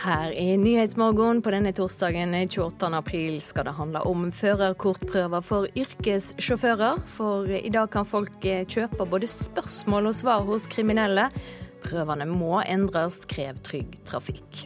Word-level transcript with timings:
Her 0.00 0.32
i 0.32 0.56
Nyhetsmorgen 0.56 1.42
på 1.44 1.50
denne 1.52 1.74
torsdagen 1.76 2.32
28. 2.32 2.88
april 2.96 3.34
skal 3.44 3.66
det 3.68 3.74
handle 3.76 4.00
om 4.08 4.30
førerkortprøver 4.32 5.42
for 5.44 5.66
yrkessjåfører. 5.76 7.02
For 7.18 7.50
i 7.52 7.68
dag 7.68 7.90
kan 7.92 8.08
folk 8.08 8.38
kjøpe 8.40 9.04
både 9.04 9.28
spørsmål 9.28 10.08
og 10.08 10.16
svar 10.16 10.46
hos 10.48 10.64
kriminelle. 10.72 11.26
Prøvene 11.84 12.24
må 12.30 12.62
endres, 12.62 13.18
krev 13.28 13.60
Trygg 13.66 13.98
Trafikk. 14.08 14.62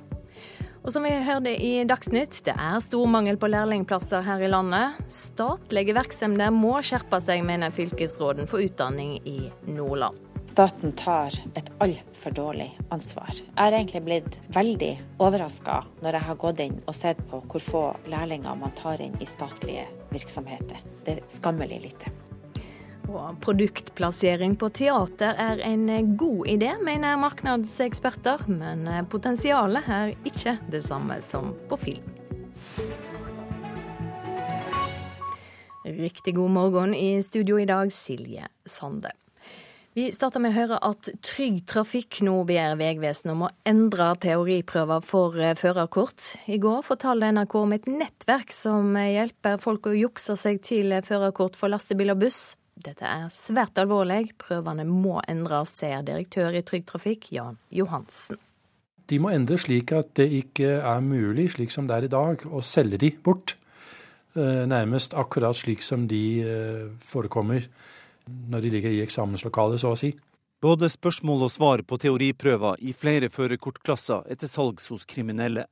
Og 0.84 0.94
som 0.94 1.02
vi 1.02 1.10
hørte 1.26 1.50
i 1.50 1.72
Dagsnytt, 1.88 2.38
det 2.46 2.54
er 2.54 2.78
stor 2.84 3.10
mangel 3.10 3.40
på 3.40 3.50
lærlingplasser 3.50 4.22
her 4.22 4.44
i 4.44 4.52
landet. 4.54 5.02
Statlige 5.10 5.96
virksomheter 5.98 6.54
må 6.54 6.76
skjerpe 6.86 7.18
seg, 7.24 7.42
mener 7.42 7.74
fylkesråden 7.74 8.46
for 8.46 8.62
utdanning 8.62 9.16
i 9.26 9.40
Nordland. 9.66 10.23
Staten 10.46 10.92
tar 10.92 11.34
et 11.54 11.70
altfor 11.82 12.30
dårlig 12.30 12.68
ansvar. 12.94 13.32
Jeg 13.34 13.58
har 13.58 13.72
egentlig 13.72 14.02
blitt 14.04 14.36
veldig 14.54 14.92
overraska 15.18 15.80
når 16.04 16.18
jeg 16.18 16.26
har 16.28 16.38
gått 16.42 16.60
inn 16.62 16.76
og 16.84 16.94
sett 16.94 17.22
på 17.30 17.40
hvor 17.48 17.64
få 17.64 17.84
lærlinger 18.12 18.60
man 18.60 18.74
tar 18.78 19.02
inn 19.02 19.16
i 19.20 19.26
statlige 19.26 19.86
virksomheter. 20.12 20.84
Det 21.04 21.16
er 21.16 21.24
skammelig 21.32 21.80
lite. 21.88 22.12
Og 23.08 23.40
produktplassering 23.44 24.54
på 24.60 24.70
teater 24.72 25.36
er 25.40 25.60
en 25.64 26.14
god 26.16 26.46
idé, 26.48 26.70
mener 26.84 27.18
markedseksperter. 27.20 28.46
Men 28.48 29.08
potensialet 29.12 29.90
er 29.90 30.14
ikke 30.24 30.58
det 30.72 30.84
samme 30.86 31.18
som 31.24 31.52
på 31.68 31.80
film. 31.88 32.14
Riktig 35.84 36.36
god 36.38 36.50
morgen 36.50 36.94
i 36.94 37.22
studio 37.22 37.58
i 37.60 37.68
dag, 37.68 37.92
Silje 37.92 38.48
Sande. 38.64 39.12
Vi 39.94 40.08
starter 40.10 40.42
med 40.42 40.50
å 40.50 40.56
høre 40.56 40.76
at 40.82 41.06
Trygg 41.22 41.60
Trafikk 41.70 42.16
nå 42.26 42.32
ber 42.48 42.72
Vegvesenet 42.80 43.30
om 43.30 43.44
å 43.46 43.50
endre 43.62 44.08
teoriprøver 44.24 45.04
for 45.06 45.36
eh, 45.38 45.52
førerkort. 45.54 46.32
I 46.50 46.58
går 46.58 46.80
fortalte 46.82 47.28
NRK 47.36 47.54
om 47.60 47.74
et 47.76 47.86
nettverk 47.86 48.50
som 48.50 48.96
hjelper 48.98 49.60
folk 49.62 49.86
å 49.86 49.92
jukse 49.94 50.34
seg 50.40 50.58
til 50.66 50.96
førerkort 51.06 51.54
for 51.54 51.70
lastebil 51.70 52.10
og 52.10 52.24
buss. 52.24 52.40
Dette 52.74 53.06
er 53.06 53.30
svært 53.30 53.78
alvorlig. 53.78 54.32
Prøvene 54.42 54.82
må 54.88 55.20
endres, 55.30 55.76
sier 55.78 56.02
direktør 56.02 56.58
i 56.58 56.64
Trygg 56.66 56.90
Trafikk, 56.90 57.30
Jan 57.38 57.62
Johansen. 57.70 58.42
De 59.06 59.22
må 59.22 59.30
endres 59.30 59.68
slik 59.68 59.94
at 59.94 60.10
det 60.18 60.26
ikke 60.40 60.80
er 60.80 61.06
mulig, 61.06 61.52
slik 61.54 61.70
som 61.70 61.86
det 61.86 62.00
er 62.00 62.08
i 62.08 62.14
dag, 62.18 62.42
å 62.50 62.66
selge 62.66 62.98
de 62.98 63.14
bort. 63.22 63.54
Eh, 64.34 64.64
nærmest 64.66 65.14
akkurat 65.14 65.54
slik 65.54 65.86
som 65.86 66.10
de 66.10 66.24
eh, 66.42 66.86
forekommer 67.14 67.70
når 68.26 68.64
de 68.64 68.72
ligger 68.76 68.94
i 68.94 69.02
eksamenslokalet, 69.04 69.80
så 69.80 69.92
å 69.94 69.98
si. 69.98 70.14
Både 70.64 70.88
spørsmål 70.88 71.44
og 71.44 71.52
svar 71.52 71.82
på 71.84 71.98
teoriprøver 72.00 72.80
i 72.80 72.94
flere 72.96 73.28
førerkortklasser 73.28 74.30
er 74.30 74.38
til 74.40 74.48
salgs 74.48 74.88
hos 74.92 75.04
kriminelle. 75.04 75.66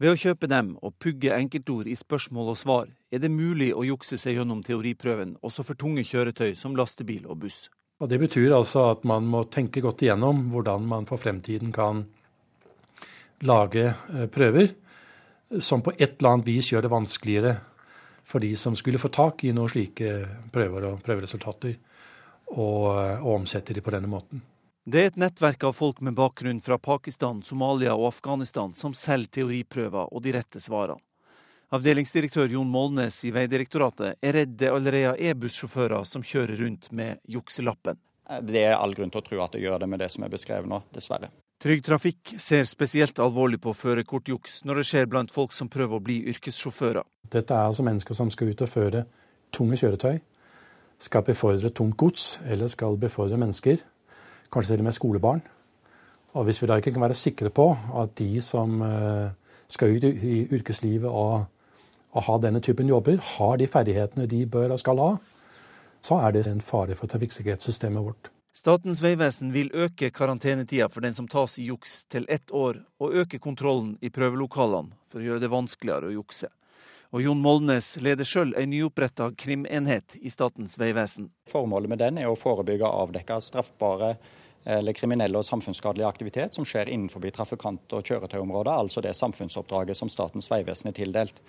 Ved 0.00 0.10
å 0.14 0.18
kjøpe 0.18 0.48
dem 0.50 0.72
og 0.82 0.96
pugge 0.98 1.34
enkeltord 1.36 1.86
i 1.86 1.94
spørsmål 1.98 2.54
og 2.54 2.58
svar, 2.58 2.88
er 3.12 3.20
det 3.22 3.30
mulig 3.30 3.70
å 3.76 3.84
jukse 3.86 4.18
seg 4.18 4.40
gjennom 4.40 4.64
teoriprøven 4.66 5.36
også 5.44 5.62
for 5.66 5.78
tunge 5.78 6.02
kjøretøy 6.08 6.54
som 6.58 6.74
lastebil 6.78 7.28
og 7.28 7.44
buss. 7.44 7.68
Og 8.02 8.08
Det 8.10 8.18
betyr 8.18 8.56
altså 8.56 8.88
at 8.90 9.04
man 9.06 9.28
må 9.30 9.44
tenke 9.52 9.84
godt 9.84 10.02
igjennom 10.02 10.48
hvordan 10.50 10.88
man 10.88 11.06
for 11.06 11.20
fremtiden 11.20 11.70
kan 11.72 12.06
lage 13.44 13.86
eh, 13.92 14.26
prøver 14.32 14.72
som 15.60 15.82
på 15.84 15.92
et 15.98 16.16
eller 16.18 16.32
annet 16.32 16.48
vis 16.48 16.72
gjør 16.72 16.86
det 16.86 16.92
vanskeligere 16.92 17.54
for 18.24 18.40
de 18.40 18.56
som 18.56 18.76
skulle 18.76 18.98
få 18.98 19.10
tak 19.12 19.44
i 19.44 19.52
noen 19.52 19.70
slike 19.70 20.16
prøver 20.52 20.88
og 20.88 21.04
prøveresultater, 21.04 21.76
og, 22.54 22.90
og 23.24 23.30
omsette 23.38 23.76
de 23.76 23.82
på 23.84 23.94
denne 23.94 24.10
måten. 24.10 24.42
Det 24.84 25.00
er 25.00 25.06
et 25.08 25.16
nettverk 25.16 25.64
av 25.64 25.72
folk 25.72 26.02
med 26.04 26.16
bakgrunn 26.16 26.60
fra 26.60 26.76
Pakistan, 26.76 27.40
Somalia 27.42 27.94
og 27.96 28.10
Afghanistan 28.10 28.74
som 28.76 28.92
selger 28.92 29.38
teoriprøver 29.38 30.12
og 30.12 30.24
de 30.24 30.34
rette 30.36 30.60
svarene. 30.60 31.00
Avdelingsdirektør 31.74 32.52
Jon 32.52 32.68
Molnes 32.70 33.16
i 33.24 33.32
Vegdirektoratet 33.34 34.20
er 34.22 34.36
redd 34.36 34.52
det 34.60 34.68
allerede 34.70 35.14
er 35.16 35.38
bussjåfører 35.40 36.04
som 36.06 36.22
kjører 36.22 36.60
rundt 36.60 36.90
med 36.92 37.18
jukselappen. 37.26 37.96
Det 38.44 38.60
er 38.62 38.76
all 38.76 38.94
grunn 38.94 39.10
til 39.10 39.22
å 39.22 39.24
tro 39.24 39.40
at 39.42 39.56
det 39.56 39.64
gjør 39.64 39.80
det 39.82 39.88
med 39.90 40.04
det 40.04 40.10
som 40.12 40.22
er 40.24 40.32
beskrevet 40.32 40.68
nå, 40.70 40.82
dessverre. 40.94 41.32
Trygg 41.64 41.80
Trafikk 41.80 42.34
ser 42.44 42.66
spesielt 42.68 43.16
alvorlig 43.24 43.56
på 43.64 43.72
førerkortjuks 43.72 44.58
når 44.68 44.82
det 44.82 44.82
skjer 44.84 45.06
blant 45.08 45.30
folk 45.32 45.54
som 45.56 45.70
prøver 45.72 45.96
å 45.96 46.04
bli 46.04 46.18
yrkessjåfører. 46.28 47.06
Dette 47.32 47.56
er 47.56 47.70
altså 47.70 47.86
mennesker 47.86 48.18
som 48.18 48.28
skal 48.28 48.50
ut 48.52 48.60
og 48.66 48.68
føre 48.68 49.06
tunge 49.48 49.78
kjøretøy, 49.80 50.18
skal 51.00 51.24
befordre 51.24 51.70
tungt 51.72 51.96
gods 51.96 52.26
eller 52.44 52.68
skal 52.68 53.00
befordre 53.00 53.40
mennesker, 53.40 53.80
kanskje 54.52 54.74
til 54.74 54.84
og 54.84 54.88
med 54.90 54.96
skolebarn. 54.98 55.40
Og 56.36 56.44
Hvis 56.44 56.60
vi 56.60 56.68
da 56.68 56.76
ikke 56.76 56.92
kan 56.92 57.06
være 57.06 57.16
sikre 57.16 57.48
på 57.48 57.70
at 58.02 58.12
de 58.20 58.44
som 58.44 58.84
eh, 58.84 59.32
skal 59.64 59.96
ut 59.96 60.04
i 60.04 60.44
yrkeslivet 60.52 61.08
og, 61.08 61.48
og 62.12 62.28
ha 62.28 62.40
denne 62.44 62.60
typen 62.60 62.92
jobber, 62.92 63.16
har 63.38 63.56
de 63.56 63.72
ferdighetene 63.72 64.28
de 64.28 64.44
bør 64.44 64.76
og 64.76 64.84
skal 64.84 65.00
ha, 65.00 65.10
så 66.04 66.20
er 66.28 66.36
det 66.36 66.44
en 66.46 66.60
fare 66.60 66.92
for 66.92 67.08
trafikksikkerhetssystemet 67.08 68.04
vårt. 68.04 68.34
Statens 68.54 69.00
vegvesen 69.02 69.48
vil 69.50 69.72
øke 69.74 70.12
karantenetida 70.14 70.86
for 70.88 71.02
den 71.02 71.14
som 71.14 71.26
tas 71.26 71.56
i 71.58 71.64
juks 71.66 72.04
til 72.06 72.22
ett 72.30 72.52
år, 72.54 72.76
og 73.02 73.14
øke 73.24 73.40
kontrollen 73.42 73.96
i 73.98 74.12
prøvelokalene 74.14 74.94
for 75.10 75.18
å 75.18 75.24
gjøre 75.24 75.42
det 75.42 75.50
vanskeligere 75.50 76.12
å 76.12 76.14
jukse. 76.20 76.52
Og 77.10 77.24
Jon 77.24 77.40
Molnes 77.42 77.88
leder 77.98 78.26
sjøl 78.26 78.52
ei 78.54 78.68
nyoppretta 78.70 79.32
krimenhet 79.34 80.14
i 80.22 80.30
Statens 80.30 80.78
vegvesen. 80.78 81.32
Formålet 81.50 81.90
med 81.90 81.98
den 81.98 82.20
er 82.22 82.30
å 82.30 82.36
forebygge 82.38 82.86
og 82.86 83.08
avdekke 83.08 83.40
straffbare 83.42 84.12
eller 84.76 84.94
kriminelle 84.94 85.40
og 85.40 85.46
samfunnsskadelig 85.48 86.06
aktivitet 86.06 86.54
som 86.54 86.66
skjer 86.66 86.92
innenfor 86.94 87.26
trafikant- 87.34 87.90
og 87.90 88.06
kjøretøyområdet, 88.06 88.76
altså 88.84 89.02
det 89.02 89.16
samfunnsoppdraget 89.18 89.98
som 89.98 90.08
Statens 90.08 90.46
vegvesen 90.52 90.92
er 90.92 90.96
tildelt. 91.00 91.42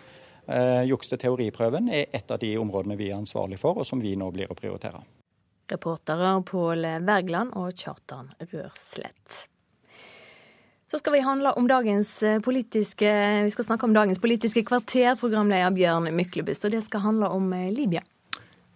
Eh, 0.49 0.81
juks 0.89 1.13
til 1.13 1.22
teoriprøven 1.22 1.89
er 1.89 2.09
et 2.09 2.33
av 2.33 2.41
de 2.41 2.51
områdene 2.57 2.97
vi 2.97 3.11
er 3.11 3.22
ansvarlig 3.22 3.61
for, 3.61 3.77
og 3.77 3.85
som 3.85 4.01
vi 4.01 4.16
nå 4.17 4.31
blir 4.33 4.49
å 4.49 4.57
prioritere. 4.57 5.03
Reportere 5.72 6.38
Pål 6.46 6.86
Wergeland 7.08 7.56
og 7.58 7.74
Kjartan 7.74 8.31
Rørslett. 8.40 9.46
Så 10.92 11.00
skal 11.02 11.16
vi, 11.16 11.20
eh, 13.02 13.44
vi 13.44 13.52
skal 13.52 13.66
snakke 13.66 13.84
om 13.84 13.94
dagens 13.94 14.22
politiske 14.22 14.62
kvarter, 14.64 15.16
programleder 15.20 15.74
Bjørn 15.74 16.12
Myklebust. 16.14 16.68
Og 16.68 16.72
det 16.72 16.84
skal 16.86 17.02
handle 17.02 17.28
om 17.34 17.50
eh, 17.53 17.72
Libya. 17.74 18.03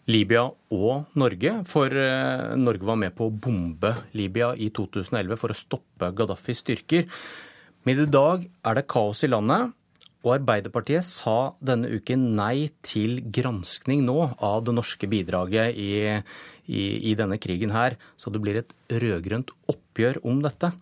Libya 0.10 0.48
og 0.74 1.06
Norge, 1.14 1.54
for 1.70 1.94
eh, 1.94 2.56
Norge 2.58 2.84
var 2.90 2.98
med 2.98 3.14
på 3.16 3.30
å 3.30 3.32
bombe 3.32 3.94
Libya 4.18 4.56
i 4.58 4.72
2011 4.74 5.38
for 5.38 5.54
å 5.54 5.58
stoppe 5.58 6.10
Gaddafis 6.18 6.64
styrker. 6.66 7.06
Men 7.86 8.02
i 8.02 8.10
dag 8.10 8.50
er 8.66 8.80
det 8.80 8.88
kaos 8.90 9.22
i 9.24 9.30
landet. 9.30 9.76
Og 10.20 10.34
Arbeiderpartiet 10.36 11.06
sa 11.08 11.54
denne 11.64 11.88
uken 11.96 12.34
nei 12.36 12.68
til 12.84 13.22
granskning 13.32 14.02
nå 14.04 14.18
av 14.36 14.66
det 14.68 14.76
norske 14.76 15.08
bidraget 15.08 15.78
i, 15.80 15.94
i, 16.68 16.82
i 17.12 17.14
denne 17.16 17.40
krigen 17.40 17.72
her. 17.72 17.96
Så 18.20 18.34
det 18.34 18.42
blir 18.44 18.60
et 18.60 18.74
rød-grønt 18.92 19.54
oppgjør 19.72 20.20
om 20.28 20.42
dette. 20.44 20.74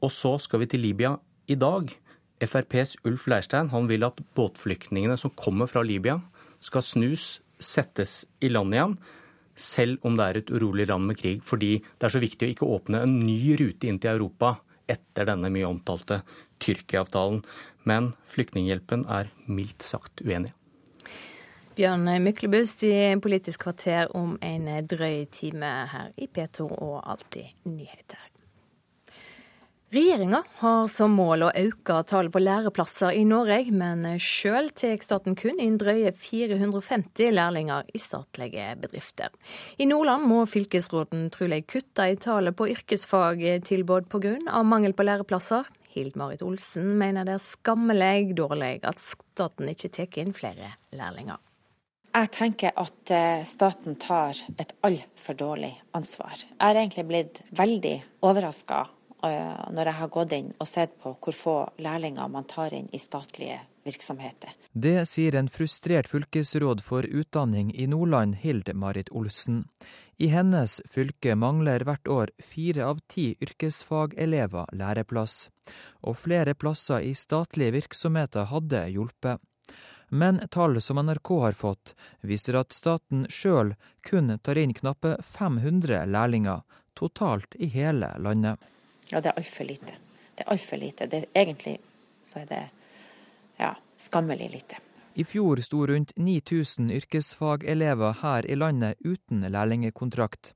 Og 0.00 0.12
så 0.12 0.36
skal 0.40 0.64
vi 0.64 0.70
til 0.72 0.86
Libya 0.86 1.18
i 1.52 1.58
dag. 1.60 1.92
FrPs 2.40 2.96
Ulf 3.08 3.28
Leirstein 3.28 3.70
han 3.72 3.88
vil 3.92 4.08
at 4.08 4.24
båtflyktningene 4.36 5.16
som 5.20 5.32
kommer 5.36 5.68
fra 5.68 5.84
Libya, 5.84 6.18
skal 6.60 6.84
snus, 6.84 7.42
settes 7.60 8.24
i 8.44 8.48
land 8.48 8.72
igjen. 8.72 8.96
Selv 9.56 10.04
om 10.04 10.16
det 10.16 10.24
er 10.24 10.40
et 10.40 10.52
urolig 10.52 10.88
land 10.88 11.08
med 11.08 11.20
krig, 11.20 11.44
fordi 11.44 11.78
det 11.84 12.08
er 12.08 12.12
så 12.12 12.20
viktig 12.20 12.48
å 12.48 12.52
ikke 12.54 12.72
åpne 12.76 13.04
en 13.04 13.18
ny 13.24 13.56
rute 13.60 13.88
inn 13.88 14.00
til 14.00 14.16
Europa 14.16 14.58
etter 14.88 15.28
denne 15.28 15.50
mye 15.52 15.68
omtalte 15.68 16.20
Tyrkia-avtalen. 16.62 17.42
Men 17.86 18.12
Flyktninghjelpen 18.28 19.06
er 19.08 19.30
mildt 19.46 19.86
sagt 19.86 20.24
uenig. 20.26 20.52
Bjørn 21.76 22.08
Myklebust 22.24 22.86
i 22.88 22.94
Politisk 23.22 23.66
kvarter 23.66 24.08
om 24.16 24.38
en 24.44 24.70
drøy 24.88 25.26
time 25.30 25.74
her 25.92 26.14
i 26.16 26.26
P2 26.26 26.70
og 26.72 27.02
Alltid 27.04 27.68
nyheter. 27.68 28.32
Regjeringa 29.94 30.40
har 30.58 30.88
som 30.90 31.12
mål 31.14 31.44
å 31.46 31.50
øke 31.54 32.00
tallet 32.10 32.32
på 32.34 32.40
læreplasser 32.42 33.14
i 33.14 33.20
Norge, 33.28 33.70
men 33.70 34.02
sjøl 34.18 34.72
tar 34.74 34.98
staten 35.04 35.36
kun 35.38 35.60
inn 35.62 35.76
drøye 35.78 36.10
450 36.10 37.30
lærlinger 37.36 37.86
i 37.94 38.00
statlige 38.02 38.72
bedrifter. 38.82 39.30
I 39.78 39.86
Nordland 39.86 40.26
må 40.26 40.40
fylkesråden 40.50 41.28
trolig 41.30 41.62
kutte 41.70 42.08
i 42.10 42.18
tallet 42.18 42.56
på 42.58 42.66
yrkesfagtilbud 42.72 44.10
pga. 44.10 44.34
mangel 44.66 44.96
på 44.96 45.06
læreplasser. 45.06 45.70
Hild-Marit 45.96 46.44
Olsen 46.44 46.94
mener 47.00 47.26
det 47.26 47.38
er 47.38 47.42
skammelig 47.42 48.36
dårlig 48.36 48.78
at 48.86 49.00
staten 49.02 49.72
ikke 49.72 49.92
tar 49.96 50.18
inn 50.22 50.34
flere 50.36 50.74
lærlinger. 50.96 51.40
Jeg 52.16 52.30
tenker 52.32 52.72
at 52.80 53.12
eh, 53.12 53.44
staten 53.44 53.98
tar 54.00 54.38
et 54.56 54.70
altfor 54.86 55.36
dårlig 55.36 55.74
ansvar. 55.96 56.38
Jeg 56.38 56.62
har 56.62 56.78
egentlig 56.78 57.04
blitt 57.10 57.40
veldig 57.56 57.96
overraska 58.24 58.86
eh, 59.26 59.64
når 59.76 59.90
jeg 59.90 59.98
har 59.98 60.12
gått 60.14 60.36
inn 60.36 60.52
og 60.56 60.70
sett 60.70 60.94
på 61.02 61.12
hvor 61.12 61.36
få 61.36 61.56
lærlinger 61.84 62.30
man 62.32 62.48
tar 62.48 62.72
inn 62.76 62.88
i 62.96 63.00
statlige 63.02 63.58
virksomheter. 63.86 64.52
Det 64.72 65.06
sier 65.08 65.36
en 65.38 65.48
frustrert 65.48 66.10
fylkesråd 66.10 66.82
for 66.84 67.06
utdanning 67.06 67.72
i 67.74 67.86
Nordland, 67.86 68.36
Hild 68.42 68.68
Marit 68.74 69.08
Olsen. 69.10 69.64
I 70.16 70.28
hennes 70.32 70.80
fylke 70.90 71.34
mangler 71.36 71.84
hvert 71.86 72.08
år 72.08 72.32
fire 72.40 72.86
av 72.86 73.00
ti 73.08 73.34
yrkesfagelever 73.40 74.72
læreplass, 74.72 75.50
og 76.02 76.18
flere 76.20 76.54
plasser 76.54 77.04
i 77.04 77.12
statlige 77.14 77.76
virksomheter 77.80 78.48
hadde 78.52 78.86
hjulpet. 78.94 79.42
Men 80.08 80.38
tall 80.54 80.80
som 80.80 81.00
NRK 81.02 81.30
har 81.42 81.52
fått, 81.58 81.94
viser 82.20 82.60
at 82.60 82.72
staten 82.72 83.26
sjøl 83.28 83.74
kun 84.06 84.38
tar 84.38 84.58
inn 84.60 84.74
knappe 84.74 85.16
500 85.22 86.06
lærlinger 86.06 86.62
totalt 86.94 87.58
i 87.58 87.66
hele 87.66 88.12
landet. 88.22 88.56
Ja, 89.10 89.20
det 89.20 89.32
er 89.32 89.40
altfor 89.42 89.66
lite. 89.68 89.98
Det 90.36 90.46
er 90.46 90.52
altfor 90.54 90.80
lite. 90.80 91.06
Det, 91.10 91.24
er 91.32 91.42
egentlig 91.42 91.78
så 92.26 92.42
er 92.42 92.48
det 92.50 92.62
ja, 93.58 93.76
skammelig 93.96 94.50
lite. 94.50 94.82
I 95.16 95.24
fjor 95.24 95.62
sto 95.64 95.86
rundt 95.88 96.12
9000 96.16 96.90
yrkesfagelever 96.92 98.18
her 98.20 98.46
i 98.46 98.56
landet 98.56 99.00
uten 99.00 99.46
lærlingekontrakt. 99.48 100.52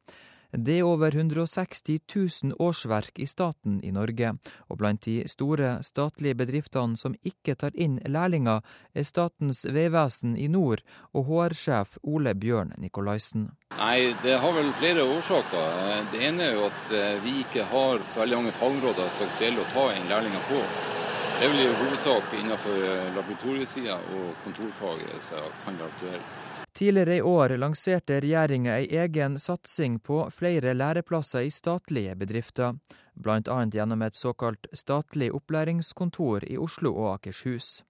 Det 0.52 0.78
er 0.78 0.84
over 0.84 1.14
160 1.14 1.98
000 2.14 2.54
årsverk 2.58 3.18
i 3.22 3.26
staten 3.26 3.78
i 3.86 3.92
Norge, 3.94 4.32
og 4.68 4.78
blant 4.78 5.04
de 5.06 5.22
store 5.30 5.76
statlige 5.86 6.34
bedriftene 6.34 6.98
som 6.98 7.14
ikke 7.22 7.54
tar 7.54 7.70
inn 7.74 8.00
lærlinger, 8.04 8.60
er 8.94 9.06
Statens 9.06 9.62
vegvesen 9.64 10.34
i 10.36 10.48
nord 10.50 10.82
og 11.14 11.30
HR-sjef 11.30 12.00
Ole 12.02 12.34
Bjørn 12.34 12.74
Nikolaisen. 12.82 13.50
Nei, 13.78 14.12
Det 14.22 14.40
har 14.42 14.52
vel 14.52 14.72
flere 14.72 15.06
årsaker. 15.06 16.08
Det 16.12 16.24
ene 16.26 16.50
er 16.50 16.58
jo 16.58 16.66
at 16.66 16.96
eh, 16.98 17.22
vi 17.22 17.40
ikke 17.44 17.64
har 17.70 18.02
så 18.10 18.24
veldig 18.24 18.42
mange 18.42 18.58
fagområder 18.58 19.14
som 19.16 19.30
det 19.38 19.46
gjelder 19.46 19.62
å 19.64 19.70
ta 19.72 19.92
inn 19.94 20.10
lærlinger 20.10 20.50
på. 20.50 20.99
Det 21.40 21.46
er 21.46 21.52
vel 21.54 21.60
i 21.64 21.68
hovedsak 21.72 22.32
innenfor 22.36 22.82
eh, 22.84 23.06
laboratoriesida 23.16 23.94
og 23.96 24.42
kontorfaget 24.44 25.22
som 25.24 25.46
kan 25.64 25.78
være 25.80 25.86
aktuelt. 25.88 26.34
Tidligere 26.76 27.14
i 27.16 27.22
år 27.24 27.54
lanserte 27.56 28.18
regjeringa 28.20 28.74
ei 28.76 28.90
egen 29.06 29.38
satsing 29.40 29.96
på 30.04 30.18
flere 30.36 30.74
læreplasser 30.76 31.46
i 31.48 31.50
statlige 31.50 32.18
bedrifter, 32.20 32.76
bl.a. 33.16 33.56
gjennom 33.72 34.04
et 34.04 34.20
såkalt 34.20 34.68
statlig 34.76 35.30
opplæringskontor 35.32 36.44
i 36.44 36.60
Oslo 36.60 36.92
og 36.92 37.14
Akershus. 37.14 37.86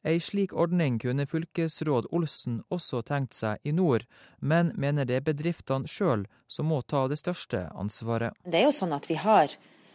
Ei 0.00 0.16
slik 0.16 0.56
ordning 0.56 0.96
kunne 1.04 1.28
fylkesråd 1.28 2.08
Olsen 2.08 2.62
også 2.72 3.02
tenkt 3.04 3.36
seg 3.36 3.60
i 3.68 3.76
nord, 3.76 4.08
men 4.40 4.72
mener 4.80 5.04
det 5.04 5.20
er 5.20 5.28
bedriftene 5.28 5.84
sjøl 5.84 6.24
som 6.48 6.72
må 6.72 6.80
ta 6.80 7.04
det 7.12 7.20
største 7.20 7.66
ansvaret. 7.76 8.32
Det 8.48 8.64
er 8.64 8.70
jo 8.70 8.74
sånn 8.80 8.96
at 8.96 9.12
vi 9.12 9.20
har 9.20 9.52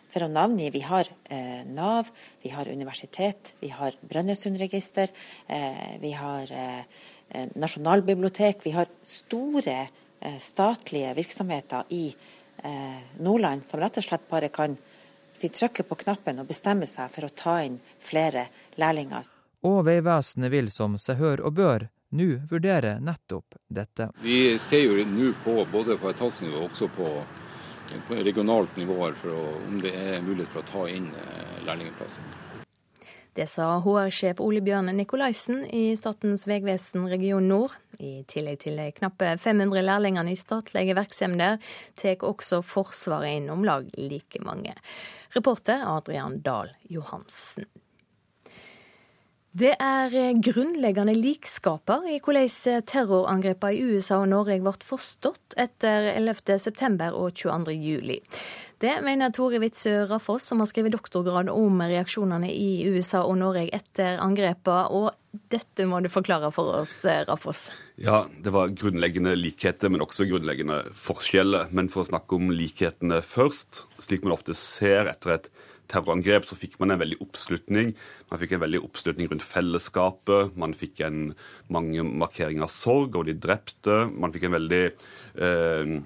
for 0.09 0.25
å 0.25 0.29
navngi, 0.31 0.69
vi 0.73 0.81
har 0.85 1.07
eh, 1.29 1.61
Nav, 1.69 2.09
vi 2.41 2.51
har 2.53 2.69
universitet, 2.71 3.53
vi 3.61 3.71
har 3.73 3.97
Brønnøysundregister, 4.01 5.11
eh, 5.47 5.97
vi 6.01 6.13
har 6.17 6.51
eh, 6.51 6.83
eh, 7.29 7.49
nasjonalbibliotek. 7.55 8.63
Vi 8.65 8.73
har 8.75 8.89
store 9.05 9.77
eh, 10.19 10.39
statlige 10.41 11.13
virksomheter 11.17 11.93
i 11.93 12.07
eh, 12.63 13.01
Nordland 13.21 13.65
som 13.65 13.81
rett 13.83 14.01
og 14.01 14.07
slett 14.07 14.29
bare 14.29 14.49
kan 14.53 14.77
si, 15.33 15.49
trykke 15.49 15.85
på 15.85 15.99
knappen 16.03 16.41
og 16.41 16.49
bestemme 16.49 16.89
seg 16.89 17.11
for 17.13 17.29
å 17.29 17.35
ta 17.35 17.59
inn 17.65 17.79
flere 18.01 18.49
lærlinger. 18.81 19.29
Og 19.69 19.83
Vegvesenet 19.85 20.53
vil 20.53 20.71
som 20.71 20.95
seg 20.97 21.19
hør 21.19 21.43
og 21.45 21.57
bør 21.59 21.89
nå 22.15 22.29
vurdere 22.49 22.95
nettopp 23.03 23.59
dette. 23.67 24.09
Vi 24.23 24.57
ser 24.61 24.87
jo 24.87 25.03
nå 25.05 25.33
på 25.43 25.59
både 25.69 25.99
på 26.01 26.09
etatsnivå 26.09 26.63
og 26.63 26.71
også 26.71 26.89
på 26.95 27.09
på 27.09 27.48
regionalt 28.09 28.77
nivå 28.77 28.99
å, 29.07 29.39
om 29.67 29.81
det 29.83 29.95
er 29.95 30.21
mulighet 30.25 30.51
for 30.53 30.63
å 30.63 30.69
ta 30.69 30.85
inn 30.91 31.09
eh, 31.15 31.57
lærlingplasser. 31.67 32.47
Det 33.39 33.45
sa 33.47 33.77
HR-sjef 33.79 34.41
Ole 34.43 34.59
Bjørn 34.65 34.89
Nikolaisen 34.97 35.61
i 35.71 35.93
Statens 35.95 36.47
vegvesen 36.49 37.05
region 37.07 37.45
nord. 37.47 37.75
I 38.01 38.25
tillegg 38.27 38.63
til 38.63 38.79
de 38.81 38.89
knappe 38.97 39.35
500 39.39 39.85
lærlingene 39.85 40.33
i 40.33 40.39
statlige 40.39 40.95
virksomheter, 40.97 41.59
tar 41.99 42.25
også 42.25 42.63
Forsvaret 42.65 43.37
inn 43.37 43.51
om 43.53 43.63
lag 43.67 43.87
like 43.95 44.41
mange. 44.43 44.73
Reporter 45.37 45.85
Adrian 45.87 46.41
Dahl 46.43 46.73
Johansen. 46.89 47.69
Det 49.59 49.73
er 49.75 50.13
grunnleggende 50.39 51.11
likskaper 51.17 52.05
i 52.07 52.19
hvordan 52.23 52.83
terrorangrepene 52.87 53.75
i 53.75 53.81
USA 53.91 54.21
og 54.21 54.29
Norge 54.31 54.55
ble 54.63 54.71
forstått 54.87 55.57
etter 55.59 56.13
11.9. 56.13 57.09
og 57.11 57.33
22.07. 57.35 58.21
Det 58.79 58.93
mener 59.03 59.33
Tore 59.35 59.59
Witzøe 59.59 60.05
Raffoss, 60.07 60.45
som 60.47 60.61
har 60.63 60.69
skrevet 60.69 60.93
doktorgrad 60.95 61.49
om 61.51 61.81
reaksjonene 61.83 62.47
i 62.53 62.85
USA 62.87 63.25
og 63.27 63.35
Norge 63.41 63.65
etter 63.75 64.21
angrepene. 64.23 64.85
Og 64.95 65.41
dette 65.51 65.87
må 65.89 65.99
du 65.99 66.07
forklare 66.13 66.53
for 66.55 66.79
oss, 66.79 67.01
Raffoss. 67.27 67.67
Ja, 67.99 68.21
det 68.39 68.53
var 68.55 68.71
grunnleggende 68.71 69.35
likheter, 69.35 69.91
men 69.91 70.05
også 70.05 70.29
grunnleggende 70.29 70.85
forskjeller. 70.95 71.67
Men 71.75 71.91
for 71.91 72.05
å 72.05 72.11
snakke 72.13 72.39
om 72.39 72.53
likhetene 72.55 73.19
først, 73.25 73.83
slik 73.99 74.23
man 74.23 74.37
ofte 74.37 74.55
ser 74.55 75.11
etter 75.11 75.35
et 75.35 75.51
terrorangrep, 75.89 76.45
så 76.47 76.57
fikk 76.59 76.77
man 76.81 76.93
en 76.93 77.01
veldig 77.01 77.19
oppslutning. 77.23 77.95
Man 78.29 78.41
fikk 78.41 78.55
en 78.55 78.63
veldig 78.65 78.83
oppslutning 78.85 79.31
rundt 79.31 79.45
fellesskapet. 79.45 80.55
Man 80.59 80.77
fikk 80.77 81.03
en, 81.05 81.33
mange 81.73 82.05
markeringer 82.05 82.67
av 82.67 82.73
sorg 82.73 83.17
over 83.17 83.31
de 83.31 83.37
drepte. 83.41 84.05
Man 84.13 84.33
fikk 84.35 84.47
en 84.47 84.57
veldig 84.57 84.85
eh, 84.85 85.99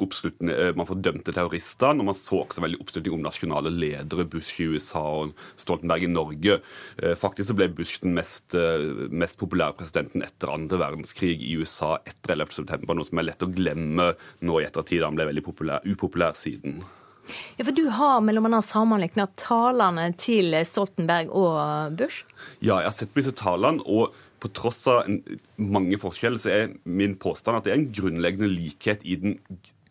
eh, 0.00 0.70
Man 0.76 0.88
fordømte 0.88 1.34
terroristene, 1.36 2.00
og 2.00 2.08
man 2.10 2.16
så 2.16 2.40
også 2.44 2.64
veldig 2.64 2.80
oppslutning 2.80 3.16
om 3.18 3.24
nasjonale 3.26 3.72
ledere. 3.74 4.28
Bush 4.30 4.60
i 4.62 4.70
USA 4.72 5.02
og 5.24 5.34
Stoltenberg 5.60 6.06
i 6.06 6.12
Norge. 6.12 6.60
Eh, 6.96 7.16
faktisk 7.18 7.50
så 7.50 7.58
ble 7.58 7.68
Bush 7.68 8.00
den 8.04 8.16
mest, 8.16 8.54
eh, 8.54 9.08
mest 9.10 9.38
populære 9.40 9.76
presidenten 9.80 10.24
etter 10.24 10.54
andre 10.54 10.80
verdenskrig 10.80 11.36
i 11.44 11.58
USA 11.60 11.98
etter 12.06 12.36
11.9., 12.36 12.88
noe 12.88 13.04
som 13.08 13.20
er 13.20 13.28
lett 13.28 13.44
å 13.44 13.52
glemme 13.52 14.14
nå 14.40 14.60
i 14.60 14.64
ettertid. 14.64 15.04
Han 15.04 15.18
ble 15.18 15.28
veldig 15.28 15.44
populær, 15.44 15.84
upopulær 15.84 16.38
siden. 16.38 16.80
Ja, 17.58 17.66
For 17.66 17.76
du 17.76 17.86
har 17.94 18.24
mellom 18.24 18.48
annet 18.48 18.68
sammenligna 18.68 19.28
talene 19.40 20.10
til 20.20 20.56
Stoltenberg 20.66 21.32
og 21.32 21.96
Bush? 22.00 22.24
Ja, 22.58 22.80
jeg 22.80 22.90
har 22.90 22.96
sett 22.96 23.14
på 23.14 23.22
disse 23.22 23.36
talene. 23.38 23.84
og 23.86 24.14
på 24.40 24.48
tross 24.56 24.86
av 24.88 25.08
mange 25.60 25.98
forskjeller, 26.00 26.40
så 26.40 26.52
er 26.54 26.72
min 26.88 27.18
påstand 27.20 27.58
at 27.58 27.66
det 27.66 27.74
er 27.74 27.80
en 27.80 27.90
grunnleggende 27.92 28.48
likhet 28.48 29.04
i 29.04 29.18
den, 29.20 29.34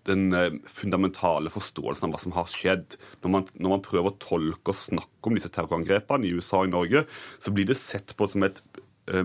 den 0.09 0.33
eh, 0.33 0.57
fundamentale 0.65 1.51
forståelsen 1.53 2.07
av 2.07 2.15
hva 2.15 2.21
som 2.23 2.33
har 2.33 2.49
skjedd. 2.49 2.97
Når 3.23 3.33
man, 3.35 3.47
når 3.53 3.75
man 3.75 3.85
prøver 3.85 4.11
å 4.11 4.17
tolke 4.21 4.73
og 4.73 4.79
snakke 4.79 5.29
om 5.29 5.37
disse 5.37 5.51
terrorangrepene 5.53 6.27
i 6.27 6.33
USA 6.33 6.63
og 6.63 6.71
i 6.71 6.73
Norge, 6.73 7.05
så 7.43 7.53
blir 7.53 7.69
det 7.69 7.77
sett 7.79 8.15
på 8.17 8.29
som 8.31 8.47
et 8.47 8.63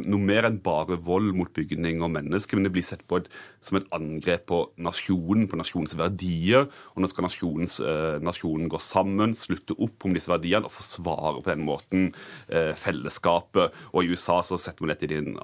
noe 0.05 0.21
mer 0.23 0.49
enn 0.49 0.61
bare 0.65 0.99
vold 1.05 1.35
mot 1.37 1.51
bygning 1.55 2.03
og 2.05 2.13
mennesker, 2.15 2.59
men 2.59 2.69
det 2.69 2.73
blir 2.75 2.87
sett 2.87 3.05
på 3.11 3.21
et, 3.21 3.29
som 3.65 3.79
et 3.79 3.89
angrep 3.95 4.47
på 4.51 4.61
nasjonen, 4.85 5.47
på 5.51 5.59
nasjonens 5.61 5.97
verdier. 5.99 6.69
Og 6.95 7.05
nå 7.05 7.11
skal 7.11 7.29
eh, 7.29 8.19
nasjonen 8.25 8.71
gå 8.73 8.81
sammen, 8.83 9.37
slutte 9.39 9.77
opp 9.77 10.07
om 10.07 10.17
disse 10.17 10.33
verdiene 10.33 10.69
og 10.69 10.75
forsvare 10.75 11.41
på 11.41 11.53
den 11.53 11.67
måten 11.67 12.07
eh, 12.49 12.73
fellesskapet. 12.79 13.75
Og 13.93 14.05
i 14.05 14.15
USA 14.15 14.41
så 14.47 14.61
setter 14.61 14.85
man 14.85 14.95
dette 14.95 15.11
i 15.11 15.21
en 15.21 15.37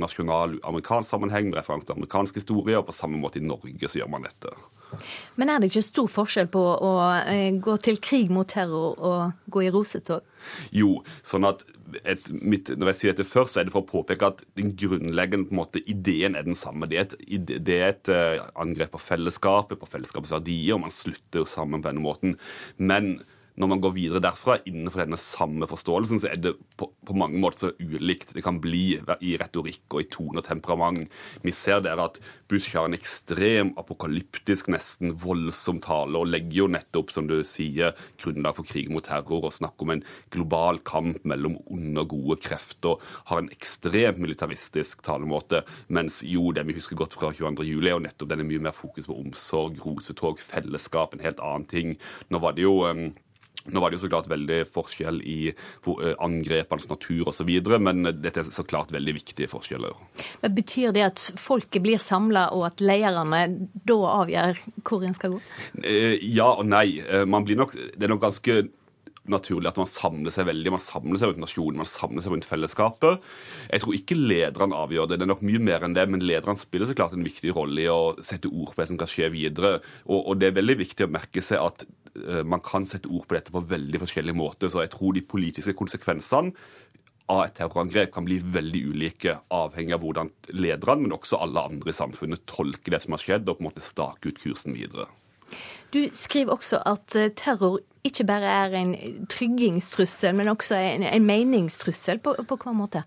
nasjonal 0.00 0.58
amerikansk 0.64 1.14
sammenheng 1.14 1.50
med 1.50 1.60
referanse 1.60 1.90
til 1.90 1.98
amerikansk 1.98 2.40
historie, 2.42 2.78
og 2.78 2.88
på 2.88 2.96
samme 2.96 3.20
måte 3.20 3.40
i 3.40 3.46
Norge 3.46 3.90
så 3.90 4.02
gjør 4.02 4.14
man 4.16 4.26
dette. 4.28 4.54
Men 5.40 5.52
er 5.52 5.60
det 5.60 5.70
ikke 5.72 5.86
stor 5.86 6.10
forskjell 6.12 6.50
på 6.52 6.62
å 6.62 6.92
eh, 7.22 7.50
gå 7.62 7.76
til 7.84 8.00
krig 8.02 8.32
mot 8.34 8.48
terror 8.48 8.98
og 8.98 9.50
gå 9.52 9.66
i 9.66 9.72
rosetog? 9.74 10.24
Jo, 10.76 10.98
sånn 11.24 11.46
at 11.48 11.64
et, 12.02 12.28
mitt, 12.32 12.70
når 12.74 12.92
jeg 12.92 12.98
sier 12.98 13.14
dette 13.14 13.28
først, 13.28 13.54
så 13.54 13.60
er 13.60 13.68
det 13.68 13.74
for 13.74 13.84
å 13.84 13.88
påpeke 13.88 14.28
at 14.28 14.42
den 14.58 14.72
grunnleggende 14.78 15.48
på 15.48 15.54
en 15.54 15.60
måte, 15.60 15.82
ideen 15.90 16.36
er 16.38 16.46
den 16.46 16.58
samme. 16.58 16.88
Det 16.90 16.98
er 16.98 17.06
et, 17.06 17.14
det 17.66 17.76
er 17.78 17.92
et 17.92 18.10
uh, 18.12 18.46
angrep 18.60 18.94
på 18.94 19.02
fellesskapet, 19.02 19.78
på 19.80 19.90
fellesskapets 19.90 20.34
verdier, 20.34 20.74
og 20.76 20.84
man 20.86 20.94
slutter 20.94 21.46
sammen 21.50 21.84
på 21.84 21.90
denne 21.90 22.04
måten. 22.04 22.36
Men 22.76 23.16
når 23.60 23.70
man 23.70 23.82
går 23.82 23.92
videre 23.94 24.22
derfra 24.24 24.56
innenfor 24.66 25.04
denne 25.04 25.18
samme 25.20 25.66
forståelsen, 25.70 26.20
så 26.22 26.30
er 26.32 26.40
det 26.42 26.54
på, 26.78 26.88
på, 27.06 27.14
mange 27.18 27.38
måter 27.38 27.68
så 27.68 27.70
ulikt 27.78 28.32
det 28.34 28.42
kan 28.42 28.58
bli 28.62 28.96
i 29.22 29.34
retorikk 29.38 29.94
og 29.94 30.02
i 30.02 30.08
tone 30.10 30.42
og 30.42 30.48
temperament. 30.48 31.12
Vi 31.44 31.54
ser 31.54 31.84
der 31.84 32.02
at 32.02 32.18
Bush 32.50 32.74
har 32.74 32.88
en 32.88 32.96
ekstrem 32.96 33.70
apokalyptisk, 33.80 34.72
nesten 34.74 35.14
voldsom 35.22 35.78
tale, 35.84 36.18
og 36.18 36.32
legger 36.32 36.64
jo 36.64 36.68
nettopp, 36.74 37.14
som 37.14 37.28
du 37.30 37.36
sier, 37.46 37.94
grunnlag 38.20 38.58
for 38.58 38.66
krig 38.68 38.90
mot 38.92 39.06
terror, 39.06 39.46
og 39.46 39.54
snakker 39.54 39.86
om 39.86 39.94
en 39.96 40.04
global 40.34 40.80
kamp 40.86 41.22
mellom 41.22 41.56
onde 41.70 42.02
og 42.02 42.10
gode 42.10 42.40
krefter. 42.42 42.98
Har 43.30 43.44
en 43.44 43.52
ekstremt 43.54 44.18
militaristisk 44.22 45.04
talemåte, 45.06 45.62
mens 45.94 46.24
jo 46.26 46.50
det 46.54 46.66
vi 46.66 46.76
husker 46.76 46.98
godt 46.98 47.14
fra 47.14 47.30
22. 47.30 47.68
juli, 47.70 47.92
er 47.92 47.98
jo 47.98 48.04
nettopp 48.08 48.34
denne 48.34 48.48
mye 48.48 48.66
mer 48.66 48.74
fokus 48.74 49.06
på 49.06 49.18
omsorg, 49.22 49.78
rosetog, 49.86 50.42
fellesskap, 50.42 51.14
en 51.14 51.22
helt 51.24 51.42
annen 51.44 51.70
ting. 51.70 51.94
Nå 52.34 52.42
var 52.42 52.58
det 52.58 52.66
jo 52.66 52.80
um, 52.90 53.12
nå 53.72 53.80
var 53.80 53.90
det 53.90 53.98
jo 53.98 54.04
så 54.04 54.10
klart 54.12 54.28
veldig 54.28 54.58
forskjell 54.74 55.22
i 55.24 55.38
eh, 55.48 56.14
angrepenes 56.22 56.88
natur 56.90 57.30
osv., 57.32 57.50
men 57.80 58.04
dette 58.20 58.42
er 58.42 58.52
så 58.52 58.64
klart 58.68 58.92
veldig 58.92 59.16
viktige 59.16 59.48
forskjeller. 59.52 59.96
Men 60.44 60.56
Betyr 60.58 60.92
det 60.96 61.06
at 61.06 61.26
folket 61.40 61.84
blir 61.84 62.00
samla, 62.02 62.50
og 62.52 62.68
at 62.68 62.84
lederne 62.84 63.44
da 63.88 63.98
avgjør 64.20 64.60
hvor 64.84 65.04
en 65.06 65.16
skal 65.16 65.36
gå? 65.36 65.42
Eh, 65.82 66.16
ja 66.36 66.50
og 66.54 66.66
nei. 66.68 67.00
Eh, 67.04 67.24
man 67.24 67.46
blir 67.46 67.60
nok, 67.60 67.72
det 67.74 68.04
er 68.04 68.12
nok 68.12 68.24
ganske 68.26 68.64
naturlig 69.30 69.70
at 69.70 69.80
man 69.80 69.88
samler 69.88 70.32
seg 70.34 70.48
veldig. 70.50 70.72
Man 70.74 70.82
samler 70.84 71.20
seg 71.20 71.30
rundt 71.30 71.44
nasjonen, 71.46 71.80
man 71.80 71.88
samler 71.88 72.24
seg 72.24 72.34
rundt 72.34 72.48
fellesskapet. 72.48 73.24
Jeg 73.70 73.84
tror 73.84 73.96
ikke 73.96 74.18
lederne 74.20 74.76
avgjør 74.76 75.08
det. 75.08 75.20
Det 75.20 75.26
er 75.26 75.32
nok 75.32 75.44
mye 75.48 75.62
mer 75.64 75.86
enn 75.86 75.96
det, 75.96 76.04
men 76.12 76.24
lederne 76.24 76.60
spiller 76.60 76.90
så 76.90 76.96
klart 76.98 77.16
en 77.16 77.24
viktig 77.24 77.54
rolle 77.56 77.86
i 77.86 77.90
å 77.90 78.14
sette 78.20 78.52
ord 78.52 78.74
på 78.74 78.82
det 78.82 78.90
som 78.92 79.00
kan 79.00 79.10
skje 79.10 79.32
videre. 79.32 79.78
Og, 80.04 80.18
og 80.20 80.40
det 80.40 80.50
er 80.50 80.58
veldig 80.60 80.80
viktig 80.84 81.08
å 81.08 81.14
merke 81.16 81.44
seg 81.44 81.64
at 81.64 81.86
man 82.46 82.62
kan 82.62 82.84
sette 82.86 83.10
ord 83.10 83.24
på 83.26 83.34
dette 83.34 83.50
på 83.54 83.64
veldig 83.70 83.98
forskjellige 84.04 84.38
måter. 84.38 84.70
Så 84.70 84.84
jeg 84.84 84.92
tror 84.92 85.16
de 85.16 85.24
politiske 85.26 85.74
konsekvensene 85.74 86.54
av 87.32 87.46
et 87.46 87.54
terrorangrep 87.56 88.12
kan 88.14 88.26
bli 88.26 88.36
veldig 88.38 88.82
ulike, 88.92 89.38
avhengig 89.54 89.96
av 89.96 90.02
hvordan 90.04 90.30
lederne, 90.52 91.06
men 91.06 91.16
også 91.16 91.40
alle 91.40 91.62
andre 91.70 91.92
i 91.92 91.96
samfunnet 91.96 92.44
tolker 92.50 92.94
det 92.94 93.00
som 93.04 93.16
har 93.16 93.22
skjedd, 93.22 93.48
og 93.48 93.58
på 93.58 93.64
en 93.64 93.70
måte 93.70 93.84
stake 93.84 94.28
ut 94.28 94.40
kursen 94.42 94.76
videre. 94.76 95.08
Du 95.94 96.02
skriver 96.12 96.56
også 96.56 96.80
at 96.88 97.16
eh, 97.16 97.32
terror 97.36 97.78
ikke 98.04 98.26
bare 98.28 98.50
er 98.64 98.76
en 98.76 98.94
tryggingstrussel, 99.30 100.34
men 100.36 100.50
også 100.52 100.76
en, 100.76 101.06
en 101.08 101.26
meningstrussel. 101.26 102.20
På, 102.20 102.34
på 102.48 102.58
hva 102.60 102.74
måte? 102.76 103.04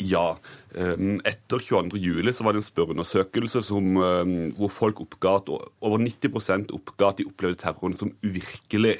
Ja. 0.00 0.36
Ehm, 0.74 1.20
etter 1.28 1.60
22.07 1.60 2.44
var 2.44 2.54
det 2.54 2.62
en 2.62 2.66
spørreundersøkelse 2.66 3.62
ehm, 4.00 4.52
hvor 4.56 4.72
folk 4.72 5.02
oppga 5.04 5.36
at 5.40 5.50
over 5.52 5.98
90 5.98 6.72
oppga 6.72 7.10
at 7.10 7.18
de 7.18 7.28
opplevde 7.28 7.60
terroren 7.60 7.96
som 7.96 8.14
uvirkelig. 8.24 8.98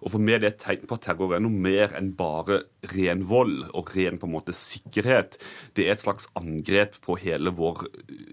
Og 0.00 0.14
For 0.14 0.22
meg 0.22 0.38
er 0.38 0.44
det 0.44 0.50
et 0.54 0.62
tegn 0.64 0.86
på 0.88 0.96
at 0.96 1.04
terror 1.04 1.34
er 1.36 1.42
noe 1.44 1.64
mer 1.66 1.92
enn 1.98 2.12
bare 2.16 2.62
ren 2.94 3.24
vold 3.28 3.66
og 3.76 3.92
ren 3.96 4.20
på 4.20 4.28
en 4.28 4.34
måte 4.34 4.54
sikkerhet. 4.56 5.36
Det 5.76 5.86
er 5.86 5.96
et 5.96 6.04
slags 6.04 6.30
angrep 6.38 6.96
på 7.04 7.18
hele 7.20 7.52
vår 7.56 7.84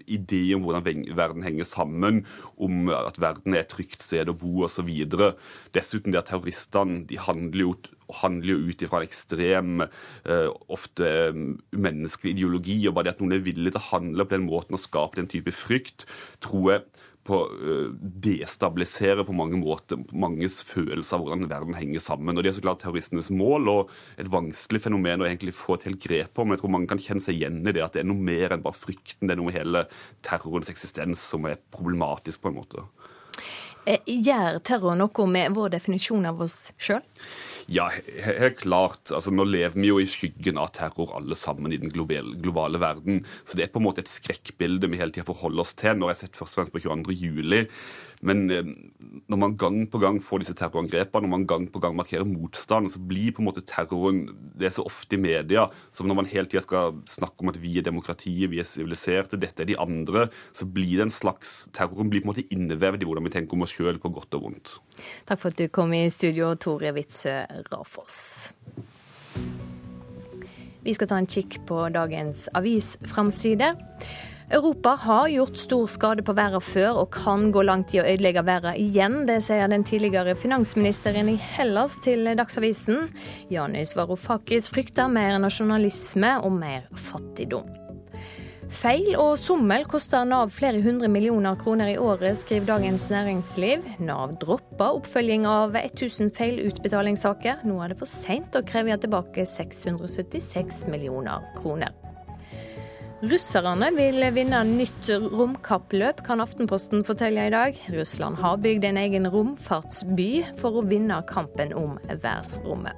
idé 0.08 0.42
om 0.56 0.64
hvordan 0.64 0.86
verden 1.18 1.44
henger 1.46 1.68
sammen, 1.68 2.24
om 2.56 2.88
at 2.94 3.20
verden 3.20 3.54
er 3.54 3.64
et 3.66 3.72
trygt 3.72 4.04
sted 4.04 4.30
å 4.30 4.36
bo 4.38 4.64
osv. 4.66 4.88
Dessuten 5.76 6.14
det 6.14 6.22
at 6.22 6.32
terroristene 6.32 7.04
de 7.08 7.20
handler 7.20 7.66
jo 7.66 7.76
handler 8.22 8.70
ut 8.70 8.82
ifra 8.82 9.02
en 9.02 9.04
ekstrem, 9.04 9.82
eh, 10.24 10.48
ofte 10.72 11.04
umenneskelig 11.74 12.32
ideologi. 12.32 12.88
og 12.88 12.94
Bare 12.94 13.04
det 13.04 13.14
at 13.16 13.20
noen 13.20 13.36
er 13.36 13.44
villig 13.44 13.72
til 13.72 13.80
å 13.80 13.90
handle 13.90 14.24
på 14.24 14.36
den 14.36 14.46
måten 14.48 14.72
og 14.72 14.80
skape 14.80 15.16
den 15.16 15.28
type 15.28 15.52
frykt, 15.52 16.06
tror 16.40 16.72
jeg 16.72 16.82
på 17.28 17.40
uh, 17.52 17.90
destabilisere 18.24 19.26
på 19.28 19.36
mange 19.36 19.58
måter 19.60 20.00
manges 20.16 20.62
følelse 20.66 21.14
av 21.14 21.24
hvordan 21.24 21.48
verden 21.50 21.76
henger 21.76 22.02
sammen. 22.04 22.36
Og 22.36 22.44
Det 22.44 22.52
er 22.52 22.58
så 22.58 22.64
klart 22.64 22.82
terroristenes 22.84 23.30
mål 23.34 23.70
og 23.72 23.92
et 24.20 24.30
vanskelig 24.32 24.82
fenomen 24.86 25.24
å 25.24 25.28
egentlig 25.28 25.56
få 25.58 25.78
helt 25.84 26.00
grep 26.02 26.32
på. 26.34 26.46
Men 26.46 26.56
jeg 26.56 26.64
tror 26.64 26.74
mange 26.76 26.90
kan 26.90 27.02
kjenne 27.02 27.24
seg 27.24 27.38
igjen 27.38 27.60
i 27.62 27.74
det 27.76 27.84
at 27.84 27.96
det 27.96 28.04
er 28.04 28.10
noe 28.10 28.28
mer 28.30 28.56
enn 28.56 28.64
bare 28.64 28.78
frykten. 28.78 29.28
Det 29.28 29.36
er 29.36 29.40
noe 29.40 29.50
med 29.50 29.58
hele 29.58 29.84
terrorens 30.26 30.72
eksistens 30.72 31.22
som 31.34 31.46
er 31.48 31.60
problematisk 31.74 32.42
på 32.42 32.52
en 32.52 32.60
måte. 32.62 32.88
Eh, 33.88 34.02
gjør 34.04 34.58
terror 34.66 34.98
noe 34.98 35.28
med 35.30 35.54
vår 35.56 35.72
definisjon 35.78 36.26
av 36.28 36.42
oss 36.44 36.58
sjøl? 36.80 37.04
Ja, 37.68 37.90
helt 38.24 38.62
klart. 38.62 39.10
Altså, 39.12 39.28
nå 39.34 39.44
lever 39.44 39.74
vi 39.76 39.90
jo 39.90 39.98
i 40.00 40.06
skyggen 40.08 40.56
av 40.56 40.70
terror 40.72 41.10
alle 41.18 41.36
sammen 41.36 41.74
i 41.74 41.80
den 41.80 41.92
globale, 41.92 42.38
globale 42.40 42.80
verden. 42.80 43.26
Så 43.44 43.58
det 43.58 43.66
er 43.66 43.72
på 43.74 43.82
en 43.82 43.84
måte 43.84 44.00
et 44.00 44.08
skrekkbilde 44.08 44.88
vi 44.88 44.96
hele 44.96 45.12
tida 45.12 45.28
forholder 45.28 45.66
oss 45.66 45.74
til. 45.76 45.98
Når 45.98 46.08
jeg 46.08 46.16
har 46.16 46.20
sett 46.22 46.38
først 46.38 46.56
og 46.56 46.62
fremst 46.62 46.76
på 46.78 46.82
22. 46.86 47.18
juli, 47.20 47.60
men 48.26 48.50
eh, 48.50 48.70
når 49.30 49.40
man 49.40 49.56
gang 49.58 49.78
på 49.90 50.00
gang 50.02 50.18
får 50.22 50.42
disse 50.42 50.56
terrorangrepene, 50.58 51.26
når 51.26 51.32
man 51.32 51.46
gang 51.48 51.66
på 51.70 51.82
gang 51.82 51.96
markerer 51.98 52.26
motstand, 52.28 52.90
så 52.90 53.02
blir 53.02 53.34
på 53.34 53.42
en 53.42 53.48
måte 53.50 53.64
terroren 53.66 54.26
Det 54.58 54.68
er 54.68 54.74
så 54.74 54.84
ofte 54.86 55.14
i 55.16 55.22
media 55.22 55.68
som 55.94 56.08
når 56.08 56.20
man 56.20 56.30
hele 56.30 56.50
tida 56.50 56.62
skal 56.64 56.98
snakke 57.08 57.44
om 57.44 57.52
at 57.52 57.60
vi 57.62 57.76
er 57.78 57.86
demokratiet, 57.86 58.50
vi 58.50 58.60
er 58.62 58.68
siviliserte, 58.68 59.38
dette 59.38 59.62
er 59.62 59.70
de 59.70 59.78
andre, 59.78 60.28
så 60.52 60.66
blir 60.66 60.96
det 60.98 61.08
en 61.08 61.14
slags 61.14 61.68
Terroren 61.76 62.10
blir 62.10 62.22
på 62.22 62.28
en 62.28 62.34
måte 62.34 62.46
innevevd 62.54 63.02
i 63.02 63.08
hvordan 63.08 63.28
vi 63.28 63.34
tenker 63.34 63.56
om 63.56 63.64
oss 63.66 63.74
sjøl, 63.76 64.00
på 64.02 64.10
godt 64.14 64.34
og 64.38 64.48
vondt. 64.48 64.74
Takk 65.28 65.40
for 65.40 65.52
at 65.52 65.60
du 65.60 65.68
kom 65.72 65.94
i 65.94 66.04
studio, 66.12 66.52
Tore 66.58 66.92
Witzøe 66.96 67.64
Rafoss. 67.70 68.52
Vi 70.82 70.94
skal 70.96 71.10
ta 71.10 71.18
en 71.20 71.28
kikk 71.28 71.60
på 71.68 71.82
dagens 71.94 72.46
avisframsider. 72.56 73.76
Europa 74.50 74.88
har 74.88 75.28
gjort 75.28 75.56
stor 75.56 75.86
skade 75.86 76.22
på 76.24 76.32
verden 76.32 76.62
før 76.64 77.02
og 77.02 77.10
kan 77.12 77.50
gå 77.52 77.60
langt 77.68 77.90
i 77.92 77.98
å 78.00 78.06
ødelegge 78.08 78.46
verden 78.48 78.78
igjen. 78.80 79.18
Det 79.28 79.42
sier 79.44 79.68
den 79.68 79.84
tidligere 79.84 80.32
finansministeren 80.40 81.28
i 81.28 81.34
Hellas 81.36 81.98
til 82.00 82.24
Dagsavisen. 82.38 83.10
Janis 83.52 83.92
Varoufakis 83.98 84.70
frykter 84.72 85.12
mer 85.12 85.36
nasjonalisme 85.42 86.32
og 86.40 86.56
mer 86.62 86.88
fattigdom. 86.96 87.68
Feil 88.72 89.14
og 89.20 89.36
sommel 89.40 89.84
koster 89.88 90.24
Nav 90.28 90.50
flere 90.56 90.80
hundre 90.84 91.12
millioner 91.12 91.56
kroner 91.60 91.92
i 91.92 92.00
året, 92.00 92.40
skriver 92.40 92.72
Dagens 92.72 93.08
Næringsliv. 93.12 93.84
Nav 94.00 94.36
dropper 94.40 94.96
oppfølging 94.96 95.44
av 95.48 95.76
1000 95.76 96.32
feilutbetalingssaker. 96.36 97.64
Nå 97.68 97.80
er 97.84 97.92
det 97.92 98.00
for 98.00 98.08
seint 98.08 98.56
å 98.56 98.64
kreve 98.64 98.96
tilbake 99.00 99.44
676 99.44 100.86
millioner 100.88 101.44
kroner. 101.60 101.92
Russerne 103.18 103.88
vil 103.96 104.22
vinne 104.30 104.60
nytt 104.62 105.08
romkappløp, 105.10 106.20
kan 106.22 106.38
Aftenposten 106.38 107.02
fortelle 107.02 107.48
i 107.48 107.50
dag. 107.50 107.80
Russland 107.90 108.38
har 108.38 108.60
bygd 108.62 108.86
en 108.86 109.00
egen 109.02 109.26
romfartsby 109.32 110.44
for 110.60 110.78
å 110.78 110.86
vinne 110.86 111.18
kampen 111.26 111.74
om 111.74 111.96
verdensrommet. 112.06 112.94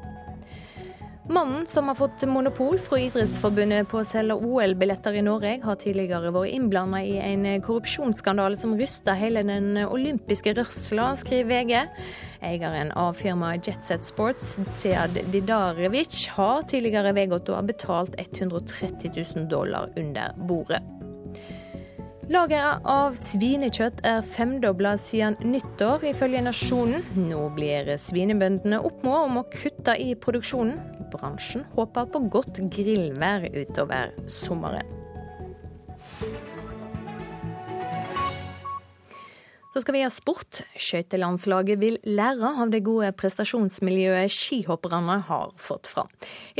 Mannen 1.30 1.66
som 1.66 1.88
har 1.88 1.94
fått 1.94 2.22
monopol 2.26 2.78
fra 2.82 2.98
Idrettsforbundet 2.98 3.86
på 3.88 4.00
å 4.00 4.06
selge 4.06 4.34
OL-billetter 4.34 5.14
i 5.14 5.22
Norge, 5.22 5.52
har 5.62 5.76
tidligere 5.78 6.32
vært 6.34 6.50
innblanda 6.56 6.98
i 7.06 7.20
en 7.22 7.44
korrupsjonsskandale 7.62 8.58
som 8.58 8.72
rysta 8.74 9.14
hele 9.14 9.44
den 9.46 9.78
olympiske 9.84 10.56
rørsla, 10.58 11.12
skriver 11.20 11.52
VG. 11.52 12.02
Eieren 12.50 12.90
av 12.98 13.14
firmaet 13.20 13.70
Jetset 13.70 14.02
Sports, 14.08 14.56
Sead 14.74 15.20
Didarevic, 15.30 16.24
har 16.34 16.66
tidligere 16.66 17.14
vedgått 17.14 17.52
å 17.54 17.60
ha 17.60 17.62
betalt 17.62 18.18
130 18.18 19.14
000 19.14 19.46
dollar 19.54 19.94
under 20.02 20.34
bordet. 20.50 20.82
Lageret 22.30 22.84
av 22.86 23.16
svinekjøtt 23.18 24.04
er 24.06 24.20
femdobla 24.22 24.92
siden 25.02 25.34
nyttår, 25.50 26.04
ifølge 26.12 26.44
Nasjonen. 26.46 27.02
Nå 27.18 27.48
blir 27.56 27.90
svinebøndene 27.98 28.78
oppmålt 28.86 29.26
om 29.26 29.40
å 29.40 29.44
kutte 29.50 29.96
i 29.98 30.12
produksjonen. 30.14 30.78
Bransjen 31.10 31.66
håper 31.74 32.06
på 32.14 32.22
godt 32.30 32.62
grillvær 32.70 33.48
utover 33.50 34.14
sommeren. 34.30 34.99
Skal 39.80 39.94
vi 39.96 40.02
ha 40.04 40.10
sport. 40.12 40.60
Skøytelandslaget 40.76 41.78
vil 41.80 41.94
lære 42.04 42.50
av 42.60 42.68
det 42.72 42.82
gode 42.84 43.08
prestasjonsmiljøet 43.16 44.28
skihopperne 44.32 45.16
har 45.24 45.54
fått 45.56 45.88
fram. 45.88 46.10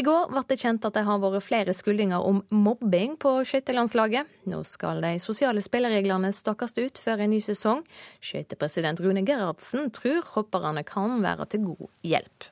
I 0.00 0.04
går 0.06 0.30
ble 0.30 0.42
det 0.48 0.56
kjent 0.62 0.86
at 0.88 0.96
det 0.96 1.02
har 1.04 1.20
vært 1.20 1.44
flere 1.44 1.74
skuldinger 1.76 2.24
om 2.24 2.40
mobbing 2.48 3.18
på 3.20 3.34
skøytelandslaget. 3.50 4.30
Nå 4.48 4.62
skal 4.64 5.04
de 5.04 5.12
sosiale 5.20 5.60
spillereglene 5.60 6.32
stakes 6.32 6.72
ut 6.78 7.02
før 7.02 7.26
en 7.26 7.34
ny 7.34 7.42
sesong. 7.44 7.84
Skøytepresident 8.24 9.02
Rune 9.04 9.26
Gerhardsen 9.28 9.92
tror 9.92 10.24
hopperne 10.38 10.86
kan 10.88 11.20
være 11.20 11.50
til 11.52 11.66
god 11.68 11.90
hjelp. 12.06 12.48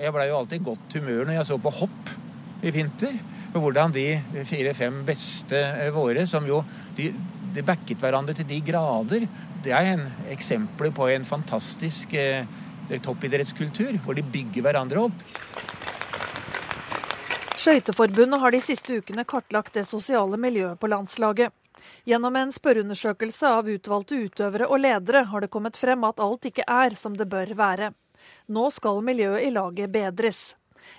Jeg 0.00 0.16
blei 0.16 0.30
jo 0.30 0.40
alltid 0.40 0.62
i 0.62 0.68
godt 0.70 0.96
humør 0.96 1.28
når 1.28 1.42
jeg 1.42 1.50
så 1.50 1.60
på 1.60 1.76
hopp 1.82 2.16
i 2.64 2.72
vinter. 2.72 3.20
Hvordan 3.56 3.92
de 3.92 4.08
fire-fem 4.48 5.02
beste 5.08 5.60
våre, 5.94 6.26
som 6.28 6.44
jo 6.48 6.62
de, 6.96 7.10
de 7.56 7.64
backet 7.66 8.00
hverandre 8.02 8.36
til 8.36 8.48
de 8.48 8.60
grader, 8.64 9.26
det 9.64 9.74
er 9.74 9.92
en 9.94 10.06
eksempler 10.32 10.92
på 10.94 11.08
en 11.10 11.26
fantastisk 11.26 12.14
eh, 12.14 12.46
toppidrettskultur, 13.02 13.98
hvor 14.04 14.16
de 14.16 14.22
bygger 14.22 14.66
hverandre 14.66 15.06
opp. 15.08 15.24
Skøyteforbundet 17.56 18.40
har 18.42 18.52
de 18.52 18.60
siste 18.62 19.00
ukene 19.00 19.24
kartlagt 19.26 19.74
det 19.74 19.86
sosiale 19.88 20.38
miljøet 20.38 20.78
på 20.78 20.90
landslaget. 20.92 21.54
Gjennom 22.06 22.36
en 22.36 22.52
spørreundersøkelse 22.54 23.48
av 23.58 23.70
utvalgte 23.70 24.18
utøvere 24.26 24.68
og 24.68 24.80
ledere 24.84 25.24
har 25.30 25.42
det 25.42 25.50
kommet 25.52 25.78
frem 25.80 26.04
at 26.06 26.20
alt 26.22 26.46
ikke 26.50 26.66
er 26.68 26.94
som 26.98 27.16
det 27.16 27.26
bør 27.30 27.54
være. 27.58 27.90
Nå 28.52 28.68
skal 28.74 29.02
miljøet 29.04 29.48
i 29.48 29.50
laget 29.54 29.92
bedres. 29.92 30.44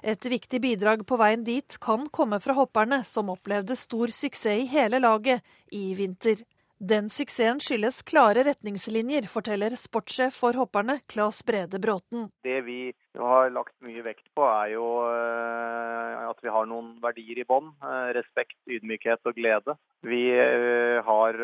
Et 0.04 0.30
viktig 0.30 0.62
bidrag 0.64 1.06
på 1.08 1.18
veien 1.20 1.44
dit 1.48 1.80
kan 1.84 2.08
komme 2.14 2.40
fra 2.44 2.56
hopperne, 2.58 3.04
som 3.06 3.32
opplevde 3.34 3.76
stor 3.76 4.14
suksess 4.14 4.64
i 4.64 4.70
hele 4.72 5.02
laget 5.04 5.44
i 5.72 5.94
vinter. 5.98 6.44
Den 6.78 7.08
suksessen 7.10 7.58
skyldes 7.58 8.04
klare 8.06 8.44
retningslinjer, 8.46 9.26
forteller 9.26 9.74
sportssjef 9.74 10.36
for 10.38 10.54
hopperne 10.54 11.00
Claes 11.10 11.40
Brede 11.42 11.80
Bråten. 11.82 12.28
Det 12.46 12.60
vi 12.68 12.92
har 13.18 13.50
lagt 13.50 13.74
mye 13.82 14.04
vekt 14.06 14.28
på, 14.38 14.46
er 14.46 14.76
jo 14.76 14.86
eh, 15.10 16.22
at 16.30 16.38
vi 16.46 16.54
har 16.54 16.70
noen 16.70 16.92
verdier 17.02 17.42
i 17.42 17.48
bånn. 17.50 17.72
Eh, 17.82 18.12
respekt, 18.20 18.60
ydmykhet 18.70 19.26
og 19.26 19.34
glede. 19.40 19.74
Vi 20.06 20.22
eh, 20.38 21.02
har 21.02 21.42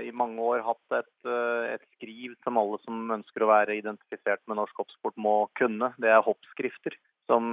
i 0.00 0.14
mange 0.16 0.40
år 0.48 0.64
hatt 0.64 0.96
et, 1.02 1.12
et, 1.28 1.84
skriv 1.98 2.32
som 2.40 2.56
alle 2.56 2.80
som 2.86 3.12
ønsker 3.20 3.44
å 3.44 3.52
være 3.52 3.76
identifisert 3.82 4.40
med 4.48 4.62
norsk 4.62 4.80
hoppsport 4.80 5.20
må 5.20 5.36
kunne. 5.60 5.92
Det 6.00 6.08
er 6.08 6.24
hoppskrifter. 6.24 6.96
Som, 7.28 7.52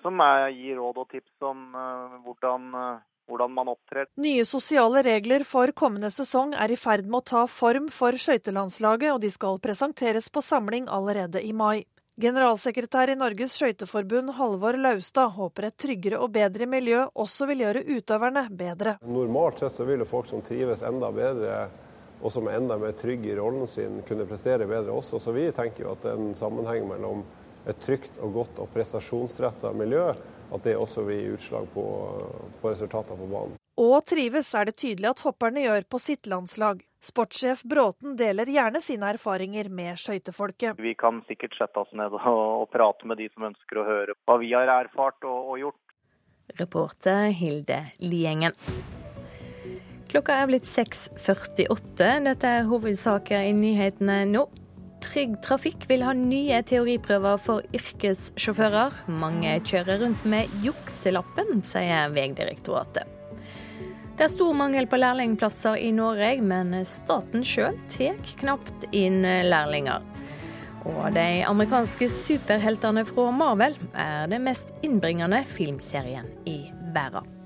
som 0.00 0.22
er, 0.24 0.46
gir 0.54 0.78
råd 0.78 1.02
og 1.02 1.10
tips 1.10 1.44
om 1.44 1.74
hvordan 2.24 2.70
hvordan 3.30 3.54
man 3.54 3.70
opptrer. 3.72 4.10
Nye 4.20 4.44
sosiale 4.48 5.04
regler 5.06 5.46
for 5.46 5.72
kommende 5.76 6.10
sesong 6.12 6.52
er 6.58 6.74
i 6.74 6.78
ferd 6.80 7.06
med 7.06 7.22
å 7.22 7.28
ta 7.32 7.46
form 7.50 7.88
for 7.94 8.18
skøytelandslaget, 8.18 9.14
og 9.14 9.22
de 9.22 9.30
skal 9.32 9.62
presenteres 9.62 10.28
på 10.28 10.42
samling 10.44 10.90
allerede 10.90 11.42
i 11.46 11.54
mai. 11.56 11.86
Generalsekretær 12.20 13.08
i 13.08 13.16
Norges 13.16 13.54
skøyteforbund 13.56 14.34
Halvor 14.36 14.76
Laustad 14.76 15.30
håper 15.38 15.70
et 15.70 15.76
tryggere 15.80 16.18
og 16.20 16.34
bedre 16.34 16.66
miljø 16.68 17.06
også 17.14 17.46
vil 17.48 17.62
gjøre 17.64 17.84
utøverne 17.86 18.42
bedre. 18.52 18.98
Normalt 19.06 19.62
sett 19.62 19.78
så 19.78 19.86
vil 19.88 20.04
folk 20.04 20.28
som 20.28 20.42
trives 20.44 20.84
enda 20.84 21.08
bedre 21.16 21.62
og 22.20 22.32
som 22.32 22.48
er 22.48 22.58
enda 22.58 22.76
mer 22.76 22.92
trygge 22.96 23.32
i 23.32 23.36
rollen 23.38 23.68
sin, 23.70 24.02
kunne 24.08 24.26
prestere 24.28 24.68
bedre 24.68 24.92
også. 24.92 25.20
Så 25.22 25.32
vi 25.32 25.46
tenker 25.56 25.86
jo 25.86 25.94
at 25.94 26.04
det 26.04 26.12
er 26.12 26.20
en 26.20 26.36
sammenheng 26.36 26.84
mellom 26.90 27.22
et 27.68 27.80
trygt 27.80 28.18
og 28.20 28.34
godt 28.36 28.60
og 28.60 28.68
prestasjonsretta 28.74 29.72
miljø, 29.76 30.10
at 30.50 30.66
det 30.66 30.76
også 30.76 31.04
vil 31.06 31.20
gi 31.20 31.32
utslag 31.36 31.66
på, 31.74 31.84
på 32.60 32.72
resultatene 32.72 33.18
på 33.18 33.28
banen. 33.30 33.58
Og 33.80 34.04
trives 34.04 34.50
er 34.58 34.68
det 34.68 34.76
tydelig 34.76 35.08
at 35.12 35.22
hopperne 35.24 35.62
gjør 35.64 35.86
på 35.88 36.00
sitt 36.02 36.28
landslag. 36.28 36.82
Sportssjef 37.00 37.62
Bråten 37.64 38.16
deler 38.18 38.50
gjerne 38.50 38.82
sine 38.84 39.08
erfaringer 39.14 39.70
med 39.72 39.96
skøytefolket. 39.96 40.76
Vi 40.76 40.92
kan 41.00 41.22
sikkert 41.28 41.56
sette 41.56 41.80
oss 41.80 41.92
ned 41.96 42.12
og, 42.12 42.26
og, 42.28 42.66
prate 42.74 43.08
med 43.08 43.22
de 43.22 43.30
som 43.32 43.48
ønsker 43.48 43.80
å 43.80 43.86
høre 43.86 44.16
hva 44.28 44.36
vi 44.42 44.52
har 44.52 44.68
erfart 44.74 45.24
og, 45.24 45.54
og 45.54 45.62
gjort. 45.62 45.80
Reporter 46.60 47.30
Hilde 47.32 47.86
Liengen. 48.02 48.52
Klokka 50.10 50.40
er 50.42 50.48
blitt 50.50 50.66
6.48. 50.66 52.10
Dette 52.26 52.48
er 52.50 52.66
hovedsaker 52.68 53.46
i 53.46 53.54
nyhetene 53.54 54.24
nå. 54.28 54.48
Trygg 55.00 55.38
Trafikk 55.44 55.86
vil 55.88 56.04
ha 56.04 56.12
nye 56.16 56.60
teoriprøver 56.66 57.40
for 57.40 57.64
yrkessjåfører. 57.76 58.98
Mange 59.08 59.56
kjører 59.64 60.04
rundt 60.04 60.26
med 60.28 60.52
jukselappen, 60.64 61.62
sier 61.66 62.12
Vegdirektoratet. 62.14 63.08
Det 64.20 64.26
er 64.26 64.32
stor 64.34 64.52
mangel 64.52 64.84
på 64.90 65.00
lærlingplasser 65.00 65.80
i 65.80 65.88
Norge, 65.96 66.34
men 66.44 66.74
staten 66.84 67.44
sjøl 67.46 67.78
tar 67.88 68.20
knapt 68.42 68.84
inn 68.92 69.22
lærlinger. 69.24 70.04
Og 70.84 71.10
de 71.16 71.26
amerikanske 71.48 72.08
superheltene 72.12 73.06
fra 73.08 73.30
Marvel 73.32 73.76
er 73.96 74.28
det 74.32 74.44
mest 74.44 74.72
innbringende 74.84 75.42
filmserien 75.48 76.28
i 76.48 76.62
verden. 76.94 77.39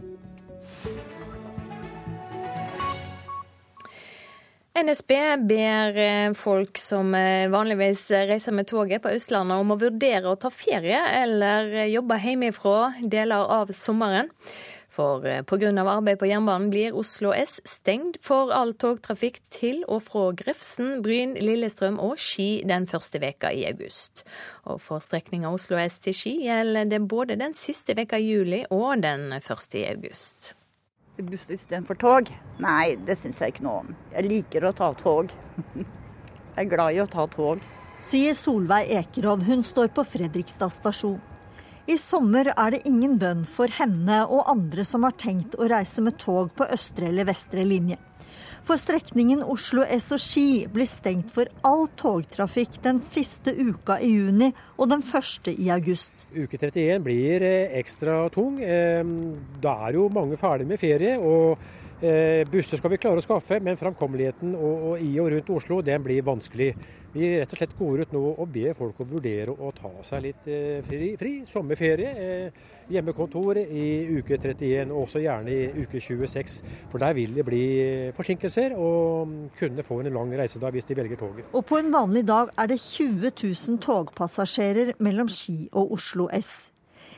NSB 4.75 5.12
ber 5.47 5.99
folk 6.35 6.78
som 6.83 7.12
vanligvis 7.52 8.09
reiser 8.11 8.57
med 8.57 8.66
toget 8.66 9.04
på 9.04 9.12
Østlandet 9.14 9.62
om 9.62 9.71
å 9.71 9.78
vurdere 9.78 10.26
å 10.26 10.38
ta 10.40 10.50
ferie 10.50 10.99
eller 11.23 11.85
jobbe 11.93 12.19
hjemmefra 12.19 12.78
deler 13.00 13.47
av 13.54 13.71
sommeren. 13.71 14.33
For 14.95 15.26
eh, 15.26 15.43
pga. 15.43 15.73
arbeid 15.83 16.19
på 16.21 16.28
jernbanen 16.28 16.71
blir 16.71 16.95
Oslo 16.95 17.33
S 17.35 17.59
stengt 17.66 18.21
for 18.23 18.52
all 18.54 18.75
togtrafikk 18.78 19.40
til 19.50 19.83
og 19.88 20.04
fra 20.07 20.28
Grefsen, 20.38 21.00
Bryn, 21.02 21.35
Lillestrøm 21.35 21.99
og 22.02 22.19
Ski 22.23 22.62
den 22.69 22.87
første 22.90 23.21
veka 23.23 23.50
i 23.52 23.66
august. 23.71 24.25
Og 24.71 24.81
for 24.81 25.02
strekninga 25.02 25.50
Oslo 25.50 25.81
S 25.83 25.99
til 26.04 26.14
Ski 26.14 26.37
gjelder 26.47 26.90
det 26.90 27.02
både 27.11 27.38
den 27.40 27.57
siste 27.59 27.97
veka 27.99 28.21
i 28.21 28.28
juli 28.31 28.62
og 28.71 29.02
den 29.02 29.33
første 29.43 29.83
i 29.83 29.88
august. 29.90 30.54
Buss 31.16 31.50
istedenfor 31.50 31.94
tog? 31.94 32.30
Nei, 32.59 32.97
det 33.06 33.14
syns 33.21 33.38
jeg 33.38 33.54
ikke 33.54 33.64
noe 33.66 33.83
om. 33.85 33.90
Jeg 34.11 34.26
liker 34.26 34.64
å 34.66 34.73
ta 34.75 34.88
tog. 34.99 35.30
jeg 35.76 36.64
er 36.64 36.71
glad 36.71 36.97
i 36.97 37.02
å 37.04 37.06
ta 37.11 37.28
tog. 37.30 37.62
Sier 38.02 38.35
Solveig 38.35 38.90
Ekerov. 38.99 39.44
Hun 39.47 39.62
står 39.62 39.92
på 39.94 40.02
Fredrikstad 40.04 40.75
stasjon. 40.75 41.21
I 41.87 41.99
sommer 42.00 42.49
er 42.50 42.75
det 42.75 42.83
ingen 42.88 43.18
bønn 43.21 43.44
for 43.47 43.71
henne 43.78 44.23
og 44.25 44.49
andre 44.50 44.87
som 44.88 45.04
har 45.04 45.14
tenkt 45.21 45.54
å 45.54 45.68
reise 45.68 46.02
med 46.02 46.16
tog 46.18 46.50
på 46.56 46.66
østre 46.73 47.11
eller 47.11 47.28
vestre 47.28 47.62
linje. 47.68 47.99
For 48.64 48.80
strekningen 48.80 49.42
Oslo 49.44 49.83
S 49.85 50.06
og 50.16 50.21
Ski 50.23 50.64
blir 50.73 50.88
stengt 50.88 51.28
for 51.35 51.50
all 51.68 51.85
togtrafikk 52.00 52.78
den 52.87 53.02
siste 53.04 53.52
uka 53.52 53.99
i 54.00 54.09
juni 54.14 54.49
og 54.78 54.88
den 54.88 55.04
første 55.04 55.52
i 55.52 55.68
august. 55.75 56.25
Uke 56.33 56.56
31 56.56 57.04
blir 57.04 57.44
eh, 57.44 57.76
ekstra 57.83 58.23
tung. 58.33 58.56
Da 58.56 59.75
er 59.85 59.99
jo 59.99 60.09
mange 60.09 60.40
ferdig 60.40 60.64
med 60.71 60.80
ferie. 60.80 61.18
og 61.21 61.61
eh, 62.00 62.40
Busser 62.49 62.80
skal 62.80 62.94
vi 62.94 63.02
klare 63.04 63.21
å 63.21 63.26
skaffe, 63.26 63.61
men 63.61 63.76
framkommeligheten 63.76 64.56
i 64.56 65.12
og 65.21 65.33
rundt 65.35 65.52
Oslo 65.59 65.83
den 65.85 66.09
blir 66.09 66.25
vanskelig. 66.25 66.73
Vi 67.14 67.28
rett 67.38 67.52
og 67.54 67.61
slett 67.61 67.74
går 67.79 68.00
ut 68.03 68.14
nå 68.14 68.20
og 68.33 68.48
ber 68.50 68.74
folk 68.74 68.98
å 68.98 69.07
vurdere 69.07 69.53
å 69.55 69.68
ta 69.77 69.92
seg 70.03 70.24
litt 70.24 70.48
eh, 70.50 70.81
fri, 70.83 71.12
fri 71.18 71.35
sommerferie. 71.46 72.11
Eh, 72.11 72.72
hjemmekontor 72.90 73.61
i 73.62 73.85
uke 74.18 74.37
31, 74.37 74.90
og 74.90 75.07
også 75.07 75.22
gjerne 75.22 75.55
i 75.55 75.85
uke 75.85 76.03
26. 76.03 76.59
For 76.92 77.00
der 77.00 77.14
vil 77.16 77.38
det 77.38 77.46
bli 77.46 77.62
forsinkelser, 78.16 78.74
og 78.74 79.55
kunne 79.59 79.87
få 79.87 80.03
en 80.03 80.12
lang 80.18 80.35
reisedag 80.42 80.74
hvis 80.74 80.90
de 80.90 80.98
velger 80.98 81.22
toget. 81.22 81.48
Og 81.55 81.64
på 81.70 81.79
en 81.79 81.94
vanlig 81.94 82.27
dag 82.29 82.50
er 82.59 82.74
det 82.74 82.83
20 82.83 83.31
000 83.31 83.83
togpassasjerer 83.87 84.96
mellom 84.98 85.31
Ski 85.31 85.68
og 85.72 85.94
Oslo 85.94 86.29
S. 86.35 86.73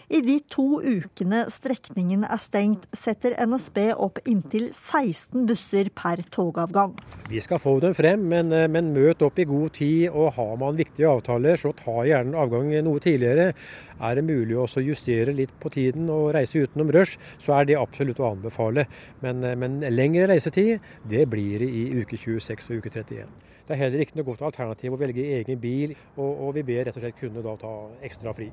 I 0.07 0.21
de 0.23 0.37
to 0.47 0.79
ukene 0.79 1.41
strekningen 1.51 2.23
er 2.31 2.39
stengt, 2.39 2.85
setter 2.95 3.33
NSB 3.43 3.89
opp 3.91 4.21
inntil 4.31 4.69
16 4.71 5.49
busser 5.49 5.89
per 5.99 6.21
togavgang. 6.31 6.93
Vi 7.27 7.41
skal 7.43 7.59
få 7.59 7.73
dem 7.83 7.95
frem, 7.99 8.23
men, 8.31 8.53
eh, 8.55 8.69
men 8.71 8.93
møt 8.95 9.25
opp 9.27 9.41
i 9.43 9.49
god 9.51 9.73
tid. 9.75 10.15
Og 10.15 10.35
har 10.35 10.57
man 10.63 10.79
viktige 10.79 11.11
avtaler, 11.11 11.59
så 11.59 11.75
ta 11.75 12.05
gjerne 12.07 12.39
avgang 12.39 12.71
noe 12.85 13.03
tidligere. 13.03 13.53
Er 13.99 14.15
det 14.15 14.25
mulig 14.25 14.55
å 14.55 14.69
justere 14.79 15.35
litt 15.35 15.59
på 15.59 15.73
tiden 15.75 16.09
og 16.09 16.35
reise 16.35 16.63
utenom 16.63 16.93
rush, 16.95 17.19
så 17.39 17.61
er 17.61 17.65
det 17.65 17.77
absolutt 17.77 18.23
å 18.23 18.31
anbefale. 18.31 18.87
Men, 19.23 19.43
eh, 19.43 19.57
men 19.57 19.81
lengre 19.81 20.29
reisetid, 20.29 20.81
det 21.05 21.29
blir 21.29 21.59
det 21.59 21.69
i 21.69 21.91
uke 22.01 22.17
26 22.17 22.71
og 22.71 22.77
uke 22.77 22.91
31. 22.91 23.27
Det 23.67 23.75
er 23.75 23.83
heller 23.91 23.99
ikke 23.99 24.15
noe 24.15 24.31
godt 24.31 24.43
alternativ 24.43 24.93
å 24.93 24.99
velge 24.99 25.43
egen 25.43 25.59
bil, 25.59 25.97
og, 26.17 26.47
og 26.47 26.55
vi 26.55 26.63
ber 26.63 26.85
rett 26.85 26.97
og 26.97 27.03
slett 27.03 27.19
kunne 27.19 27.43
da 27.43 27.57
ta 27.57 27.91
ekstra 28.07 28.33
fri. 28.33 28.53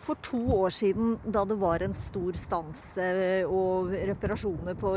For 0.00 0.18
to 0.24 0.40
år 0.56 0.72
siden, 0.74 1.16
da 1.34 1.44
det 1.48 1.58
var 1.60 1.82
en 1.84 1.94
stor 1.96 2.36
stans 2.38 2.84
eh, 3.00 3.42
og 3.46 3.92
reparasjoner 3.92 4.78
på, 4.78 4.94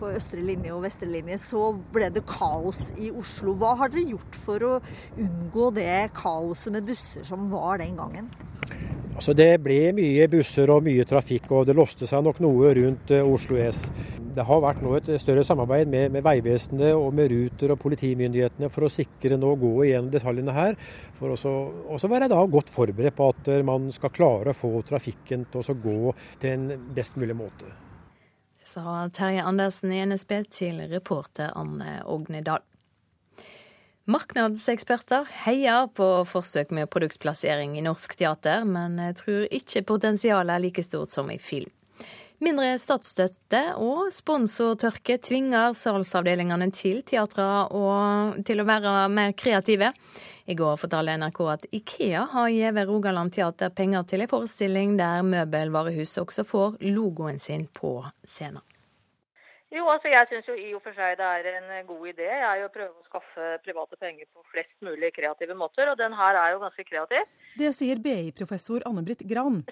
på 0.00 0.10
østre 0.14 0.42
linje 0.44 0.74
og 0.74 0.82
vestre 0.84 1.08
linje, 1.10 1.38
så 1.42 1.70
ble 1.94 2.10
det 2.14 2.24
kaos 2.28 2.90
i 2.98 3.12
Oslo. 3.14 3.54
Hva 3.60 3.74
har 3.82 3.92
dere 3.94 4.14
gjort 4.14 4.40
for 4.46 4.66
å 4.66 4.74
unngå 5.14 5.70
det 5.78 6.10
kaoset 6.16 6.74
med 6.74 6.90
busser 6.90 7.24
som 7.26 7.48
var 7.52 7.80
den 7.82 7.96
gangen? 8.00 8.32
Altså 9.14 9.30
Det 9.36 9.60
ble 9.62 9.92
mye 9.94 10.26
busser 10.26 10.70
og 10.74 10.82
mye 10.82 11.04
trafikk, 11.06 11.46
og 11.54 11.68
det 11.68 11.76
låste 11.78 12.06
seg 12.10 12.24
nok 12.26 12.40
noe 12.42 12.72
rundt 12.74 13.12
uh, 13.14 13.22
Oslo 13.22 13.60
S. 13.62 13.86
Det 14.34 14.42
har 14.42 14.62
vært 14.64 14.80
nå 14.82 14.96
et 14.98 15.10
større 15.22 15.44
samarbeid 15.46 15.86
med, 15.86 16.10
med 16.10 16.24
Vegvesenet 16.26 16.96
og 16.98 17.12
med 17.14 17.30
Ruter 17.30 17.70
og 17.70 17.78
politimyndighetene 17.84 18.66
for 18.74 18.88
å 18.88 18.90
sikre 18.90 19.38
nå 19.38 19.52
å 19.54 19.60
gå 19.60 19.70
igjennom 19.84 20.10
detaljene 20.10 20.56
her. 20.56 20.74
For 21.14 21.30
å 21.30 22.10
være 22.10 22.26
da 22.32 22.40
godt 22.50 22.72
forberedt 22.74 23.14
på 23.14 23.28
at 23.30 23.52
man 23.62 23.86
skal 23.94 24.10
klare 24.10 24.23
å 24.24 24.54
få 24.56 24.72
trafikken 24.86 25.46
til 25.52 25.62
å 25.64 25.78
gå 25.84 26.14
til 26.42 26.54
en 26.54 26.86
best 26.94 27.18
mulig 27.20 27.36
måte. 27.38 27.70
Sa 28.64 29.04
Terje 29.12 29.44
Andersen 29.44 29.92
i 29.92 30.00
NSB 30.06 30.38
til 30.50 30.80
reporter 30.90 31.52
Anne 31.54 32.00
Ognedal. 32.08 32.64
Marknadseksperter 34.04 35.28
heier 35.46 35.86
på 35.96 36.06
forsøk 36.28 36.74
med 36.76 36.90
produktplassering 36.92 37.78
i 37.78 37.84
norsk 37.84 38.16
teater, 38.20 38.66
men 38.68 38.98
tror 39.16 39.46
ikke 39.48 39.84
potensialet 39.88 40.52
er 40.56 40.64
like 40.66 40.84
stort 40.84 41.12
som 41.12 41.30
i 41.32 41.38
film. 41.40 41.70
Mindre 42.44 42.74
statsstøtte 42.76 43.60
og 43.80 44.10
sponsortørke 44.12 45.14
tvinger 45.24 45.72
salgsavdelingene 45.78 46.66
til 46.76 46.98
teatre 47.06 47.46
til 48.44 48.60
å 48.60 48.66
være 48.68 48.92
mer 49.08 49.32
kreative. 49.38 49.88
I 50.44 50.56
går 50.58 50.76
fortalte 50.82 51.14
NRK 51.22 51.40
at 51.54 51.64
Ikea 51.72 52.26
har 52.34 52.50
gitt 52.52 52.82
Rogaland 52.90 53.32
Teater 53.32 53.72
penger 53.72 54.04
til 54.10 54.26
en 54.26 54.32
forestilling 54.34 54.92
der 55.00 55.24
møbelvarehuset 55.24 56.20
også 56.26 56.44
får 56.44 56.76
logoen 56.84 57.40
sin 57.40 57.64
på 57.72 57.96
scenen. 58.28 58.60
Jo, 59.74 59.88
altså 59.90 60.06
jeg 60.06 60.28
syns 60.30 60.46
jo 60.46 60.54
i 60.54 60.68
og 60.76 60.84
for 60.84 60.94
seg 60.94 61.16
det 61.18 61.26
er 61.26 61.46
en 61.58 61.86
god 61.88 62.04
idé 62.12 62.28
jeg 62.28 62.62
å 62.62 62.70
prøve 62.70 62.94
å 62.94 63.06
skaffe 63.08 63.46
private 63.64 63.98
penger 63.98 64.28
på 64.30 64.44
flest 64.52 64.76
mulig 64.86 65.10
kreative 65.16 65.56
måter, 65.58 65.90
og 65.90 65.98
den 65.98 66.14
her 66.14 66.38
er 66.38 66.52
jo 66.54 66.60
ganske 66.62 66.84
kreativ. 66.86 67.26
Det 67.58 67.72
sier 67.74 67.98
BI-professor 68.04 68.86
Anne-Britt 68.86 69.26
Gran. 69.26 69.64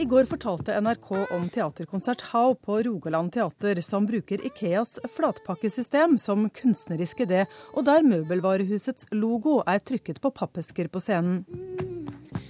I 0.00 0.06
går 0.08 0.24
fortalte 0.30 0.78
NRK 0.80 1.10
om 1.36 1.46
teaterkonsert 1.52 2.30
How 2.30 2.56
på 2.56 2.80
Rogaland 2.88 3.34
teater, 3.36 3.82
som 3.84 4.08
bruker 4.08 4.40
Ikeas 4.48 4.96
flatpakkesystem 5.18 6.16
som 6.22 6.48
kunstnerisk 6.48 7.26
idé, 7.28 7.44
og 7.76 7.84
der 7.90 8.06
møbelvarehusets 8.08 9.10
logo 9.12 9.58
er 9.68 9.84
trykket 9.84 10.22
på 10.24 10.32
pappesker 10.32 10.88
på 10.88 11.02
scenen. 11.04 11.42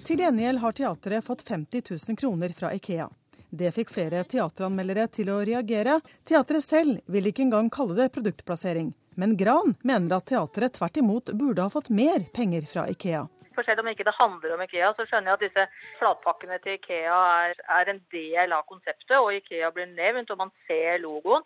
Til 0.07 0.22
gjengjeld 0.22 0.62
har 0.62 0.77
teatret 0.79 1.27
fått 1.27 1.48
50 1.51 1.88
000 1.90 2.20
kroner 2.20 2.55
fra 2.55 2.70
Ikea. 2.79 3.11
Det 3.50 3.70
fikk 3.72 3.88
flere 3.94 4.26
teateranmeldere 4.28 5.06
til 5.08 5.30
å 5.32 5.38
reagere. 5.40 5.98
Teatret 6.28 6.64
selv 6.64 6.98
vil 7.08 7.30
ikke 7.30 7.46
engang 7.46 7.70
kalle 7.72 7.96
det 7.96 8.11
produktplassering. 8.12 8.90
Men 9.16 9.32
Gran 9.40 9.72
mener 9.88 10.18
at 10.18 10.28
teatret 10.28 10.76
tvert 10.76 11.00
imot 11.00 11.32
burde 11.32 11.64
ha 11.64 11.72
fått 11.72 11.88
mer 11.88 12.26
penger 12.37 12.68
fra 12.68 12.84
Ikea. 12.92 13.24
For 13.56 13.66
selv 13.66 13.80
om 13.82 13.88
ikke 13.90 14.04
det 14.06 14.14
handler 14.14 14.52
om 14.54 14.61
Ikea, 14.62 14.92
så 14.94 15.08
skjønner 15.08 15.32
jeg 15.32 15.38
at 15.38 15.46
disse 15.46 15.64
flatpakkene 15.98 16.61
til 16.62 16.76
Ikea 16.76 17.16
er, 17.48 17.56
er 17.80 17.90
en 17.90 18.04
del 18.14 18.52
av 18.54 18.68
konseptet, 18.68 19.16
og 19.16 19.32
Ikea 19.40 19.72
blir 19.74 19.88
nevnt, 19.96 20.30
og 20.30 20.44
man 20.44 20.52
ser 20.68 21.00
logoen. 21.02 21.42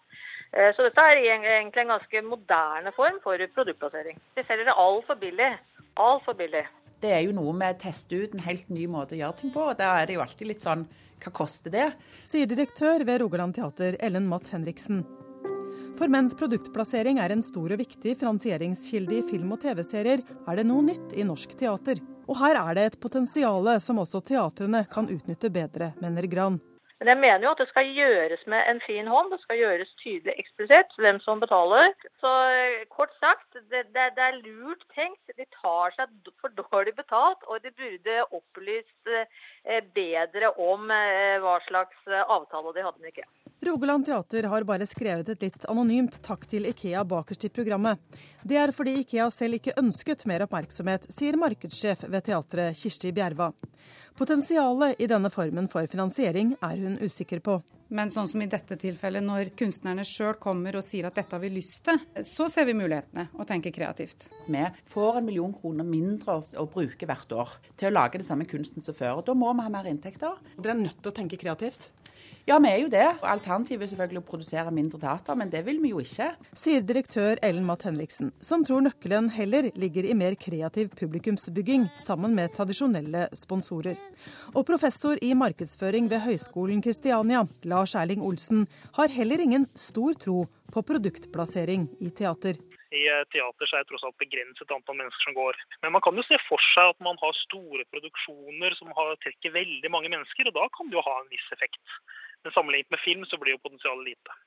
Eh, 0.53 0.75
så 0.77 0.85
dette 0.85 1.07
er 1.07 1.23
egentlig 1.23 1.87
en 1.87 1.95
ganske 1.95 2.25
moderne 2.27 2.93
form 2.99 3.23
for 3.25 3.47
produktplassering. 3.55 4.19
De 4.37 4.45
selger 4.45 4.69
det 4.69 4.77
altfor 4.77 5.23
billig. 5.23 5.53
Altfor 6.03 6.37
billig. 6.37 6.67
Det 7.03 7.15
er 7.15 7.25
jo 7.25 7.33
noe 7.35 7.55
med 7.57 7.79
å 7.79 7.81
teste 7.87 8.21
ut 8.21 8.35
en 8.37 8.45
helt 8.45 8.69
ny 8.71 8.85
måte 8.91 9.17
å 9.17 9.23
gjøre 9.23 9.39
ting 9.41 9.55
på. 9.55 9.65
og 9.71 9.79
Da 9.81 9.95
er 9.97 10.11
det 10.11 10.19
jo 10.19 10.27
alltid 10.27 10.53
litt 10.53 10.67
sånn 10.67 10.85
hva 11.23 11.33
koster 11.35 11.73
det? 11.73 11.89
Sier 12.27 12.49
direktør 12.51 13.05
ved 13.07 13.23
Rogaland 13.23 13.57
teater, 13.57 13.97
Ellen 14.03 14.29
Matt 14.31 14.51
Henriksen. 14.53 15.05
For 15.99 16.11
mens 16.11 16.35
produktplassering 16.35 17.21
er 17.23 17.35
en 17.35 17.45
stor 17.45 17.75
og 17.75 17.79
viktig 17.79 18.17
finansieringskilde 18.19 19.19
i 19.21 19.23
film- 19.29 19.53
og 19.55 19.61
TV-serier, 19.63 20.25
er 20.49 20.59
det 20.59 20.67
noe 20.67 20.83
nytt 20.87 21.15
i 21.15 21.27
norsk 21.29 21.55
teater. 21.61 22.01
Og 22.27 22.39
her 22.41 22.59
er 22.59 22.75
det 22.75 22.85
et 22.89 23.01
potensial 23.03 23.69
som 23.83 24.01
også 24.03 24.23
teatrene 24.27 24.85
kan 24.91 25.11
utnytte 25.11 25.53
bedre, 25.53 25.93
mener 26.03 26.27
Gran. 26.31 26.61
Men 27.03 27.17
jeg 27.17 27.19
mener 27.19 27.43
jo 27.43 27.51
at 27.51 27.59
det 27.59 27.67
skal 27.67 27.89
gjøres 27.97 28.43
med 28.53 28.69
en 28.71 28.81
fin 28.85 29.09
hånd. 29.11 29.33
Det 29.35 29.41
skal 29.43 29.59
gjøres 29.59 29.89
tydelig 29.99 30.37
eksplisitt 30.39 30.93
hvem 31.03 31.19
som 31.25 31.41
betaler. 31.43 31.89
Så 32.23 32.31
eh, 32.55 32.85
kort 32.95 33.11
sagt, 33.19 33.49
det, 33.73 33.89
det, 33.91 34.05
det, 34.15 34.23
er 34.29 34.39
lurt 34.45 34.85
tenkt. 34.95 35.33
De 35.35 35.47
tar 35.57 35.97
seg 35.97 36.13
for 36.39 36.55
dårlig 36.55 36.95
betalt, 36.95 37.43
og 37.51 37.59
de 37.65 37.75
burde 37.75 38.21
opplyst 38.39 39.11
eh, 39.11 39.83
bedre 39.99 40.53
om 40.63 40.95
eh, 40.95 41.43
hva 41.43 41.57
slags 41.67 42.07
avtale 42.23 42.71
de 42.77 42.87
hadde 42.87 43.03
med 43.03 43.11
IKEA. 43.11 43.27
Rogaland 43.67 44.07
Teater 44.07 44.47
har 44.51 44.65
bare 44.67 44.87
skrevet 44.87 45.35
et 45.35 45.43
litt 45.43 45.67
anonymt 45.71 46.21
takk 46.23 46.47
til 46.51 46.71
Ikea 46.71 47.03
bakerst 47.07 47.49
i 47.49 47.51
programmet. 47.51 47.99
Det 48.47 48.63
er 48.63 48.71
fordi 48.75 49.01
Ikea 49.03 49.27
selv 49.35 49.59
ikke 49.59 49.75
ønsket 49.83 50.23
mer 50.31 50.47
oppmerksomhet, 50.47 51.11
sier 51.11 51.39
markedssjef 51.39 52.07
ved 52.07 52.31
teatret 52.31 52.79
Kirsti 52.79 53.11
Bjerva. 53.15 53.51
Potensialet 54.19 55.01
i 55.01 55.09
denne 55.09 55.31
formen 55.33 55.69
for 55.73 55.89
finansiering 55.89 56.57
er 56.61 56.81
hun 56.83 56.99
usikker 57.01 57.41
på. 57.45 57.61
Men 57.93 58.09
sånn 58.13 58.29
som 58.29 58.41
i 58.41 58.49
dette 58.49 58.77
tilfellet, 58.81 59.25
når 59.25 59.51
kunstnerne 59.57 60.05
sjøl 60.09 60.39
kommer 60.41 60.79
og 60.79 60.85
sier 60.85 61.09
at 61.09 61.17
dette 61.19 61.37
har 61.37 61.43
vi 61.43 61.51
lyst 61.53 61.83
til, 61.85 61.99
så 62.25 62.47
ser 62.49 62.65
vi 62.69 62.77
mulighetene 62.77 63.27
og 63.37 63.45
tenker 63.49 63.75
kreativt. 63.75 64.31
Vi 64.47 64.63
får 64.95 65.21
en 65.21 65.27
million 65.29 65.53
kroner 65.53 65.85
mindre 65.85 66.39
å, 66.41 66.69
bruke 66.73 67.09
hvert 67.09 67.35
år 67.37 67.53
til 67.77 67.91
å 67.91 67.93
lage 67.93 68.21
den 68.21 68.29
samme 68.29 68.49
kunsten 68.49 68.85
som 68.85 68.97
før. 68.97 69.21
og 69.21 69.27
Da 69.29 69.37
må 69.37 69.53
vi 69.53 69.67
ha 69.67 69.73
mer 69.73 69.91
inntekter. 69.93 70.41
Dere 70.57 70.73
er 70.73 70.81
nødt 70.81 71.03
til 71.03 71.13
å 71.13 71.17
tenke 71.21 71.41
kreativt? 71.41 71.91
Ja, 72.43 72.57
vi 72.59 72.67
er 72.73 72.81
jo 72.83 72.89
det. 72.91 73.05
Alternativet 73.23 73.85
er 73.85 73.91
selvfølgelig 73.93 74.19
å 74.19 74.27
produsere 74.27 74.71
mindre 74.75 74.99
teater, 74.99 75.37
men 75.39 75.51
det 75.53 75.61
vil 75.63 75.77
vi 75.79 75.93
jo 75.93 76.01
ikke. 76.03 76.33
Sier 76.59 76.83
direktør 76.83 77.39
Ellen 77.39 77.63
Matt 77.69 77.85
Henriksen, 77.87 78.33
som 78.43 78.65
tror 78.67 78.83
nøkkelen 78.83 79.29
heller 79.31 79.69
ligger 79.79 80.09
i 80.11 80.17
mer 80.19 80.35
kreativ 80.35 80.91
publikumsbygging 80.99 81.87
sammen 82.03 82.35
med 82.35 82.51
tradisjonelle 82.57 83.29
sponsorer. 83.39 83.95
Og 84.57 84.67
professor 84.67 85.23
i 85.23 85.31
markedsføring 85.39 86.11
ved 86.11 86.25
Høgskolen 86.27 86.83
Kristiania, 86.83 87.45
Lars 87.63 87.95
Erling 87.95 88.27
Olsen, 88.27 88.67
har 88.99 89.15
heller 89.15 89.47
ingen 89.47 89.69
stor 89.79 90.19
tro 90.19 90.43
på 90.75 90.83
produktplassering 90.91 91.87
i 92.03 92.11
teater. 92.11 92.59
I 92.93 93.07
teater 93.33 93.71
så 93.71 93.79
er 93.79 93.87
det 93.87 93.89
tross 93.93 94.03
alt 94.05 94.19
begrenset 94.21 94.75
antall 94.75 94.99
mennesker 94.99 95.31
som 95.31 95.39
går. 95.39 95.57
Men 95.87 95.95
man 95.95 96.03
kan 96.05 96.19
jo 96.19 96.27
se 96.27 96.37
for 96.49 96.61
seg 96.75 96.91
at 96.91 97.07
man 97.07 97.17
har 97.23 97.39
store 97.39 97.87
produksjoner 97.95 98.77
som 98.77 98.91
har, 98.99 99.15
trekker 99.23 99.55
veldig 99.55 99.95
mange 99.95 100.11
mennesker, 100.13 100.51
og 100.51 100.59
da 100.59 100.67
kan 100.75 100.91
det 100.91 100.99
jo 100.99 101.07
ha 101.07 101.17
en 101.23 101.31
viss 101.33 101.49
effekt. 101.55 101.81
Men 102.43 102.53
sammenlignet 102.53 102.91
med 102.91 103.01
film 103.05 103.27
så 103.29 103.39
blir 103.39 103.57
jo 103.57 103.63
potensialet 103.63 104.13
lite. 104.13 104.39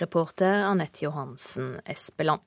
Reporter 0.00 0.66
Anette 0.68 1.04
Johansen 1.04 1.80
Espeland. 1.84 2.44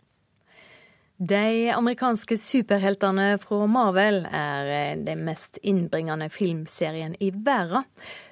De 1.20 1.70
amerikanske 1.76 2.38
superheltene 2.40 3.34
fra 3.44 3.66
Marvel 3.68 4.22
er 4.32 5.02
den 5.04 5.26
mest 5.28 5.60
innbringende 5.68 6.30
filmserien 6.32 7.18
i 7.20 7.32
verden. 7.36 7.84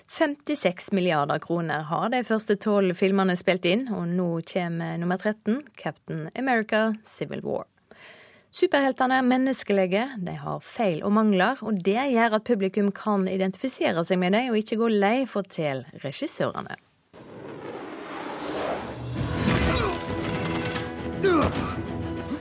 56 0.08 0.94
milliarder 0.96 1.42
kroner 1.44 1.84
har 1.90 2.08
de 2.14 2.22
første 2.24 2.56
tolv 2.64 2.96
filmene 2.96 3.36
spilt 3.36 3.68
inn, 3.68 3.90
og 3.92 4.08
nå 4.08 4.30
kommer 4.48 4.96
nummer 5.02 5.20
13, 5.20 5.66
Captain 5.76 6.30
America 6.40 6.94
Civil 7.04 7.44
War. 7.44 7.68
Superheltene 8.48 9.18
er 9.20 9.26
menneskelige, 9.28 10.04
de 10.24 10.34
har 10.40 10.62
feil 10.64 11.02
og 11.04 11.12
mangler, 11.18 11.60
og 11.68 11.82
det 11.84 12.00
gjør 12.14 12.38
at 12.38 12.46
publikum 12.48 12.94
kan 12.96 13.28
identifisere 13.28 14.04
seg 14.08 14.22
med 14.22 14.38
dem 14.38 14.54
og 14.54 14.60
ikke 14.62 14.78
gå 14.80 14.88
lei, 14.94 15.18
forteller 15.28 15.90
regissørene. 16.04 16.78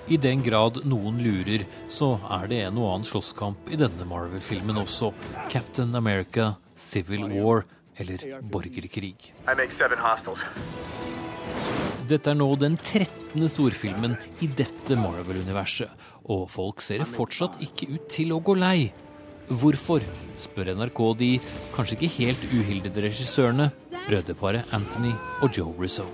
I 0.07 0.17
den 0.23 0.45
grad 0.47 0.85
noen 0.87 1.19
lurer, 1.19 1.65
så 1.91 2.13
er 2.39 2.47
det 2.53 2.61
en 2.69 2.79
og 2.79 2.93
annen 2.93 3.09
slåsskamp 3.09 3.73
i 3.75 3.79
denne 3.81 4.07
Marvel-filmen 4.07 4.79
også. 4.85 5.11
Captain 5.51 5.91
America, 5.99 6.53
Civil 6.79 7.27
War 7.33 7.65
eller 7.99 8.23
borgerkrig. 8.47 9.33
Dette 12.07 12.31
er 12.31 12.37
nå 12.39 12.47
den 12.61 12.77
13. 12.79 13.49
storfilmen 13.51 14.13
i 14.45 14.47
dette 14.47 14.95
Marvel-universet, 15.01 15.91
og 16.31 16.45
folk 16.53 16.85
ser 16.85 17.03
fortsatt 17.09 17.57
ikke 17.65 17.89
ut 17.95 18.05
til 18.13 18.35
å 18.35 18.39
gå 18.45 18.55
lei. 18.59 18.93
Hvorfor, 19.51 20.05
spør 20.39 20.71
NRK 20.77 21.01
de 21.19 21.31
kanskje 21.75 21.99
ikke 21.99 22.13
helt 22.21 22.47
uhildede 22.53 23.03
regissørene, 23.09 23.73
brødreparet 24.07 24.77
Anthony 24.77 25.15
og 25.43 25.51
Joe 25.51 25.75
Russo. 25.79 26.07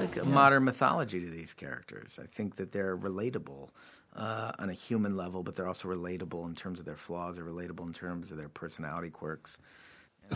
like 0.00 0.24
modern 0.24 0.64
mythology 0.64 1.20
to 1.20 1.30
these 1.30 1.52
characters. 1.52 2.18
I 2.22 2.26
think 2.26 2.56
that 2.56 2.72
they're 2.72 2.96
relatable 2.96 3.68
uh, 4.16 4.52
on 4.58 4.70
a 4.70 4.72
human 4.72 5.16
level, 5.16 5.42
but 5.42 5.54
they're 5.56 5.68
also 5.68 5.88
relatable 5.88 6.46
in 6.46 6.54
terms 6.54 6.78
of 6.78 6.86
their 6.86 6.96
flaws. 6.96 7.36
They're 7.36 7.44
relatable 7.44 7.86
in 7.86 7.92
terms 7.92 8.30
of 8.30 8.38
their 8.38 8.48
personality 8.48 9.10
quirks. 9.10 9.58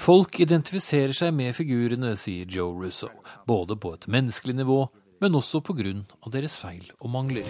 Folk 0.00 0.40
identifiserer 0.42 1.14
seg 1.14 1.34
med 1.36 1.54
figurene, 1.54 2.16
sier 2.18 2.48
Joe 2.50 2.74
Russo, 2.82 3.10
både 3.46 3.76
på 3.78 3.94
et 3.94 4.08
menneskelig 4.10 4.56
nivå, 4.58 4.80
men 5.22 5.38
også 5.38 5.62
av 5.62 6.30
deres 6.34 6.56
feil 6.58 6.90
og 6.98 7.10
mangler. 7.14 7.46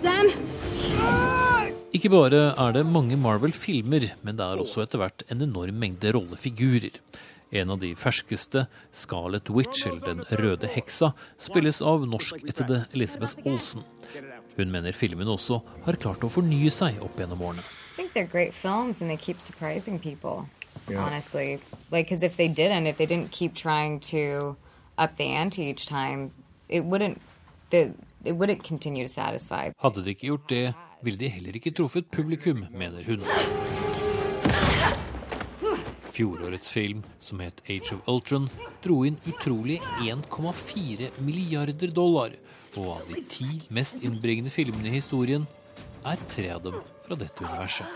Sam! 0.00 0.30
Ikke 1.96 2.10
bare 2.12 2.52
er 2.54 2.74
det 2.76 2.84
mange 2.86 3.16
Marvel-filmer, 3.16 4.10
men 4.22 4.36
det 4.36 4.44
er 4.44 4.60
også 4.60 4.82
etter 4.84 5.00
hvert 5.00 5.22
en 5.32 5.42
enorm 5.42 5.78
mengde 5.80 6.12
rollefigurer. 6.12 6.98
En 7.50 7.70
av 7.70 7.78
de 7.80 7.94
ferskeste, 7.96 8.66
Scarlet 8.92 9.50
Witch, 9.50 9.86
eller 9.86 10.02
Den 10.04 10.24
røde 10.38 10.68
heksa, 10.70 11.12
spilles 11.38 11.80
av 11.82 12.06
norskættede 12.06 12.84
Elisabeth 12.92 13.38
Olsen. 13.46 13.82
Hun 14.56 14.70
mener 14.72 14.92
filmen 14.92 15.28
også 15.30 15.62
har 15.86 15.98
klart 16.02 16.24
å 16.26 16.32
fornye 16.32 16.70
seg 16.74 17.00
opp 17.04 17.18
gjennom 17.20 17.42
årene. 17.42 17.64
Yeah. 20.88 21.04
honestly. 21.04 21.58
Like, 21.90 22.06
because 22.06 22.22
if 22.22 22.36
they 22.36 22.48
didn't, 22.48 22.86
if 22.86 22.96
they 22.96 23.06
didn't 23.06 23.30
keep 23.30 23.54
trying 23.54 24.00
to 24.12 24.56
up 24.98 25.16
the 25.16 25.24
ante 25.24 25.62
each 25.62 25.86
time, 25.86 26.30
it 26.68 26.84
wouldn't, 26.84 27.20
the, 27.70 27.92
it 28.24 28.32
wouldn't 28.32 28.62
continue 28.64 29.02
to 29.04 29.08
satisfy. 29.08 29.70
Hadde 29.78 30.04
de 30.04 30.10
ikke 30.10 30.26
gjort 30.26 30.48
det, 30.50 30.74
ville 31.02 31.18
de 31.18 31.28
heller 31.28 31.52
ikke 31.54 31.70
truffet 31.70 32.06
publikum, 32.10 32.66
mener 32.72 33.02
hun. 33.06 33.22
Fjorårets 36.16 36.70
film, 36.70 37.02
som 37.20 37.40
het 37.40 37.60
Age 37.68 37.94
of 37.94 38.08
Ultron, 38.08 38.48
dro 38.84 39.02
inn 39.04 39.18
utrolig 39.28 39.80
1,4 40.00 41.10
milliarder 41.20 41.92
dollar. 41.92 42.32
Og 42.76 42.88
av 42.96 43.04
de 43.08 43.22
ti 43.28 43.62
mest 43.72 44.00
innbringende 44.04 44.52
filmene 44.52 44.88
i 44.88 44.96
historien 44.96 45.46
er 46.06 46.20
tre 46.32 46.50
av 46.56 46.64
dem 46.64 46.80
fra 47.06 47.16
dette 47.20 47.44
universet. 47.44 47.86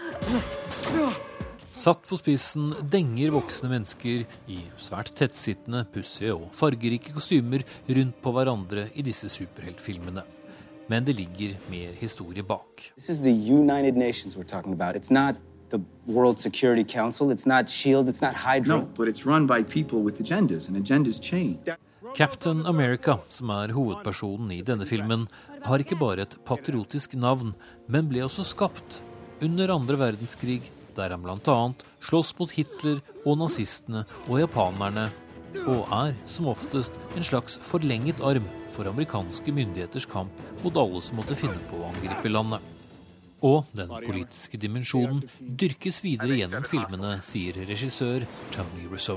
Satt 1.71 2.03
på 2.09 2.19
spissen 2.19 2.73
denger 2.91 3.31
voksne 3.33 3.71
mennesker 3.71 4.25
i 4.51 4.59
svært 4.81 5.13
tettsittende, 5.17 5.85
pussige 5.95 6.35
og 6.35 6.49
fargerike 6.59 7.15
kostymer 7.15 7.63
rundt 7.89 8.19
på 8.23 8.33
hverandre 8.35 8.89
i 8.95 9.05
disse 9.07 9.31
superheltfilmene. 9.31 10.25
Men 10.91 11.07
det 11.07 11.15
ligger 11.21 11.55
mer 11.71 11.95
historie 12.01 12.43
bak. 12.43 12.91
This 12.97 13.09
is 13.09 13.21
the 13.21 13.31
United 13.31 13.97
Nations 13.97 14.37
we're 14.37 14.49
talking 14.49 14.73
about. 14.73 14.97
It's 14.97 15.11
not 15.11 15.37
the 15.71 15.81
World 16.07 16.41
Security 16.41 16.85
Council. 16.85 17.31
It's 17.31 17.47
not 17.47 17.71
SHIELD. 17.71 18.09
It's 18.09 18.21
not 18.21 18.35
Hydra. 18.35 18.81
No, 18.81 18.89
but 18.97 19.09
it's 19.09 19.25
run 19.25 19.47
by 19.47 19.63
people 19.63 20.03
with 20.03 20.21
agendas, 20.21 20.69
and 20.69 20.77
agendas 20.77 21.21
change. 21.23 21.59
Captain 22.17 22.67
America, 22.67 23.21
som 23.29 23.53
er 23.55 23.71
hovedpersonen 23.77 24.51
i 24.51 24.63
denne 24.67 24.87
filmen, 24.89 25.29
har 25.63 25.79
ikke 25.79 25.99
bare 26.01 26.25
et 26.27 26.35
patriotisk 26.45 27.15
navn, 27.15 27.55
men 27.87 28.09
ble 28.11 28.25
også 28.27 28.43
skapt 28.49 28.99
under 29.45 29.71
andre 29.71 29.99
verdenskrig, 30.01 30.67
der 31.01 31.17
han 31.17 31.25
bl.a. 31.25 31.59
slåss 32.05 32.35
mot 32.39 32.53
Hitler 32.55 33.01
og 33.25 33.41
nazistene 33.41 34.05
og 34.29 34.41
japanerne, 34.45 35.09
og 35.67 35.89
er 35.97 36.15
som 36.31 36.51
oftest 36.53 36.99
en 37.17 37.27
slags 37.27 37.59
forlenget 37.67 38.21
arm 38.23 38.47
for 38.71 38.87
amerikanske 38.87 39.53
myndigheters 39.53 40.07
kamp 40.07 40.45
mot 40.63 40.77
alle 40.79 41.01
som 41.03 41.19
måtte 41.19 41.39
finne 41.39 41.59
på 41.71 41.81
å 41.81 41.89
angripe 41.91 42.31
landet. 42.31 42.77
Og 43.41 43.65
den 43.73 43.89
politiske 43.89 44.59
dimensjonen 44.61 45.23
dyrkes 45.41 46.03
videre 46.05 46.37
gjennom 46.37 46.65
filmene, 46.69 47.15
sier 47.25 47.57
regissør 47.69 48.27
Tony 48.53 48.85
Russo. 48.91 49.17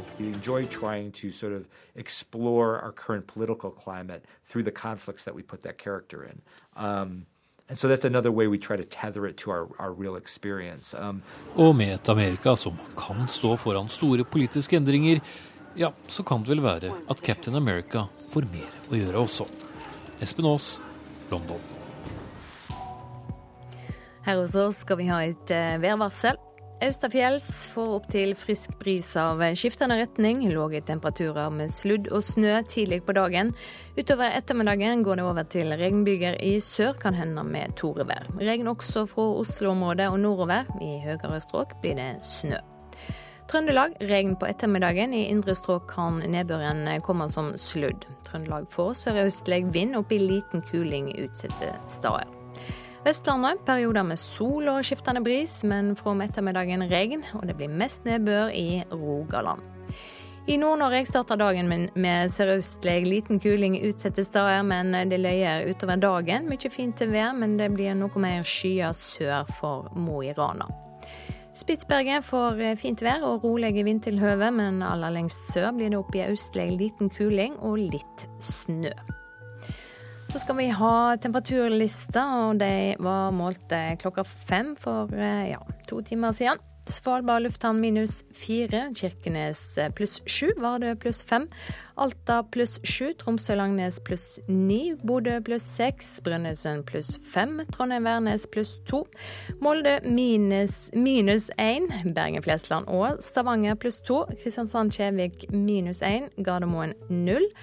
Sort 1.33 1.53
of 1.53 1.67
explore 1.95 2.79
our 2.79 2.93
current 2.93 3.27
political 3.27 3.69
climate 3.69 4.23
through 4.45 4.63
the 4.63 4.71
conflicts 4.71 5.25
that 5.25 5.35
we 5.35 5.43
put 5.43 5.63
that 5.63 5.77
character 5.77 6.23
in. 6.23 6.41
Um, 6.75 7.25
and 7.69 7.79
so 7.79 7.87
that's 7.87 8.05
another 8.05 8.31
way 8.31 8.47
we 8.47 8.57
try 8.57 8.77
to 8.77 8.83
tether 8.83 9.25
it 9.27 9.37
to 9.37 9.51
our, 9.51 9.67
our 9.79 9.91
real 9.91 10.15
experience. 10.15 10.93
Um, 10.93 11.21
og 11.55 11.75
med 11.75 11.93
et 11.93 12.09
Amerika 12.09 12.55
som 12.55 12.77
kan 12.97 13.27
stå 13.27 13.57
foran 13.57 13.89
store 13.89 14.23
politiske 14.23 14.75
endringer, 14.75 15.21
ja, 15.75 15.91
så 16.07 16.23
kan 16.23 16.43
det 16.43 16.49
vel 16.49 16.63
være 16.63 16.93
at 17.09 17.21
Captain 17.21 17.55
America 17.55 18.07
får 18.29 18.47
mer 18.53 18.69
å 18.91 18.99
gjøre 18.99 19.25
også. 19.25 19.47
Espen 20.21 20.45
Aas, 20.45 20.79
London. 21.31 21.59
Her 24.23 24.39
hos 24.39 24.55
oss 24.55 24.83
skal 24.85 25.01
vi 25.01 25.09
ha 25.09 25.23
et 25.25 25.51
eh, 25.51 25.79
værvarsel. 25.83 26.37
Austafjells 26.81 27.67
får 27.67 27.91
opptil 27.95 28.33
frisk 28.35 28.73
bris 28.79 29.13
av 29.19 29.41
skiftende 29.55 29.97
retning. 30.01 30.41
Lave 30.51 30.81
temperaturer 30.81 31.53
med 31.53 31.71
sludd 31.71 32.09
og 32.11 32.23
snø 32.25 32.57
tidlig 32.67 33.03
på 33.05 33.15
dagen. 33.15 33.53
Utover 33.97 34.33
ettermiddagen 34.33 35.03
går 35.05 35.21
det 35.21 35.25
over 35.27 35.47
til 35.47 35.75
regnbyger 35.79 36.39
i 36.41 36.57
sør, 36.59 36.97
kan 36.99 37.15
hende 37.15 37.45
med 37.47 37.77
torevær. 37.79 38.27
Regn 38.41 38.67
også 38.71 39.05
fra 39.11 39.29
Oslo-området 39.43 40.09
og 40.11 40.19
nordover. 40.19 40.67
I 40.81 40.97
høyere 41.05 41.39
strøk 41.43 41.77
blir 41.81 41.97
det 42.01 42.11
snø. 42.25 42.59
Trøndelag 43.51 43.97
regn 44.09 44.35
på 44.39 44.47
ettermiddagen. 44.49 45.13
I 45.13 45.27
indre 45.29 45.55
strøk 45.55 45.87
kan 45.93 46.23
nedbøren 46.25 46.87
komme 47.05 47.29
som 47.29 47.53
sludd. 47.59 48.07
Trøndelag 48.25 48.69
får 48.73 48.95
sørøstlig 49.05 49.65
vind 49.75 49.99
opp 49.99 50.11
i 50.11 50.23
liten 50.23 50.65
kuling 50.71 51.13
utsatte 51.21 51.75
steder. 51.87 52.42
Vestlandet 53.03 53.65
perioder 53.67 54.05
med 54.07 54.19
sol 54.19 54.69
og 54.71 54.83
skiftende 54.87 55.19
bris, 55.25 55.57
men 55.67 55.91
fra 55.99 56.13
om 56.13 56.21
ettermiddagen 56.23 56.85
regn, 56.87 57.25
og 57.35 57.43
det 57.49 57.57
blir 57.59 57.71
mest 57.71 58.05
nedbør 58.07 58.53
i 58.55 58.79
Rogaland. 58.93 59.59
I 60.47 60.55
Nord-Norge 60.59 61.05
starter 61.07 61.39
dagen 61.39 61.67
med 61.95 62.31
sørøstlig 62.31 63.03
liten 63.03 63.41
kuling 63.43 63.75
utsatte 63.87 64.23
steder, 64.23 64.63
men 64.67 64.95
det 65.11 65.19
løyer 65.19 65.67
utover 65.67 65.99
dagen. 65.99 66.47
Mye 66.47 66.71
fint 66.71 66.95
til 66.99 67.11
vær, 67.11 67.31
men 67.35 67.57
det 67.59 67.69
blir 67.75 67.95
noe 67.95 68.23
mer 68.23 68.47
skyer 68.47 68.95
sør 68.95 69.51
for 69.59 69.91
Mo 69.95 70.21
i 70.23 70.31
Rana. 70.35 70.69
Spitsberget 71.59 72.23
får 72.25 72.63
fint 72.79 73.03
vær 73.03 73.23
og 73.27 73.43
rolige 73.43 73.83
vindtilhøve, 73.83 74.47
men 74.51 74.79
aller 74.83 75.11
lengst 75.15 75.51
sør 75.51 75.73
blir 75.75 75.91
det 75.91 75.99
opp 75.99 76.15
i 76.15 76.23
østlig 76.29 76.71
liten 76.79 77.11
kuling 77.11 77.59
og 77.59 77.83
litt 77.83 78.25
snø. 78.39 78.95
Så 80.33 80.39
skal 80.39 80.55
vi 80.57 80.71
ha 80.73 81.13
temperaturlista, 81.21 82.21
og 82.47 82.57
de 82.57 82.95
var 83.05 83.29
målt 83.37 83.69
eh, 83.69 83.91
klokka 84.01 84.23
fem 84.25 84.71
for 84.81 85.11
eh, 85.13 85.51
ja, 85.51 85.59
to 85.85 85.99
timer 86.01 86.33
siden. 86.33 86.57
Svalbard 86.89 87.45
lufthavn 87.45 87.77
minus 87.77 88.23
fire, 88.33 88.87
Kirkenes 88.97 89.61
eh, 89.77 89.91
pluss 89.93 90.23
sju, 90.25 90.49
Vardø 90.57 90.95
pluss 90.97 91.21
fem, 91.29 91.45
Alta 92.01 92.39
pluss 92.49 92.79
sju, 92.81 93.11
Tromsø-Langnes 93.21 94.01
pluss 94.01 94.39
ni, 94.49 94.95
Bodø 95.05 95.37
pluss 95.45 95.69
seks, 95.77 96.15
Brønnøysund 96.25 96.87
pluss 96.89 97.13
fem, 97.29 97.59
Trondheim-Værnes 97.69 98.49
pluss 98.49 98.79
to, 98.89 99.05
Molde 99.61 99.99
minus 100.01 100.89
én, 101.61 101.91
Bergen-Flesland 102.09 102.89
og 102.89 103.21
Stavanger 103.21 103.77
pluss 103.77 104.01
to, 104.01 104.23
Kristiansand-Kjevik 104.41 105.51
minus 105.53 106.01
én, 106.01 106.31
Gardermoen 106.41 106.97
null. 107.13 107.53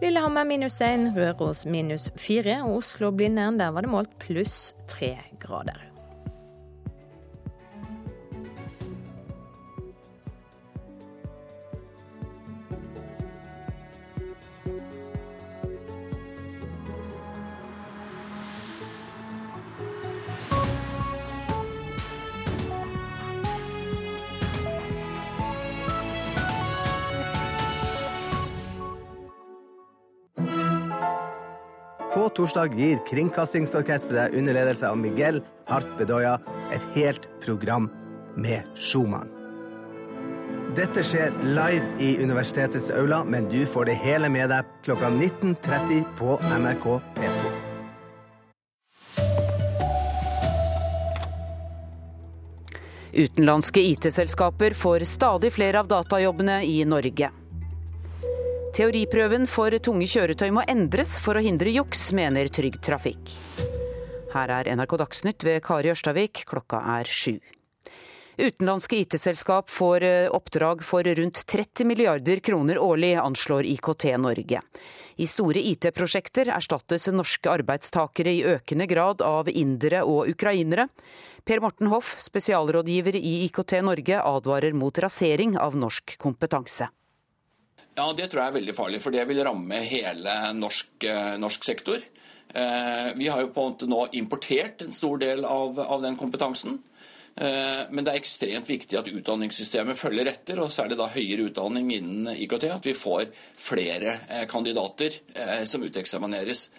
Lillehammer 0.00 0.46
minus 0.48 0.80
1, 0.80 1.12
Røros 1.12 1.66
minus 1.68 2.06
4 2.16 2.62
og 2.64 2.78
Oslo-Blindern 2.78 3.58
der 3.60 3.68
var 3.76 3.84
det 3.84 3.92
målt 3.92 4.14
pluss 4.22 4.72
3 4.88 5.12
grader. 5.42 5.89
På 32.14 32.28
torsdag 32.28 32.74
gir 32.74 32.98
Kringkastingsorkesteret 33.06 34.34
under 34.34 34.52
ledelse 34.52 34.88
av 34.88 34.98
Miguel 34.98 35.42
Hart 35.66 35.86
Bedoya 35.98 36.40
et 36.74 36.82
helt 36.94 37.28
program 37.44 37.86
med 38.36 38.66
Schumann. 38.74 39.30
Dette 40.74 41.04
skjer 41.06 41.30
live 41.46 41.86
i 42.02 42.16
universitetets 42.22 42.90
aula, 42.90 43.22
men 43.24 43.46
du 43.50 43.62
får 43.66 43.84
det 43.90 43.94
hele 44.02 44.28
med 44.30 44.50
deg 44.50 44.66
klokka 44.82 45.10
19.30 45.10 46.02
på 46.18 46.34
NRK 46.58 46.86
P2. 47.18 47.52
Utenlandske 53.12 53.86
IT-selskaper 53.86 54.74
får 54.74 55.06
stadig 55.06 55.52
flere 55.54 55.82
av 55.82 55.90
datajobbene 55.90 56.62
i 56.66 56.80
Norge. 56.84 57.30
Teoriprøven 58.70 59.48
for 59.50 59.74
tunge 59.82 60.06
kjøretøy 60.06 60.52
må 60.54 60.62
endres 60.70 61.16
for 61.18 61.34
å 61.34 61.40
hindre 61.42 61.72
juks, 61.74 62.12
mener 62.14 62.46
Trygg 62.54 62.76
Trafikk. 62.86 63.32
Her 64.30 64.52
er 64.60 64.68
NRK 64.76 64.92
Dagsnytt 65.00 65.42
ved 65.42 65.58
Kari 65.66 65.90
Ørstavik, 65.90 66.44
klokka 66.46 66.78
er 66.94 67.10
sju. 67.10 67.40
Utenlandske 68.38 69.00
IT-selskap 69.02 69.72
får 69.74 70.06
eh, 70.06 70.28
oppdrag 70.30 70.84
for 70.86 71.02
rundt 71.02 71.42
30 71.50 71.88
milliarder 71.90 72.38
kroner 72.46 72.78
årlig, 72.78 73.16
anslår 73.18 73.66
IKT 73.72 74.06
Norge. 74.22 74.62
I 75.18 75.26
store 75.28 75.66
IT-prosjekter 75.72 76.52
erstattes 76.54 77.08
norske 77.10 77.50
arbeidstakere 77.50 78.36
i 78.38 78.46
økende 78.54 78.86
grad 78.88 79.26
av 79.26 79.50
indere 79.50 80.04
og 80.06 80.30
ukrainere. 80.30 80.86
Per 81.42 81.60
Morten 81.60 81.90
Hoff, 81.90 82.14
spesialrådgiver 82.22 83.18
i 83.18 83.34
IKT 83.50 83.80
Norge, 83.82 84.22
advarer 84.22 84.78
mot 84.78 85.02
rasering 85.02 85.58
av 85.58 85.74
norsk 85.74 86.14
kompetanse. 86.22 86.86
Ja, 87.96 88.12
Det 88.16 88.30
tror 88.30 88.42
jeg 88.42 88.50
er 88.50 88.58
veldig 88.60 88.74
farlig, 88.76 89.00
for 89.02 89.14
det 89.14 89.26
vil 89.28 89.42
ramme 89.44 89.82
hele 89.84 90.34
norsk, 90.56 90.88
eh, 91.04 91.36
norsk 91.38 91.64
sektor. 91.64 92.00
Eh, 92.54 93.10
vi 93.16 93.28
har 93.28 93.42
jo 93.42 93.52
på 93.52 93.62
en 93.62 93.72
måte 93.72 93.88
nå 93.90 94.06
importert 94.18 94.82
en 94.82 94.92
stor 94.92 95.18
del 95.18 95.44
av, 95.44 95.78
av 95.78 96.02
den 96.02 96.16
kompetansen. 96.16 96.80
Eh, 97.36 97.86
men 97.90 98.04
det 98.04 98.14
er 98.14 98.20
ekstremt 98.20 98.66
viktig 98.66 98.98
at 98.98 99.10
utdanningssystemet 99.10 99.98
følger 99.98 100.32
etter, 100.32 100.60
og 100.60 100.72
særlig 100.74 100.98
da 100.98 101.10
høyere 101.12 101.50
utdanning 101.50 101.92
innen 101.94 102.32
IKT. 102.34 102.70
At 102.70 102.86
vi 102.86 102.96
får 102.96 103.30
flere 103.56 104.46
kandidater 104.50 105.20
som 105.66 105.84
uteksamineres. 105.84 106.70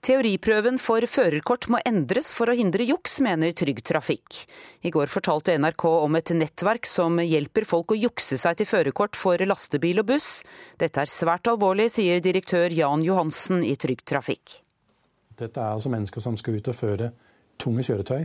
Teoriprøven 0.00 0.78
for 0.80 1.04
førerkort 1.04 1.66
må 1.68 1.76
endres 1.84 2.30
for 2.32 2.48
å 2.48 2.54
hindre 2.56 2.86
juks, 2.88 3.18
mener 3.20 3.52
Trygg 3.52 3.82
Trafikk. 3.84 4.38
I 4.80 4.88
går 4.94 5.10
fortalte 5.12 5.52
NRK 5.60 5.84
om 5.90 6.16
et 6.16 6.32
nettverk 6.32 6.88
som 6.88 7.20
hjelper 7.20 7.66
folk 7.68 7.92
å 7.92 7.98
jukse 7.98 8.38
seg 8.40 8.56
til 8.56 8.68
førerkort 8.70 9.18
for 9.20 9.44
lastebil 9.44 10.00
og 10.00 10.08
buss. 10.14 10.30
Dette 10.80 11.04
er 11.04 11.12
svært 11.12 11.52
alvorlig, 11.52 11.90
sier 11.92 12.24
direktør 12.24 12.72
Jan 12.72 13.04
Johansen 13.04 13.60
i 13.60 13.76
Trygg 13.76 14.00
Trafikk. 14.08 14.56
Dette 15.36 15.60
er 15.60 15.76
altså 15.76 15.92
mennesker 15.92 16.24
som 16.24 16.40
skal 16.40 16.56
ut 16.56 16.72
og 16.72 16.80
føre 16.80 17.12
tunge 17.60 17.84
kjøretøy. 17.84 18.24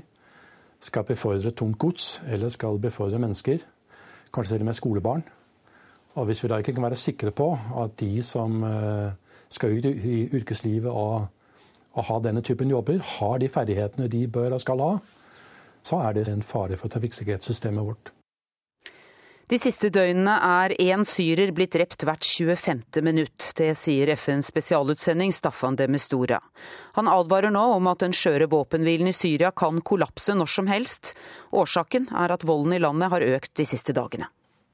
Skal 0.80 1.08
befordre 1.12 1.52
tungt 1.52 1.82
gods, 1.84 2.10
eller 2.24 2.56
skal 2.56 2.80
befordre 2.80 3.20
mennesker. 3.20 3.68
Kanskje 4.32 4.56
til 4.56 4.64
og 4.64 4.72
med 4.72 4.80
skolebarn. 4.80 5.28
Og 6.16 6.32
hvis 6.32 6.40
vi 6.40 6.56
da 6.56 6.64
ikke 6.64 6.80
kan 6.80 6.88
være 6.88 7.04
sikre 7.04 7.36
på 7.36 7.52
at 7.84 8.00
de 8.00 8.14
som 8.24 8.62
eh, 8.64 9.16
skal 9.52 9.76
ut 9.76 9.92
i 9.92 10.30
yrkeslivet 10.32 10.88
og 10.88 11.34
å 11.96 12.04
ha 12.10 12.20
denne 12.20 12.44
typen 12.46 12.72
jobber, 12.72 13.00
har 13.18 13.40
de 13.40 13.50
ferdighetene 13.52 14.10
de 14.12 14.26
bør 14.28 14.58
og 14.58 14.64
skal 14.64 14.84
ha, 14.84 14.92
så 15.86 16.02
er 16.08 16.18
det 16.18 16.28
en 16.32 16.44
fare 16.44 16.78
for 16.80 16.92
trafikksikkerhetssystemet 16.92 17.86
vårt. 17.88 18.12
De 19.46 19.60
siste 19.62 19.92
døgnene 19.94 20.34
er 20.42 20.74
én 20.82 21.04
syrer 21.06 21.52
blitt 21.54 21.76
drept 21.76 22.02
hvert 22.08 22.26
25. 22.26 22.80
minutt. 23.06 23.52
Det 23.54 23.76
sier 23.78 24.10
FNs 24.18 24.50
spesialutsending 24.50 25.30
Staffan 25.38 25.78
de 25.78 25.86
Mistura. 25.86 26.40
Han 26.98 27.06
advarer 27.06 27.54
nå 27.54 27.62
om 27.76 27.92
at 27.92 28.02
den 28.02 28.16
skjøre 28.18 28.48
våpenhvilen 28.50 29.12
i 29.12 29.14
Syria 29.14 29.52
kan 29.54 29.84
kollapse 29.86 30.34
når 30.34 30.50
som 30.50 30.72
helst. 30.72 31.14
Årsaken 31.54 32.10
er 32.10 32.34
at 32.34 32.48
volden 32.50 32.74
i 32.74 32.82
landet 32.82 33.14
har 33.14 33.28
økt 33.38 33.54
de 33.62 33.70
siste 33.70 33.94
dagene. 33.94 34.32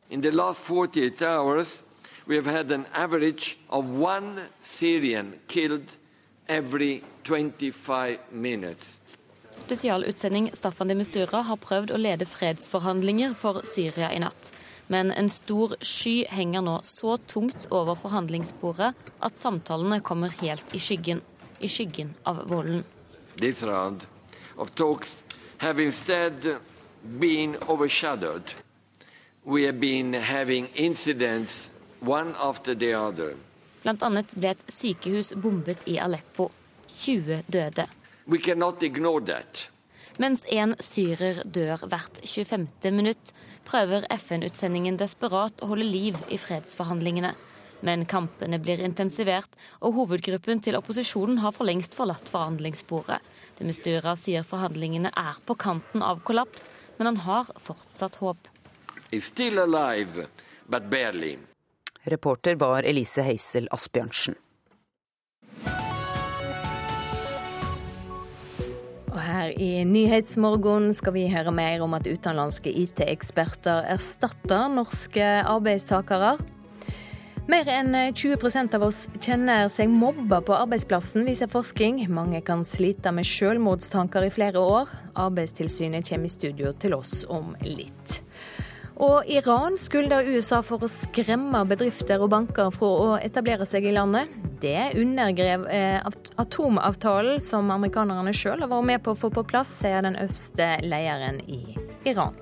In 0.10 0.23
the 0.23 0.31
last 0.31 0.63
48 0.63 1.19
hours, 1.27 1.84
we 2.25 2.39
have 2.39 2.47
had 2.47 2.71
an 2.71 2.86
average 2.93 3.60
of 3.69 3.84
one 3.99 4.47
Syrian 4.63 5.34
killed 5.49 5.91
every 6.47 7.03
25 7.23 8.17
minutes. 8.31 8.99
Spesialutsending 9.55 10.49
Staffan 10.53 10.88
de 10.88 10.95
Mistura 10.95 11.41
har 11.45 11.60
prøvd 11.62 11.93
å 11.93 11.99
lede 11.99 12.25
fredsforhandlinger 12.25 13.36
for 13.38 13.62
Syria 13.73 14.10
i 14.15 14.21
natt. 14.23 14.51
Men 14.91 15.12
en 15.15 15.29
stor 15.31 15.75
sky 15.86 16.25
henger 16.27 16.63
nå 16.65 16.79
så 16.84 17.17
tungt 17.31 17.67
over 17.69 17.95
forhandlingsbordet 17.99 18.91
at 19.19 19.38
samtalene 19.39 20.01
kommer 20.03 20.34
helt 20.41 20.75
i 20.75 20.81
skyggen. 20.81 21.21
I 21.60 21.69
skyggen 21.69 22.15
av 22.25 22.41
volden. 22.49 22.84
This 23.38 23.62
round 23.63 24.07
of 24.57 24.73
talks 24.75 25.23
have 25.57 25.79
instead 25.79 26.57
been 27.19 27.55
overshadowed. 27.67 28.55
We 29.43 29.65
have 29.65 29.79
been 29.79 30.13
having 30.13 30.67
incidents 30.75 31.69
one 31.99 32.36
after 32.39 32.75
the 32.75 32.93
other. 32.93 33.36
Blant 33.81 34.03
annet 34.03 34.36
ble 34.38 34.51
et 34.53 34.65
sykehus 34.69 35.34
bombet 35.34 35.88
i 35.89 35.97
Aleppo. 35.99 36.51
20 37.02 37.44
døde. 37.50 37.88
Mens 40.22 40.44
en 40.54 40.76
syrer 40.84 41.40
dør 41.46 41.86
hvert 41.90 42.20
25. 42.22 42.68
minutt, 42.94 43.32
prøver 43.66 44.06
FN-utsendingen 44.18 45.00
desperat 45.00 45.64
å 45.64 45.72
holde 45.72 45.88
liv 45.88 46.20
i 46.30 46.38
fredsforhandlingene. 46.38 47.32
Men 47.82 48.06
kampene 48.06 48.60
blir 48.62 48.84
intensivert, 48.86 49.56
og 49.82 49.96
hovedgruppen 49.98 50.62
til 50.62 50.78
opposisjonen 50.78 51.40
har 51.42 51.56
for 51.56 51.66
lengst 51.66 51.98
forlatt 51.98 52.30
forhandlingsbordet. 52.30 53.18
De 53.58 53.66
Mustura 53.66 54.14
sier 54.20 54.46
forhandlingene 54.46 55.10
er 55.18 55.42
på 55.48 55.58
kanten 55.58 56.06
av 56.06 56.22
kollaps, 56.28 56.70
men 57.00 57.10
han 57.10 57.24
har 57.26 57.50
fortsatt 57.58 58.20
håp. 58.22 58.52
Alive, 59.12 60.28
Reporter 62.14 62.56
var 62.62 62.86
Elise 62.86 63.26
Heisel 63.26 63.68
Asbjørnsen. 63.74 64.38
Og 69.12 69.19
her 69.19 69.52
i 69.60 69.84
Nyhetsmorgen 69.84 70.93
skal 70.95 71.15
vi 71.17 71.28
høre 71.32 71.52
mer 71.52 71.84
om 71.84 71.97
at 71.97 72.08
utenlandske 72.08 72.71
IT-eksperter 72.71 73.89
erstatter 73.91 74.71
norske 74.71 75.26
arbeidstakere. 75.43 76.38
Mer 77.52 77.67
enn 77.67 77.91
20% 78.15 78.78
av 78.78 78.86
oss 78.86 79.02
kjenner 79.19 79.67
seg 79.74 79.91
mobba 79.91 80.39
på 80.45 80.56
arbeidsplassen, 80.56 81.26
viser 81.28 81.52
forskning. 81.52 82.06
Mange 82.13 82.39
kan 82.47 82.63
slite 82.63 83.12
med 83.12 83.28
selvmordstanker 83.28 84.30
i 84.30 84.32
flere 84.32 84.62
år. 84.62 84.93
Arbeidstilsynet 85.19 86.08
kommer 86.08 86.30
i 86.30 86.36
studio 86.38 86.71
til 86.80 86.95
oss 86.95 87.26
om 87.28 87.52
litt. 87.65 88.21
Og 89.02 89.26
Iran 89.34 89.80
skylder 89.82 90.28
USA 90.30 90.60
for 90.66 90.86
å 90.86 90.90
skremme 90.92 91.64
bedrifter 91.66 92.22
og 92.22 92.30
banker 92.36 92.70
fra 92.76 92.90
å 93.06 93.08
etablere 93.18 93.66
seg 93.66 93.88
i 93.90 93.96
landet. 93.96 94.30
Det 94.62 94.92
undergrev 95.02 95.66
eh, 95.74 95.98
atomavtalen 96.42 97.42
som 97.42 97.74
amerikanerne 97.74 98.34
sjøl 98.36 98.62
har 98.62 98.70
vært 98.70 98.90
med 98.92 99.02
på 99.02 99.16
å 99.16 99.22
få 99.24 99.34
på 99.34 99.48
plass, 99.50 99.74
sier 99.82 100.06
den 100.06 100.20
øverste 100.22 100.76
lederen 100.86 101.42
i 101.50 101.64
Iran. 102.06 102.38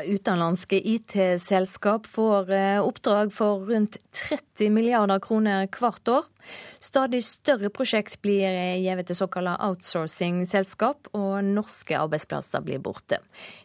Utenlandske 0.00 0.88
IT-selskap 0.88 2.06
får 2.06 2.50
eh, 2.50 2.80
oppdrag 2.80 3.32
for 3.32 3.66
rundt 3.68 3.98
30 4.28 4.70
milliarder 4.72 5.18
kroner 5.20 5.68
hvert 5.68 6.08
år. 6.08 6.24
Stadig 6.80 7.20
større 7.24 7.68
prosjekt 7.68 8.16
blir 8.24 8.46
eh, 8.48 8.80
gitt 8.80 9.06
til 9.10 9.18
såkalte 9.18 9.58
outsourcing-selskap, 9.68 11.12
og 11.12 11.44
norske 11.44 11.98
arbeidsplasser 11.98 12.64
blir 12.64 12.80
borte. 12.80 13.20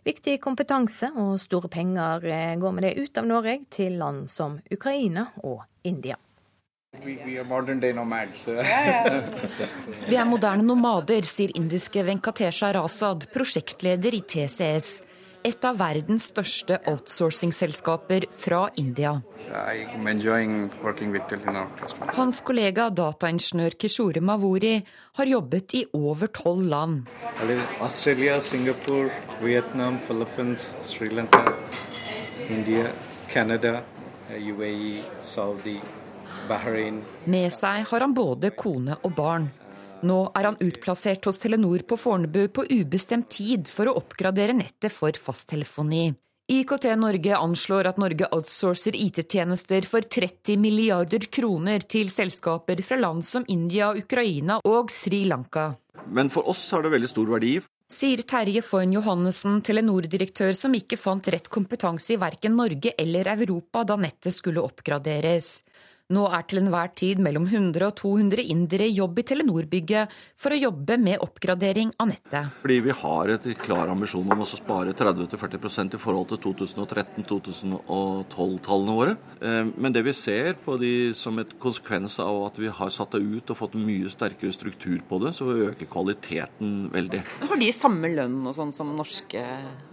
Viktig 0.08 0.42
kompetanse 0.44 1.14
og 1.16 1.40
store 1.40 1.72
penger 1.72 2.28
eh, 2.28 2.56
går 2.60 2.76
med 2.76 2.90
det 2.90 2.98
ut 3.00 3.24
av 3.24 3.32
Norge 3.32 3.62
til 3.72 3.96
land 4.02 4.28
som 4.32 4.60
Ukraina 4.68 5.30
og 5.48 5.64
India. 5.88 6.20
Vi 6.98 7.14
er 10.18 10.26
moderne 10.26 10.64
nomader, 10.66 11.28
sier 11.30 11.52
indiske 11.56 12.04
Venkatesha 12.04 12.72
Rasad, 12.76 13.28
prosjektleder 13.32 14.18
i 14.18 14.24
TCS 14.26 15.08
et 15.46 15.66
av 15.66 15.78
verdens 15.80 16.30
største 16.32 16.80
outsourcing-selskaper 16.90 18.28
fra 18.32 18.68
India. 18.78 19.14
Hans 22.18 22.42
kollega 22.48 22.88
dataingeniør 22.92 23.78
Kishore 23.80 24.22
Mavori 24.22 24.74
har 25.20 25.32
jobbet 25.32 25.76
i 25.80 25.84
over 25.94 26.32
tolv 26.36 26.66
land. 26.72 27.06
Australia, 27.80 28.40
Singapore, 28.42 29.12
Vietnam, 29.42 30.00
Philippines, 30.08 30.74
Sri 30.86 31.10
Lanka, 31.10 31.46
India, 32.50 32.90
Canada, 33.32 33.82
UAE, 34.32 34.98
Saudi, 35.24 35.80
Bahrain. 36.50 37.02
Med 37.26 37.52
seg 37.54 37.88
har 37.88 38.04
han 38.04 38.14
både 38.16 38.52
kone 38.56 39.00
og 39.04 39.16
barn. 39.16 39.50
Nå 40.06 40.18
er 40.38 40.46
han 40.46 40.58
utplassert 40.62 41.26
hos 41.26 41.40
Telenor 41.42 41.82
på 41.88 41.98
Fornebu 41.98 42.48
på 42.54 42.68
ubestemt 42.70 43.32
tid 43.34 43.70
for 43.74 43.90
å 43.90 43.98
oppgradere 43.98 44.54
nettet 44.54 44.94
for 44.94 45.16
fasttelefoni. 45.18 46.12
IKT 46.48 46.86
Norge 46.96 47.36
anslår 47.36 47.90
at 47.90 47.98
Norge 48.00 48.28
outsourcer 48.32 48.96
IT-tjenester 48.96 49.84
for 49.90 50.06
30 50.06 50.62
milliarder 50.64 51.26
kroner 51.28 51.84
til 51.84 52.08
selskaper 52.14 52.80
fra 52.88 53.00
land 53.02 53.26
som 53.28 53.44
India, 53.52 53.90
Ukraina 53.92 54.62
og 54.64 54.94
Sri 54.94 55.26
Lanka. 55.28 55.74
Men 56.08 56.32
for 56.32 56.48
oss 56.48 56.62
har 56.72 56.86
det 56.86 56.94
veldig 56.94 57.10
stor 57.12 57.34
verdi. 57.34 57.58
Sier 57.92 58.24
Terje 58.28 58.62
Foyn 58.64 58.96
Johannessen, 58.96 59.60
Telenor-direktør 59.64 60.54
som 60.56 60.76
ikke 60.78 61.00
fant 61.00 61.28
rett 61.34 61.50
kompetanse 61.52 62.16
i 62.16 62.22
verken 62.22 62.56
Norge 62.56 62.94
eller 63.00 63.28
Europa 63.34 63.84
da 63.88 64.00
nettet 64.00 64.36
skulle 64.36 64.64
oppgraderes. 64.64 65.58
Nå 66.16 66.22
er 66.32 66.46
til 66.48 66.62
enhver 66.62 66.88
tid 66.96 67.20
mellom 67.20 67.44
100 67.50 67.84
og 67.84 67.92
200 68.00 68.40
indere 68.54 68.86
i 68.88 68.94
jobb 68.96 69.18
i 69.20 69.24
Telenor-bygget 69.28 70.08
for 70.40 70.56
å 70.56 70.60
jobbe 70.62 70.96
med 71.04 71.20
oppgradering 71.26 71.90
av 72.00 72.08
nettet. 72.14 72.48
Fordi 72.62 72.78
vi 72.86 72.94
har 72.96 73.28
et 73.34 73.44
klar 73.60 73.92
ambisjon 73.92 74.32
om 74.32 74.40
å 74.40 74.48
spare 74.48 74.96
30-40% 74.96 75.98
i 75.98 76.00
forhold 76.00 76.30
til 76.30 76.40
2013-2012-tallene 76.46 78.96
våre. 79.02 79.18
Eh, 79.42 79.68
men 79.76 79.92
det 79.92 80.08
vi 80.08 80.14
ser 80.16 80.56
på 80.64 80.80
de 80.80 81.12
som 81.12 81.36
et 81.44 81.52
konsekvens 81.60 82.16
av 82.24 82.40
at 82.46 82.56
vi 82.64 82.72
har 82.80 82.90
satt 82.96 83.12
det 83.18 83.28
ut 83.28 83.44
og 83.52 83.60
fått 83.66 83.76
mye 83.76 84.08
sterkere 84.16 84.56
struktur 84.56 85.04
på 85.12 85.20
det, 85.26 85.36
så 85.36 85.44
øker 85.68 85.92
kvaliteten 85.92 86.88
veldig. 86.96 87.20
Har 87.52 87.60
de 87.60 87.68
samme 87.76 88.08
lønn 88.16 88.48
og 88.48 88.56
sånn 88.56 88.72
som 88.72 88.96
norske 88.96 89.44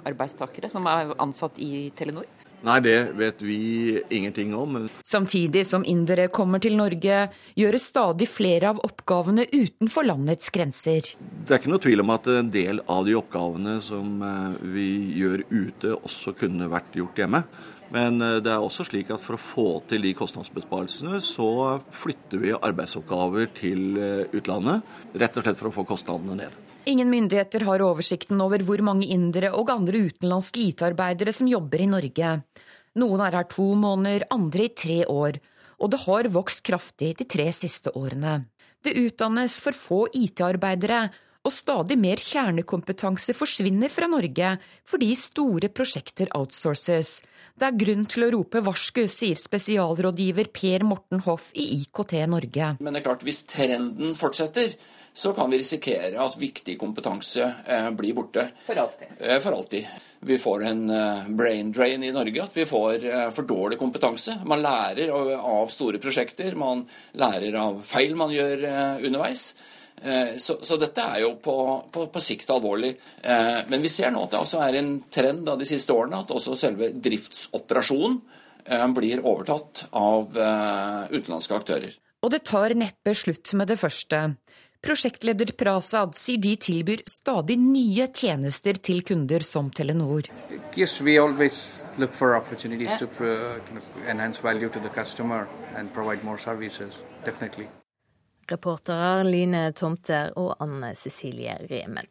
arbeidstakere 0.07 0.70
som 0.70 0.87
er 0.94 1.11
ansatt 1.18 1.59
i 1.59 1.90
Telenor? 1.98 2.31
Nei, 2.64 2.79
det 2.81 3.12
vet 3.18 3.42
vi 3.44 4.00
ingenting 4.09 4.55
om. 4.57 4.88
Samtidig 5.05 5.66
som 5.68 5.85
indere 5.85 6.31
kommer 6.33 6.62
til 6.64 6.79
Norge, 6.79 7.27
gjøres 7.61 7.90
stadig 7.90 8.29
flere 8.31 8.70
av 8.72 8.81
oppgavene 8.87 9.44
utenfor 9.53 10.07
landets 10.09 10.48
grenser. 10.55 11.12
Det 11.20 11.53
er 11.53 11.61
ikke 11.61 11.74
noe 11.74 11.85
tvil 11.85 12.00
om 12.00 12.14
at 12.14 12.31
en 12.33 12.48
del 12.53 12.81
av 12.88 13.05
de 13.05 13.18
oppgavene 13.20 13.77
som 13.85 14.16
eh, 14.24 14.57
vi 14.72 14.88
gjør 15.20 15.44
ute, 15.53 15.92
også 15.98 16.33
kunne 16.40 16.70
vært 16.72 16.96
gjort 16.96 17.20
hjemme. 17.20 17.44
Men 17.92 18.16
eh, 18.24 18.40
det 18.40 18.55
er 18.55 18.64
også 18.64 18.88
slik 18.88 19.12
at 19.12 19.20
for 19.20 19.37
å 19.37 19.44
få 19.44 19.68
til 19.90 20.09
de 20.09 20.14
kostnadsbesparelsene, 20.16 21.20
så 21.20 21.50
flytter 21.92 22.40
vi 22.46 22.57
arbeidsoppgaver 22.57 23.53
til 23.61 24.00
eh, 24.00 24.22
utlandet. 24.33 24.96
Rett 25.12 25.37
og 25.37 25.44
slett 25.44 25.61
for 25.61 25.68
å 25.68 25.77
få 25.83 25.85
kostnadene 25.92 26.46
ned. 26.46 26.61
Ingen 26.86 27.08
myndigheter 27.08 27.64
har 27.64 27.80
oversikten 27.80 28.40
over 28.44 28.60
hvor 28.60 28.82
mange 28.84 29.06
indere 29.08 29.54
og 29.56 29.70
andre 29.72 30.02
utenlandske 30.04 30.60
IT-arbeidere 30.68 31.32
som 31.32 31.48
jobber 31.48 31.80
i 31.80 31.88
Norge. 31.88 32.32
Noen 33.00 33.22
er 33.24 33.36
her 33.38 33.46
to 33.48 33.70
måneder, 33.80 34.26
andre 34.34 34.66
i 34.66 34.72
tre 34.76 34.98
år, 35.08 35.38
og 35.80 35.92
det 35.94 36.02
har 36.04 36.28
vokst 36.34 36.60
kraftig 36.66 37.14
de 37.16 37.24
tre 37.24 37.48
siste 37.56 37.94
årene. 37.96 38.42
Det 38.84 38.92
utdannes 39.00 39.56
for 39.64 39.72
få 39.72 40.00
IT-arbeidere, 40.12 41.06
og 41.44 41.52
stadig 41.52 41.96
mer 42.00 42.20
kjernekompetanse 42.20 43.34
forsvinner 43.36 43.92
fra 43.92 44.08
Norge 44.08 44.54
fordi 44.88 45.10
store 45.20 45.68
prosjekter 45.72 46.30
outsources. 46.36 47.18
Det 47.54 47.68
er 47.68 47.80
grunn 47.80 48.06
til 48.10 48.26
å 48.26 48.30
rope 48.32 48.62
varsku, 48.64 49.04
sier 49.12 49.38
spesialrådgiver 49.40 50.48
Per 50.56 50.84
Morten 50.88 51.20
Hoff 51.26 51.50
i 51.52 51.66
IKT 51.82 52.16
Norge. 52.32 52.70
Men 52.80 52.96
det 52.96 53.02
er 53.02 53.06
klart, 53.10 53.24
hvis 53.28 53.44
trenden 53.50 54.16
fortsetter, 54.18 54.72
så 55.16 55.33
kan 55.33 55.50
vi 55.50 55.59
risikere 55.59 56.18
at 56.18 56.35
viktig 56.38 56.74
kompetanse 56.79 57.44
eh, 57.66 57.90
blir 57.94 58.16
borte. 58.16 58.48
For 58.66 58.79
alltid. 58.83 59.12
Eh, 59.20 59.38
for 59.38 59.55
alltid. 59.55 59.87
Vi 60.27 60.38
får 60.42 60.64
en 60.64 60.90
eh, 60.90 61.29
brain 61.29 61.70
drain 61.72 62.03
i 62.03 62.11
Norge, 62.12 62.42
at 62.42 62.57
vi 62.57 62.66
får 62.66 63.07
for 63.37 63.46
dårlig 63.46 63.79
kompetanse. 63.79 64.40
Man 64.50 64.62
lærer 64.64 65.12
av 65.14 65.70
store 65.70 66.03
prosjekter, 66.03 66.59
man 66.59 66.83
lærer 67.20 67.55
av 67.62 67.79
feil 67.87 68.18
man 68.18 68.35
gjør 68.35 68.66
underveis. 69.07 69.55
Så, 70.37 70.57
så, 70.66 70.77
dette 70.77 71.00
er 71.00 71.20
jo 71.22 71.37
på, 71.40 71.55
på, 71.94 72.09
på, 72.12 72.20
sikt 72.20 72.50
alvorlig. 72.50 72.90
Men 73.70 73.81
vi 73.81 73.88
ser 73.88 74.11
nå 74.12 74.24
at 74.27 74.35
det 74.35 74.40
også 74.42 74.59
er 74.66 74.77
en 74.81 74.90
trend 75.07 75.48
av 75.48 75.61
de 75.61 75.68
siste 75.70 75.94
årene 75.94 76.18
at 76.24 76.33
også 76.35 76.57
selve 76.59 76.90
driftsoperasjonen 76.98 78.18
blir 78.98 79.22
overtatt 79.22 79.87
av 79.96 80.35
utenlandske 81.14 81.57
aktører. 81.57 81.94
Og 82.24 82.33
det 82.33 82.42
tar 82.48 82.74
neppe 82.77 83.12
slutt 83.16 83.55
med 83.57 83.70
det 83.70 83.79
første. 83.81 84.18
Prosjektleder 84.84 85.52
Prasad 85.56 86.12
sier 86.20 86.40
de 86.44 86.50
tilbyr 86.60 87.00
stadig 87.08 87.54
nye 87.56 88.04
tjenester 88.12 88.76
til 88.76 89.00
kunder 89.06 89.40
som 89.40 89.70
Telenor. 89.72 90.28
Yes, 90.76 91.00
we 91.00 91.16
always 91.16 91.84
look 91.96 92.12
for 92.12 92.36
opportunities 92.36 92.90
yeah. 92.90 92.98
to 92.98 93.24
uh, 93.24 94.10
enhance 94.10 94.42
value 94.42 94.68
to 94.68 94.80
the 94.80 94.90
customer 94.92 95.46
and 95.76 95.92
provide 95.94 96.24
more 96.24 96.38
services. 96.38 97.00
Definitely. 97.24 97.68
Reportere 98.50 99.24
Line 99.24 99.72
Tomter 99.72 100.36
og 100.36 100.56
Anne 100.60 100.92
Cecilie 100.94 101.56
Remen. 101.70 102.04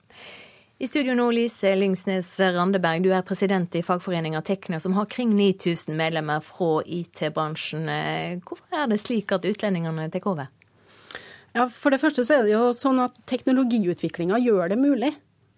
I 0.81 0.87
studio 0.87 1.13
nå, 1.13 1.29
Lise 1.31 1.75
Lyngsnes 1.77 2.39
Randeberg, 2.39 3.05
du 3.05 3.11
er 3.13 3.21
president 3.21 3.75
i 3.77 3.83
fagforeninga 3.85 4.41
Tekna, 4.41 4.79
som 4.81 4.97
har 4.97 5.05
kring 5.05 5.29
9000 5.37 5.93
medlemmer 5.95 6.41
fra 6.41 6.81
IT-bransjen. 6.81 7.85
Hvorfor 8.41 8.81
er 8.81 8.89
det 8.89 8.99
slik 8.99 9.31
at 9.31 9.45
utlendingene 9.45 10.09
tar 10.09 10.25
over? 10.33 10.49
Ja, 11.53 11.67
For 11.69 11.93
det 11.93 12.01
første 12.01 12.25
så 12.25 12.39
er 12.39 12.47
det 12.47 12.55
jo 12.55 12.71
sånn 12.77 13.01
at 13.03 13.15
teknologiutviklinga 13.29 14.39
gjør 14.41 14.73
det 14.73 14.79
mulig. 14.81 15.11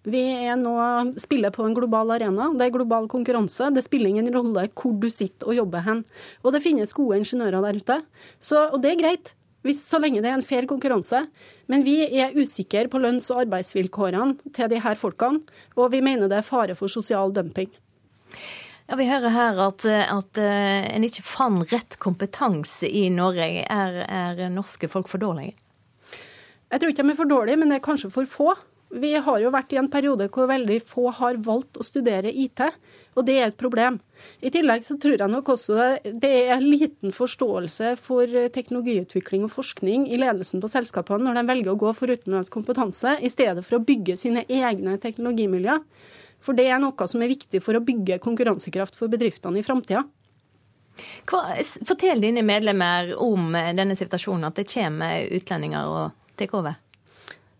Vi 0.06 0.20
er 0.46 0.58
nå 0.60 0.74
spiller 1.18 1.50
på 1.50 1.64
en 1.66 1.74
global 1.74 2.12
arena. 2.14 2.52
Det 2.54 2.68
er 2.68 2.74
global 2.76 3.08
konkurranse. 3.10 3.72
Det 3.74 3.82
spiller 3.82 4.12
ingen 4.12 4.28
rolle 4.34 4.68
hvor 4.76 4.94
du 5.02 5.08
sitter 5.10 5.50
og 5.50 5.56
jobber 5.56 5.82
hen. 5.88 6.04
Og 6.44 6.54
det 6.54 6.62
finnes 6.62 6.94
gode 6.94 7.18
ingeniører 7.22 7.64
der 7.64 7.80
ute. 7.80 7.96
Så, 8.38 8.68
og 8.70 8.84
det 8.84 8.92
er 8.92 9.00
greit, 9.00 9.32
hvis, 9.66 9.82
så 9.82 9.98
lenge 9.98 10.22
det 10.22 10.30
er 10.30 10.38
en 10.38 10.46
fair 10.46 10.68
konkurranse. 10.70 11.24
Men 11.72 11.82
vi 11.88 11.96
er 12.06 12.36
usikre 12.38 12.86
på 12.92 13.02
lønns- 13.02 13.32
og 13.34 13.42
arbeidsvilkårene 13.48 14.52
til 14.54 14.70
de 14.70 14.84
her 14.84 15.00
folkene, 15.00 15.42
og 15.74 15.90
vi 15.96 16.04
mener 16.04 16.30
det 16.30 16.38
er 16.38 16.46
fare 16.46 16.78
for 16.78 16.92
sosial 16.92 17.34
dumping. 17.34 17.72
Ja, 18.86 18.94
Vi 18.94 19.08
hører 19.10 19.32
her 19.34 19.58
at, 19.64 19.82
at 19.90 20.38
uh, 20.38 20.86
en 20.94 21.08
ikke 21.08 21.26
fant 21.26 21.66
rett 21.72 21.98
kompetanse 21.98 22.86
i 22.86 23.08
Norge. 23.10 23.64
Er, 23.66 24.02
er 24.06 24.48
norske 24.54 24.86
folk 24.92 25.10
for 25.10 25.18
dårlige? 25.18 25.56
Jeg 26.76 26.82
tror 26.82 26.92
ikke 26.92 27.04
de 27.06 27.12
er 27.14 27.16
for 27.16 27.28
dårlige, 27.30 27.56
men 27.56 27.70
det 27.72 27.78
er 27.78 27.86
kanskje 27.86 28.10
for 28.12 28.28
få. 28.28 28.50
Vi 29.00 29.14
har 29.16 29.38
jo 29.40 29.48
vært 29.48 29.70
i 29.72 29.78
en 29.80 29.88
periode 29.88 30.26
hvor 30.28 30.44
veldig 30.50 30.76
få 30.84 31.06
har 31.16 31.38
valgt 31.40 31.78
å 31.80 31.84
studere 31.84 32.28
IT, 32.28 32.60
og 33.16 33.24
det 33.24 33.36
er 33.40 33.46
et 33.48 33.56
problem. 33.56 33.96
I 34.44 34.52
tillegg 34.52 34.84
så 34.84 34.98
tror 35.00 35.16
jeg 35.16 35.32
nok 35.32 35.48
også 35.54 35.86
det 36.20 36.32
er 36.52 36.60
liten 36.60 37.14
forståelse 37.16 37.94
for 37.96 38.28
teknologiutvikling 38.52 39.46
og 39.48 39.54
forskning 39.54 40.04
i 40.12 40.20
ledelsen 40.20 40.60
på 40.60 40.68
selskapene 40.68 41.24
når 41.24 41.40
de 41.40 41.46
velger 41.48 41.72
å 41.72 41.80
gå 41.80 41.94
for 41.96 42.12
utenlandsk 42.12 42.52
kompetanse 42.58 43.16
i 43.24 43.32
stedet 43.32 43.64
for 43.64 43.78
å 43.78 43.84
bygge 43.88 44.18
sine 44.20 44.44
egne 44.44 44.98
teknologimiljøer. 45.00 45.80
For 46.44 46.60
det 46.60 46.68
er 46.68 46.84
noe 46.84 47.08
som 47.08 47.24
er 47.24 47.32
viktig 47.32 47.62
for 47.64 47.80
å 47.80 47.82
bygge 47.88 48.20
konkurransekraft 48.20 49.00
for 49.00 49.08
bedriftene 49.08 49.64
i 49.64 49.64
framtida. 49.64 50.04
Fortell 51.24 52.20
dine 52.20 52.44
medlemmer 52.44 53.16
om 53.16 53.50
denne 53.56 53.96
situasjonen, 53.96 54.46
at 54.52 54.60
det 54.60 54.68
kommer 54.70 55.24
utlendinger 55.40 55.90
og 55.90 56.25
over. 56.52 56.76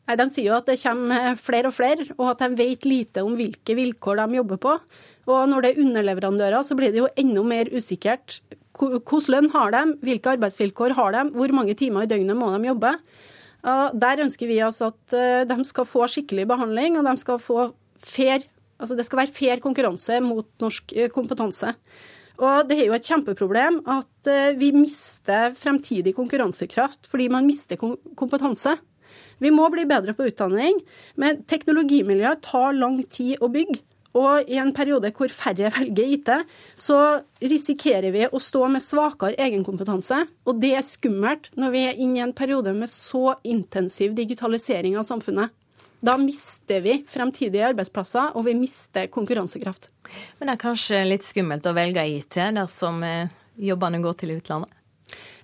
Nei, 0.06 0.16
De 0.16 0.26
sier 0.30 0.52
jo 0.52 0.58
at 0.58 0.68
det 0.68 0.78
kommer 0.78 1.34
flere 1.40 1.70
og 1.70 1.74
flere, 1.74 2.06
og 2.16 2.28
at 2.30 2.44
de 2.44 2.58
vet 2.60 2.84
lite 2.86 3.24
om 3.26 3.34
hvilke 3.34 3.74
vilkår 3.74 4.22
de 4.22 4.38
jobber 4.38 4.60
på. 4.62 4.76
Og 5.26 5.48
når 5.50 5.62
det 5.64 5.70
er 5.72 5.80
underleverandører, 5.82 6.62
så 6.62 6.76
blir 6.78 6.92
det 6.94 7.02
jo 7.02 7.10
enda 7.18 7.42
mer 7.42 7.70
usikkert. 7.74 8.38
Hvilken 8.76 9.32
lønn 9.32 9.50
har 9.54 9.72
de, 9.74 9.82
hvilke 10.06 10.36
arbeidsvilkår 10.36 10.94
har 10.94 11.16
de, 11.16 11.24
hvor 11.34 11.54
mange 11.56 11.74
timer 11.74 12.06
i 12.06 12.10
døgnet 12.10 12.38
må 12.38 12.52
de 12.54 12.68
jobbe. 12.70 12.92
Der 13.98 14.22
ønsker 14.22 14.46
vi 14.46 14.60
altså 14.62 14.92
at 14.92 15.16
eh, 15.16 15.46
de 15.48 15.64
skal 15.66 15.88
få 15.88 16.06
skikkelig 16.06 16.44
behandling, 16.46 17.00
og 17.00 17.08
de 17.08 17.16
skal 17.18 17.40
få 17.42 17.70
fair, 17.98 18.44
altså 18.78 18.94
det 18.94 19.06
skal 19.08 19.24
være 19.24 19.34
fair 19.34 19.62
konkurranse 19.64 20.20
mot 20.22 20.46
norsk 20.62 20.94
eh, 20.94 21.10
kompetanse. 21.10 21.72
Og 22.36 22.68
Det 22.68 22.76
er 22.76 22.90
jo 22.90 22.96
et 22.96 23.08
kjempeproblem 23.08 23.80
at 23.88 24.28
eh, 24.28 24.56
vi 24.58 24.72
mister 24.76 25.54
fremtidig 25.56 26.14
konkurransekraft 26.16 27.08
fordi 27.08 27.30
man 27.32 27.48
mister 27.48 27.80
kompetanse. 27.80 28.76
Vi 29.40 29.52
må 29.52 29.68
bli 29.72 29.84
bedre 29.88 30.14
på 30.16 30.28
utdanning, 30.30 30.78
men 31.20 31.42
teknologimiljøet 31.48 32.44
tar 32.44 32.76
lang 32.76 32.98
tid 33.04 33.40
å 33.40 33.50
bygge. 33.52 33.80
Og 34.16 34.48
i 34.48 34.56
en 34.60 34.72
periode 34.76 35.10
hvor 35.16 35.32
færre 35.32 35.70
velger 35.76 36.12
IT, 36.16 36.30
så 36.76 37.00
risikerer 37.40 38.12
vi 38.14 38.24
å 38.28 38.40
stå 38.40 38.64
med 38.72 38.84
svakere 38.84 39.36
egenkompetanse. 39.48 40.22
Og 40.48 40.60
det 40.62 40.72
er 40.78 40.86
skummelt 40.86 41.50
når 41.56 41.74
vi 41.74 41.84
er 41.88 42.00
inne 42.00 42.20
i 42.20 42.24
en 42.24 42.36
periode 42.36 42.72
med 42.76 42.92
så 42.92 43.36
intensiv 43.44 44.16
digitalisering 44.16 44.96
av 44.96 45.08
samfunnet. 45.08 45.52
Da 46.06 46.14
mister 46.20 46.84
vi 46.84 47.00
fremtidige 47.08 47.66
arbeidsplasser, 47.72 48.36
og 48.38 48.46
vi 48.46 48.54
mister 48.54 49.08
konkurransekraft. 49.10 49.88
Men 50.38 50.48
det 50.48 50.54
er 50.54 50.62
kanskje 50.62 51.02
litt 51.08 51.26
skummelt 51.26 51.66
å 51.66 51.74
velge 51.74 52.04
IT 52.06 52.38
dersom 52.54 53.02
eh, 53.02 53.32
jobbene 53.58 53.98
går 54.04 54.18
til 54.20 54.36
utlandet? 54.36 54.70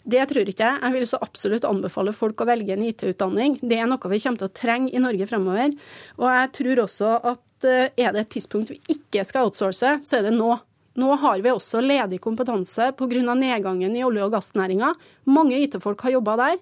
Det 0.03 0.23
tror 0.31 0.49
ikke 0.51 0.67
jeg. 0.67 0.83
Jeg 0.83 0.95
vil 0.97 1.07
så 1.07 1.19
absolutt 1.23 1.67
anbefale 1.67 2.15
folk 2.15 2.43
å 2.43 2.47
velge 2.47 2.75
en 2.75 2.83
IT-utdanning. 2.87 3.61
Det 3.63 3.79
er 3.79 3.91
noe 3.91 4.11
vi 4.11 4.21
kommer 4.23 4.43
til 4.43 4.51
å 4.51 4.55
trenge 4.55 4.91
i 4.91 5.03
Norge 5.03 5.29
fremover. 5.31 5.75
Og 6.19 6.27
jeg 6.31 6.53
tror 6.59 6.83
også 6.85 7.13
at 7.33 7.69
eh, 7.71 7.89
er 7.97 8.15
det 8.15 8.27
et 8.27 8.33
tidspunkt 8.37 8.75
vi 8.75 8.81
ikke 8.95 9.27
skal 9.27 9.49
outsource, 9.51 9.97
så 10.03 10.19
er 10.19 10.29
det 10.29 10.35
nå. 10.37 10.57
Nå 10.95 11.09
har 11.17 11.41
vi 11.41 11.49
også 11.49 11.81
ledig 11.81 12.21
kompetanse 12.21 12.91
pga. 12.93 13.35
nedgangen 13.35 13.97
i 13.97 14.05
olje- 14.05 14.25
og 14.25 14.33
gassnæringa. 14.33 14.95
Mange 15.25 15.57
IT-folk 15.57 16.01
har 16.01 16.11
jobba 16.11 16.37
der. 16.37 16.57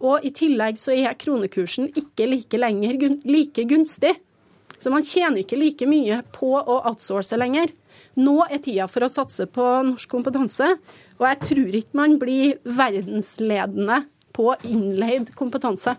Og 0.00 0.24
i 0.24 0.30
tillegg 0.30 0.78
så 0.78 0.92
er 0.92 1.12
kronekursen 1.14 1.90
ikke 1.92 2.26
like 2.26 2.56
lenger 2.56 3.20
like 3.24 3.64
gunstig. 3.64 4.16
Så 4.78 4.90
man 4.90 5.02
tjener 5.02 5.44
ikke 5.44 5.58
like 5.58 5.86
mye 5.86 6.22
på 6.32 6.56
å 6.56 6.80
outsource 6.88 7.36
lenger. 7.36 7.68
Nå 8.16 8.46
er 8.48 8.58
tida 8.58 8.88
for 8.88 9.04
å 9.04 9.12
satse 9.12 9.46
på 9.46 9.62
norsk 9.84 10.08
kompetanse. 10.08 10.78
Og 11.20 11.28
jeg 11.28 11.40
tror 11.44 11.78
ikke 11.78 12.00
man 12.00 12.18
blir 12.18 12.58
verdensledende 12.64 14.04
på 14.34 14.54
innleid 14.64 15.34
kompetanse. 15.38 15.96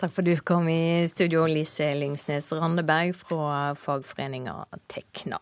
Takk 0.00 0.10
for 0.10 0.24
at 0.24 0.26
du 0.26 0.42
kom 0.42 0.66
i 0.72 1.06
studio, 1.06 1.44
Lise 1.46 1.92
Lingsnes 1.94 2.50
Randeberg 2.56 3.14
fra 3.14 3.72
fagforeninga 3.78 4.64
Tekna. 4.90 5.38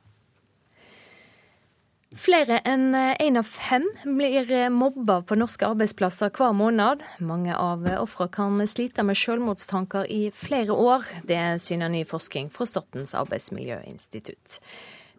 Flere 2.11 2.57
enn 2.67 2.89
én 2.95 3.39
av 3.39 3.47
fem 3.47 3.85
blir 4.03 4.49
mobba 4.75 5.21
på 5.23 5.37
norske 5.39 5.69
arbeidsplasser 5.69 6.33
hver 6.35 6.57
måned. 6.59 7.05
Mange 7.23 7.55
av 7.55 7.87
ofrene 8.01 8.35
kan 8.35 8.67
slite 8.67 9.05
med 9.07 9.19
selvmordstanker 9.19 10.11
i 10.11 10.25
flere 10.35 10.75
år. 10.75 11.07
Det 11.23 11.39
syner 11.63 11.93
ny 11.93 12.03
forskning 12.03 12.51
fra 12.51 12.67
Statens 12.67 13.15
arbeidsmiljøinstitutt. 13.15 14.59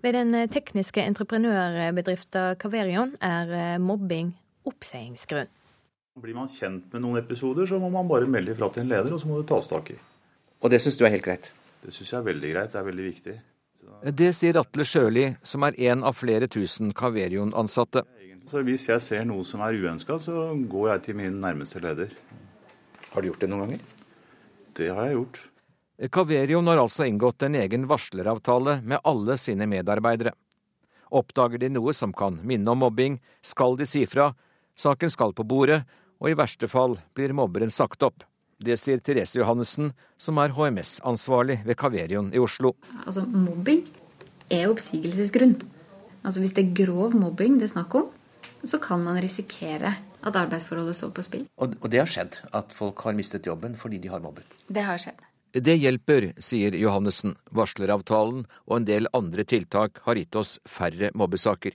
Ved 0.02 0.18
den 0.18 0.34
eh, 0.36 0.50
tekniske 0.50 1.04
entreprenørbedriften 1.06 2.58
Caverion 2.62 3.14
er 3.22 3.52
eh, 3.54 3.80
mobbing 3.82 4.34
oppseiingsgrunn. 4.66 5.50
Blir 6.22 6.36
man 6.36 6.50
kjent 6.52 6.92
med 6.92 7.04
noen 7.06 7.22
episoder, 7.22 7.68
så 7.70 7.80
må 7.80 7.90
man 7.94 8.10
bare 8.10 8.28
melde 8.30 8.56
ifra 8.56 8.68
til 8.74 8.84
en 8.84 8.92
leder, 8.92 9.14
og 9.14 9.22
så 9.22 9.30
må 9.30 9.40
det 9.40 9.48
tas 9.52 9.70
tak 9.70 9.94
i. 9.94 9.98
Og 10.62 10.74
det 10.74 10.82
syns 10.84 10.98
du 11.00 11.06
er 11.06 11.14
helt 11.14 11.26
greit? 11.26 11.54
Det 11.86 11.94
syns 11.94 12.12
jeg 12.12 12.20
er 12.20 12.28
veldig 12.28 12.52
greit. 12.52 12.74
Det 12.74 12.82
er 12.82 12.88
veldig 12.90 13.06
viktig. 13.08 13.36
Det 14.02 14.32
sier 14.34 14.58
Atle 14.58 14.86
Sjøli, 14.88 15.26
som 15.44 15.66
er 15.68 15.78
en 15.92 16.04
av 16.08 16.16
flere 16.18 16.48
tusen 16.50 16.94
Caverion-ansatte. 16.98 18.04
Så 18.50 18.64
Hvis 18.66 18.88
jeg 18.90 19.02
ser 19.02 19.26
noe 19.30 19.46
som 19.46 19.62
er 19.62 19.78
uønska, 19.78 20.18
så 20.20 20.52
går 20.56 20.88
jeg 20.96 21.04
til 21.06 21.18
min 21.20 21.40
nærmeste 21.44 21.80
leder. 21.80 22.10
Har 23.12 23.22
du 23.22 23.30
gjort 23.30 23.44
det 23.44 23.50
noen 23.52 23.66
ganger? 23.66 23.82
Det 24.74 24.90
har 24.90 25.06
jeg 25.06 25.20
gjort. 25.20 25.42
Caverion 26.10 26.68
har 26.68 26.82
altså 26.82 27.06
inngått 27.06 27.44
en 27.46 27.56
egen 27.60 27.86
varsleravtale 27.88 28.80
med 28.82 29.04
alle 29.04 29.38
sine 29.38 29.68
medarbeidere. 29.70 30.34
Oppdager 31.12 31.62
de 31.62 31.70
noe 31.70 31.94
som 31.94 32.14
kan 32.16 32.40
minne 32.42 32.72
om 32.72 32.82
mobbing, 32.82 33.20
skal 33.46 33.78
de 33.78 33.86
si 33.86 34.06
fra, 34.10 34.32
saken 34.80 35.12
skal 35.14 35.36
på 35.38 35.46
bordet, 35.46 35.84
og 36.22 36.32
i 36.32 36.38
verste 36.38 36.70
fall 36.72 36.98
blir 37.14 37.36
mobberen 37.38 37.70
sagt 37.74 38.02
opp. 38.08 38.24
Det 38.62 38.78
sier 38.78 39.02
Therese 39.02 39.40
Johannessen, 39.40 39.92
som 40.22 40.38
er 40.38 40.54
HMS-ansvarlig 40.54 41.62
ved 41.66 41.78
Kaverion 41.82 42.30
i 42.34 42.42
Oslo. 42.42 42.76
Altså, 43.06 43.24
Mobbing 43.26 43.88
er 44.54 44.70
oppsigelsesgrunn. 44.70 45.56
Altså, 46.22 46.44
Hvis 46.44 46.54
det 46.54 46.66
er 46.68 46.86
grov 46.86 47.16
mobbing 47.18 47.58
det 47.58 47.70
er 47.70 47.74
snakk 47.74 47.96
om, 47.98 48.12
så 48.64 48.78
kan 48.78 49.02
man 49.02 49.18
risikere 49.18 49.96
at 50.22 50.38
arbeidsforholdet 50.38 50.96
står 50.96 51.14
på 51.18 51.26
spill. 51.26 51.46
Og, 51.58 51.74
og 51.82 51.90
det 51.90 52.04
har 52.04 52.10
skjedd? 52.10 52.38
At 52.54 52.74
folk 52.78 53.02
har 53.08 53.18
mistet 53.18 53.50
jobben 53.50 53.74
fordi 53.76 53.98
de 53.98 54.12
har 54.14 54.22
mobbet? 54.22 54.46
Det 54.70 54.86
har 54.86 55.02
skjedd. 55.02 55.18
Det 55.52 55.74
hjelper, 55.82 56.30
sier 56.40 56.76
Johannessen. 56.78 57.34
Varsleravtalen 57.52 58.46
og 58.70 58.76
en 58.78 58.86
del 58.88 59.10
andre 59.18 59.44
tiltak 59.44 60.00
har 60.06 60.20
gitt 60.20 60.38
oss 60.38 60.60
færre 60.70 61.10
mobbesaker. 61.18 61.74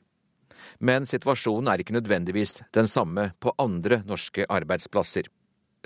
Men 0.79 1.07
situasjonen 1.09 1.69
er 1.73 1.83
ikke 1.83 1.97
nødvendigvis 1.97 2.61
den 2.77 2.89
samme 2.89 3.33
på 3.43 3.53
andre 3.61 4.01
norske 4.07 4.47
arbeidsplasser. 4.49 5.29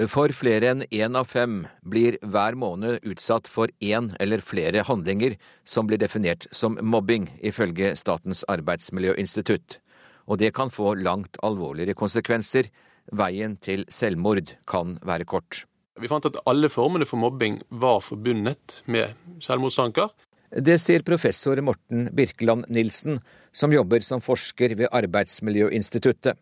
For 0.08 0.32
flere 0.32 0.70
enn 0.70 0.82
én 0.88 1.16
av 1.18 1.26
fem 1.28 1.66
blir 1.84 2.14
hver 2.24 2.54
måned 2.56 3.02
utsatt 3.04 3.48
for 3.50 3.68
én 3.84 4.14
eller 4.16 4.40
flere 4.40 4.80
handlinger 4.88 5.34
som 5.68 5.90
blir 5.90 6.00
definert 6.00 6.46
som 6.56 6.78
mobbing, 6.80 7.26
ifølge 7.44 7.92
Statens 8.00 8.40
arbeidsmiljøinstitutt. 8.48 9.76
Og 10.24 10.40
det 10.40 10.54
kan 10.56 10.72
få 10.72 10.94
langt 10.96 11.36
alvorligere 11.44 11.98
konsekvenser. 11.98 12.70
Veien 13.12 13.58
til 13.60 13.84
selvmord 13.92 14.54
kan 14.64 14.96
være 15.04 15.28
kort. 15.28 15.66
Vi 16.00 16.08
fant 16.08 16.24
at 16.24 16.40
alle 16.48 16.72
formene 16.72 17.04
for 17.04 17.20
mobbing 17.20 17.60
var 17.68 18.00
forbundet 18.00 18.80
med 18.88 19.12
selvmordstanker. 19.44 20.08
Det 20.50 20.80
sier 20.80 21.04
professor 21.04 21.60
Morten 21.60 22.08
Birkeland 22.16 22.70
Nilsen, 22.72 23.20
som 23.52 23.74
jobber 23.74 24.00
som 24.00 24.24
forsker 24.24 24.78
ved 24.80 24.88
Arbeidsmiljøinstituttet. 24.96 26.40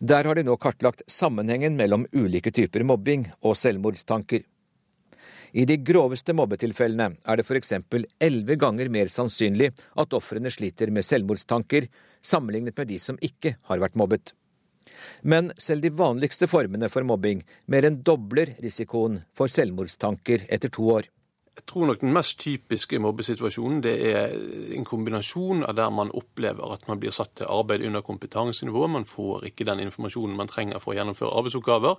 Der 0.00 0.24
har 0.24 0.38
de 0.38 0.44
nå 0.46 0.56
kartlagt 0.60 1.02
sammenhengen 1.10 1.76
mellom 1.76 2.06
ulike 2.12 2.52
typer 2.54 2.84
mobbing 2.86 3.26
og 3.42 3.56
selvmordstanker. 3.58 4.44
I 5.52 5.64
de 5.64 5.78
groveste 5.80 6.34
mobbetilfellene 6.36 7.14
er 7.24 7.38
det 7.40 7.46
f.eks. 7.46 7.72
elleve 8.20 8.56
ganger 8.60 8.90
mer 8.92 9.08
sannsynlig 9.12 9.70
at 9.96 10.16
ofrene 10.16 10.52
sliter 10.52 10.92
med 10.92 11.06
selvmordstanker, 11.06 11.88
sammenlignet 12.20 12.76
med 12.76 12.90
de 12.90 12.98
som 13.00 13.20
ikke 13.24 13.56
har 13.70 13.80
vært 13.80 13.96
mobbet. 13.96 14.34
Men 15.22 15.52
selv 15.60 15.84
de 15.84 15.92
vanligste 15.94 16.48
formene 16.50 16.88
for 16.92 17.06
mobbing 17.06 17.44
mer 17.66 17.86
enn 17.88 18.00
dobler 18.04 18.56
risikoen 18.62 19.22
for 19.36 19.52
selvmordstanker 19.52 20.46
etter 20.48 20.72
to 20.72 20.88
år. 20.98 21.08
Jeg 21.58 21.66
tror 21.66 21.88
nok 21.88 22.00
den 22.00 22.12
mest 22.14 22.36
typiske 22.38 23.00
mobbesituasjonen 23.02 23.80
det 23.82 23.92
er 24.12 24.34
en 24.76 24.84
kombinasjon 24.86 25.64
av 25.66 25.74
der 25.74 25.90
man 25.90 26.12
opplever 26.14 26.70
at 26.70 26.84
man 26.86 27.00
blir 27.02 27.10
satt 27.10 27.32
til 27.40 27.50
arbeid 27.50 27.82
under 27.82 28.04
kompetansenivå, 28.06 28.86
man 28.86 29.06
får 29.08 29.48
ikke 29.50 29.66
den 29.66 29.82
informasjonen 29.82 30.36
man 30.38 30.46
trenger 30.46 30.78
for 30.78 30.94
å 30.94 30.98
gjennomføre 31.00 31.34
arbeidsoppgaver, 31.40 31.98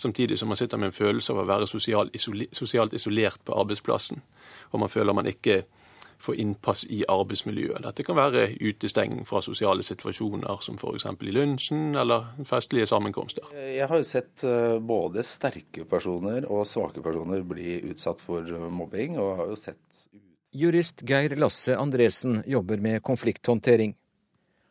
samtidig 0.00 0.38
som 0.40 0.48
man 0.48 0.56
sitter 0.56 0.80
med 0.80 0.88
en 0.88 0.96
følelse 0.96 1.34
av 1.34 1.42
å 1.42 1.46
være 1.52 1.68
sosialt 1.68 2.96
isolert 2.96 3.44
på 3.44 3.58
arbeidsplassen. 3.60 4.24
Og 4.72 4.80
man 4.80 4.92
føler 4.92 5.12
man 5.20 5.28
ikke 5.28 5.66
få 6.22 6.34
innpass 6.40 6.84
i 6.90 7.02
arbeidsmiljøet. 7.08 7.82
Dette 7.84 8.06
kan 8.06 8.18
være 8.18 8.46
utestenging 8.60 9.24
fra 9.28 9.42
sosiale 9.44 9.84
situasjoner, 9.86 10.60
som 10.64 10.78
f.eks. 10.80 11.06
i 11.20 11.34
lunsjen 11.34 11.96
eller 12.00 12.30
festlige 12.48 12.88
sammenkomster. 12.90 13.50
Jeg 13.54 13.88
har 13.90 14.00
jo 14.00 14.06
sett 14.08 14.44
eh, 14.48 14.78
både 14.78 15.24
sterke 15.26 15.86
personer 15.88 16.48
og 16.50 16.66
svake 16.68 17.02
personer 17.04 17.44
bli 17.46 17.80
utsatt 17.90 18.22
for 18.24 18.46
mobbing, 18.70 19.18
og 19.18 19.36
har 19.40 19.52
jo 19.52 19.60
sett 19.60 19.80
Jurist 20.54 21.02
Geir 21.02 21.34
Lasse 21.34 21.74
Andresen 21.74 22.42
jobber 22.46 22.78
med 22.78 23.02
konflikthåndtering. 23.02 23.96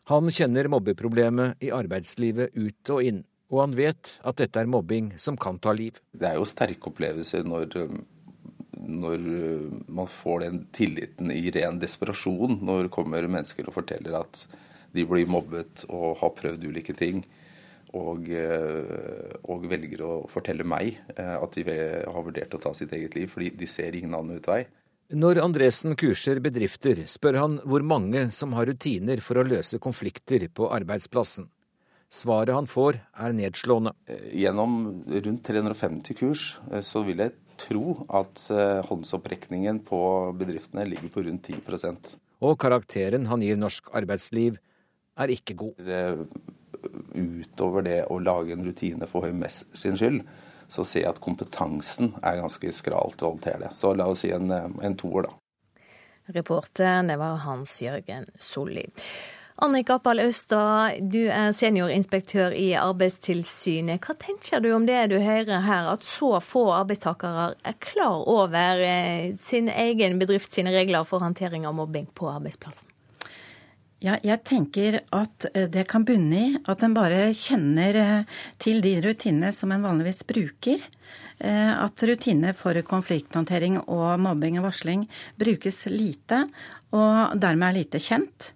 Han 0.07 0.31
kjenner 0.31 0.69
mobbeproblemet 0.71 1.59
i 1.63 1.71
arbeidslivet 1.75 2.55
ut 2.55 2.91
og 2.95 3.03
inn, 3.03 3.19
og 3.51 3.59
han 3.65 3.75
vet 3.75 4.13
at 4.23 4.39
dette 4.39 4.59
er 4.63 4.71
mobbing 4.71 5.11
som 5.19 5.35
kan 5.39 5.59
ta 5.59 5.73
liv. 5.75 5.99
Det 6.11 6.29
er 6.29 6.39
jo 6.39 6.47
sterke 6.47 6.87
opplevelser 6.91 7.43
når, 7.47 7.75
når 8.77 9.23
man 9.87 10.09
får 10.09 10.43
den 10.45 10.59
tilliten 10.75 11.31
i 11.33 11.51
ren 11.53 11.79
desperasjon. 11.81 12.59
Når 12.65 12.91
kommer 12.93 13.27
mennesker 13.27 13.69
og 13.69 13.77
forteller 13.77 14.19
at 14.23 14.43
de 14.93 15.05
blir 15.09 15.29
mobbet 15.29 15.85
og 15.89 16.19
har 16.21 16.35
prøvd 16.37 16.67
ulike 16.69 16.95
ting. 16.97 17.23
Og, 17.93 18.25
og 19.45 19.65
velger 19.69 20.01
å 20.01 20.13
fortelle 20.25 20.65
meg 20.65 20.95
at 21.13 21.53
de 21.53 21.65
har 21.69 22.23
vurdert 22.25 22.55
å 22.57 22.61
ta 22.63 22.71
sitt 22.73 22.95
eget 22.97 23.13
liv 23.13 23.29
fordi 23.29 23.51
de 23.59 23.67
ser 23.69 23.93
ingen 23.93 24.15
annen 24.17 24.39
utvei. 24.41 24.63
Når 25.13 25.43
Andresen 25.43 25.93
kurser 25.99 26.39
bedrifter, 26.41 27.03
spør 27.05 27.37
han 27.37 27.57
hvor 27.69 27.83
mange 27.85 28.31
som 28.33 28.55
har 28.57 28.65
rutiner 28.65 29.21
for 29.21 29.37
å 29.37 29.45
løse 29.45 29.77
konflikter 29.83 30.47
på 30.49 30.71
arbeidsplassen. 30.73 31.51
Svaret 32.13 32.53
han 32.53 32.69
får, 32.69 32.97
er 33.13 33.33
nedslående. 33.37 33.93
Gjennom 34.37 34.73
rundt 35.09 35.45
350 35.45 36.17
kurs 36.17 36.43
så 36.85 37.01
vil 37.05 37.21
jeg 37.25 37.33
tro 37.61 37.95
at 38.09 38.45
håndsopprekningen 38.89 39.81
på 39.87 39.99
bedriftene 40.39 40.85
ligger 40.89 41.11
på 41.13 41.23
rundt 41.27 41.49
10% 41.49 42.13
Og 42.43 42.57
karakteren 42.59 43.27
han 43.29 43.43
gir 43.45 43.59
norsk 43.59 43.91
arbeidsliv, 43.95 44.57
er 45.19 45.33
ikke 45.33 45.55
god. 45.59 45.83
Utover 47.13 47.85
det 47.85 47.99
å 48.09 48.17
lage 48.19 48.55
en 48.55 48.65
rutine 48.65 49.07
for 49.09 49.27
HMS 49.27 49.63
sin 49.77 49.97
skyld, 49.99 50.23
så 50.67 50.85
ser 50.87 51.05
jeg 51.05 51.13
at 51.13 51.21
kompetansen 51.23 52.15
er 52.23 52.41
ganske 52.41 52.71
skral 52.73 53.13
til 53.17 53.27
å 53.27 53.33
håndtere 53.35 53.67
det. 53.67 53.71
Så 53.77 53.93
la 53.95 54.09
oss 54.09 54.23
si 54.25 54.33
en, 54.33 54.49
en 54.51 54.97
toer, 54.99 55.29
da. 55.29 55.37
Reporter, 56.33 57.03
det 57.03 57.17
var 57.19 57.41
Hans 57.43 57.81
Jørgen 57.83 58.29
Solli. 58.39 58.85
Annika 59.63 59.93
Appal 59.95 60.19
Austad, 60.19 60.97
du 61.07 61.21
er 61.31 61.53
seniorinspektør 61.55 62.51
i 62.51 62.73
Arbeidstilsynet. 62.75 64.03
Hva 64.03 64.11
tenker 64.19 64.59
du 64.59 64.73
om 64.75 64.83
det 64.83 64.97
du 65.13 65.15
hører 65.23 65.61
her, 65.63 65.85
at 65.87 66.03
så 66.03 66.33
få 66.43 66.65
arbeidstakere 66.75 67.45
er 67.63 67.77
klar 67.79 68.25
over 68.27 68.81
sin 69.39 69.69
egen 69.71 70.17
bedrift 70.19 70.51
sine 70.51 70.73
regler 70.75 71.07
for 71.07 71.23
håndtering 71.23 71.63
av 71.69 71.77
mobbing 71.77 72.09
på 72.11 72.27
arbeidsplassen? 72.33 72.89
Ja, 74.03 74.17
jeg 74.19 74.41
tenker 74.43 74.97
at 75.15 75.47
det 75.71 75.85
kan 75.87 76.03
bunne 76.03 76.41
i 76.41 76.57
at 76.67 76.83
en 76.83 76.97
bare 76.97 77.29
kjenner 77.31 78.25
til 78.59 78.83
de 78.83 78.97
rutinene 79.05 79.53
som 79.55 79.71
en 79.71 79.85
vanligvis 79.85 80.25
bruker. 80.27 80.83
At 81.39 82.03
rutiner 82.03 82.51
for 82.51 82.75
konflikthåndtering 82.89 83.79
og 83.85 84.19
mobbing 84.25 84.59
og 84.59 84.67
varsling 84.67 85.07
brukes 85.39 85.85
lite, 85.87 86.41
og 86.91 87.39
dermed 87.39 87.69
er 87.69 87.79
lite 87.79 88.03
kjent. 88.03 88.51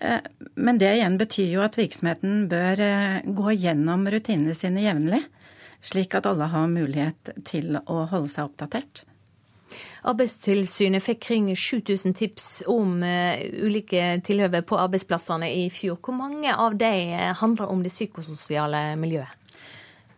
Men 0.00 0.78
det 0.80 0.90
igjen 0.96 1.16
betyr 1.20 1.52
jo 1.54 1.62
at 1.64 1.78
virksomheten 1.78 2.44
bør 2.50 2.80
gå 3.24 3.54
gjennom 3.56 4.04
rutinene 4.10 4.56
sine 4.58 4.82
jevnlig, 4.84 5.22
slik 5.84 6.16
at 6.18 6.26
alle 6.28 6.50
har 6.52 6.68
mulighet 6.68 7.30
til 7.46 7.78
å 7.78 8.04
holde 8.10 8.32
seg 8.32 8.50
oppdatert. 8.50 9.04
Arbeidstilsynet 10.04 11.02
fikk 11.02 11.22
kring 11.28 11.46
7000 11.56 12.14
tips 12.18 12.48
om 12.70 12.98
uh, 13.02 13.40
ulike 13.64 14.02
tilhøve 14.26 14.60
på 14.66 14.78
arbeidsplassene 14.78 15.48
i 15.50 15.68
fjor. 15.72 15.98
Hvor 16.04 16.16
mange 16.18 16.52
av 16.52 16.76
de 16.78 16.92
handler 17.40 17.72
om 17.72 17.82
det 17.84 17.92
psykososiale 17.94 18.92
miljøet? 19.00 19.40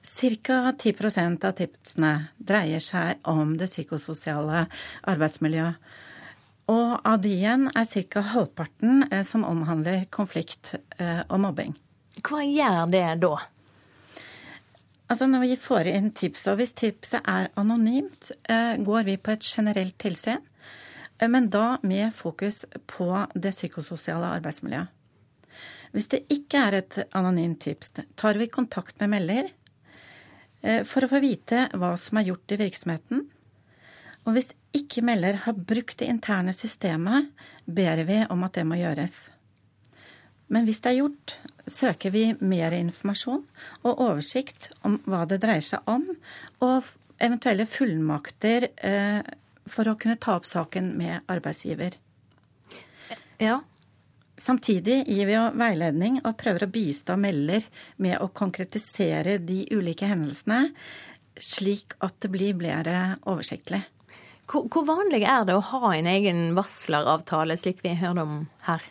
Ca. 0.07 0.73
10% 0.73 1.45
av 1.45 1.55
tipsene 1.59 2.11
dreier 2.39 2.81
seg 2.81 3.19
om 3.29 3.57
det 3.59 3.69
psykososiale 3.69 4.65
arbeidsmiljøet. 5.11 5.77
Og 6.73 6.97
av 7.07 7.21
de 7.23 7.31
igjen 7.31 7.69
er 7.79 7.87
ca. 8.11 8.21
halvparten 8.33 9.05
som 9.25 9.45
omhandler 9.47 10.09
konflikt 10.11 10.75
og 10.99 11.39
mobbing. 11.41 11.77
Hva 12.27 12.43
gjør 12.43 12.91
det 12.91 13.05
da? 13.23 13.37
Altså 15.07 15.29
Når 15.31 15.45
vi 15.45 15.57
får 15.63 15.87
inn 15.93 16.11
tips, 16.11 16.49
og 16.51 16.59
hvis 16.59 16.75
tipset 16.75 17.23
er 17.23 17.53
anonymt, 17.55 18.33
går 18.83 19.07
vi 19.07 19.15
på 19.17 19.37
et 19.37 19.47
generelt 19.47 19.95
tilsyn. 20.03 20.43
Men 21.23 21.47
da 21.49 21.79
med 21.87 22.11
fokus 22.13 22.65
på 22.91 23.13
det 23.35 23.55
psykososiale 23.55 24.35
arbeidsmiljøet. 24.41 24.91
Hvis 25.95 26.11
det 26.13 26.25
ikke 26.35 26.59
er 26.59 26.81
et 26.81 26.99
anonymt 27.17 27.63
tips, 27.63 27.95
tar 28.19 28.37
vi 28.37 28.51
kontakt 28.53 28.99
med 29.01 29.15
melder 29.15 29.49
for 30.85 31.07
å 31.07 31.09
få 31.09 31.23
vite 31.23 31.69
hva 31.79 31.95
som 32.01 32.19
er 32.19 32.27
gjort 32.33 32.53
i 32.53 32.59
virksomheten. 32.67 33.23
Og 34.27 34.35
hvis 34.35 34.51
ikke 34.75 35.05
melder 35.07 35.39
har 35.47 35.55
brukt 35.55 36.01
det 36.01 36.09
interne 36.11 36.53
systemet, 36.57 37.31
ber 37.65 38.03
vi 38.09 38.21
om 38.31 38.43
at 38.47 38.59
det 38.59 38.67
må 38.67 38.79
gjøres. 38.81 39.15
Men 40.51 40.67
hvis 40.67 40.81
det 40.83 40.93
er 40.93 41.01
gjort, 41.01 41.37
søker 41.67 42.13
vi 42.15 42.25
mer 42.39 42.75
informasjon 42.75 43.43
og 43.87 44.03
oversikt 44.03 44.71
om 44.87 45.01
hva 45.07 45.25
det 45.31 45.41
dreier 45.43 45.65
seg 45.65 45.87
om, 45.91 46.05
og 46.63 46.91
eventuelle 47.23 47.67
fullmakter 47.71 48.69
for 49.67 49.91
å 49.91 49.97
kunne 49.99 50.19
ta 50.23 50.37
opp 50.39 50.47
saken 50.47 50.93
med 50.99 51.27
arbeidsgiver. 51.31 51.97
Ja. 53.43 53.63
Samtidig 54.37 55.01
gir 55.09 55.27
vi 55.27 55.33
jo 55.33 55.47
veiledning 55.57 56.19
og 56.21 56.37
prøver 56.37 56.67
å 56.67 56.71
bistå 56.71 57.15
melder 57.17 57.65
med 58.05 58.19
å 58.21 58.29
konkretisere 58.29 59.39
de 59.41 59.63
ulike 59.73 60.07
hendelsene, 60.11 60.75
slik 61.41 61.97
at 62.05 62.19
det 62.21 62.31
blir 62.35 62.59
mer 62.59 62.91
oversiktlig. 63.25 63.81
Hvor, 64.47 64.67
hvor 64.71 64.87
vanlig 64.87 65.25
er 65.27 65.47
det 65.47 65.57
å 65.57 65.65
ha 65.73 65.93
en 65.97 66.09
egen 66.11 66.43
varsleravtale, 66.57 67.57
slik 67.59 67.83
vi 67.85 67.97
hørte 67.99 68.23
om 68.23 68.37
her? 68.69 68.85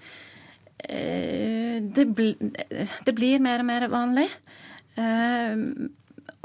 Det, 0.86 2.06
bl 2.06 2.34
det, 2.38 3.14
blir 3.16 3.39
mer 3.41 3.64
og 3.64 3.70
mer 3.70 3.88
vanlig. 3.89 4.28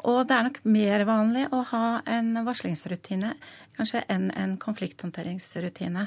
Og 0.01 0.21
det 0.29 0.37
er 0.37 0.47
nok 0.47 0.61
mer 0.65 1.05
vanlig 1.09 1.49
å 1.53 1.65
ha 1.73 1.85
en 2.09 2.33
varslingsrutine 2.47 3.35
kanskje 3.77 4.05
enn 4.13 4.31
en 4.37 4.57
konflikthåndteringsrutine. 4.61 6.07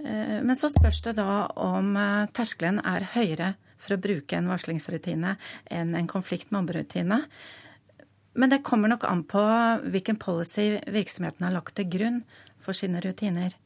Men 0.00 0.56
så 0.56 0.70
spørs 0.72 1.02
det 1.04 1.16
da 1.18 1.46
om 1.60 1.94
terskelen 2.36 2.80
er 2.84 3.08
høyere 3.14 3.54
for 3.80 3.96
å 3.96 4.00
bruke 4.00 4.36
en 4.36 4.48
varslingsrutine 4.50 5.34
enn 5.72 5.96
en 5.96 6.08
konflikt-mobberutine. 6.08 7.22
Men 8.32 8.52
det 8.52 8.62
kommer 8.66 8.88
nok 8.92 9.04
an 9.08 9.24
på 9.26 9.42
hvilken 9.90 10.18
policy 10.20 10.78
virksomheten 10.86 11.46
har 11.46 11.54
lagt 11.56 11.74
til 11.78 11.88
grunn 11.90 12.22
for 12.62 12.76
sine 12.76 13.02
rutiner. 13.02 13.56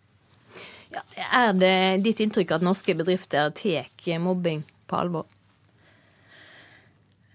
Ja, 0.95 1.03
er 1.35 1.53
det 1.59 2.05
ditt 2.05 2.23
inntrykk 2.23 2.57
at 2.57 2.65
norske 2.65 2.95
bedrifter 2.97 3.51
tar 3.57 4.21
mobbing 4.23 4.63
på 4.89 4.99
alvor? 5.01 5.27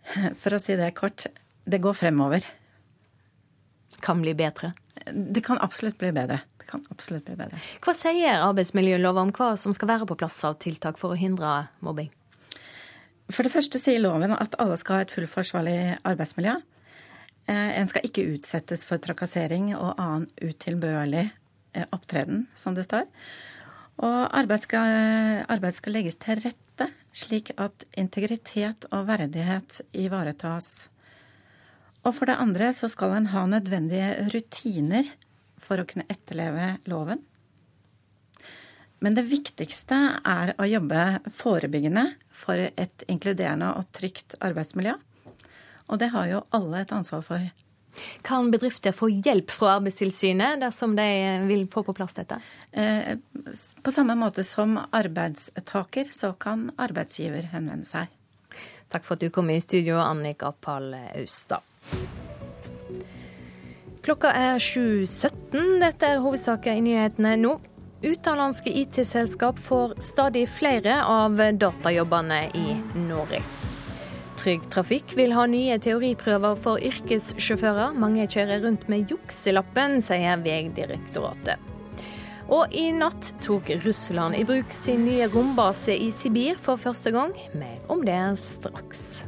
For 0.10 0.56
å 0.56 0.62
si 0.62 0.78
det 0.80 0.94
kort 0.98 1.28
det 1.70 1.82
går 1.84 1.94
fremover. 1.94 2.46
Kan 4.02 4.24
bli 4.24 4.34
bedre? 4.34 4.72
Det 5.06 5.44
kan 5.46 5.60
absolutt 5.62 6.00
bli 6.00 6.12
bedre. 6.16 6.40
Det 6.58 6.70
kan 6.70 6.82
absolutt 6.90 7.28
bli 7.28 7.36
bedre. 7.38 7.60
Hva 7.84 7.94
sier 7.98 8.42
arbeidsmiljøloven 8.48 9.30
om 9.30 9.36
hva 9.36 9.52
som 9.60 9.76
skal 9.76 9.92
være 9.92 10.08
på 10.10 10.18
plass 10.18 10.40
av 10.48 10.58
tiltak 10.64 10.98
for 11.02 11.14
å 11.14 11.20
hindre 11.20 11.68
mobbing? 11.86 12.10
For 13.30 13.46
det 13.46 13.54
første 13.54 13.78
sier 13.78 14.02
loven 14.02 14.34
at 14.34 14.58
alle 14.62 14.78
skal 14.82 14.98
ha 14.98 15.06
et 15.06 15.14
fullt 15.14 15.30
forsvarlig 15.30 16.00
arbeidsmiljø. 16.08 16.56
En 17.50 17.88
skal 17.90 18.06
ikke 18.06 18.28
utsettes 18.36 18.84
for 18.86 19.02
trakassering 19.02 19.72
og 19.74 19.96
annen 19.98 20.28
utilbørlig 20.38 21.30
opptreden, 21.96 22.44
som 22.54 22.76
det 22.78 22.86
står. 22.86 23.08
Og 24.00 24.20
arbeid 24.38 24.64
skal, 24.64 24.94
arbeid 25.50 25.76
skal 25.76 25.98
legges 25.98 26.20
til 26.22 26.40
rette, 26.44 26.88
slik 27.12 27.52
at 27.60 27.84
integritet 28.00 28.86
og 28.94 29.10
verdighet 29.10 29.82
ivaretas. 29.98 30.88
Og 32.06 32.14
for 32.16 32.30
det 32.30 32.38
andre 32.40 32.70
så 32.76 32.88
skal 32.92 33.18
en 33.18 33.32
ha 33.34 33.44
nødvendige 33.50 34.30
rutiner 34.32 35.10
for 35.60 35.82
å 35.82 35.88
kunne 35.90 36.08
etterleve 36.12 36.78
loven. 36.88 37.26
Men 39.04 39.16
det 39.16 39.28
viktigste 39.32 39.98
er 40.28 40.54
å 40.60 40.68
jobbe 40.68 41.04
forebyggende 41.36 42.06
for 42.36 42.60
et 42.60 43.06
inkluderende 43.12 43.74
og 43.80 43.88
trygt 43.96 44.36
arbeidsmiljø. 44.44 44.96
Og 45.90 46.00
det 46.02 46.12
har 46.14 46.30
jo 46.30 46.44
alle 46.56 46.84
et 46.84 46.94
ansvar 46.94 47.26
for. 47.26 47.50
Kan 48.22 48.52
bedrifter 48.54 48.94
få 48.96 49.10
hjelp 49.10 49.52
fra 49.52 49.76
Arbeidstilsynet 49.80 50.62
dersom 50.62 50.96
de 50.96 51.08
vil 51.50 51.66
få 51.72 51.84
på 51.84 51.96
plass 51.98 52.14
dette? 52.16 52.38
På 53.84 53.92
samme 53.92 54.16
måte 54.20 54.46
som 54.48 54.78
arbeidstaker, 54.78 56.14
så 56.14 56.32
kan 56.40 56.70
arbeidsgiver 56.78 57.50
henvende 57.54 57.90
seg. 57.90 58.14
Takk 58.90 59.06
for 59.06 59.18
at 59.18 59.26
du 59.26 59.30
kom 59.34 59.50
i 59.54 59.60
studio, 59.62 59.98
Annika 60.02 60.52
Pall 60.62 60.94
Austad. 61.18 61.66
Klokka 64.06 64.32
er 64.32 64.62
7.17. 64.64 65.82
Dette 65.82 66.08
er 66.08 66.22
hovedsaker 66.24 66.78
i 66.80 66.86
nyhetene 66.86 67.36
nå. 67.42 67.58
Utenlandske 68.00 68.72
IT-selskap 68.80 69.60
får 69.60 69.98
stadig 70.02 70.46
flere 70.50 71.02
av 71.04 71.36
datajobbene 71.60 72.46
i 72.56 72.78
Norge. 73.10 73.44
Trygg 74.40 74.70
Trafikk 74.72 75.18
vil 75.18 75.34
ha 75.36 75.44
nye 75.52 75.76
teoriprøver 75.84 76.56
for 76.64 76.80
yrkessjåfører. 76.80 77.98
Mange 78.00 78.24
kjører 78.24 78.64
rundt 78.64 78.86
med 78.92 79.12
jukselappen, 79.12 79.98
sier 80.06 80.40
Vegdirektoratet. 80.46 81.60
Og 82.50 82.72
i 82.74 82.88
natt 82.96 83.34
tok 83.44 83.68
Russland 83.84 84.40
i 84.40 84.46
bruk 84.48 84.72
sin 84.74 85.04
nye 85.06 85.28
rombase 85.30 85.94
i 85.94 86.08
Sibir 86.16 86.58
for 86.58 86.80
første 86.82 87.12
gang. 87.14 87.36
Mer 87.52 87.84
om 87.92 88.02
det 88.08 88.22
straks. 88.40 89.28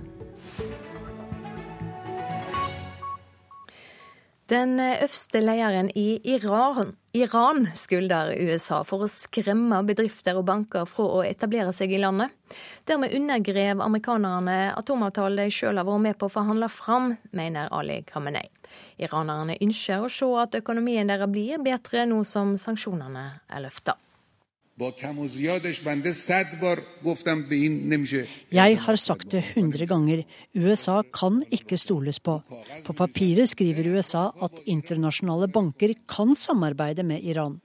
Den 4.51 4.79
øverste 4.83 5.39
lederen 5.39 5.87
i 5.95 6.19
Iran, 6.27 6.89
Iran 7.15 7.69
skylder 7.71 8.33
USA 8.35 8.81
for 8.83 9.05
å 9.05 9.07
skremme 9.07 9.77
bedrifter 9.87 10.35
og 10.35 10.43
banker 10.49 10.83
fra 10.91 11.05
å 11.07 11.21
etablere 11.23 11.71
seg 11.71 11.93
i 11.95 12.01
landet. 12.03 12.35
Dermed 12.83 13.15
undergrev 13.15 13.79
amerikanerne 13.79 14.57
atomavtalen 14.75 15.39
de 15.39 15.55
selv 15.55 15.79
har 15.79 15.87
vært 15.87 16.03
med 16.03 16.19
på 16.19 16.27
å 16.27 16.35
forhandle 16.35 16.67
fram, 16.67 17.13
mener 17.31 17.71
Ali 17.71 18.01
Khamenei. 18.11 18.49
Iranerne 18.99 19.55
ønsker 19.63 20.03
å 20.03 20.11
se 20.11 20.27
at 20.43 20.59
økonomien 20.59 21.07
deres 21.07 21.31
blir 21.31 21.63
bedre 21.63 22.03
nå 22.11 22.19
som 22.27 22.57
sanksjonene 22.59 23.27
er 23.47 23.63
løfta. 23.63 23.95
Jeg 28.51 28.77
har 28.85 28.97
sagt 28.97 29.27
det 29.33 29.43
hundre 29.51 29.85
ganger. 29.85 30.23
USA 30.55 31.01
kan 31.13 31.43
ikke 31.51 31.77
stoles 31.77 32.19
på. 32.23 32.37
På 32.85 32.93
papiret 32.95 33.51
skriver 33.51 33.91
USA 33.93 34.31
at 34.41 34.63
internasjonale 34.65 35.51
banker 35.51 35.93
kan 36.07 36.33
samarbeide 36.35 37.03
med 37.03 37.21
Iran. 37.21 37.59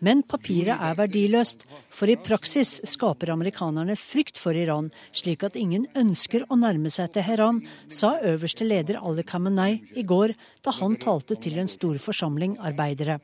Men 0.00 0.22
papiret 0.28 0.76
er 0.76 0.96
verdiløst, 0.98 1.62
for 1.88 2.10
i 2.10 2.16
praksis 2.20 2.80
skaper 2.84 3.30
amerikanerne 3.32 3.96
frykt 3.96 4.36
for 4.40 4.56
Iran, 4.56 4.90
slik 5.12 5.44
at 5.46 5.56
ingen 5.56 5.86
ønsker 5.96 6.44
å 6.48 6.58
nærme 6.60 6.92
seg 6.92 7.14
Teheran, 7.14 7.62
sa 7.88 8.18
øverste 8.20 8.64
leder 8.66 9.00
Ali 9.00 9.24
Khamenei 9.24 9.80
i 9.96 10.04
går 10.04 10.34
da 10.64 10.74
han 10.80 10.98
talte 11.00 11.38
til 11.40 11.56
en 11.60 11.70
stor 11.70 11.96
forsamling 12.02 12.58
arbeidere. 12.60 13.20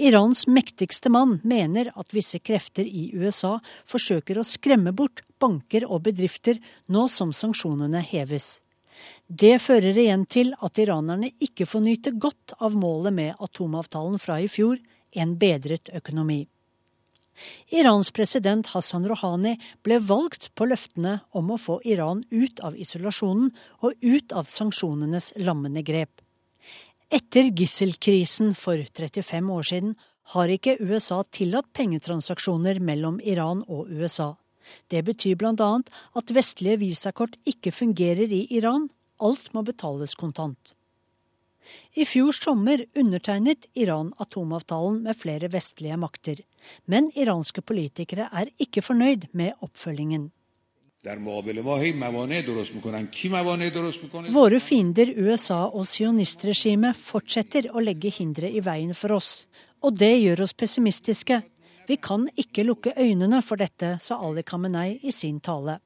Irans 0.00 0.46
mektigste 0.46 1.12
mann 1.12 1.38
mener 1.44 1.92
at 1.94 2.14
visse 2.14 2.38
krefter 2.38 2.86
i 2.86 3.10
USA 3.14 3.58
forsøker 3.88 4.40
å 4.40 4.46
skremme 4.46 4.92
bort 4.96 5.22
banker 5.40 5.86
og 5.88 6.06
bedrifter 6.08 6.60
nå 6.88 7.06
som 7.08 7.34
sanksjonene 7.36 8.00
heves. 8.12 8.60
Det 9.26 9.58
fører 9.62 9.96
igjen 9.96 10.24
til 10.26 10.54
at 10.60 10.78
iranerne 10.80 11.30
ikke 11.40 11.66
får 11.68 11.84
nyte 11.84 12.14
godt 12.20 12.56
av 12.58 12.76
målet 12.76 13.14
med 13.16 13.44
atomavtalen 13.44 14.18
fra 14.20 14.40
i 14.40 14.48
fjor, 14.48 14.80
en 15.12 15.36
bedret 15.38 15.90
økonomi. 15.94 16.42
Irans 17.72 18.10
president 18.12 18.66
Hassan 18.74 19.06
Rouhani 19.08 19.54
ble 19.84 20.00
valgt 20.04 20.50
på 20.54 20.66
løftene 20.68 21.20
om 21.36 21.52
å 21.54 21.60
få 21.60 21.78
Iran 21.88 22.22
ut 22.30 22.60
av 22.66 22.76
isolasjonen 22.76 23.52
og 23.80 23.96
ut 24.02 24.34
av 24.36 24.50
sanksjonenes 24.50 25.32
lammende 25.40 25.82
grep. 25.86 26.20
Etter 27.10 27.48
gisselkrisen 27.58 28.52
for 28.54 28.78
35 28.78 29.48
år 29.50 29.64
siden 29.66 29.94
har 30.30 30.50
ikke 30.54 30.76
USA 30.78 31.16
tillatt 31.34 31.66
pengetransaksjoner 31.74 32.78
mellom 32.86 33.16
Iran 33.26 33.64
og 33.66 33.90
USA. 33.90 34.36
Det 34.86 35.02
betyr 35.08 35.34
bl.a. 35.40 35.70
at 36.14 36.30
vestlige 36.36 36.78
visakort 36.84 37.34
ikke 37.50 37.72
fungerer 37.74 38.30
i 38.30 38.44
Iran. 38.54 38.86
Alt 39.18 39.50
må 39.56 39.64
betales 39.66 40.14
kontant. 40.14 40.76
I 41.98 42.06
fjor 42.06 42.30
sommer 42.30 42.84
undertegnet 42.94 43.66
Iran 43.74 44.12
atomavtalen 44.22 45.02
med 45.02 45.18
flere 45.18 45.50
vestlige 45.50 45.98
makter. 45.98 46.44
Men 46.86 47.10
iranske 47.18 47.66
politikere 47.66 48.30
er 48.30 48.54
ikke 48.62 48.86
fornøyd 48.86 49.32
med 49.34 49.58
oppfølgingen. 49.66 50.30
Våre 54.30 54.58
fiender 54.60 55.12
USA 55.16 55.60
og 55.72 55.86
sionistregimet 55.88 56.98
fortsetter 57.00 57.70
å 57.72 57.80
legge 57.80 58.12
hindre 58.12 58.50
i 58.52 58.60
veien 58.60 58.92
for 58.92 59.16
oss. 59.16 59.30
Og 59.80 59.96
det 59.96 60.12
gjør 60.20 60.44
oss 60.44 60.52
pessimistiske. 60.52 61.40
Vi 61.88 61.96
kan 61.96 62.28
ikke 62.36 62.66
lukke 62.68 62.92
øynene 63.00 63.40
for 63.40 63.56
dette, 63.56 63.96
sa 63.96 64.20
Ali 64.20 64.44
Khamenei 64.44 64.98
i 65.00 65.10
sin 65.10 65.40
tale. 65.40 65.80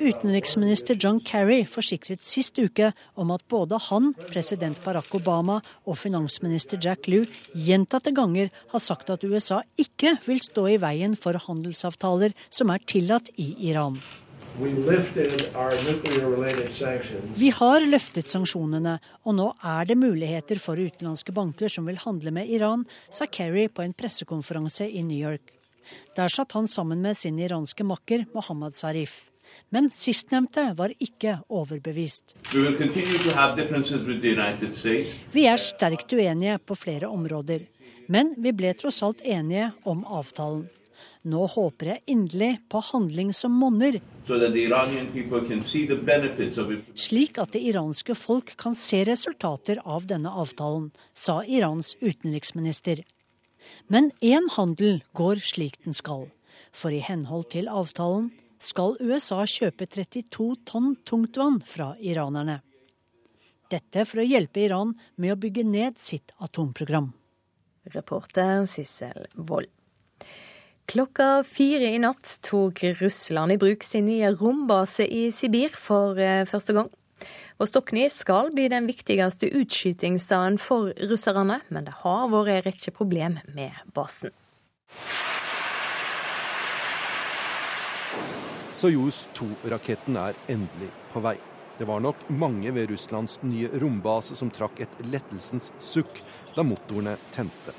Utenriksminister 0.00 0.98
John 0.98 1.20
Kerry 1.20 1.62
forsikret 1.68 2.24
sist 2.26 2.58
uke 2.58 2.90
om 3.14 3.30
at 3.34 3.44
både 3.50 3.78
han, 3.88 4.12
president 4.32 4.80
Barack 4.84 5.14
Obama 5.14 5.60
og 5.86 5.98
finansminister 6.00 6.80
Jack 6.82 7.06
Lew 7.10 7.24
gjentatte 7.54 8.12
ganger 8.16 8.50
har 8.72 8.82
sagt 8.82 9.10
at 9.14 9.24
USA 9.24 9.62
ikke 9.78 10.16
vil 10.26 10.42
stå 10.42 10.68
i 10.74 10.78
veien 10.82 11.16
for 11.18 11.38
handelsavtaler 11.46 12.34
som 12.50 12.72
er 12.74 12.82
tillatt 12.86 13.30
i 13.38 13.52
Iran. 13.70 14.00
Vi 17.36 17.50
har 17.58 17.84
løftet 17.84 18.32
sanksjonene, 18.32 18.94
og 19.28 19.36
nå 19.36 19.50
er 19.60 19.90
det 19.90 19.98
muligheter 20.00 20.62
for 20.62 20.80
utenlandske 20.80 21.34
banker 21.36 21.68
som 21.72 21.84
vil 21.90 22.00
handle 22.00 22.32
med 22.32 22.48
Iran, 22.48 22.86
sa 23.12 23.28
Kerry 23.28 23.68
på 23.68 23.84
en 23.84 23.92
pressekonferanse 23.92 24.88
i 24.88 25.04
New 25.04 25.20
York. 25.20 25.55
Der 26.16 26.28
satt 26.32 26.52
han 26.56 26.68
sammen 26.68 27.02
med 27.02 27.16
sin 27.16 27.38
iranske 27.38 27.84
makker 27.84 28.26
Mohammed 28.34 28.74
Sarif. 28.74 29.24
Men 29.70 29.90
sistnevnte 29.94 30.72
var 30.78 30.92
ikke 30.98 31.38
overbevist. 31.48 32.36
Vi 35.32 35.44
er 35.46 35.62
sterkt 35.62 36.12
uenige 36.12 36.58
på 36.58 36.78
flere 36.78 37.10
områder, 37.10 37.66
men 38.08 38.34
vi 38.38 38.52
ble 38.52 38.72
tross 38.78 39.02
alt 39.06 39.22
enige 39.22 39.70
om 39.84 40.02
avtalen. 40.04 40.66
Nå 41.26 41.42
håper 41.50 41.88
jeg 41.90 42.02
inderlig 42.14 42.52
på 42.70 42.80
handling 42.92 43.32
som 43.34 43.52
monner, 43.58 43.98
slik 47.06 47.40
at 47.42 47.56
det 47.56 47.62
iranske 47.72 48.14
folk 48.14 48.52
kan 48.62 48.78
se 48.78 49.02
resultater 49.08 49.82
av 49.84 50.06
denne 50.06 50.30
avtalen, 50.30 50.92
sa 51.12 51.40
Irans 51.42 51.96
utenriksminister. 52.00 53.02
Men 53.86 54.10
én 54.20 54.48
handel 54.56 55.04
går 55.14 55.42
slik 55.42 55.78
den 55.84 55.94
skal. 55.94 56.26
For 56.74 56.92
i 56.92 57.00
henhold 57.00 57.50
til 57.54 57.68
avtalen 57.70 58.32
skal 58.58 58.96
USA 59.00 59.44
kjøpe 59.46 59.86
32 59.86 60.48
tonn 60.66 60.96
tungtvann 61.06 61.60
fra 61.66 61.92
iranerne. 62.00 62.60
Dette 63.70 64.04
for 64.06 64.22
å 64.22 64.26
hjelpe 64.26 64.62
Iran 64.62 64.94
med 65.18 65.34
å 65.34 65.38
bygge 65.40 65.64
ned 65.66 65.98
sitt 65.98 66.34
atomprogram. 66.42 67.12
Reporter 67.94 68.66
Sissel 68.70 69.26
Wold. 69.34 69.70
Klokka 70.86 71.42
fire 71.46 71.88
i 71.90 71.98
natt 71.98 72.36
tok 72.46 72.84
Russland 73.00 73.54
i 73.54 73.58
bruk 73.58 73.82
sin 73.82 74.06
nye 74.06 74.30
rombase 74.34 75.02
i 75.02 75.28
Sibir 75.34 75.74
for 75.74 76.18
eh, 76.22 76.44
første 76.46 76.76
gang. 76.76 76.90
Vostokny 77.56 78.10
skal 78.10 78.50
bli 78.52 78.66
den 78.68 78.84
viktigste 78.84 79.48
utskytingsstaden 79.48 80.58
for 80.60 80.90
russerne, 81.08 81.62
men 81.72 81.86
det 81.86 81.94
har 82.02 82.26
vært 82.28 82.50
en 82.52 82.64
rekke 82.66 82.92
problem 82.92 83.38
med 83.56 83.78
basen. 83.96 84.34
Soyuz 88.76 89.22
2-raketten 89.38 90.18
er 90.20 90.36
endelig 90.52 90.90
på 91.14 91.22
vei. 91.24 91.38
Det 91.78 91.88
var 91.88 92.04
nok 92.04 92.28
mange 92.28 92.74
ved 92.76 92.90
Russlands 92.92 93.38
nye 93.40 93.72
rombase 93.80 94.36
som 94.36 94.52
trakk 94.52 94.84
et 94.84 95.00
lettelsens 95.08 95.72
sukk 95.80 96.20
da 96.52 96.64
motorene 96.64 97.16
tente. 97.32 97.72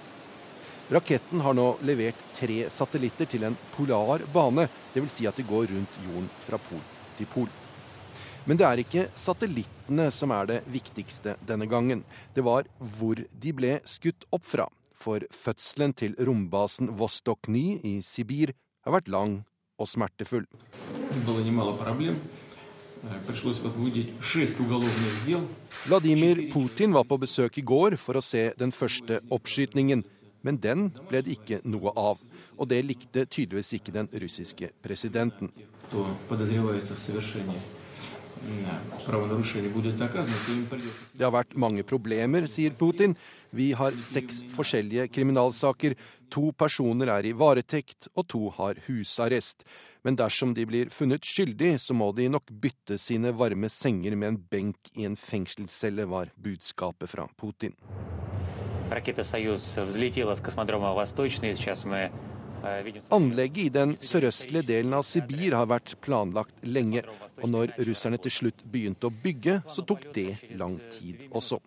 Raketten 0.89 1.45
har 1.45 1.53
nå 1.53 1.67
levert 1.85 2.17
tre 2.33 2.63
satellitter 2.73 3.29
til 3.29 3.45
en 3.45 3.61
polar 3.75 4.25
bane, 4.33 4.65
dvs. 4.95 5.19
Si 5.19 5.29
at 5.29 5.37
de 5.37 5.45
går 5.45 5.69
rundt 5.69 6.03
jorden 6.07 6.29
fra 6.47 6.57
pol 6.65 6.81
til 7.17 7.29
pol. 7.29 7.49
Men 8.47 8.55
det 8.55 8.63
er 8.63 8.79
ikke 8.79 9.05
satellittene 9.19 10.07
som 10.15 10.31
er 10.31 10.47
det 10.47 10.57
viktigste 10.71 11.35
denne 11.47 11.67
gangen. 11.67 12.05
Det 12.31 12.45
var 12.47 12.67
hvor 12.79 13.19
de 13.19 13.51
ble 13.53 13.73
skutt 13.83 14.23
opp 14.31 14.45
fra. 14.47 14.69
For 14.97 15.21
fødselen 15.35 15.93
til 15.93 16.15
rombasen 16.15 16.93
Vostok-ny 16.97 17.81
i 17.83 17.97
Sibir 18.01 18.55
har 18.87 18.95
vært 18.95 19.11
lang 19.11 19.41
og 19.77 19.89
smertefull. 19.91 20.47
Vladimir 25.85 26.41
Putin 26.53 26.95
var 26.95 27.03
på 27.03 27.19
besøk 27.21 27.59
i 27.59 27.67
går 27.67 27.97
for 27.99 28.17
å 28.17 28.23
se 28.23 28.49
den 28.57 28.71
første 28.71 29.19
oppskytningen. 29.27 30.05
Men 30.41 30.59
den 30.63 30.87
ble 31.09 31.21
det 31.25 31.35
ikke 31.35 31.59
noe 31.67 31.91
av. 31.99 32.21
Og 32.57 32.69
det 32.71 32.79
likte 32.85 33.25
tydeligvis 33.27 33.73
ikke 33.75 33.91
den 33.91 34.07
russiske 34.23 34.71
presidenten. 34.81 35.51
Det 41.12 41.24
har 41.24 41.34
vært 41.34 41.54
mange 41.54 41.84
problemer, 41.86 42.46
sier 42.50 42.74
Putin. 42.78 43.14
Vi 43.54 43.72
har 43.78 43.92
seks 44.02 44.42
forskjellige 44.56 45.06
kriminalsaker. 45.14 45.94
To 46.32 46.50
personer 46.56 47.12
er 47.12 47.28
i 47.28 47.34
varetekt, 47.36 48.08
og 48.16 48.26
to 48.32 48.50
har 48.56 48.74
husarrest. 48.88 49.62
Men 50.02 50.18
dersom 50.18 50.54
de 50.56 50.66
blir 50.66 50.90
funnet 50.90 51.22
skyldig, 51.28 51.76
så 51.78 51.94
må 51.94 52.10
de 52.16 52.28
nok 52.32 52.50
bytte 52.50 52.98
sine 52.98 53.30
varme 53.36 53.68
senger 53.70 54.16
med 54.18 54.28
en 54.32 54.40
benk 54.50 54.90
i 54.96 55.06
en 55.06 55.16
fengselscelle, 55.16 56.08
var 56.10 56.32
budskapet 56.34 57.10
fra 57.12 57.28
Putin. 57.38 57.76
Ракета 58.90 59.24
«Союз» 59.24 59.78
взлетела 59.78 60.34
с 60.34 60.40
космодрома 60.40 60.92
«Восточный». 60.92 61.54
Сейчас 61.54 61.84
мы 61.84 62.10
Anlegget 63.13 63.63
i 63.63 63.69
den 63.73 63.95
sørøstlige 63.95 64.65
delen 64.67 64.95
av 64.97 65.05
Sibir 65.07 65.55
har 65.57 65.67
vært 65.69 65.95
planlagt 66.03 66.63
lenge, 66.65 67.03
og 67.41 67.49
når 67.53 67.73
russerne 67.87 68.19
til 68.21 68.33
slutt 68.33 68.63
begynte 68.65 69.09
å 69.09 69.13
bygge, 69.23 69.59
så 69.69 69.85
tok 69.87 70.07
det 70.15 70.29
lang 70.57 70.77
tid 70.93 71.27
også. 71.31 71.59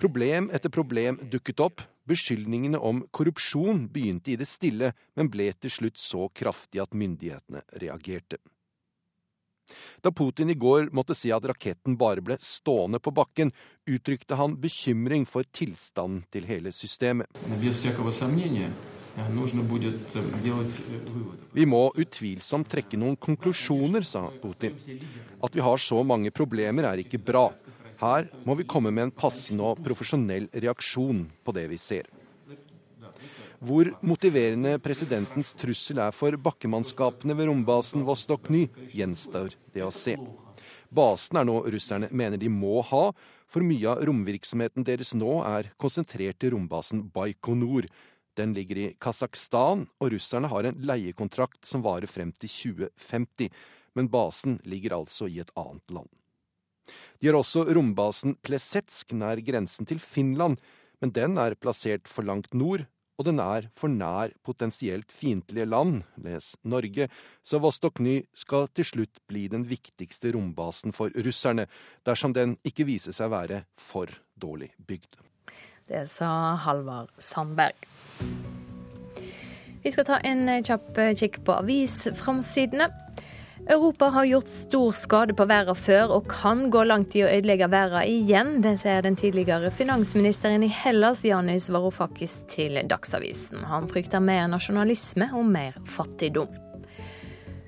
Problem 0.00 0.48
etter 0.56 0.72
problem 0.72 1.20
dukket 1.32 1.60
opp. 1.60 1.82
Beskyldningene 2.10 2.78
om 2.80 3.04
korrupsjon 3.14 3.84
begynte 3.92 4.32
i 4.32 4.38
det 4.40 4.48
stille, 4.48 4.94
men 5.14 5.28
ble 5.30 5.50
til 5.60 5.70
slutt 5.70 6.00
så 6.00 6.28
kraftig 6.34 6.80
at 6.82 6.96
myndighetene 6.96 7.62
reagerte. 7.82 8.40
Da 10.02 10.10
Putin 10.10 10.50
i 10.50 10.56
går 10.58 10.88
måtte 10.96 11.14
si 11.14 11.30
at 11.30 11.44
raketten 11.46 11.98
bare 12.00 12.24
ble 12.24 12.38
stående 12.42 12.98
på 12.98 13.12
bakken, 13.14 13.52
uttrykte 13.86 14.38
han 14.40 14.56
bekymring 14.58 15.28
for 15.28 15.46
tilstanden 15.54 16.24
til 16.32 16.48
hele 16.48 16.72
systemet. 16.74 17.30
Vi 21.52 21.66
må 21.68 21.82
utvilsomt 21.98 22.68
trekke 22.70 22.98
noen 23.00 23.18
konklusjoner, 23.20 24.06
sa 24.06 24.28
Putin. 24.42 24.78
At 25.42 25.54
vi 25.56 25.64
har 25.64 25.82
så 25.82 26.02
mange 26.06 26.32
problemer 26.34 26.88
er 26.88 27.02
ikke 27.04 27.20
bra. 27.20 27.48
Her 28.00 28.30
må 28.46 28.56
vi 28.56 28.68
komme 28.68 28.92
med 28.94 29.08
en 29.08 29.14
passende 29.14 29.66
og 29.66 29.82
profesjonell 29.84 30.48
reaksjon 30.54 31.26
på 31.44 31.54
det 31.56 31.66
vi 31.72 31.78
ser. 31.80 32.08
Hvor 33.60 33.90
motiverende 34.00 34.78
presidentens 34.80 35.52
trussel 35.52 36.00
er 36.00 36.14
for 36.16 36.32
bakkemannskapene 36.40 37.36
ved 37.36 37.50
rombasen 37.50 38.06
Vostok 38.08 38.48
Ny, 38.48 38.62
gjenstår 38.88 39.52
det 39.74 39.84
å 39.84 39.92
se. 39.92 40.16
Basen 40.90 41.36
er 41.36 41.44
noe 41.46 41.68
russerne 41.70 42.08
mener 42.10 42.40
de 42.40 42.48
må 42.48 42.80
ha, 42.88 43.10
for 43.50 43.66
mye 43.66 43.92
av 43.92 44.00
romvirksomheten 44.08 44.86
deres 44.86 45.12
nå 45.18 45.42
er 45.44 45.68
konsentrert 45.80 46.46
i 46.46 46.50
rombasen 46.54 47.04
Baikonur. 47.12 47.84
Den 48.38 48.54
ligger 48.54 48.78
i 48.78 48.86
Kasakhstan, 49.00 49.86
og 50.00 50.12
russerne 50.14 50.50
har 50.52 50.68
en 50.68 50.80
leiekontrakt 50.86 51.66
som 51.66 51.82
varer 51.84 52.10
frem 52.10 52.32
til 52.38 52.52
2050. 52.52 53.50
Men 53.98 54.10
basen 54.12 54.60
ligger 54.64 54.94
altså 55.00 55.26
i 55.26 55.40
et 55.42 55.50
annet 55.58 55.96
land. 55.96 56.10
De 57.20 57.28
har 57.28 57.38
også 57.38 57.66
rombasen 57.74 58.36
Plesetsk 58.42 59.12
nær 59.18 59.42
grensen 59.46 59.86
til 59.86 60.00
Finland, 60.02 60.58
men 61.00 61.12
den 61.16 61.38
er 61.38 61.56
plassert 61.58 62.08
for 62.08 62.26
langt 62.26 62.54
nord, 62.54 62.86
og 63.20 63.26
den 63.28 63.40
er 63.44 63.68
for 63.76 63.92
nær 63.92 64.32
potensielt 64.46 65.12
fiendtlige 65.12 65.68
land, 65.68 66.02
les 66.24 66.54
Norge, 66.64 67.10
så 67.44 67.60
Vostokny 67.60 68.22
skal 68.32 68.70
til 68.72 68.88
slutt 68.88 69.20
bli 69.28 69.44
den 69.52 69.66
viktigste 69.68 70.32
rombasen 70.32 70.96
for 70.96 71.12
russerne, 71.12 71.68
dersom 72.06 72.32
den 72.36 72.56
ikke 72.64 72.88
viser 72.88 73.16
seg 73.16 73.34
være 73.34 73.64
for 73.76 74.08
dårlig 74.40 74.72
bygd. 74.78 75.20
Det 75.90 76.06
sa 76.06 76.54
Halvard 76.54 77.08
Sandberg. 77.18 77.74
Vi 79.82 79.90
skal 79.90 80.06
ta 80.06 80.20
en 80.22 80.46
kjapp 80.62 81.00
kikk 81.18 81.40
på 81.42 81.56
avisframsidene. 81.64 82.86
Europa 83.66 84.12
har 84.14 84.24
gjort 84.24 84.48
stor 84.48 84.92
skade 84.92 85.34
på 85.34 85.48
verden 85.50 85.74
før, 85.74 86.14
og 86.14 86.30
kan 86.30 86.68
gå 86.70 86.84
langt 86.86 87.18
i 87.18 87.24
å 87.26 87.32
ødelegge 87.32 87.66
verden 87.74 88.06
igjen. 88.06 88.54
Det 88.62 88.76
sier 88.84 89.02
den 89.02 89.18
tidligere 89.18 89.74
finansministeren 89.74 90.62
i 90.62 90.70
Hellas, 90.70 91.24
Janis 91.26 91.66
Varoufakis, 91.74 92.44
til 92.46 92.78
Dagsavisen. 92.86 93.66
Han 93.66 93.90
frykter 93.90 94.22
mer 94.22 94.46
nasjonalisme 94.54 95.32
og 95.34 95.50
mer 95.50 95.74
fattigdom. 95.90 96.69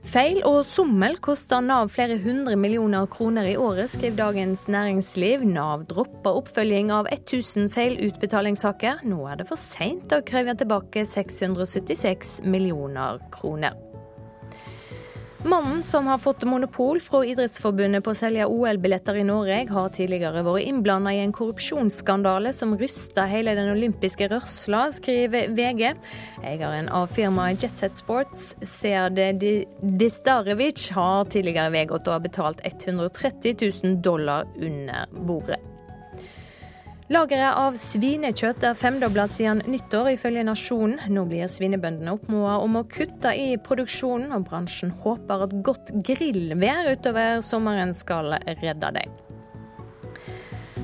Feil 0.02 0.40
og 0.42 0.64
sommel 0.66 1.14
koster 1.22 1.62
Nav 1.62 1.92
flere 1.94 2.16
hundre 2.20 2.56
millioner 2.58 3.06
kroner 3.06 3.46
i 3.52 3.54
året, 3.54 3.86
skriver 3.92 4.18
Dagens 4.18 4.66
Næringsliv. 4.66 5.44
Nav 5.46 5.86
dropper 5.88 6.40
oppfølging 6.42 6.90
av 6.92 7.06
1000 7.12 7.70
feilutbetalingssaker. 7.72 9.06
Nå 9.06 9.22
er 9.30 9.40
det 9.40 9.48
for 9.52 9.60
seint 9.60 10.12
å 10.12 10.20
kreve 10.26 10.56
tilbake 10.58 11.06
676 11.06 12.40
millioner 12.42 13.22
kroner. 13.32 13.78
Mannen 15.44 15.82
som 15.82 16.06
har 16.06 16.18
fått 16.18 16.44
monopol 16.44 17.00
fra 17.02 17.24
Idrettsforbundet 17.26 18.04
på 18.06 18.12
å 18.12 18.14
selge 18.14 18.44
OL-billetter 18.46 19.16
i 19.18 19.24
Norge, 19.26 19.56
har 19.74 19.88
tidligere 19.90 20.44
vært 20.46 20.68
innblanda 20.70 21.10
i 21.10 21.18
en 21.24 21.34
korrupsjonsskandale 21.34 22.52
som 22.54 22.76
rysta 22.78 23.24
hele 23.26 23.56
den 23.58 23.72
olympiske 23.72 24.28
rørsla, 24.30 24.84
skriver 24.94 25.50
VG. 25.56 25.82
Eieren 26.46 26.92
av 26.94 27.10
firmaet 27.16 27.66
Jetset 27.66 27.98
Sports, 27.98 28.52
Sead 28.62 29.18
Distarevic, 29.98 30.86
har 30.94 31.26
tidligere 31.26 31.74
vedgått 31.74 32.06
å 32.06 32.14
ha 32.14 32.22
betalt 32.22 32.62
130 32.62 33.58
000 33.82 33.98
dollar 34.06 34.46
under 34.62 35.10
bordet. 35.26 35.71
Lageret 37.12 37.58
av 37.60 37.74
svinekjøtt 37.76 38.62
er 38.64 38.76
femdobla 38.78 39.26
siden 39.28 39.58
nyttår, 39.68 40.14
ifølge 40.14 40.46
Nasjonen. 40.48 40.96
Nå 41.12 41.26
blir 41.28 41.50
svinebøndene 41.50 42.14
oppmoda 42.14 42.54
om 42.64 42.78
å 42.78 42.86
kutte 42.88 43.34
i 43.36 43.58
produksjonen, 43.60 44.30
og 44.32 44.46
bransjen 44.46 44.94
håper 45.02 45.44
at 45.44 45.52
godt 45.66 45.90
grillvær 46.08 46.88
utover 46.94 47.42
sommeren 47.44 47.92
skal 47.92 48.32
redde 48.62 48.92
dem. 48.96 49.12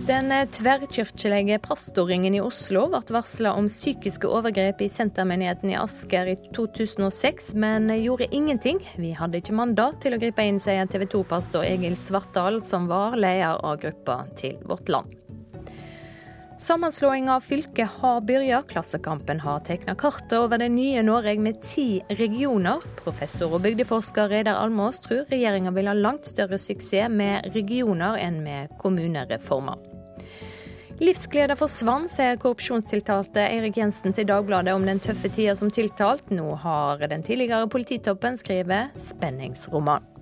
Den 0.09 0.33
tverrkirkelige 0.53 1.59
pastorringen 1.64 2.37
i 2.37 2.43
Oslo 2.45 2.87
ble 2.93 3.01
varsla 3.12 3.55
om 3.57 3.68
psykiske 3.68 4.29
overgrep 4.29 4.83
i 4.85 4.89
sentermenigheten 4.93 5.72
i 5.72 5.79
Asker 5.81 6.29
i 6.33 6.37
2006, 6.57 7.55
men 7.57 7.89
gjorde 8.03 8.29
ingenting. 8.37 8.83
Vi 9.01 9.14
hadde 9.16 9.41
ikke 9.41 9.57
mandat 9.57 10.03
til 10.05 10.16
å 10.16 10.20
gripe 10.20 10.45
inn, 10.45 10.61
sier 10.61 10.89
TV 10.93 11.07
2-pastor 11.09 11.64
Egil 11.68 11.97
Svartdal, 11.97 12.61
som 12.64 12.91
var 12.91 13.16
leder 13.16 13.57
av 13.64 13.81
gruppa 13.81 14.26
til 14.37 14.61
Vårt 14.68 14.93
Land. 14.93 15.18
Sammenslåing 16.59 17.30
av 17.30 17.40
fylket 17.40 17.88
har 17.90 18.20
begynt. 18.20 18.68
Klassekampen 18.68 19.40
har 19.40 19.61
tegna 19.61 19.94
kartet 19.94 20.32
over 20.32 20.59
det 20.59 20.68
nye 20.68 21.02
Norge 21.02 21.38
med 21.38 21.61
ti 21.62 22.02
regioner. 22.09 22.82
Professor 22.98 23.54
og 23.54 23.62
bygdeforsker 23.62 24.26
Reidar 24.32 24.59
Almås 24.59 24.98
tror 25.04 25.22
regjeringa 25.30 25.70
vil 25.76 25.86
ha 25.86 25.94
langt 25.94 26.26
større 26.26 26.59
suksess 26.59 27.14
med 27.14 27.46
regioner 27.54 28.18
enn 28.18 28.42
med 28.42 28.74
kommunereformer. 28.82 29.78
Livsgleda 30.98 31.54
forsvant, 31.54 32.11
sier 32.11 32.42
korrupsjonstiltalte 32.42 33.44
Eirik 33.46 33.78
Jensen 33.78 34.11
til 34.11 34.26
Dagbladet 34.26 34.74
om 34.74 34.82
den 34.82 34.98
tøffe 34.98 35.30
tida 35.30 35.54
som 35.54 35.70
tiltalt. 35.70 36.26
Nå 36.34 36.59
har 36.59 37.06
den 37.06 37.22
tidligere 37.22 37.70
polititoppen 37.70 38.34
skrevet 38.40 38.98
spenningsroman. 38.98 40.18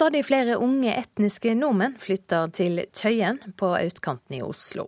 Stadig 0.00 0.22
flere 0.24 0.54
unge 0.56 0.94
etniske 0.96 1.52
nordmenn 1.52 1.92
flytter 2.00 2.48
til 2.56 2.78
Tøyen 2.96 3.36
på 3.60 3.68
østkanten 3.76 4.38
i 4.38 4.40
Oslo. 4.40 4.86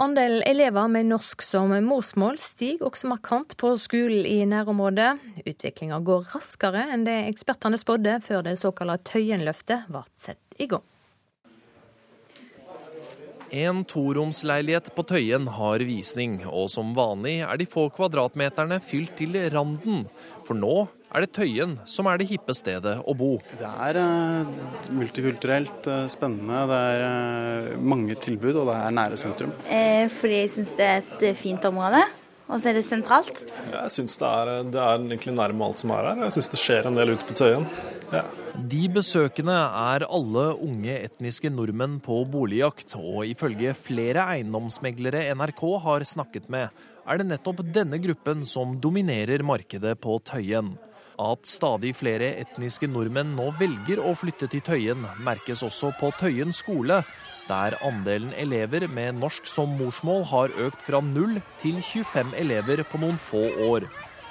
Andelen 0.00 0.40
elever 0.48 0.88
med 0.88 1.10
norsk 1.10 1.44
som 1.44 1.74
morsmål 1.84 2.40
stiger 2.40 2.86
også 2.88 3.10
markant 3.10 3.52
på 3.60 3.74
skolen 3.76 4.24
i 4.24 4.38
nærområdet. 4.48 5.18
Utviklinga 5.44 6.00
går 6.00 6.32
raskere 6.32 6.86
enn 6.94 7.04
det 7.04 7.18
ekspertene 7.26 7.76
spådde 7.76 8.22
før 8.24 8.48
det 8.48 8.56
såkalte 8.62 9.10
Tøyenløftet 9.10 9.84
ble 9.92 10.06
satt 10.16 10.56
i 10.56 10.72
gang. 10.72 10.86
En 13.52 13.84
toromsleilighet 13.84 14.94
på 14.96 15.04
Tøyen 15.12 15.52
har 15.60 15.84
visning, 15.84 16.40
og 16.48 16.72
som 16.72 16.96
vanlig 16.96 17.42
er 17.44 17.60
de 17.60 17.68
få 17.68 17.90
kvadratmeterne 17.92 18.80
fylt 18.80 19.12
til 19.20 19.36
randen. 19.52 20.06
For 20.48 20.56
nå 20.56 20.86
er 21.08 21.24
det 21.24 21.30
Tøyen 21.36 21.74
som 21.88 22.08
er 22.10 22.20
det 22.20 22.28
hippe 22.30 22.54
stedet 22.56 22.98
å 23.00 23.14
bo. 23.16 23.34
Det 23.58 23.68
er 23.88 23.98
uh, 24.02 24.50
multikulturelt 24.94 25.88
uh, 25.88 26.06
spennende. 26.12 26.62
Det 26.68 26.80
er 26.92 27.04
uh, 27.04 27.76
mange 27.80 28.16
tilbud, 28.20 28.54
og 28.54 28.70
det 28.70 28.78
er 28.78 28.96
nære 29.00 29.20
sentrum. 29.20 29.54
fordi 30.18 30.42
jeg 30.42 30.54
syns 30.56 30.74
det 30.78 30.88
er 30.88 31.04
et 31.04 31.28
fint 31.38 31.64
område. 31.68 32.02
Og 32.48 32.56
så 32.56 32.70
er 32.70 32.78
det 32.78 32.86
sentralt. 32.86 33.42
Jeg 33.68 33.92
syns 33.92 34.16
det, 34.20 34.28
det, 34.72 34.80
er 34.80 34.96
egentlig 34.96 35.34
nærme 35.36 35.66
alt 35.66 35.80
som 35.82 35.92
er 35.92 36.06
her. 36.10 36.22
Jeg 36.24 36.38
syns 36.38 36.52
det 36.54 36.60
skjer 36.62 36.88
en 36.88 36.96
del 36.96 37.12
ute 37.12 37.28
på 37.28 37.36
Tøyen. 37.36 37.66
Ja. 38.08 38.22
De 38.58 38.86
besøkende 38.90 39.54
er 39.54 40.06
alle 40.08 40.46
unge 40.64 40.94
etniske 40.96 41.50
nordmenn 41.52 41.98
på 42.02 42.22
boligjakt, 42.32 42.96
og 42.96 43.28
ifølge 43.28 43.74
flere 43.76 44.24
eiendomsmeglere 44.32 45.26
NRK 45.36 45.62
har 45.84 46.06
snakket 46.08 46.48
med, 46.50 46.72
er 47.08 47.20
det 47.20 47.28
nettopp 47.28 47.60
denne 47.72 48.00
gruppen 48.02 48.42
som 48.48 48.74
dominerer 48.80 49.44
markedet 49.46 49.94
på 50.00 50.16
Tøyen. 50.24 50.72
At 51.18 51.48
stadig 51.50 51.96
flere 51.98 52.28
etniske 52.38 52.86
nordmenn 52.86 53.32
nå 53.34 53.48
velger 53.58 53.98
å 53.98 54.12
flytte 54.14 54.46
til 54.52 54.62
Tøyen, 54.62 55.02
merkes 55.26 55.64
også 55.66 55.90
på 55.98 56.12
Tøyen 56.14 56.52
skole, 56.54 57.00
der 57.48 57.74
andelen 57.82 58.30
elever 58.38 58.86
med 58.86 59.18
norsk 59.18 59.48
som 59.50 59.72
morsmål 59.80 60.22
har 60.30 60.54
økt 60.68 60.84
fra 60.86 61.00
0 61.02 61.40
til 61.62 61.80
25 61.82 62.36
elever 62.38 62.84
på 62.86 63.00
noen 63.02 63.18
få 63.18 63.48
år. 63.66 63.88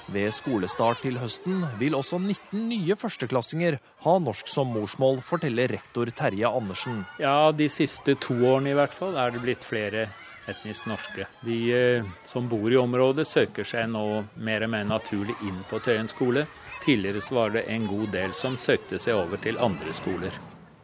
Ved 0.08 0.32
skolestart 0.32 1.02
til 1.04 1.18
høsten 1.20 1.66
vil 1.82 1.98
også 1.98 2.22
19 2.22 2.70
nye 2.70 2.96
førsteklassinger 2.96 3.76
ha 4.06 4.14
norsk 4.24 4.48
som 4.48 4.72
morsmål, 4.72 5.20
forteller 5.20 5.74
rektor 5.76 6.08
Terje 6.16 6.48
Andersen. 6.48 7.04
Ja, 7.20 7.52
De 7.52 7.68
siste 7.68 8.16
to 8.16 8.38
årene 8.48 8.72
i 8.72 8.78
hvert 8.80 8.96
fall 8.96 9.20
er 9.20 9.36
det 9.36 9.44
blitt 9.44 9.68
flere 9.68 10.08
etnisk 10.48 10.88
norske. 10.88 11.28
De 11.44 11.58
eh, 11.76 12.08
som 12.24 12.48
bor 12.48 12.72
i 12.72 12.80
området 12.80 13.28
søker 13.28 13.68
seg 13.68 13.90
nå 13.92 14.06
mer 14.40 14.64
og 14.64 14.72
mer 14.72 14.88
naturlig 14.88 15.36
inn 15.44 15.60
på 15.68 15.82
Tøyen 15.84 16.08
skole. 16.08 16.46
Tidligere 16.88 17.36
var 17.36 17.50
det 17.50 17.62
en 17.68 17.88
god 17.88 18.14
del 18.16 18.32
som 18.32 18.54
søkte 18.56 18.96
seg 18.96 19.18
over 19.20 19.42
til 19.44 19.58
andre 19.60 19.92
skoler. 19.92 20.36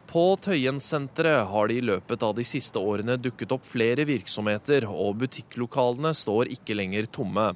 På 0.04 0.34
Tøyensenteret 0.36 1.46
har 1.48 1.70
det 1.70 1.78
i 1.80 1.84
løpet 1.88 2.26
av 2.26 2.34
de 2.36 2.44
siste 2.44 2.76
årene 2.76 3.16
dukket 3.16 3.54
opp 3.56 3.64
flere 3.64 4.04
virksomheter, 4.04 4.84
og 4.84 5.22
butikklokalene 5.22 6.12
står 6.12 6.52
ikke 6.52 6.76
lenger 6.76 7.08
tomme. 7.08 7.46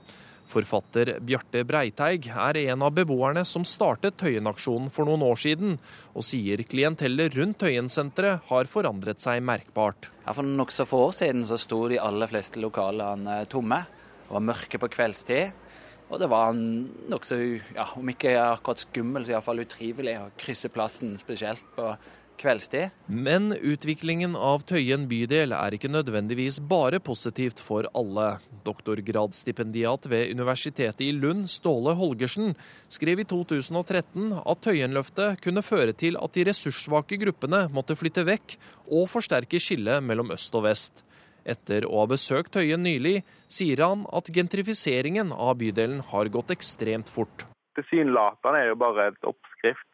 Forfatter 0.49 1.19
Bjarte 1.21 1.61
Breiteig 1.69 2.31
er 2.33 2.63
en 2.63 2.87
av 2.89 2.97
beboerne 2.97 3.45
som 3.45 3.69
startet 3.69 4.17
Tøyen-aksjonen 4.17 4.89
for 4.97 5.05
noen 5.05 5.29
år 5.29 5.45
siden, 5.45 5.77
og 6.17 6.25
sier 6.25 6.65
klientellet 6.65 7.37
rundt 7.37 7.61
Tøyen-senteret 7.61 8.49
har 8.49 8.73
forandret 8.73 9.21
seg 9.21 9.45
merkbart. 9.45 10.09
Ja, 10.25 10.33
for 10.33 10.49
nokså 10.49 10.89
få 10.89 11.05
år 11.11 11.17
siden 11.21 11.45
så 11.45 11.61
sto 11.61 11.85
de 11.93 12.01
aller 12.01 12.33
fleste 12.33 12.65
lokalene 12.65 13.43
tomme. 13.53 13.85
Det 14.25 14.39
var 14.41 14.51
mørke 14.55 14.81
på 14.81 14.95
kveldstid. 14.97 15.68
Og 16.09 16.21
det 16.23 16.29
var 16.33 16.55
nokså, 16.57 17.37
ja, 17.77 17.85
om 17.99 18.09
ikke 18.09 18.33
akkurat 18.41 18.81
skummel, 18.87 19.27
så 19.27 19.37
iallfall 19.37 19.65
utrivelig 19.65 20.17
å 20.23 20.31
krysse 20.41 20.71
plassen, 20.73 21.19
spesielt 21.21 21.65
på 21.77 21.93
kveldstid. 22.39 22.95
Men 23.11 23.51
utviklingen 23.53 24.37
av 24.39 24.63
Tøyen 24.69 25.07
bydel 25.11 25.55
er 25.57 25.75
ikke 25.75 25.91
nødvendigvis 25.91 26.61
bare 26.71 27.01
positivt 27.03 27.61
for 27.63 27.89
alle. 27.99 28.39
Doktorgradsstipendiat 28.69 30.07
ved 30.11 30.33
Universitetet 30.37 31.03
i 31.05 31.11
Lund, 31.17 31.49
Ståle 31.51 31.95
Holgersen, 31.99 32.55
skrev 32.93 33.23
i 33.23 33.27
2013 33.29 34.33
at 34.39 34.63
Tøyenløftet 34.65 35.43
kunne 35.45 35.65
føre 35.67 35.97
til 35.97 36.19
at 36.21 36.37
de 36.37 36.47
ressurssvake 36.49 37.21
gruppene 37.25 37.67
måtte 37.75 37.97
flytte 37.99 38.27
vekk 38.29 38.59
og 38.87 39.09
forsterke 39.13 39.61
skillet 39.63 40.05
mellom 40.05 40.35
øst 40.37 40.55
og 40.59 40.69
vest. 40.69 41.05
Etter 41.45 41.87
å 41.89 42.03
ha 42.03 42.09
besøkt 42.11 42.55
Tøyen 42.57 42.83
nylig, 42.83 43.23
sier 43.49 43.85
han 43.85 44.07
at 44.13 44.31
gentrifiseringen 44.35 45.31
av 45.33 45.59
bydelen 45.61 46.03
har 46.13 46.33
gått 46.33 46.51
ekstremt 46.55 47.13
fort. 47.13 47.47
Tilsynelatende 47.79 48.65
er 48.65 48.73
jo 48.73 48.81
bare 48.81 49.11
et 49.13 49.29
oppskrift 49.29 49.89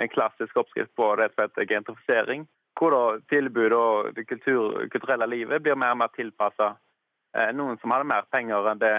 en 0.00 0.08
klassisk 0.08 0.56
oppskrift 0.56 0.92
på 0.96 1.12
rett 1.16 1.36
og 1.36 1.50
slett 1.52 1.68
gentrifisering. 1.68 2.46
Hvor 2.78 2.94
da 2.94 3.02
tilbud 3.28 3.74
og 3.76 4.14
det 4.16 4.24
kultur, 4.28 4.86
kulturelle 4.92 5.26
livet 5.28 5.62
blir 5.62 5.76
mer 5.76 5.92
og 5.92 6.00
mer 6.00 6.12
tilpassa 6.14 6.70
eh, 7.36 7.50
noen 7.56 7.76
som 7.82 7.92
hadde 7.92 8.08
mer 8.08 8.28
penger 8.32 8.70
enn, 8.70 8.80
det, 8.80 8.94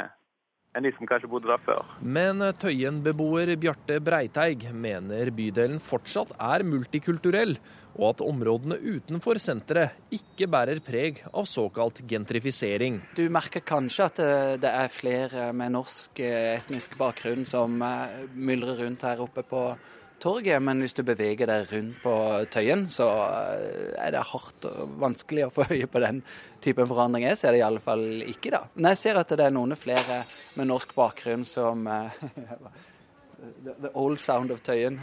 enn 0.75 0.85
de 0.85 0.91
som 0.95 1.07
kanskje 1.09 1.29
bodde 1.31 1.49
der 1.51 1.61
før. 1.65 1.83
Men 1.99 2.43
Tøyen-beboer 2.61 3.53
Bjarte 3.59 3.99
Breiteig 4.03 4.69
mener 4.71 5.31
bydelen 5.35 5.81
fortsatt 5.83 6.33
er 6.39 6.65
multikulturell, 6.67 7.57
og 7.99 8.05
at 8.13 8.23
områdene 8.23 8.77
utenfor 8.79 9.39
senteret 9.43 9.97
ikke 10.15 10.47
bærer 10.51 10.79
preg 10.83 11.19
av 11.27 11.47
såkalt 11.49 11.99
gentrifisering. 12.07 13.01
Du 13.17 13.25
merker 13.33 13.65
kanskje 13.67 14.07
at 14.07 14.21
eh, 14.23 14.53
det 14.63 14.71
er 14.71 14.93
flere 14.95 15.49
med 15.51 15.75
norsk 15.75 16.21
eh, 16.23 16.53
etnisk 16.55 16.95
bakgrunn 16.99 17.43
som 17.49 17.75
myldrer 18.31 18.85
rundt 18.85 19.03
her 19.07 19.19
oppe 19.25 19.43
på 19.47 19.65
torget, 20.21 20.61
men 20.63 20.83
hvis 20.83 20.95
du 20.97 21.01
beveger 21.05 21.49
deg 21.49 21.71
rundt 21.71 21.97
på 22.03 22.13
Tøyen, 22.53 22.85
så 22.91 23.07
eh, 23.25 23.89
er 23.99 24.13
det 24.15 24.21
hardt 24.31 24.67
og 24.69 24.93
vanskelig 25.01 25.47
å 25.47 25.51
få 25.53 25.65
øye 25.71 25.89
på 25.89 26.03
den 26.03 26.21
typen 26.63 26.89
forandring. 26.89 27.25
Jeg 27.29 27.39
ser 27.39 27.55
det 27.55 27.63
i 27.63 27.65
alle 27.65 27.81
fall 27.83 28.05
ikke, 28.23 28.53
da. 28.53 28.63
Men 28.75 28.91
jeg 28.93 29.01
ser 29.01 29.19
at 29.21 29.33
det 29.33 29.47
er 29.47 29.55
noen 29.55 29.75
flere 29.79 30.21
med 30.59 30.69
norsk 30.69 30.95
bakgrunn 30.97 31.45
som 31.47 31.85
eh, 31.89 32.21
The 33.81 33.89
old 33.93 34.19
sound 34.19 34.51
of 34.51 34.61
Tøyen. 34.61 34.99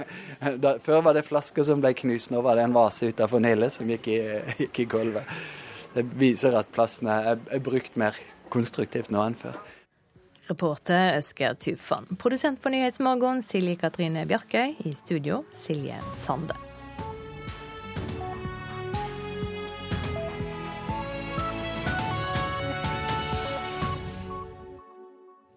Før 0.86 1.04
var 1.06 1.14
det 1.14 1.26
flasker 1.28 1.62
som 1.66 1.82
ble 1.82 1.92
knust, 1.94 2.32
nå 2.34 2.42
var 2.42 2.58
det 2.58 2.66
en 2.66 2.74
vase 2.74 3.12
utafor 3.12 3.42
Nille 3.42 3.70
som 3.70 3.90
gikk 3.90 4.08
i, 4.10 4.20
gikk 4.64 4.82
i, 4.82 4.88
gulvet. 4.90 5.36
Det 5.94 6.02
viser 6.18 6.56
at 6.58 6.70
plassen 6.74 7.10
er, 7.10 7.36
er 7.38 7.62
brukt 7.62 7.94
mer 7.98 8.18
konstruktivt 8.50 9.12
nå 9.14 9.22
enn 9.22 9.38
før. 9.38 9.58
Reporter 10.50 11.16
Øsker 11.18 11.54
Tufan. 11.54 12.08
Produsent 12.18 12.58
for 12.62 12.74
Nyhetsmorgen 12.74 13.42
Silje 13.42 13.76
Katrine 13.78 14.26
Bjarkøy. 14.26 14.74
I 14.84 14.92
studio 14.98 15.44
Silje 15.54 16.00
Sande. 16.14 16.56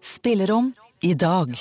Spillerom 0.04 0.74
i 1.02 1.14
dag. 1.14 1.58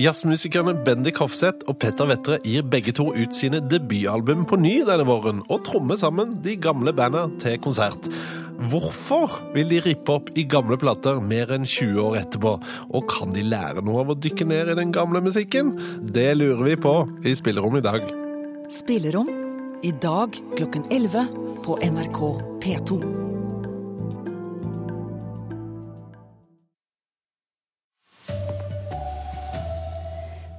Jazzmusikerne 0.00 0.72
Bendik 0.84 1.20
Hofseth 1.22 1.68
og 1.70 1.76
Petter 1.78 2.08
Vettre 2.10 2.40
gir 2.42 2.64
begge 2.66 2.90
to 2.96 3.12
ut 3.14 3.36
sine 3.36 3.60
debutalbum 3.62 4.42
på 4.50 4.58
ny 4.58 4.80
denne 4.88 5.06
våren, 5.06 5.44
og 5.46 5.62
trommer 5.68 6.00
sammen 6.00 6.32
de 6.42 6.56
gamle 6.58 6.90
banda 6.96 7.28
til 7.38 7.60
konsert. 7.62 8.08
Hvorfor 8.54 9.32
vil 9.54 9.66
de 9.68 9.80
rippe 9.82 10.14
opp 10.14 10.28
i 10.38 10.44
gamle 10.46 10.76
plater 10.78 11.18
mer 11.18 11.50
enn 11.54 11.66
20 11.66 11.98
år 12.04 12.18
etterpå? 12.22 12.54
Og 12.94 13.08
kan 13.10 13.32
de 13.34 13.42
lære 13.42 13.82
noe 13.82 14.04
av 14.04 14.12
å 14.14 14.18
dykke 14.18 14.46
ned 14.46 14.70
i 14.70 14.76
den 14.78 14.94
gamle 14.94 15.22
musikken? 15.24 15.74
Det 16.14 16.30
lurer 16.38 16.62
vi 16.70 16.76
på 16.78 16.94
i 17.26 17.34
Spillerom 17.34 17.80
i 17.80 17.84
dag. 17.84 18.06
Spillerom 18.72 19.28
i 19.84 19.90
dag 20.00 20.38
klokken 20.54 20.86
11 20.94 21.26
på 21.66 21.76
NRK 21.82 22.20
P2. 22.62 23.00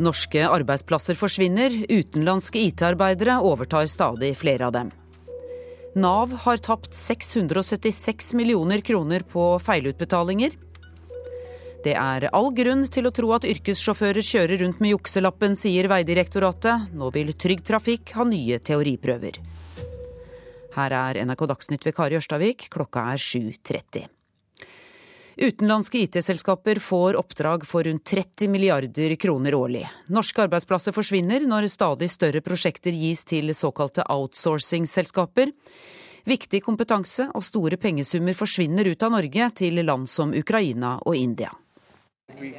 Norske 0.03 0.43
arbeidsplasser 0.43 1.15
forsvinner, 1.15 1.71
utenlandske 1.87 2.59
IT-arbeidere 2.67 3.39
overtar 3.39 3.87
stadig 3.87 4.33
flere 4.35 4.67
av 4.67 4.75
dem. 4.75 4.91
Nav 5.95 6.33
har 6.43 6.57
tapt 6.57 6.93
676 6.93 8.33
millioner 8.35 8.81
kroner 8.83 9.23
på 9.23 9.43
feilutbetalinger. 9.63 10.57
Det 11.85 11.93
er 11.95 12.25
all 12.35 12.49
grunn 12.57 12.83
til 12.91 13.07
å 13.07 13.13
tro 13.15 13.29
at 13.31 13.47
yrkessjåfører 13.47 14.25
kjører 14.25 14.59
rundt 14.59 14.81
med 14.83 14.91
jukselappen, 14.91 15.55
sier 15.55 15.87
Veidirektoratet. 15.87 16.89
Nå 16.99 17.11
vil 17.15 17.31
Trygg 17.39 17.63
Trafikk 17.63 18.11
ha 18.17 18.25
nye 18.27 18.59
teoriprøver. 18.59 19.39
Her 20.75 20.97
er 20.99 21.21
NRK 21.23 21.45
Dagsnytt 21.53 21.87
ved 21.87 21.95
Kari 21.95 22.19
Ørstavik. 22.19 22.67
Klokka 22.73 23.05
er 23.13 23.21
7.30. 23.21 24.09
Utenlandske 25.37 25.99
IT-selskaper 25.99 26.79
får 26.79 27.15
oppdrag 27.15 27.67
for 27.67 27.83
rundt 27.83 28.05
30 28.05 28.47
milliarder 28.47 29.15
kroner 29.15 29.55
årlig. 29.55 29.89
Norske 30.07 30.41
arbeidsplasser 30.45 30.91
forsvinner 30.95 31.43
når 31.43 31.67
stadig 31.67 32.07
større 32.11 32.41
prosjekter 32.41 32.91
gis 32.95 33.23
til 33.27 33.55
såkalte 33.55 34.03
outsourcing-selskaper. 34.15 35.51
Viktig 36.23 36.63
kompetanse 36.63 37.27
og 37.35 37.43
store 37.43 37.77
pengesummer 37.77 38.33
forsvinner 38.33 38.87
ut 38.87 39.03
av 39.03 39.11
Norge 39.17 39.49
til 39.59 39.83
land 39.83 40.09
som 40.09 40.31
Ukraina 40.31 40.99
og 41.03 41.15
India. 41.19 41.51
Vi 42.39 42.55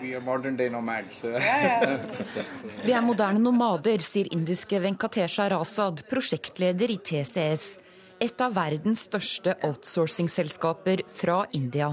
er 2.92 3.02
moderne 3.02 3.40
nomader, 3.40 3.98
sier 4.04 4.28
indiske 4.36 4.80
Venkatesha 4.84 5.48
Rasad, 5.50 6.04
prosjektleder 6.12 6.92
i 6.92 7.00
TCS 7.00 7.85
et 8.20 8.40
av 8.40 8.54
verdens 8.56 9.04
største 9.06 9.54
outsourcing-selskaper 9.66 11.02
fra 11.12 11.42
India. 11.56 11.90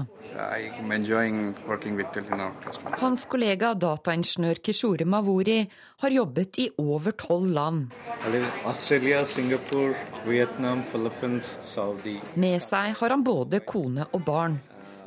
Hans 3.00 3.24
kollega 3.30 3.72
dataingeniør 3.78 4.60
Kishore 4.64 5.06
Mavori 5.06 5.58
har 6.02 6.16
jobbet 6.16 6.60
i 6.64 6.68
over 6.82 7.14
tolv 7.20 7.50
land. 7.54 7.92
Med 12.34 12.62
seg 12.62 12.96
har 13.00 13.14
han 13.14 13.26
både 13.26 13.60
kone 13.68 14.08
og 14.10 14.24
barn. 14.26 14.58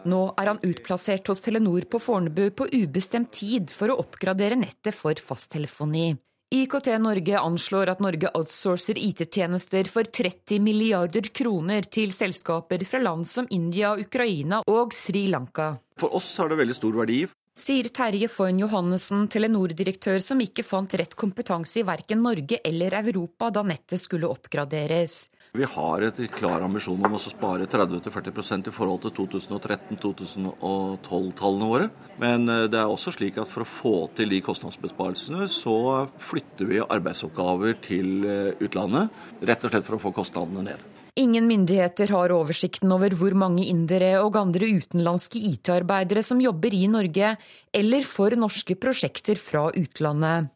Nå 0.08 0.22
er 0.40 0.54
han 0.54 0.62
utplassert 0.64 1.28
hos 1.28 1.42
Telenor 1.44 1.84
på 1.92 2.00
Fornebu 2.00 2.46
på 2.56 2.70
ubestemt 2.72 3.34
tid 3.36 3.74
for 3.74 3.92
å 3.92 4.00
oppgradere 4.06 4.56
nettet 4.56 4.96
for 4.96 5.20
fasttelefoni. 5.20 6.14
IKT 6.48 6.88
Norge 7.04 7.40
anslår 7.40 7.90
at 7.92 8.00
Norge 8.00 8.30
outsourcer 8.40 8.96
IT-tjenester 8.96 9.90
for 9.92 10.08
30 10.08 10.62
milliarder 10.64 11.26
kroner 11.36 11.84
til 11.92 12.14
selskaper 12.16 12.86
fra 12.88 13.02
land 13.04 13.28
som 13.28 13.50
India, 13.52 13.90
Ukraina 14.00 14.62
og 14.72 14.96
Sri 14.96 15.26
Lanka. 15.28 15.74
For 16.00 16.16
oss 16.16 16.30
har 16.40 16.48
det 16.48 16.62
veldig 16.62 16.78
stor 16.78 16.96
verdi. 17.02 17.26
Sier 17.58 17.88
Terje 17.90 18.28
Foyn 18.30 18.60
Johannessen, 18.62 19.24
Telenor-direktør 19.34 20.20
som 20.22 20.38
ikke 20.44 20.62
fant 20.62 20.94
rett 21.00 21.16
kompetanse 21.18 21.80
i 21.82 21.84
verken 21.88 22.20
Norge 22.22 22.60
eller 22.62 22.94
Europa 23.00 23.50
da 23.50 23.64
nettet 23.66 23.98
skulle 23.98 24.30
oppgraderes. 24.30 25.34
Vi 25.58 25.66
har 25.66 26.06
et 26.06 26.22
klar 26.36 26.62
ambisjon 26.62 27.02
om 27.02 27.16
å 27.18 27.20
spare 27.24 27.66
30-40% 27.72 28.70
i 28.70 28.74
forhold 28.76 29.02
til 29.08 29.16
2013-2012-tallene 29.18 31.70
våre. 31.72 31.88
Men 32.22 32.46
eh, 32.46 32.70
det 32.70 32.78
er 32.78 32.94
også 32.94 33.10
slik 33.16 33.42
at 33.42 33.50
for 33.50 33.66
å 33.66 33.72
få 33.72 34.14
til 34.20 34.30
de 34.36 34.40
kostnadsbesparelsene, 34.46 35.50
så 35.50 36.06
flytter 36.22 36.70
vi 36.70 36.78
arbeidsoppgaver 36.86 37.74
til 37.90 38.22
eh, 38.22 38.54
utlandet. 38.62 39.10
Rett 39.42 39.66
og 39.66 39.74
slett 39.74 39.90
for 39.90 39.98
å 39.98 40.04
få 40.06 40.14
kostnadene 40.20 40.62
ned. 40.70 40.97
Ingen 41.18 41.48
myndigheter 41.50 42.12
har 42.14 42.30
oversikten 42.30 42.92
over 42.94 43.10
hvor 43.18 43.34
mange 43.34 43.64
indere 43.66 44.20
og 44.22 44.36
andre 44.38 44.68
utenlandske 44.78 45.40
IT-arbeidere 45.50 46.22
som 46.22 46.42
jobber 46.44 46.76
i 46.78 46.84
Norge 46.94 47.32
eller 47.74 48.06
for 48.06 48.36
norske 48.38 48.76
prosjekter 48.78 49.42
fra 49.42 49.64
utlandet 49.72 50.52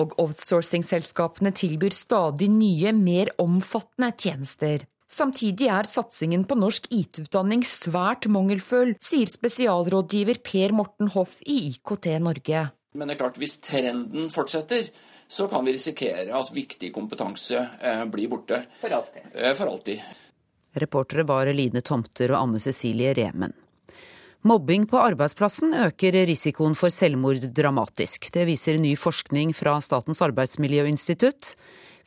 og 0.00 0.16
outsourcing-selskapene 0.22 1.52
tilbyr 1.54 1.94
stadig 1.94 2.48
nye, 2.50 2.90
mer 2.94 3.30
omfattende 3.42 4.10
tjenester. 4.18 4.82
Samtidig 5.10 5.70
er 5.70 5.86
satsingen 5.90 6.42
på 6.46 6.58
norsk 6.58 6.90
IT-utdanning 6.94 7.62
svært 7.66 8.26
mangelfull, 8.30 8.96
sier 9.02 9.30
spesialrådgiver 9.30 10.42
Per 10.46 10.74
Morten 10.74 11.10
Hoff 11.14 11.38
i 11.46 11.72
IKT 11.72 12.12
Norge. 12.22 12.68
Men 12.94 13.06
det 13.06 13.14
er 13.14 13.22
klart, 13.22 13.38
hvis 13.38 13.58
trenden 13.62 14.30
fortsetter, 14.30 14.90
så 15.30 15.46
kan 15.48 15.64
vi 15.64 15.72
risikere 15.76 16.34
at 16.34 16.50
viktig 16.54 16.90
kompetanse 16.94 17.60
eh, 17.80 18.04
blir 18.10 18.28
borte. 18.28 18.64
For 18.80 18.90
alltid. 18.90 19.28
Eh, 19.34 19.54
for 19.54 19.70
alltid. 19.70 20.00
Reportere 20.72 21.22
var 21.22 21.46
Line 21.54 21.82
Tomter 21.86 22.32
og 22.34 22.40
Anne 22.40 22.58
Cecilie 22.62 23.14
Remen. 23.14 23.54
Mobbing 24.42 24.88
på 24.90 24.98
arbeidsplassen 24.98 25.74
øker 25.86 26.16
risikoen 26.26 26.74
for 26.74 26.90
selvmord 26.90 27.44
dramatisk. 27.54 28.30
Det 28.34 28.46
viser 28.48 28.80
ny 28.80 28.96
forskning 28.98 29.52
fra 29.54 29.76
Statens 29.84 30.22
arbeidsmiljøinstitutt. 30.24 31.52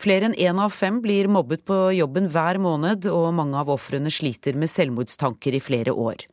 Flere 0.01 0.27
enn 0.27 0.35
én 0.35 0.59
av 0.59 0.73
fem 0.75 0.97
blir 1.03 1.29
mobbet 1.31 1.63
på 1.69 1.77
jobben 1.95 2.27
hver 2.33 2.59
måned, 2.59 3.07
og 3.07 3.29
mange 3.37 3.55
av 3.55 3.71
ofrene 3.71 4.11
sliter 4.11 4.57
med 4.57 4.71
selvmordstanker 4.71 5.55
i 5.55 5.61
flere 5.63 5.93
år. 5.93 6.25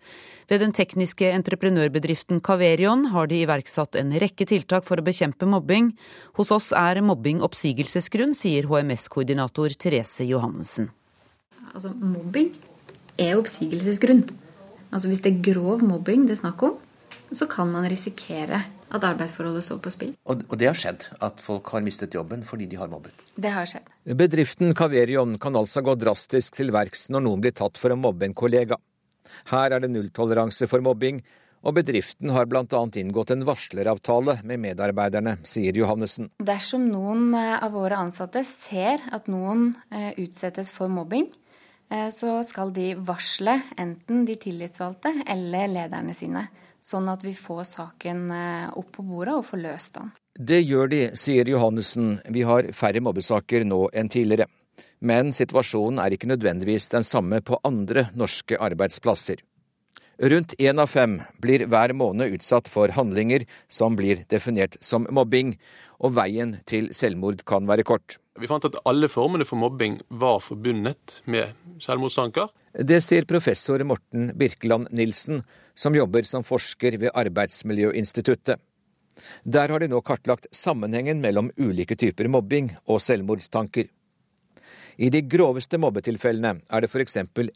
Ved 0.51 0.65
den 0.65 0.73
tekniske 0.75 1.29
entreprenørbedriften 1.31 2.41
Caverion 2.43 3.05
har 3.13 3.29
de 3.31 3.37
iverksatt 3.45 3.95
en 4.01 4.11
rekke 4.19 4.49
tiltak 4.51 4.83
for 4.89 4.99
å 4.99 5.05
bekjempe 5.07 5.47
mobbing. 5.47 5.93
Hos 6.35 6.51
oss 6.51 6.73
er 6.75 6.99
mobbing 7.07 7.39
oppsigelsesgrunn, 7.47 8.35
sier 8.35 8.67
HMS-koordinator 8.67 9.77
Therese 9.79 10.27
Johannessen. 10.27 10.91
Altså, 11.71 11.93
mobbing 11.95 12.51
er 13.15 13.39
oppsigelsesgrunn. 13.39 14.25
Altså 14.91 15.13
Hvis 15.13 15.23
det 15.23 15.37
er 15.37 15.47
grov 15.53 15.87
mobbing 15.87 16.27
det 16.27 16.35
er 16.35 16.43
snakk 16.43 16.67
om, 16.67 16.75
så 17.31 17.47
kan 17.47 17.71
man 17.71 17.87
risikere 17.87 18.65
at 18.91 19.07
arbeidsforholdet 19.07 19.63
står 19.63 19.79
på 19.85 19.95
spill. 19.95 20.13
Og, 20.27 20.43
og 20.51 20.59
det 20.59 20.67
har 20.67 20.79
skjedd? 20.83 21.07
At 21.23 21.39
folk 21.39 21.71
har 21.71 21.87
mistet 21.87 22.19
jobben 22.19 22.43
fordi 22.43 22.67
de 22.67 22.83
har 22.83 22.91
mobbet? 22.91 23.15
Det 23.39 23.55
har 23.55 23.71
skjedd. 23.71 23.87
Bedriften 24.19 24.75
Caverion 24.75 25.39
kan 25.39 25.55
altså 25.55 25.87
gå 25.87 25.95
drastisk 25.95 26.59
til 26.59 26.75
verks 26.75 27.07
når 27.15 27.29
noen 27.31 27.47
blir 27.47 27.55
tatt 27.55 27.79
for 27.79 27.95
å 27.95 28.03
mobbe 28.03 28.27
en 28.27 28.35
kollega. 28.35 28.83
Her 29.53 29.77
er 29.77 29.85
det 29.85 29.93
nulltoleranse 29.93 30.69
for 30.71 30.85
mobbing, 30.85 31.21
og 31.61 31.77
bedriften 31.77 32.33
har 32.33 32.49
bl.a. 32.49 32.65
inngått 32.65 33.35
en 33.35 33.45
varsleravtale 33.45 34.39
med 34.49 34.63
medarbeiderne, 34.63 35.37
sier 35.45 35.77
Johannessen. 35.77 36.31
Dersom 36.41 36.87
noen 36.89 37.35
eh, 37.37 37.59
av 37.61 37.75
våre 37.77 38.01
ansatte 38.01 38.47
ser 38.49 39.05
at 39.13 39.29
noen 39.29 39.75
eh, 39.93 40.15
utsettes 40.25 40.73
for 40.73 40.89
mobbing, 40.93 41.29
Eh, 41.91 42.11
så 42.15 42.39
skal 42.47 42.71
de 42.71 42.93
varsle 42.95 43.57
enten 43.81 44.23
de 44.27 44.37
tillitsvalgte 44.39 45.11
eller 45.27 45.71
lederne 45.73 46.15
sine. 46.15 46.47
Sånn 46.81 47.11
at 47.13 47.25
vi 47.27 47.35
får 47.37 47.65
saken 47.75 48.31
opp 48.79 48.95
på 48.95 49.03
bordet 49.05 49.35
og 49.37 49.45
får 49.45 49.61
løst 49.61 49.99
den. 49.99 50.15
Det 50.33 50.63
gjør 50.63 50.89
de, 50.89 51.01
sier 51.19 51.51
Johannessen. 51.51 52.15
Vi 52.33 52.47
har 52.49 52.71
færre 52.73 53.03
mobbesaker 53.05 53.67
nå 53.69 53.83
enn 53.93 54.09
tidligere. 54.09 54.47
Men 55.01 55.33
situasjonen 55.33 56.01
er 56.03 56.15
ikke 56.15 56.29
nødvendigvis 56.29 56.91
den 56.93 57.07
samme 57.07 57.41
på 57.41 57.59
andre 57.65 58.09
norske 58.15 58.59
arbeidsplasser. 58.61 59.41
Rundt 60.21 60.53
én 60.61 60.81
av 60.83 60.91
fem 60.93 61.15
blir 61.41 61.65
hver 61.73 61.95
måned 61.97 62.35
utsatt 62.37 62.67
for 62.69 62.93
handlinger 62.93 63.47
som 63.73 63.95
blir 63.97 64.27
definert 64.29 64.77
som 64.85 65.07
mobbing, 65.09 65.55
og 66.01 66.13
veien 66.17 66.59
til 66.69 66.91
selvmord 66.97 67.41
kan 67.49 67.65
være 67.69 67.87
kort. 67.89 68.19
Vi 68.41 68.49
fant 68.49 68.65
at 68.69 68.77
alle 68.89 69.09
formene 69.09 69.47
for 69.49 69.61
mobbing 69.61 69.99
var 70.09 70.43
forbundet 70.45 71.21
med 71.25 71.57
selvmordstanker. 71.81 72.53
Det 72.77 73.01
sier 73.05 73.25
professor 73.29 73.81
Morten 73.85 74.35
Birkeland 74.37 74.93
Nilsen, 74.93 75.41
som 75.75 75.97
jobber 75.97 76.29
som 76.29 76.45
forsker 76.45 76.99
ved 77.01 77.17
Arbeidsmiljøinstituttet. 77.17 78.61
Der 79.45 79.73
har 79.73 79.81
de 79.81 79.89
nå 79.89 80.01
kartlagt 80.05 80.49
sammenhengen 80.53 81.21
mellom 81.25 81.51
ulike 81.57 81.97
typer 81.97 82.29
mobbing 82.29 82.71
og 82.87 83.01
selvmordstanker. 83.05 83.89
I 85.01 85.09
de 85.09 85.23
groveste 85.25 85.79
mobbetilfellene 85.81 86.59
er 86.69 86.85
det 86.85 86.91
f.eks. 86.91 87.15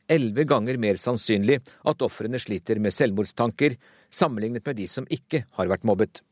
elleve 0.08 0.46
ganger 0.48 0.78
mer 0.80 0.96
sannsynlig 0.96 1.58
at 1.84 2.04
ofrene 2.06 2.40
sliter 2.40 2.78
med 2.80 2.94
selvmordstanker, 2.96 3.76
sammenlignet 4.08 4.64
med 4.64 4.78
de 4.80 4.86
som 4.88 5.04
ikke 5.12 5.42
har 5.58 5.68
vært 5.68 5.84
mobbet. 5.84 6.22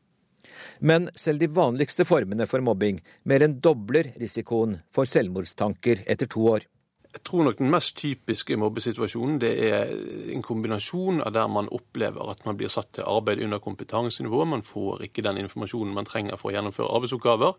Men 0.81 1.11
selv 1.13 1.43
de 1.43 1.51
vanligste 1.53 2.05
formene 2.09 2.47
for 2.49 2.65
mobbing 2.65 2.97
mer 3.29 3.45
enn 3.45 3.59
dobler 3.61 4.09
risikoen 4.17 4.79
for 4.93 5.05
selvmordstanker 5.09 6.01
etter 6.09 6.31
to 6.33 6.47
år. 6.55 6.65
Jeg 7.13 7.21
tror 7.29 7.43
nok 7.45 7.59
den 7.59 7.69
mest 7.69 7.93
typiske 7.99 8.55
mobbesituasjonen 8.57 9.37
det 9.41 9.51
er 9.67 9.91
en 10.33 10.41
kombinasjon 10.41 11.21
av 11.21 11.35
der 11.35 11.49
man 11.51 11.69
opplever 11.69 12.31
at 12.31 12.41
man 12.47 12.57
blir 12.57 12.71
satt 12.73 12.89
til 12.97 13.05
arbeid 13.05 13.43
under 13.45 13.61
kompetansenivå. 13.61 14.45
Man 14.49 14.65
får 14.65 15.05
ikke 15.07 15.21
den 15.25 15.43
informasjonen 15.43 15.93
man 15.93 16.09
trenger 16.09 16.41
for 16.41 16.49
å 16.49 16.55
gjennomføre 16.55 16.89
arbeidsoppgaver. 16.97 17.53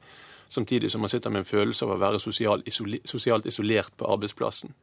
Samtidig 0.51 0.91
som 0.91 1.07
man 1.07 1.13
sitter 1.13 1.31
med 1.31 1.45
en 1.45 1.49
følelse 1.49 1.87
av 1.87 1.95
å 1.95 2.01
være 2.03 2.19
sosialt 2.21 3.47
isolert 3.47 3.95
på 3.97 4.11
arbeidsplassen. 4.11 4.75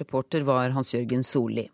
Reporter 0.00 0.42
var 0.46 0.74
Hans 0.74 0.90
Jørgen 0.94 1.22
Solli. 1.26 1.68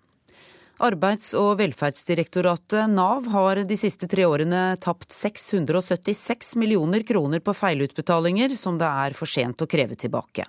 Arbeids- 0.77 1.33
og 1.33 1.55
velferdsdirektoratet, 1.57 2.91
Nav, 2.93 3.31
har 3.33 3.63
de 3.65 3.77
siste 3.81 4.05
tre 4.13 4.27
årene 4.29 4.75
tapt 4.77 5.09
676 5.09 6.53
millioner 6.61 7.01
kroner 7.01 7.41
på 7.41 7.55
feilutbetalinger 7.57 8.53
som 8.61 8.77
det 8.77 8.91
er 9.07 9.17
for 9.17 9.31
sent 9.31 9.65
å 9.65 9.69
kreve 9.73 9.97
tilbake. 9.97 10.45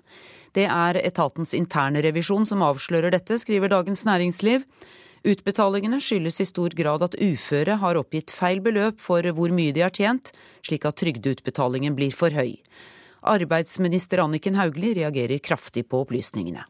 Det 0.51 0.67
er 0.67 0.99
etatens 0.99 1.55
interne 1.55 2.03
revisjon 2.03 2.43
som 2.49 2.65
avslører 2.67 3.15
dette, 3.15 3.39
skriver 3.39 3.71
Dagens 3.71 4.03
Næringsliv. 4.03 4.67
Utbetalingene 5.23 6.01
skyldes 6.03 6.43
i 6.43 6.51
stor 6.51 6.75
grad 6.75 7.07
at 7.07 7.15
uføre 7.15 7.79
har 7.79 7.95
oppgitt 7.95 8.35
feil 8.35 8.59
beløp 8.59 8.99
for 8.99 9.23
hvor 9.31 9.55
mye 9.55 9.71
de 9.71 9.87
har 9.87 9.95
tjent, 9.95 10.35
slik 10.59 10.83
at 10.83 10.99
trygdeutbetalingen 10.99 11.95
blir 11.95 12.11
for 12.11 12.35
høy. 12.35 12.57
Arbeidsminister 13.23 14.19
Anniken 14.27 14.59
Hauglie 14.59 14.97
reagerer 14.99 15.39
kraftig 15.39 15.87
på 15.87 16.03
opplysningene. 16.03 16.67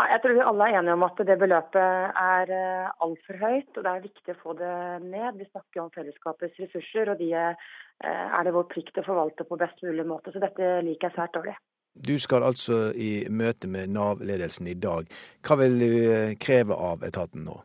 Nei, 0.00 0.06
jeg 0.08 0.22
tror 0.24 0.32
vi 0.32 0.44
alle 0.48 0.66
er 0.70 0.78
enige 0.78 0.94
om 0.96 1.02
at 1.04 1.18
det 1.28 1.34
beløpet 1.36 2.20
er 2.22 2.52
eh, 2.56 2.92
altfor 3.04 3.36
høyt, 3.42 3.74
og 3.76 3.82
det 3.84 3.90
er 3.90 4.06
viktig 4.06 4.32
å 4.32 4.38
få 4.40 4.54
det 4.56 4.76
ned. 5.04 5.36
Vi 5.36 5.48
snakker 5.50 5.82
om 5.82 5.90
fellesskapets 5.92 6.56
ressurser, 6.62 7.10
og 7.12 7.20
de 7.20 7.28
eh, 7.36 7.68
er 8.08 8.46
det 8.46 8.54
vår 8.56 8.70
plikt 8.72 9.02
å 9.02 9.04
forvalte 9.04 9.44
på 9.44 9.58
best 9.60 9.84
mulig 9.84 10.06
måte. 10.08 10.32
Så 10.32 10.40
dette 10.40 10.78
liker 10.86 11.10
jeg 11.10 11.16
svært 11.18 11.36
dårlig. 11.36 11.58
Du 11.92 12.14
skal 12.16 12.46
altså 12.46 12.86
i 12.96 13.26
møte 13.28 13.68
med 13.68 13.92
Nav-ledelsen 13.92 14.70
i 14.72 14.78
dag. 14.80 15.12
Hva 15.44 15.60
vil 15.60 15.76
du 15.84 15.90
eh, 16.08 16.32
kreve 16.40 16.72
av 16.72 17.04
etaten 17.04 17.44
nå? 17.44 17.58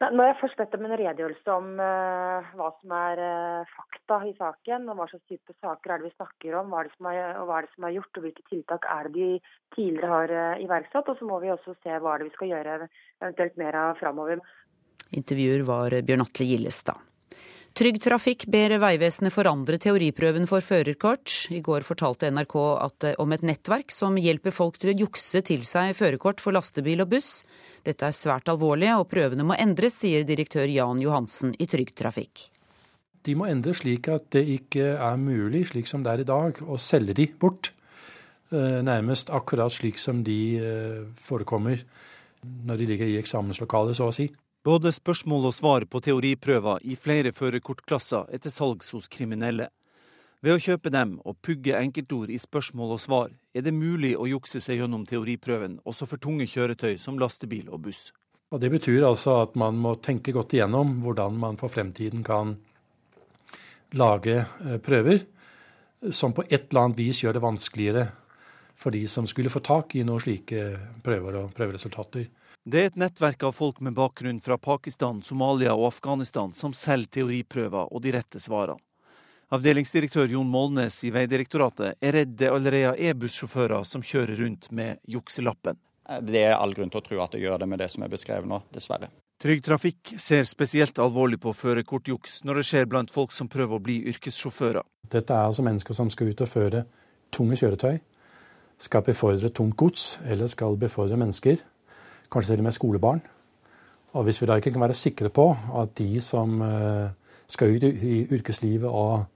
Når 0.00 0.30
jeg 0.30 0.36
først 0.40 0.56
bedt 0.56 0.74
om 0.78 0.86
en 0.86 0.94
redegjørelse 0.96 1.52
om 1.52 1.66
uh, 1.76 2.46
hva 2.56 2.70
som 2.78 2.92
er 2.96 3.20
uh, 3.20 3.72
fakta 3.74 4.16
i 4.24 4.32
saken, 4.38 4.86
og 4.88 4.96
hva 4.96 5.06
slags 5.10 5.26
type 5.28 5.56
saker 5.58 5.92
er 5.92 6.00
det 6.00 6.08
vi 6.08 6.14
snakker 6.14 6.56
om, 6.56 6.70
hva 6.72 6.80
er 6.80 6.88
det 6.88 6.94
som 6.94 7.08
er, 7.10 7.20
og 7.36 7.50
hva 7.50 7.58
er 7.58 7.68
det 7.68 7.74
som 7.74 7.84
er 7.84 7.94
gjort, 7.98 8.12
og 8.16 8.24
hvilke 8.24 8.46
tiltak 8.48 8.88
er 8.94 9.10
det 9.10 9.12
de 9.18 9.28
tidligere 9.76 10.12
har 10.14 10.32
uh, 10.32 10.64
iverksatt. 10.64 11.12
Og 11.12 11.20
så 11.20 11.28
må 11.28 11.42
vi 11.44 11.52
også 11.52 11.76
se 11.82 12.00
hva 12.00 12.14
er 12.14 12.24
det 12.24 12.30
vi 12.30 12.34
skal 12.38 12.52
gjøre 12.54 12.78
eventuelt 12.80 13.60
mer 13.60 13.80
av 13.82 14.00
framover. 14.00 14.40
Intervjuer 15.20 15.68
var 15.68 16.00
Bjørn 16.00 16.24
Atle 16.24 16.48
Gillestad. 16.48 17.09
Trygg 17.70 18.00
Trafikk 18.02 18.44
ber 18.50 18.72
Vegvesenet 18.82 19.32
forandre 19.32 19.78
teoriprøven 19.80 20.48
for 20.50 20.64
førerkort. 20.64 21.46
I 21.54 21.60
går 21.64 21.84
fortalte 21.86 22.28
NRK 22.32 22.56
at, 22.82 23.04
eh, 23.04 23.14
om 23.18 23.30
et 23.32 23.44
nettverk 23.46 23.92
som 23.94 24.16
hjelper 24.16 24.50
folk 24.50 24.76
til 24.76 24.90
å 24.90 24.98
jukse 25.06 25.40
til 25.46 25.62
seg 25.62 25.94
førerkort 25.94 26.40
for 26.40 26.52
lastebil 26.52 27.00
og 27.00 27.10
buss. 27.10 27.44
Dette 27.84 28.02
er 28.02 28.10
svært 28.10 28.50
alvorlig, 28.50 28.90
og 28.98 29.08
prøvene 29.08 29.46
må 29.46 29.56
endres, 29.56 29.94
sier 30.02 30.24
direktør 30.24 30.66
Jan 30.68 31.00
Johansen 31.00 31.54
i 31.58 31.66
Trygg 31.66 31.94
Trafikk. 31.94 32.48
De 33.22 33.34
må 33.34 33.46
endres 33.46 33.78
slik 33.78 34.08
at 34.08 34.30
det 34.30 34.46
ikke 34.48 34.98
er 34.98 35.16
mulig, 35.16 35.68
slik 35.68 35.86
som 35.86 36.02
det 36.02 36.12
er 36.12 36.20
i 36.20 36.24
dag, 36.24 36.54
å 36.66 36.76
selge 36.76 37.14
de 37.14 37.26
bort. 37.38 37.70
Eh, 38.50 38.82
nærmest 38.82 39.30
akkurat 39.30 39.70
slik 39.70 39.98
som 39.98 40.24
de 40.24 40.58
eh, 40.58 41.04
forekommer 41.22 41.84
når 42.66 42.76
de 42.76 42.86
ligger 42.86 43.06
i 43.06 43.18
eksamenslokalet, 43.20 43.94
så 43.94 44.08
å 44.10 44.14
si. 44.14 44.30
Både 44.60 44.90
spørsmål 44.92 45.46
og 45.48 45.54
svar 45.56 45.84
på 45.88 46.02
teoriprøver 46.04 46.82
i 46.84 46.92
flere 46.92 47.30
førerkortklasser 47.32 48.26
er 48.28 48.40
til 48.44 48.52
salgs 48.52 48.90
hos 48.92 49.06
kriminelle. 49.08 49.70
Ved 50.44 50.52
å 50.52 50.60
kjøpe 50.60 50.92
dem 50.92 51.14
og 51.24 51.38
pugge 51.40 51.78
enkeltord 51.78 52.28
i 52.28 52.36
spørsmål 52.36 52.92
og 52.92 53.00
svar, 53.00 53.30
er 53.56 53.64
det 53.64 53.72
mulig 53.72 54.10
å 54.20 54.28
jukse 54.28 54.60
seg 54.60 54.82
gjennom 54.82 55.06
teoriprøven 55.08 55.78
også 55.88 56.08
for 56.10 56.20
tunge 56.20 56.44
kjøretøy 56.44 56.98
som 57.00 57.16
lastebil 57.16 57.70
og 57.72 57.86
buss. 57.86 58.10
Og 58.52 58.60
Det 58.60 58.68
betyr 58.68 59.06
altså 59.08 59.38
at 59.46 59.56
man 59.56 59.80
må 59.80 59.94
tenke 59.96 60.34
godt 60.36 60.52
igjennom 60.52 60.98
hvordan 61.06 61.40
man 61.40 61.56
for 61.56 61.72
fremtiden 61.72 62.20
kan 62.26 62.58
lage 63.96 64.42
eh, 64.44 64.76
prøver 64.76 65.24
som 66.12 66.32
på 66.36 66.44
et 66.48 66.68
eller 66.68 66.82
annet 66.84 67.00
vis 67.00 67.22
gjør 67.22 67.38
det 67.38 67.44
vanskeligere 67.44 68.04
for 68.76 68.92
de 68.92 69.06
som 69.08 69.24
skulle 69.28 69.52
få 69.52 69.64
tak 69.64 69.96
i 69.96 70.04
noen 70.04 70.20
slike 70.20 70.66
prøver 71.04 71.40
og 71.40 71.56
prøveresultater. 71.56 72.28
Det 72.64 72.80
er 72.80 72.90
et 72.90 72.96
nettverk 73.00 73.42
av 73.48 73.54
folk 73.56 73.78
med 73.80 73.94
bakgrunn 73.96 74.40
fra 74.44 74.58
Pakistan, 74.60 75.22
Somalia 75.24 75.72
og 75.72 75.86
Afghanistan 75.86 76.52
som 76.52 76.74
selger 76.76 77.08
teoriprøver 77.16 77.88
og 77.88 78.02
de 78.04 78.12
rette 78.12 78.40
svarene. 78.42 78.76
Avdelingsdirektør 79.50 80.28
Jon 80.30 80.46
Molnes 80.46 80.98
i 81.08 81.08
Vegdirektoratet 81.10 81.96
er 81.98 82.12
redd 82.14 82.36
det 82.38 82.50
allerede 82.52 82.92
er 83.00 83.16
bussjåfører 83.18 83.88
som 83.88 84.04
kjører 84.04 84.36
rundt 84.44 84.68
med 84.70 85.00
jukselappen. 85.08 85.80
Det 86.20 86.44
er 86.44 86.54
all 86.58 86.76
grunn 86.76 86.92
til 86.92 87.00
å 87.00 87.06
tro 87.08 87.18
at 87.24 87.32
det 87.34 87.40
gjør 87.42 87.64
det 87.64 87.70
med 87.72 87.80
det 87.80 87.88
som 87.90 88.04
er 88.04 88.12
beskrevet 88.12 88.46
nå, 88.46 88.60
dessverre. 88.70 89.08
Trygg 89.40 89.64
Trafikk 89.64 90.14
ser 90.20 90.44
spesielt 90.44 91.00
alvorlig 91.00 91.40
på 91.40 91.56
førerkortjuks 91.56 92.42
når 92.44 92.60
det 92.60 92.68
skjer 92.68 92.92
blant 92.92 93.10
folk 93.10 93.32
som 93.32 93.48
prøver 93.48 93.80
å 93.80 93.82
bli 93.82 94.02
yrkessjåfører. 94.12 94.84
Dette 95.10 95.32
er 95.32 95.48
altså 95.48 95.64
mennesker 95.64 95.96
som 95.96 96.12
skal 96.12 96.30
ut 96.30 96.44
og 96.44 96.52
føre 96.52 96.84
tunge 97.34 97.56
kjøretøy, 97.56 97.98
skal 98.78 99.08
befordre 99.08 99.48
tungt 99.48 99.80
gods 99.80 100.10
eller 100.28 100.52
skal 100.52 100.76
befordre 100.78 101.18
mennesker 101.18 101.64
kanskje 102.30 102.54
til 102.54 102.62
og 102.62 102.68
med 102.68 102.76
skolebarn. 102.76 103.22
Og 104.16 104.26
hvis 104.26 104.40
vi 104.42 104.48
da 104.50 104.56
ikke 104.58 104.72
kan 104.74 104.82
være 104.82 104.98
sikre 104.98 105.30
på 105.30 105.52
at 105.78 105.94
de 105.98 106.20
som 106.24 106.60
eh, 106.66 107.10
skal 107.50 107.76
ut 107.76 107.86
i 107.86 108.24
yrkeslivet 108.30 108.90
og, 108.90 109.26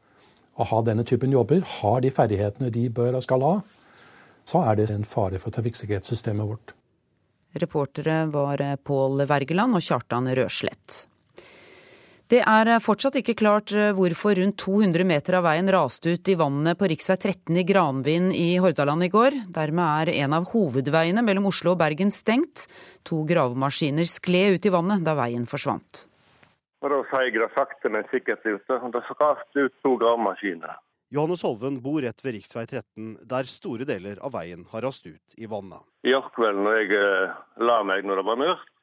og 0.59 0.71
ha 0.71 0.83
denne 0.87 1.07
typen 1.07 1.33
jobber, 1.35 1.63
har 1.81 2.01
de 2.03 2.11
ferdighetene 2.15 2.73
de 2.75 2.89
bør 2.91 3.21
og 3.21 3.27
skal 3.27 3.47
ha, 3.47 3.55
så 4.45 4.65
er 4.67 4.79
det 4.79 4.91
en 4.93 5.07
fare 5.09 5.39
for 5.41 5.55
trafikksikkerhetssystemet 5.55 6.49
vårt. 6.49 6.75
Reportere 7.55 8.25
var 8.35 8.61
Pål 8.83 9.29
Wergeland 9.31 9.79
og 9.79 9.85
Kjartan 9.85 10.27
Røslett. 10.35 11.05
Det 12.35 12.41
er 12.43 12.67
fortsatt 12.83 13.15
ikke 13.21 13.37
klart 13.39 13.71
eh, 13.79 13.93
hvorfor 13.95 14.35
rundt 14.35 14.57
200 14.59 15.07
meter 15.07 15.37
av 15.39 15.45
veien 15.47 15.69
raste 15.71 16.17
ut 16.17 16.31
i 16.33 16.35
vannet 16.35 16.75
på 16.81 16.89
rv. 16.91 16.97
13 17.15 17.61
i 17.61 17.63
Granvin 17.69 18.33
i 18.35 18.57
Hordaland 18.59 19.07
i 19.07 19.09
går. 19.13 19.37
Dermed 19.55 20.09
er 20.09 20.11
en 20.25 20.35
av 20.41 20.49
hovedveiene 20.51 21.23
mellom 21.23 21.47
Oslo 21.53 21.77
og 21.77 21.79
Bergen 21.85 22.11
stengt. 22.11 22.65
To 23.07 23.21
gravemaskiner 23.29 24.09
skled 24.11 24.59
ut 24.59 24.67
i 24.67 24.75
vannet 24.75 25.07
da 25.07 25.15
veien 25.21 25.47
forsvant. 25.47 26.09
Og 26.83 26.91
Da 26.91 27.01
seigra 27.13 27.47
sakte, 27.55 27.93
men 27.93 28.03
sikkert 28.11 28.43
ut. 28.51 28.67
Det 28.67 29.05
raste 29.21 29.69
ut 29.69 29.79
to 29.87 29.95
gravemaskiner. 30.03 30.75
Johannes 31.15 31.47
Holven 31.47 31.79
bor 31.87 32.03
rett 32.03 32.19
ved 32.25 32.41
rv. 32.41 32.67
13, 32.67 33.19
der 33.31 33.47
store 33.47 33.87
deler 33.87 34.19
av 34.19 34.35
veien 34.35 34.67
har 34.75 34.83
rast 34.83 35.07
ut 35.07 35.39
i 35.39 35.47
vannet. 35.47 35.87
I 36.03 36.19
kveld 36.35 36.67
når 36.67 36.81
jeg 36.83 36.99
eh, 36.99 37.43
la 37.63 37.83
meg 37.87 38.03
når 38.03 38.25
det 38.25 38.31
var 38.33 38.43
mørkt, 38.43 38.74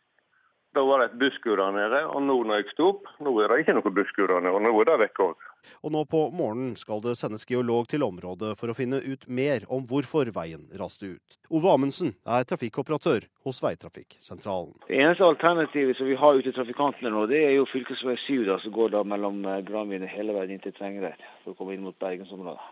da 0.75 0.83
var 0.87 1.01
det 1.01 1.05
et 1.09 1.19
busskur 1.19 1.59
der 1.59 1.73
nede. 1.75 2.01
Og 2.09 2.23
nå 2.23 2.35
når 2.47 2.61
jeg 2.61 2.73
sto 2.73 2.91
opp, 2.93 3.09
nå 3.23 3.33
er 3.41 3.51
det 3.51 3.63
ikke 3.63 3.75
noe 3.77 3.93
busskur 3.95 4.29
der 4.31 4.43
nede, 4.43 4.53
og 4.55 4.63
nå 4.63 4.71
er 4.81 4.89
det 4.91 4.97
vekk 5.05 5.23
òg. 5.25 5.47
Og 5.85 5.93
nå 5.93 6.01
på 6.09 6.21
morgenen 6.33 6.73
skal 6.79 7.03
det 7.03 7.13
sendes 7.19 7.45
geolog 7.49 7.89
til 7.91 8.05
området 8.05 8.55
for 8.57 8.71
å 8.71 8.75
finne 8.77 9.01
ut 9.03 9.27
mer 9.29 9.65
om 9.69 9.85
hvorfor 9.89 10.31
veien 10.33 10.65
raste 10.79 11.13
ut. 11.13 11.37
Ove 11.53 11.69
Amundsen 11.73 12.15
er 12.25 12.47
trafikkoperatør 12.49 13.27
hos 13.45 13.61
Veitrafikksentralen. 13.63 14.73
Det 14.87 14.97
eneste 14.97 15.27
alternativet 15.27 15.99
som 15.99 16.09
vi 16.09 16.17
har 16.17 16.37
ute 16.37 16.49
til 16.49 16.57
trafikantene 16.57 17.13
nå, 17.13 17.27
det 17.29 17.43
er 17.45 17.57
jo 17.59 17.67
fv. 17.69 17.83
7, 17.91 18.45
da, 18.47 18.57
som 18.63 18.73
går 18.75 18.95
da 18.95 19.03
mellom 19.07 19.43
Granvin 19.67 20.07
og 20.07 20.13
hele 20.13 20.35
veien 20.37 20.55
inn 20.55 20.63
til 20.63 20.73
Trengereid, 20.77 21.21
for 21.43 21.53
å 21.53 21.59
komme 21.59 21.75
inn 21.77 21.85
mot 21.85 21.97
bergensområdet. 22.01 22.71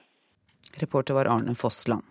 Reporter 0.82 1.18
var 1.18 1.30
Arne 1.30 1.56
Fossland. 1.58 2.06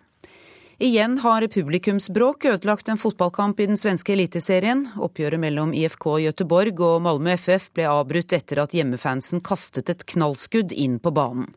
Igjen 0.81 1.19
har 1.19 1.47
publikumsbråk 1.47 2.45
ødelagt 2.45 2.89
en 2.89 2.99
fotballkamp 2.99 3.61
i 3.61 3.67
den 3.67 3.77
svenske 3.77 4.13
eliteserien. 4.15 4.85
Oppgjøret 4.95 5.41
mellom 5.43 5.73
IFK 5.75 6.05
Göteborg 6.23 6.79
og 6.87 7.01
Malmö 7.03 7.33
FF 7.35 7.65
ble 7.75 7.89
avbrutt 7.91 8.31
etter 8.37 8.61
at 8.63 8.77
hjemmefansen 8.79 9.43
kastet 9.43 9.91
et 9.91 10.05
knallskudd 10.13 10.71
inn 10.71 11.01
på 11.03 11.11
banen. 11.11 11.49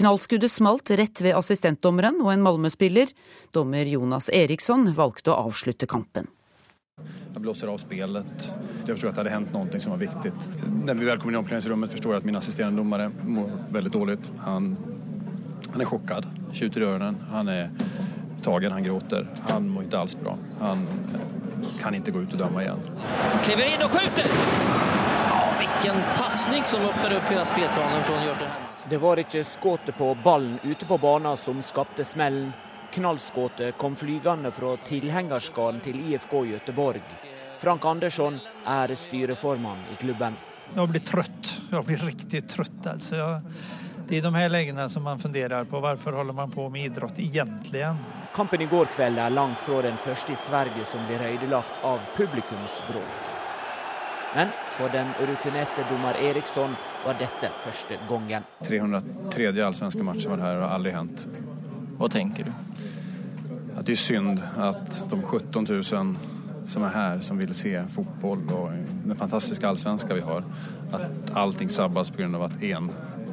Knallskuddet 0.00 0.48
smalt 0.48 0.88
rett 0.96 1.20
ved 1.20 1.36
assistentdommeren 1.36 2.22
og 2.24 2.32
en 2.32 2.46
Malmö-spiller. 2.46 3.12
Dommer 3.52 3.84
Jonas 3.84 4.30
Eriksson 4.32 4.94
valgte 4.96 5.34
å 5.34 5.42
avslutte 5.42 5.84
kampen. 5.84 6.30
Jeg 7.04 7.42
blåser 7.44 7.68
av 7.68 7.76
spillet. 7.84 8.46
Jeg 8.86 8.94
forstår 8.94 9.10
at 9.10 9.18
det 9.18 9.26
hadde 9.26 9.34
hendt 9.34 9.52
noe 9.52 9.82
som 9.84 9.92
var 9.92 10.00
viktig. 10.06 10.32
Når 10.86 11.02
vi 11.02 11.10
vel 11.10 11.20
kommer 11.20 11.34
inn 11.34 11.36
i 11.36 11.42
omklæringsrommet, 11.42 11.92
forstår 11.98 12.16
jeg 12.16 12.24
at 12.24 12.30
min 12.32 12.40
assisterende 12.40 12.80
dommer 12.80 13.10
mår 13.12 13.52
veldig 13.76 13.92
dårlig. 13.92 14.16
Han, 14.46 14.72
han 15.68 15.84
er 15.84 15.92
sjokkert. 15.92 16.32
skyter 16.56 16.80
i 16.80 16.88
ørene. 16.94 17.12
Han 17.28 17.52
er 17.52 17.68
tagen, 18.44 18.72
han 18.72 18.84
gråter. 18.84 19.26
Han 19.48 19.68
mår 19.68 19.86
ikke 19.86 19.98
alls 19.98 20.16
bra. 20.20 20.36
Han 20.60 20.86
eh, 21.14 21.74
kan 21.80 21.94
ikke 21.94 22.14
gå 22.14 22.24
ut 22.24 22.34
og 22.36 22.42
dømme 22.44 22.64
igjen. 22.64 22.82
Han 23.04 23.44
kliver 23.44 23.70
inn 23.74 23.84
og 23.86 23.94
skyter! 23.94 24.32
Ja, 25.30 25.42
hvilken 25.60 26.02
pasning 26.16 26.66
som 26.68 26.84
åpner 26.88 27.16
opp 27.18 27.30
hele 27.32 27.46
spillplanen 27.48 28.04
fra 28.08 28.18
Hjørte 28.24 28.50
Det 28.90 28.98
var 29.00 29.22
ikke 29.22 29.44
skuddet 29.44 29.96
på 29.98 30.10
ballen 30.24 30.58
ute 30.64 30.88
på 30.88 30.98
banen 30.98 31.38
som 31.40 31.62
skapte 31.62 32.04
smellen. 32.04 32.52
Knallskuddet 32.90 33.76
kom 33.78 33.94
flygende 33.96 34.50
fra 34.52 34.74
tilhengerskaden 34.84 35.80
til 35.84 36.00
IFK 36.10 36.32
Göteborg. 36.48 37.02
Frank 37.60 37.84
Andersson 37.84 38.40
er 38.66 38.94
styreformann 38.96 39.84
i 39.92 39.98
klubben. 40.00 40.34
Jeg 40.74 40.90
blir 40.90 41.02
trøtt. 41.06 41.52
Jeg 41.70 41.86
blir 41.86 42.02
riktig 42.08 42.40
trøtt. 42.50 42.82
Altså. 42.86 43.16
Jeg, 43.18 43.79
det 44.10 44.16
er 44.16 44.18
i 44.18 44.26
de 44.26 44.34
her 44.34 44.48
legene 44.50 44.88
som 44.90 45.04
man 45.06 45.18
funderer 45.22 45.64
på 45.70 45.78
hvorfor 45.78 46.16
holder 46.18 46.34
man 46.34 46.50
på 46.50 46.64
med 46.68 46.88
idrett 46.88 47.18
egentlig. 47.22 47.84
Kampen 48.34 48.62
i 48.62 48.66
går 48.66 48.88
kveld 48.90 49.18
er 49.22 49.30
langt 49.30 49.60
fra 49.62 49.82
den 49.86 49.98
første 50.02 50.32
i 50.34 50.38
Sverige 50.38 50.82
som 50.84 51.04
blir 51.06 51.22
ødelagt 51.28 51.84
av 51.86 52.00
publikumsbråk. 52.16 53.28
Men 54.34 54.50
for 54.74 54.90
den 54.90 55.12
rutinerte 55.20 55.84
dommer 55.90 56.18
Eriksson 56.26 56.74
var 57.04 57.14
dette 57.22 57.52
første 57.62 57.98
gangen. 58.08 58.48
303. 58.66 59.46
allsvenske 59.66 60.02
matchen 60.02 60.30
var 60.30 60.42
det 60.42 60.48
her, 60.48 60.58
og 60.58 60.66
har 60.66 60.74
aldri 60.74 60.94
hendt. 60.94 61.28
Hva 62.00 62.10
tenker 62.10 62.50
du? 62.50 62.82
At 63.76 63.86
det 63.86 63.94
er 63.94 64.02
synd 64.02 64.42
at 64.58 64.90
de 65.10 65.20
17 65.22 65.70
000 65.70 66.66
som 66.66 66.82
er 66.86 66.96
her, 66.96 67.22
som 67.22 67.38
vil 67.38 67.54
se 67.54 67.76
fotball 67.94 68.42
og 68.58 68.74
den 69.06 69.14
fantastiske 69.18 69.70
allsvenska 69.70 70.18
vi 70.18 70.26
har, 70.26 70.42
at 70.90 71.32
allting 71.38 71.70
sabbas 71.70 72.10
pga. 72.10 72.44
at 72.44 72.58
én 72.58 72.90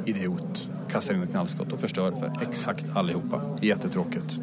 idiot 0.07 0.67
kastar 0.91 1.13
inn 1.17 1.23
et 1.23 1.31
knallskott 1.31 1.73
og 1.73 1.79
förstör 1.79 2.11
for 2.11 2.43
exakt 2.43 2.85
allihopa. 2.95 3.41
Jättetråkigt. 3.61 4.39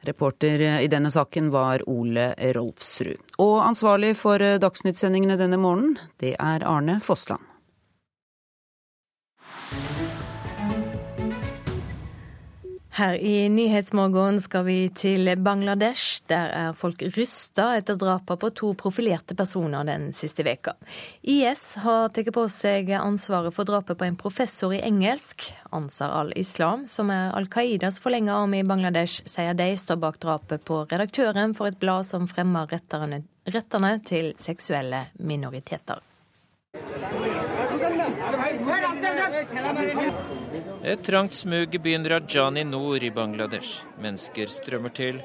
Reporter 0.00 0.80
i 0.80 0.86
denne 0.86 1.10
saken 1.10 1.50
var 1.50 1.82
Ole 1.88 2.34
Rolfsrud. 2.38 3.18
Og 3.38 3.66
ansvarlig 3.66 4.14
for 4.16 4.38
Dagsnytt-sendingene 4.38 5.36
denne 5.36 5.58
morgenen, 5.58 5.98
det 6.22 6.36
er 6.38 6.62
Arne 6.62 7.00
Fossland. 7.02 7.42
Her 12.96 13.14
i 13.14 13.48
Nyhetsmorgen 13.48 14.38
skal 14.40 14.64
vi 14.64 14.88
til 14.88 15.28
Bangladesh. 15.44 16.22
Der 16.32 16.48
er 16.48 16.72
folk 16.72 17.02
rysta 17.12 17.66
etter 17.76 17.98
drapene 18.00 18.40
på 18.40 18.48
to 18.56 18.70
profilerte 18.80 19.36
personer 19.36 19.84
den 19.84 20.06
siste 20.16 20.46
veka. 20.46 20.72
IS 21.20 21.74
har 21.84 22.08
tatt 22.16 22.30
på 22.32 22.46
seg 22.48 22.88
ansvaret 22.96 23.52
for 23.52 23.68
drapet 23.68 24.00
på 24.00 24.06
en 24.06 24.16
professor 24.16 24.72
i 24.72 24.80
engelsk. 24.80 25.44
Ansar 25.76 26.14
al-Islam, 26.22 26.86
som 26.88 27.12
er 27.12 27.36
Al 27.36 27.50
Qaidas 27.52 28.00
forlenga 28.00 28.32
arm 28.32 28.56
i 28.56 28.64
Bangladesh, 28.64 29.20
sier 29.28 29.52
de 29.52 29.68
står 29.76 30.00
bak 30.00 30.16
drapet 30.24 30.64
på 30.64 30.86
redaktøren 30.88 31.52
for 31.52 31.68
et 31.68 31.76
blad 31.76 32.08
som 32.08 32.24
fremmer 32.24 32.64
rettene 32.72 33.92
til 34.08 34.32
seksuelle 34.40 35.04
minoriteter. 35.20 36.00
Et 40.86 41.00
trangt 41.02 41.34
smug 41.34 41.72
i 41.74 41.78
byen 41.82 42.04
Rajani 42.06 42.62
nord 42.62 43.02
i 43.02 43.08
Bangladesh. 43.10 43.80
Mennesker 43.98 44.46
strømmer 44.46 44.92
til. 44.94 45.16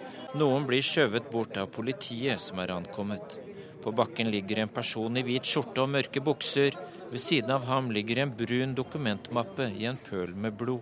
Noen 0.41 0.63
blir 0.65 0.81
skjøvet 0.81 1.27
bort 1.29 1.59
av 1.61 1.69
politiet 1.75 2.41
som 2.41 2.57
er 2.63 2.73
ankommet. 2.73 3.35
På 3.83 3.93
bakken 3.93 4.31
ligger 4.33 4.63
en 4.63 4.71
person 4.73 5.19
i 5.21 5.23
hvit 5.27 5.45
skjorte 5.45 5.83
og 5.83 5.91
mørke 5.93 6.23
bukser. 6.25 6.79
Ved 7.11 7.21
siden 7.21 7.53
av 7.53 7.69
ham 7.69 7.93
ligger 7.93 8.23
en 8.23 8.33
brun 8.41 8.73
dokumentmappe 8.73 9.69
i 9.77 9.85
en 9.85 10.01
pøl 10.01 10.33
med 10.33 10.57
blod. 10.57 10.81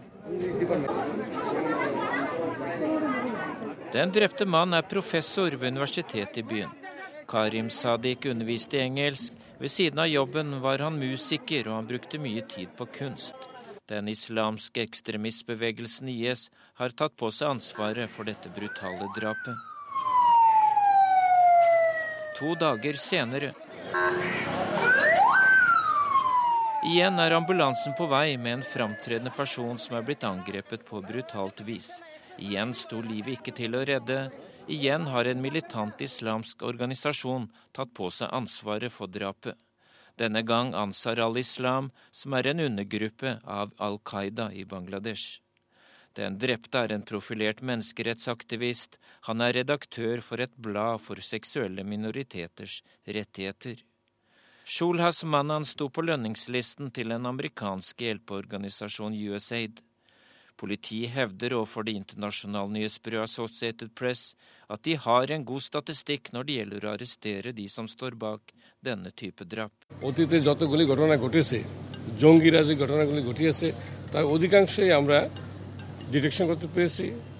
Den 3.91 4.15
drepte 4.15 4.47
mannen 4.47 4.79
er 4.79 4.87
professor 4.95 5.59
ved 5.59 5.75
universitetet 5.75 6.39
i 6.39 6.47
byen. 6.55 6.71
Karim 7.27 7.67
Sadiq 7.67 8.31
underviste 8.31 8.79
i 8.79 8.87
engelsk. 8.87 9.35
Ved 9.59 9.75
siden 9.75 9.99
av 9.99 10.07
jobben 10.07 10.61
var 10.63 10.79
han 10.87 11.03
musiker, 11.03 11.67
og 11.67 11.81
han 11.81 11.95
brukte 11.95 12.23
mye 12.23 12.47
tid 12.47 12.71
på 12.79 12.87
kunst. 12.95 13.49
Den 13.89 14.07
islamske 14.07 14.83
ekstremistbevegelsen 14.85 16.09
IS 16.13 16.49
har 16.77 16.93
tatt 16.93 17.15
på 17.17 17.31
seg 17.33 17.55
ansvaret 17.55 18.11
for 18.13 18.29
dette 18.29 18.51
brutale 18.53 19.07
drapet. 19.15 19.65
To 22.37 22.53
dager 22.55 22.99
senere 23.01 23.49
Igjen 26.89 27.17
er 27.19 27.33
ambulansen 27.35 27.97
på 27.97 28.05
vei 28.07 28.37
med 28.37 28.59
en 28.59 28.63
framtredende 28.63 29.33
person 29.35 29.81
som 29.81 29.97
er 29.97 30.05
blitt 30.07 30.23
angrepet 30.23 30.85
på 30.87 31.01
brutalt 31.03 31.65
vis. 31.67 31.89
Igjen 32.39 32.71
sto 32.77 33.01
livet 33.03 33.39
ikke 33.39 33.55
til 33.57 33.75
å 33.75 33.81
redde. 33.89 34.19
Igjen 34.71 35.09
har 35.11 35.27
en 35.27 35.41
militant 35.43 35.99
islamsk 36.05 36.63
organisasjon 36.63 37.49
tatt 37.75 37.91
på 37.97 38.07
seg 38.13 38.31
ansvaret 38.37 38.93
for 38.93 39.11
drapet. 39.11 39.57
Denne 40.19 40.41
gang 40.43 40.73
Ansar 40.75 41.19
al-Islam, 41.23 41.91
som 42.11 42.33
er 42.35 42.51
en 42.51 42.59
undergruppe 42.59 43.37
av 43.47 43.71
Al 43.79 43.99
Qaida 44.03 44.49
i 44.51 44.65
Bangladesh. 44.67 45.39
Den 46.17 46.35
drepte 46.41 46.81
er 46.83 46.91
en 46.91 47.05
profilert 47.07 47.61
menneskerettsaktivist. 47.63 48.97
Han 49.29 49.39
er 49.45 49.55
redaktør 49.61 50.19
for 50.25 50.43
et 50.43 50.55
blad 50.57 50.99
for 50.99 51.21
seksuelle 51.23 51.85
minoriteters 51.87 52.81
rettigheter. 53.07 53.77
Shulhas 54.69 55.23
Manan 55.23 55.65
sto 55.65 55.87
på 55.89 56.03
lønningslisten 56.03 56.91
til 56.93 57.13
den 57.15 57.25
amerikanske 57.25 58.09
hjelpeorganisasjon 58.09 59.15
USAID. 59.15 59.79
Politiet 60.59 61.13
hevder 61.15 61.53
overfor 61.55 61.85
det 61.87 61.93
internasjonale 61.95 62.73
nyhetsbyrået 62.73 63.29
Associated 63.29 63.93
Press 63.95 64.33
at 64.69 64.83
de 64.83 64.97
har 64.99 65.31
en 65.31 65.45
god 65.47 65.63
statistikk 65.63 66.33
når 66.35 66.47
det 66.47 66.57
gjelder 66.57 66.85
å 66.85 66.91
arrestere 66.97 67.53
de 67.55 67.67
som 67.71 67.87
står 67.87 68.17
bak 68.19 68.51
denne 68.83 69.11
type 69.15 69.47
drap. 69.47 69.71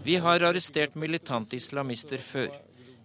Vi 0.04 0.16
har 0.16 0.48
arrestert 0.48 0.96
militante 0.96 1.60
islamister 1.60 2.24
før. 2.24 2.52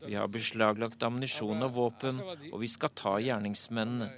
Vi 0.06 0.14
har 0.14 0.28
beslaglagt 0.28 1.02
ammunisjon 1.02 1.64
og 1.64 1.74
våpen, 1.74 2.20
og 2.52 2.60
vi 2.60 2.68
skal 2.68 2.92
ta 2.94 3.16
gjerningsmennene. 3.18 4.10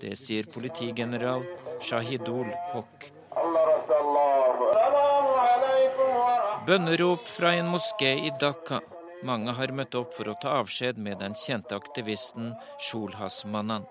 Det 0.00 0.14
sier 0.18 0.48
politigeneral 0.50 1.44
Shahidul 1.82 2.48
Hok. 2.72 3.10
Bønnerop 6.62 7.24
fra 7.26 7.56
en 7.58 7.66
moské 7.72 8.12
i 8.22 8.28
Dhaka. 8.38 8.76
Mange 9.26 9.50
har 9.58 9.72
møtt 9.74 9.96
opp 9.98 10.12
for 10.14 10.30
å 10.30 10.34
ta 10.38 10.52
avskjed 10.60 11.00
med 11.02 11.18
den 11.18 11.34
kjente 11.34 11.74
aktivisten 11.74 12.52
Shulhas 12.78 13.40
Manan. 13.50 13.88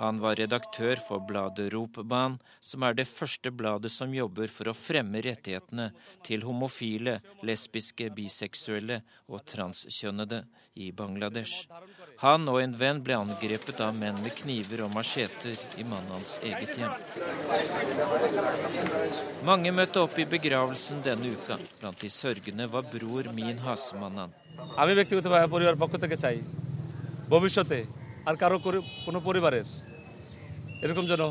Han 0.00 0.20
var 0.22 0.38
redaktør 0.40 0.96
for 0.96 1.20
bladet 1.28 1.72
Ropban, 1.74 2.38
som 2.60 2.82
er 2.86 2.96
det 2.96 3.04
første 3.08 3.52
bladet 3.52 3.92
som 3.92 4.14
jobber 4.14 4.48
for 4.48 4.70
å 4.70 4.76
fremme 4.76 5.20
rettighetene 5.24 5.90
til 6.24 6.46
homofile, 6.48 7.18
lesbiske, 7.44 8.08
biseksuelle 8.16 9.02
og 9.28 9.44
transkjønnede 9.52 10.42
i 10.80 10.88
Bangladesh. 10.96 11.68
Han 12.22 12.48
og 12.48 12.60
en 12.62 12.76
venn 12.78 13.02
ble 13.04 13.18
angrepet 13.18 13.80
av 13.84 13.92
menn 13.96 14.16
med 14.24 14.32
kniver 14.38 14.84
og 14.86 14.92
macheter 14.94 15.58
i 15.76 15.84
mannen 15.84 16.14
hans 16.16 16.38
eget 16.40 16.78
hjem. 16.78 16.94
Mange 19.44 19.72
møtte 19.76 20.04
opp 20.06 20.18
i 20.22 20.28
begravelsen 20.30 21.02
denne 21.04 21.34
uka. 21.36 21.58
Blant 21.80 22.00
de 22.00 22.08
sørgende 22.12 22.68
var 22.70 22.86
bror 22.88 23.28
Min 23.36 23.60
Hasmanan. 23.66 24.32
আমি 28.25 28.37
ব্যক্তিগতভাবে 28.37 28.37
পরিবার 28.37 28.37
পক্ষ 28.37 28.37
থেকে 28.37 28.37
চাই 28.37 28.37
ভবিষ্যতে 28.37 28.37
আর 28.37 28.37
কারো 28.41 28.57
কোনো 29.05 29.19
পরিবারের 29.27 29.65
এরকম 30.83 31.05
যেন 31.11 31.23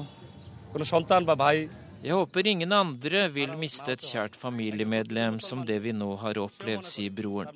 কোনো 0.73 0.85
সন্তান 0.93 1.21
বা 1.29 1.35
ভাই 1.45 1.59
Jeg 2.03 2.15
håper 2.15 2.47
ingen 2.47 2.73
andre 2.73 3.21
vil 3.37 3.53
miste 3.57 3.91
et 3.93 4.03
kjært 4.09 4.35
familiemedlem 4.37 5.41
som 5.41 5.65
det 5.71 5.79
vi 5.85 5.93
nå 5.93 6.11
har 6.23 6.39
opplevd, 6.39 6.85
sier 6.85 7.15
broren. 7.19 7.49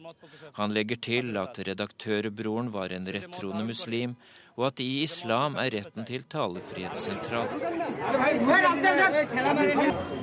Han 0.58 0.72
legger 0.76 0.98
til 1.08 1.36
at 1.44 1.60
redaktørbroren 1.68 2.72
var 2.72 2.88
en 2.96 3.06
rettroende 3.16 3.64
muslim, 3.72 4.16
og 4.56 4.66
at 4.66 4.80
i 4.80 5.02
islam 5.02 5.54
er 5.56 5.70
retten 5.76 6.04
til 6.08 6.24
talefrihet 6.34 6.98
sentral. 6.98 7.48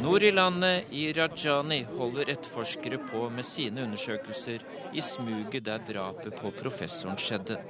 Nord 0.03 0.23
i 0.23 0.31
landet, 0.31 0.91
i 0.91 1.13
Rajani, 1.13 1.83
holder 1.97 2.33
etterforskere 2.35 2.99
på 3.11 3.29
med 3.29 3.45
sine 3.45 3.85
undersøkelser 3.87 4.59
i 4.93 5.01
smuget 5.01 5.63
der 5.65 5.79
drapet 5.93 6.35
på 6.41 6.51
professoren 6.61 7.17
skjedde. 7.17 7.61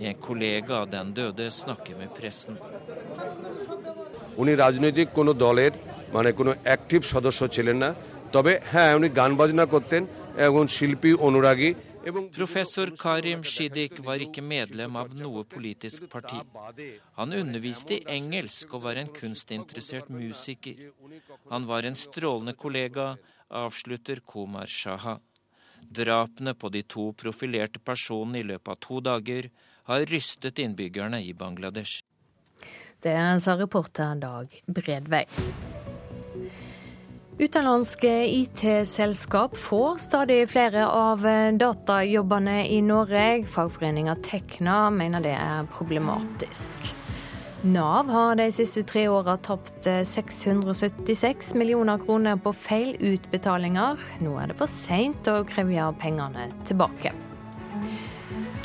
En 0.00 0.14
kollega 0.26 0.74
av 0.82 0.86
den 0.90 1.08
døde 1.18 1.46
snakker 1.50 1.94
med 2.00 2.10
pressen. 2.18 2.56
উনি 4.40 4.52
রাজনৈতিক 4.64 5.08
কোনো 5.18 5.32
দলের 5.44 5.72
মানে 6.16 6.30
কোনো 6.38 6.52
অ্যাক্টিভ 6.68 7.00
সদস্য 7.12 7.40
ছিলেন 7.54 7.76
না 7.84 7.90
তবে 8.34 8.52
হ্যাঁ 8.72 8.90
উনি 8.98 9.08
গান 9.18 9.30
বাজনা 9.40 9.64
করতেন 9.74 10.02
এবং 10.46 10.62
শিল্পী 10.76 11.10
অনুরাগী 11.28 11.70
Professor 12.38 12.86
Karim 13.04 13.40
Shidik 13.42 13.94
var 14.06 14.18
ikke 14.26 14.42
medlem 14.54 14.96
av 14.96 15.08
noe 15.22 15.44
politisk 15.44 16.00
parti. 16.14 16.38
Han 17.18 17.32
underviste 17.42 17.94
i 17.98 18.04
engelsk 18.18 18.72
og 18.74 18.82
var 18.86 18.96
en 18.96 19.10
kunstinteressert 19.18 20.08
musiker. 20.08 20.76
Han 21.52 21.62
var 21.70 21.82
en 21.84 21.96
strålende 22.04 22.54
kollega, 22.62 23.06
avslutter 23.50 24.18
Komar 24.30 24.66
Shaha. 24.66 25.14
Drapene 25.98 26.52
på 26.60 26.66
de 26.74 26.82
to 26.94 27.04
profilerte 27.22 27.78
personene 27.88 28.38
i 28.40 28.48
løpet 28.50 28.68
av 28.72 28.78
to 28.86 28.96
dager 29.10 29.50
har 29.85 30.05
rystet 30.09 30.59
innbyggerne 30.59 31.21
i 31.21 31.33
Bangladesh. 31.33 32.01
Det 33.01 33.17
sa 33.41 33.57
reporter 33.57 34.15
Dag 34.15 34.61
Bredvei. 34.65 35.25
Utenlandske 37.37 38.09
IT-selskap 38.31 39.57
får 39.57 39.97
stadig 39.99 40.49
flere 40.49 40.87
av 40.87 41.25
datajobbene 41.59 42.61
i 42.71 42.79
Norge. 42.81 43.43
Fagforeninga 43.51 44.15
Tekna 44.23 44.89
mener 44.89 45.21
det 45.21 45.35
er 45.35 45.67
problematisk. 45.73 46.95
Nav 47.65 48.07
har 48.13 48.39
de 48.39 48.47
siste 48.53 48.85
tre 48.87 49.07
åra 49.11 49.35
tapt 49.41 49.89
676 50.07 51.53
millioner 51.59 51.99
kroner 51.99 52.39
på 52.39 52.53
feil 52.55 52.95
utbetalinger. 53.03 53.99
Nå 54.23 54.35
er 54.39 54.51
det 54.51 54.59
for 54.59 54.71
seint 54.71 55.27
å 55.27 55.41
kreve 55.49 55.91
pengene 55.99 56.49
tilbake. 56.69 57.11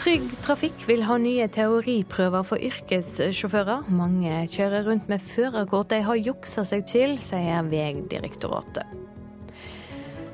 Trygg 0.00 0.30
Trafikk 0.40 0.86
vil 0.88 1.02
ha 1.04 1.18
nye 1.20 1.44
teoriprøver 1.52 2.44
for 2.48 2.62
yrkessjåfører. 2.64 3.90
Mange 3.92 4.46
kjører 4.48 4.86
rundt 4.86 5.10
med 5.12 5.20
førerkort 5.20 5.90
de 5.92 5.98
har 6.06 6.16
juksa 6.16 6.64
seg 6.64 6.86
til, 6.88 7.18
sier 7.20 7.66
Vegdirektoratet. 7.68 8.94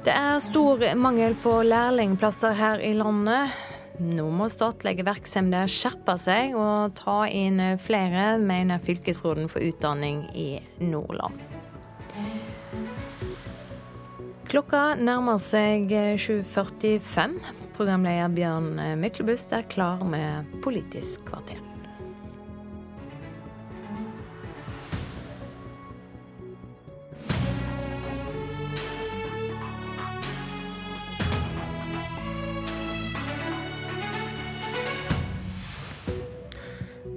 Det 0.06 0.14
er 0.14 0.38
stor 0.44 0.84
mangel 0.94 1.34
på 1.43 1.56
lærlingplasser 1.66 2.55
her 2.55 2.84
i 2.86 2.93
landet. 2.94 3.59
Nå 3.98 4.28
må 4.30 4.47
statlige 4.55 5.02
virksomheter 5.02 5.66
skjerpe 5.72 6.14
seg 6.14 6.55
og 6.55 6.94
ta 7.02 7.24
inn 7.26 7.59
flere, 7.82 8.36
mener 8.38 8.78
fylkesråden 8.78 9.51
for 9.51 9.66
utdanning 9.66 10.28
i 10.30 10.60
Nordland. 10.78 11.43
Klokka 14.47 14.93
nærmer 14.94 15.43
seg 15.43 15.90
7.45. 15.90 17.65
Programleder 17.76 18.32
Bjørn 18.32 18.78
Myklebust 18.96 19.50
er 19.52 19.66
klar 19.68 20.00
med 20.08 20.48
Politisk 20.64 21.26
kvarter. 21.28 21.60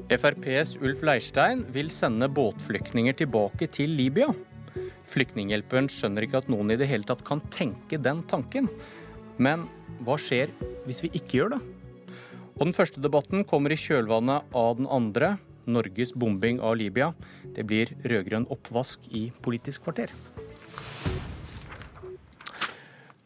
FrPs 0.09 0.75
Ulf 0.81 1.03
Leirstein 1.05 1.63
vil 1.71 1.87
sende 1.93 2.27
båtflyktninger 2.27 3.15
tilbake 3.15 3.69
til 3.71 3.95
Libya. 3.95 4.27
Flyktninghjelperen 5.07 5.87
skjønner 5.87 6.25
ikke 6.27 6.43
at 6.43 6.49
noen 6.51 6.73
i 6.73 6.79
det 6.81 6.89
hele 6.89 7.07
tatt 7.07 7.23
kan 7.23 7.39
tenke 7.53 8.01
den 8.01 8.25
tanken. 8.27 8.67
Men 9.39 9.69
hva 10.05 10.17
skjer 10.19 10.53
hvis 10.85 11.03
vi 11.05 11.11
ikke 11.19 11.39
gjør 11.39 11.53
det? 11.55 11.61
Og 12.59 12.65
Den 12.67 12.75
første 12.75 12.99
debatten 12.99 13.45
kommer 13.47 13.71
i 13.71 13.79
kjølvannet 13.79 14.55
av 14.55 14.77
den 14.79 14.87
andre, 14.91 15.37
Norges 15.69 16.11
bombing 16.11 16.59
av 16.59 16.75
Libya. 16.79 17.13
Det 17.55 17.63
blir 17.67 17.93
rød-grønn 18.03 18.49
oppvask 18.51 19.05
i 19.15 19.29
Politisk 19.45 19.85
kvarter. 19.85 20.11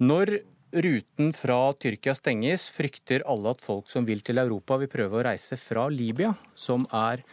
Når 0.04 0.40
ruten 0.84 1.32
fra 1.38 1.58
Tyrkia 1.78 2.16
stenges, 2.18 2.68
frykter 2.74 3.24
alle 3.30 3.54
at 3.54 3.62
folk 3.64 3.90
som 3.91 4.06
vil 4.06 4.22
til 4.26 4.41
Europa, 4.41 4.78
vil 4.82 4.91
prøve 4.91 5.20
å 5.20 5.26
reise 5.30 5.58
fra 5.62 5.88
Libya, 5.90 6.34
som 6.54 6.86
er 6.90 7.24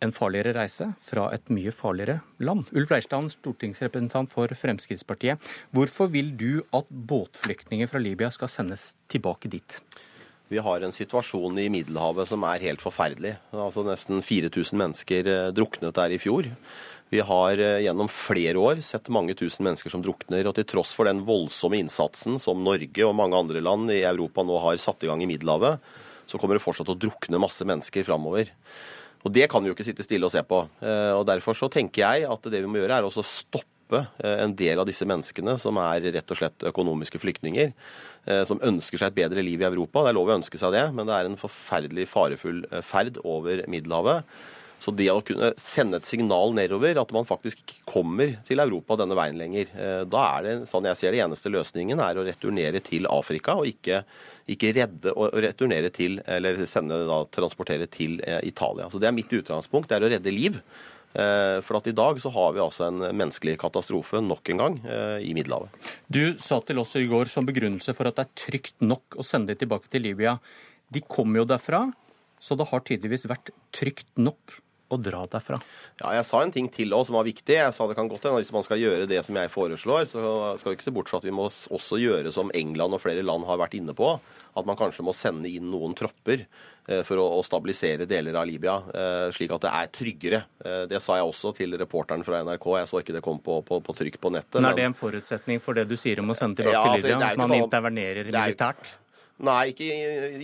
en 0.00 0.12
farligere 0.16 0.54
reise 0.56 0.90
fra 1.04 1.28
et 1.34 1.50
mye 1.52 1.72
farligere 1.74 2.20
land. 2.42 2.68
Ulf 2.76 2.92
Leirstein, 2.92 3.28
stortingsrepresentant 3.32 4.32
for 4.32 4.52
Fremskrittspartiet. 4.56 5.40
Hvorfor 5.76 6.10
vil 6.12 6.32
du 6.40 6.62
at 6.76 6.88
båtflyktninger 6.88 7.90
fra 7.90 8.00
Libya 8.02 8.30
skal 8.34 8.50
sendes 8.52 8.94
tilbake 9.12 9.50
dit? 9.52 9.80
Vi 10.50 10.58
har 10.58 10.82
en 10.82 10.94
situasjon 10.94 11.60
i 11.62 11.68
Middelhavet 11.70 12.26
som 12.26 12.42
er 12.48 12.64
helt 12.64 12.82
forferdelig. 12.82 13.36
Altså 13.54 13.84
Nesten 13.86 14.24
4000 14.26 14.80
mennesker 14.80 15.28
druknet 15.54 15.94
der 15.94 16.16
i 16.16 16.18
fjor. 16.18 16.48
Vi 17.10 17.20
har 17.26 17.60
gjennom 17.82 18.10
flere 18.10 18.58
år 18.58 18.80
sett 18.86 19.10
mange 19.10 19.34
tusen 19.38 19.66
mennesker 19.66 19.92
som 19.92 20.02
drukner. 20.02 20.46
Og 20.46 20.56
til 20.58 20.66
tross 20.72 20.94
for 20.96 21.06
den 21.06 21.22
voldsomme 21.26 21.78
innsatsen 21.78 22.40
som 22.42 22.64
Norge 22.66 23.06
og 23.06 23.16
mange 23.18 23.38
andre 23.38 23.62
land 23.62 23.90
i 23.94 24.02
Europa 24.06 24.42
nå 24.46 24.58
har 24.64 24.80
satt 24.82 25.06
i 25.06 25.10
gang 25.10 25.22
i 25.22 25.28
Middelhavet, 25.30 25.78
så 26.30 26.38
kommer 26.38 26.58
det 26.58 26.62
fortsatt 26.62 26.90
å 26.90 26.98
drukne 26.98 27.42
masse 27.42 27.66
mennesker 27.66 28.06
framover. 28.06 28.50
Og 29.24 29.32
Det 29.32 29.48
kan 29.52 29.62
vi 29.62 29.68
jo 29.68 29.74
ikke 29.76 29.84
sitte 29.84 30.06
stille 30.06 30.24
og 30.24 30.32
se 30.32 30.42
på. 30.46 30.62
Og 31.16 31.24
Derfor 31.28 31.56
så 31.56 31.68
tenker 31.72 32.04
jeg 32.04 32.28
at 32.30 32.48
det 32.48 32.62
vi 32.62 32.70
må 32.70 32.80
gjøre, 32.80 33.00
er 33.00 33.08
å 33.08 33.26
stoppe 33.26 34.04
en 34.22 34.54
del 34.54 34.78
av 34.78 34.86
disse 34.86 35.04
menneskene 35.04 35.56
som 35.58 35.76
er 35.82 36.06
rett 36.14 36.30
og 36.30 36.38
slett 36.38 36.64
økonomiske 36.70 37.18
flyktninger, 37.18 37.72
som 38.46 38.62
ønsker 38.62 39.00
seg 39.00 39.10
et 39.10 39.18
bedre 39.18 39.42
liv 39.42 39.60
i 39.60 39.66
Europa. 39.66 40.04
Det 40.06 40.12
er 40.12 40.16
lov 40.16 40.30
å 40.30 40.36
ønske 40.38 40.60
seg 40.60 40.72
det, 40.76 40.86
men 40.94 41.10
det 41.10 41.16
er 41.16 41.28
en 41.28 41.40
forferdelig 41.40 42.06
farefull 42.08 42.62
ferd 42.86 43.18
over 43.26 43.64
Middelhavet. 43.68 44.24
Så 44.80 44.94
det 44.96 45.10
å 45.12 45.20
kunne 45.24 45.50
sende 45.60 45.98
et 46.00 46.08
signal 46.08 46.54
nedover, 46.56 46.96
at 47.02 47.10
man 47.12 47.26
faktisk 47.28 47.60
ikke 47.60 47.82
kommer 47.90 48.38
til 48.48 48.62
Europa 48.62 48.96
denne 48.96 49.16
veien 49.18 49.36
lenger, 49.36 49.72
da 50.08 50.22
er 50.38 50.46
det 50.46 50.54
sånn 50.70 50.88
jeg 50.88 50.96
ser 50.96 51.12
det 51.12 51.20
eneste 51.20 51.52
løsningen 51.52 52.00
er 52.00 52.16
å 52.16 52.24
returnere 52.24 52.80
til 52.84 53.08
Afrika, 53.12 53.58
og 53.60 53.68
ikke, 53.68 54.00
ikke 54.56 54.72
redde 54.78 55.12
og 55.12 55.36
returnere 55.44 55.92
til, 55.92 56.16
eller 56.24 56.62
sende, 56.64 57.02
da, 57.10 57.20
transportere 57.28 57.90
til 57.92 58.22
Italia. 58.40 58.88
Så 58.88 59.02
Det 59.02 59.10
er 59.10 59.18
mitt 59.18 59.36
utgangspunkt, 59.36 59.90
det 59.90 59.98
er 59.98 60.08
å 60.08 60.10
redde 60.14 60.32
liv. 60.32 60.56
For 61.10 61.74
at 61.74 61.88
i 61.90 61.94
dag 61.98 62.20
så 62.22 62.30
har 62.30 62.52
vi 62.54 62.62
altså 62.62 62.86
en 62.86 63.02
menneskelig 63.02 63.56
katastrofe 63.58 64.20
nok 64.22 64.52
en 64.52 64.60
gang 64.62 64.76
i 65.20 65.32
Middelhavet. 65.34 65.90
Du 66.06 66.38
sa 66.38 66.60
til 66.62 66.78
oss 66.78 66.94
i 66.96 67.08
går 67.10 67.28
som 67.28 67.48
begrunnelse 67.48 67.92
for 67.98 68.08
at 68.08 68.16
det 68.16 68.28
er 68.28 68.36
trygt 68.46 68.76
nok 68.80 69.18
å 69.18 69.26
sende 69.26 69.50
dem 69.50 69.58
tilbake 69.64 69.90
til 69.90 70.06
Libya. 70.06 70.36
De 70.88 71.02
kommer 71.02 71.42
jo 71.42 71.48
derfra, 71.50 71.88
så 72.40 72.54
det 72.56 72.70
har 72.70 72.86
tydeligvis 72.86 73.26
vært 73.28 73.50
trygt 73.74 74.08
nok 74.22 74.60
å 74.90 74.98
dra 75.00 75.22
derfra? 75.30 75.60
Ja, 76.00 76.12
Jeg 76.18 76.26
sa 76.28 76.42
en 76.42 76.52
ting 76.54 76.68
til 76.72 76.92
også 76.96 77.10
som 77.10 77.18
var 77.20 77.28
viktig. 77.28 77.56
Jeg 77.56 77.74
sa 77.76 77.86
det 77.88 77.96
kan 77.98 78.10
godt 78.10 78.26
hende 78.26 78.42
Hvis 78.42 78.52
man 78.54 78.66
skal 78.66 78.80
gjøre 78.82 79.08
det 79.10 79.22
som 79.26 79.38
jeg 79.38 79.52
foreslår, 79.52 80.10
så 80.10 80.20
skal 80.60 80.72
vi 80.72 80.78
ikke 80.78 80.88
se 80.88 80.94
bort 80.96 81.12
fra 81.12 81.20
at 81.22 81.28
vi 81.28 81.34
må 81.34 81.46
også 81.48 82.00
gjøre 82.00 82.34
som 82.34 82.50
England 82.54 82.96
og 82.96 83.02
flere 83.02 83.24
land 83.26 83.46
har 83.48 83.60
vært 83.62 83.78
inne 83.78 83.94
på. 83.96 84.18
At 84.58 84.66
man 84.66 84.78
kanskje 84.78 85.06
må 85.06 85.14
sende 85.14 85.50
inn 85.50 85.70
noen 85.70 85.94
tropper 85.94 86.46
for 87.06 87.20
å 87.22 87.42
stabilisere 87.46 88.06
deler 88.08 88.34
av 88.34 88.48
Libya, 88.48 88.72
slik 89.36 89.52
at 89.54 89.62
det 89.62 89.70
er 89.70 89.90
tryggere. 89.94 90.40
Det 90.90 90.98
sa 91.02 91.20
jeg 91.20 91.28
også 91.28 91.52
til 91.54 91.76
reporteren 91.78 92.24
fra 92.26 92.40
NRK. 92.42 92.66
Jeg 92.80 92.90
så 92.90 93.02
ikke 93.04 93.14
det 93.14 93.22
kom 93.22 93.38
på, 93.44 93.60
på, 93.66 93.78
på 93.84 93.94
trykk 93.94 94.18
på 94.18 94.32
nettet. 94.34 94.58
Men 94.58 94.72
Er 94.72 94.80
det 94.80 94.88
en 94.88 94.98
forutsetning 94.98 95.62
for 95.62 95.78
det 95.78 95.86
du 95.90 95.94
sier 96.00 96.22
om 96.22 96.34
å 96.34 96.38
sende 96.38 96.64
tilbake 96.64 96.74
ja, 96.74 96.96
altså, 96.96 97.06
til 97.06 97.14
Libya? 97.14 97.30
At 97.30 97.38
man 97.38 97.54
sånn, 97.54 97.66
intervenerer 97.68 98.32
militært? 98.32 98.94
Nei, 99.40 99.60
ikke, 99.72 99.86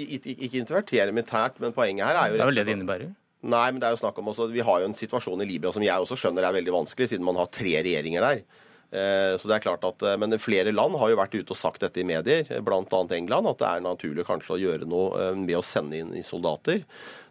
ikke, 0.06 0.36
ikke 0.46 0.60
intervertere 0.62 1.12
militært, 1.12 1.58
men 1.60 1.74
poenget 1.76 2.06
her 2.06 2.20
er 2.20 2.30
jo 2.30 2.38
Det 2.38 2.44
er 2.44 2.52
vel 2.52 2.60
det 2.60 2.68
det 2.68 2.76
innebærer? 2.78 3.10
Nei, 3.46 3.66
men 3.70 3.80
det 3.80 3.88
er 3.88 3.94
jo 3.94 4.02
snakk 4.02 4.16
om 4.18 4.32
også, 4.32 4.48
Vi 4.50 4.64
har 4.64 4.82
jo 4.82 4.88
en 4.90 4.96
situasjon 4.96 5.42
i 5.44 5.48
Libya 5.48 5.72
som 5.74 5.84
jeg 5.84 6.02
også 6.02 6.18
skjønner 6.18 6.46
er 6.46 6.56
veldig 6.56 6.74
vanskelig, 6.74 7.12
siden 7.12 7.26
man 7.26 7.38
har 7.38 7.52
tre 7.54 7.76
regjeringer 7.78 8.24
der. 8.24 8.40
Eh, 8.86 9.34
så 9.34 9.48
det 9.50 9.56
er 9.56 9.64
klart 9.64 9.84
at, 9.84 10.02
eh, 10.02 10.16
Men 10.16 10.38
flere 10.38 10.72
land 10.72 10.94
har 10.96 11.10
jo 11.10 11.18
vært 11.18 11.34
ute 11.34 11.50
og 11.50 11.58
sagt 11.58 11.82
dette 11.82 12.00
i 12.00 12.06
medier, 12.06 12.46
bl.a. 12.62 13.00
England, 13.10 13.46
at 13.46 13.58
det 13.58 13.68
er 13.68 13.80
naturlig 13.84 14.26
kanskje 14.26 14.56
å 14.56 14.62
gjøre 14.62 14.86
noe 14.86 15.34
med 15.34 15.56
å 15.58 15.64
sende 15.64 15.98
inn 15.98 16.22
soldater. 16.22 16.84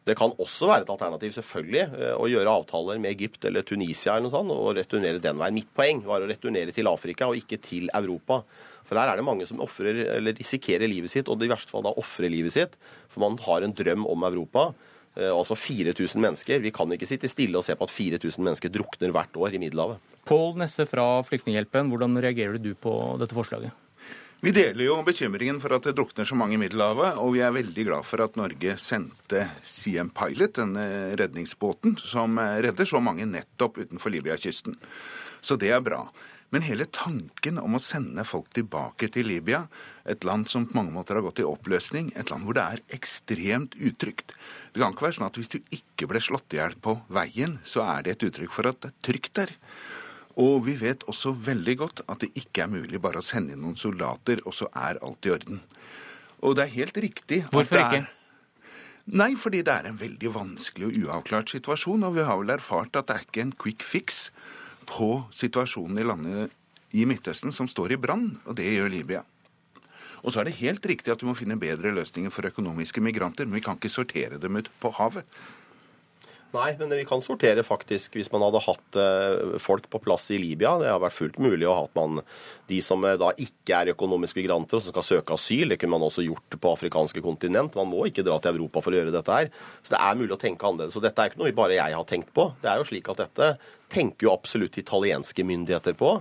Det 0.06 0.16
kan 0.16 0.36
også 0.38 0.68
være 0.70 0.86
et 0.86 0.92
alternativ 0.94 1.34
selvfølgelig, 1.34 2.14
å 2.22 2.28
gjøre 2.30 2.52
avtaler 2.60 3.00
med 3.02 3.16
Egypt 3.16 3.46
eller 3.46 3.64
Tunisia 3.66 4.14
eller 4.14 4.30
noe 4.30 4.36
sånt, 4.36 4.54
og 4.54 4.76
returnere 4.78 5.20
den 5.20 5.40
veien. 5.40 5.56
Mitt 5.56 5.72
poeng 5.74 6.04
var 6.06 6.22
å 6.22 6.30
returnere 6.30 6.72
til 6.76 6.86
Afrika 6.86 7.26
og 7.26 7.40
ikke 7.40 7.58
til 7.58 7.90
Europa. 7.90 8.44
For 8.86 9.00
her 9.00 9.10
er 9.10 9.18
det 9.18 9.26
mange 9.26 9.48
som 9.50 9.64
offrer, 9.66 10.04
eller 10.20 10.38
risikerer 10.38 10.86
livet 10.92 11.10
sitt, 11.10 11.28
og 11.28 11.42
i 11.42 11.50
verste 11.50 11.74
fall 11.74 11.88
da 11.88 11.96
ofrer 11.98 12.30
livet 12.30 12.54
sitt. 12.54 12.78
For 13.10 13.24
man 13.24 13.40
har 13.48 13.66
en 13.66 13.74
drøm 13.74 14.06
om 14.06 14.28
Europa. 14.30 14.76
Eh, 15.16 15.32
altså 15.32 15.56
4000 15.56 16.22
mennesker. 16.22 16.60
Vi 16.60 16.74
kan 16.76 16.92
ikke 16.92 17.08
sitte 17.08 17.32
stille 17.32 17.60
og 17.60 17.64
se 17.64 17.76
på 17.78 17.88
at 17.88 17.94
4000 17.94 18.44
mennesker 18.44 18.72
drukner 18.74 19.16
hvert 19.16 19.40
år 19.40 19.56
i 19.56 19.62
Middelhavet. 19.62 20.14
Pål 20.28 20.58
Nesse 20.60 20.88
fra 20.90 21.08
Flyktninghjelpen, 21.24 21.92
hvordan 21.92 22.20
reagerer 22.20 22.60
du 22.60 22.74
på 22.76 22.92
dette 23.22 23.38
forslaget? 23.38 23.72
Vi 24.44 24.52
deler 24.54 24.84
jo 24.84 25.00
bekymringen 25.08 25.62
for 25.64 25.74
at 25.74 25.88
det 25.88 25.96
drukner 25.98 26.28
så 26.28 26.36
mange 26.38 26.58
i 26.58 26.60
Middelhavet, 26.62 27.16
og 27.18 27.32
vi 27.34 27.42
er 27.42 27.56
veldig 27.56 27.86
glad 27.88 28.06
for 28.06 28.22
at 28.26 28.36
Norge 28.38 28.76
sendte 28.82 29.48
CM 29.64 30.12
Pilot, 30.14 30.60
denne 30.60 31.16
redningsbåten, 31.18 31.96
som 31.98 32.38
redder 32.38 32.86
så 32.86 33.00
mange 33.02 33.26
nettopp 33.26 33.80
utenfor 33.80 34.14
Libya-kysten. 34.14 34.76
Så 35.42 35.58
det 35.62 35.72
er 35.74 35.82
bra. 35.86 36.04
Men 36.54 36.64
hele 36.64 36.86
tanken 36.94 37.58
om 37.60 37.74
å 37.76 37.82
sende 37.82 38.24
folk 38.28 38.52
tilbake 38.54 39.10
til 39.12 39.28
Libya, 39.32 39.66
et 40.06 40.24
land 40.28 40.48
som 40.52 40.68
på 40.70 40.78
mange 40.78 40.94
måter 40.94 41.18
har 41.18 41.26
gått 41.26 41.42
i 41.42 41.48
oppløsning, 41.48 42.12
et 42.16 42.30
land 42.30 42.46
hvor 42.46 42.56
det 42.56 42.66
er 42.66 42.84
ekstremt 42.96 43.74
utrygt 43.76 44.36
Det 44.76 44.82
kan 44.84 44.92
ikke 44.92 45.06
være 45.06 45.16
sånn 45.16 45.30
at 45.30 45.38
hvis 45.40 45.54
du 45.54 45.62
ikke 45.72 46.08
ble 46.12 46.20
slått 46.20 46.52
i 46.52 46.58
hjel 46.58 46.74
på 46.84 46.98
veien, 47.16 47.54
så 47.64 47.86
er 47.88 48.02
det 48.04 48.18
et 48.18 48.26
uttrykk 48.28 48.52
for 48.52 48.68
at 48.68 48.82
det 48.84 48.90
er 48.92 48.98
trygt 49.08 49.32
der. 49.40 49.54
Og 50.36 50.66
vi 50.66 50.74
vet 50.76 51.06
også 51.08 51.32
veldig 51.32 51.76
godt 51.80 52.02
at 52.12 52.26
det 52.26 52.34
ikke 52.36 52.66
er 52.66 52.74
mulig 52.74 53.00
bare 53.00 53.22
å 53.22 53.24
sende 53.24 53.56
inn 53.56 53.64
noen 53.64 53.80
soldater, 53.80 54.42
og 54.44 54.52
så 54.58 54.68
er 54.76 55.00
alt 55.00 55.24
i 55.24 55.32
orden. 55.32 55.62
Og 56.44 56.58
det 56.58 56.66
er 56.66 56.74
helt 56.74 57.00
riktig 57.00 57.46
Hvorfor 57.54 57.86
ikke? 57.86 58.04
Nei, 59.16 59.30
fordi 59.40 59.62
det 59.64 59.72
er 59.72 59.88
en 59.88 60.02
veldig 60.02 60.34
vanskelig 60.36 60.90
og 60.90 61.00
uavklart 61.06 61.56
situasjon, 61.56 62.04
og 62.04 62.18
vi 62.18 62.26
har 62.28 62.42
vel 62.42 62.52
erfart 62.58 63.00
at 63.00 63.08
det 63.08 63.16
er 63.16 63.26
ikke 63.30 63.46
en 63.46 63.56
quick 63.56 63.86
fix 63.86 64.26
på 64.92 65.10
situasjonen 65.32 66.04
i 66.04 66.08
landet 66.12 66.52
i 66.92 67.08
Midtøsten 67.08 67.56
som 67.56 67.72
står 67.72 67.96
i 67.96 68.02
brann, 68.02 68.34
og 68.44 68.60
det 68.60 68.68
gjør 68.76 68.92
Libya. 68.92 69.24
Og 70.26 70.34
så 70.34 70.42
er 70.42 70.50
det 70.50 70.58
helt 70.58 70.86
riktig 70.90 71.14
at 71.14 71.22
vi 71.22 71.30
må 71.30 71.36
finne 71.38 71.60
bedre 71.62 71.94
løsninger 71.94 72.34
for 72.34 72.50
økonomiske 72.50 73.04
migranter, 73.06 73.46
men 73.46 73.60
vi 73.60 73.66
kan 73.66 73.78
ikke 73.78 73.94
sortere 73.94 74.42
dem 74.42 74.58
ut 74.58 74.72
på 74.82 74.92
havet. 74.98 75.30
Nei, 76.56 76.70
men 76.80 76.94
vi 76.94 77.04
kan 77.08 77.24
sortere 77.24 77.66
faktisk 77.68 78.14
hvis 78.16 78.30
man 78.32 78.44
hadde 78.46 78.62
hatt 78.64 78.98
eh, 79.02 79.56
folk 79.60 79.90
på 79.92 80.00
plass 80.06 80.30
i 80.32 80.38
Libya. 80.40 80.76
Det 80.80 80.88
har 80.88 81.02
vært 81.04 81.18
fullt 81.18 81.40
mulig 81.42 81.68
å 81.68 81.74
ha 81.76 81.84
at 81.88 81.98
man 81.98 82.22
de 82.70 82.78
som 82.86 83.04
eh, 83.04 83.18
da 83.20 83.34
ikke 83.42 83.82
er 83.82 83.92
økonomiske 83.96 84.40
migranter 84.40 84.80
og 84.80 84.86
som 84.86 84.96
skal 84.96 85.08
søke 85.08 85.36
asyl. 85.36 85.74
Det 85.74 85.80
kunne 85.82 85.98
man 85.98 86.08
også 86.08 86.24
gjort 86.24 86.58
på 86.62 86.74
afrikanske 86.78 87.24
kontinent. 87.26 87.76
Man 87.76 87.92
må 87.92 88.06
ikke 88.08 88.24
dra 88.26 88.38
til 88.40 88.56
Europa 88.56 88.86
for 88.86 88.96
å 88.96 89.02
gjøre 89.02 89.16
dette 89.16 89.40
her. 89.40 89.52
Så 89.82 89.98
det 89.98 90.02
er 90.06 90.20
mulig 90.22 90.36
å 90.38 90.42
tenke 90.42 90.70
annerledes. 90.70 90.96
Så 90.96 91.04
dette 91.04 91.22
er 91.22 91.34
ikke 91.34 91.44
noe 91.44 91.56
bare 91.58 91.80
jeg 91.80 91.98
har 91.98 92.10
tenkt 92.14 92.32
på. 92.38 92.48
Det 92.64 92.72
er 92.72 92.80
jo 92.80 92.88
slik 92.88 93.12
at 93.12 93.26
dette 93.26 93.52
tenker 93.92 94.30
jo 94.30 94.36
absolutt 94.38 94.80
italienske 94.80 95.48
myndigheter 95.48 95.98
på. 96.00 96.18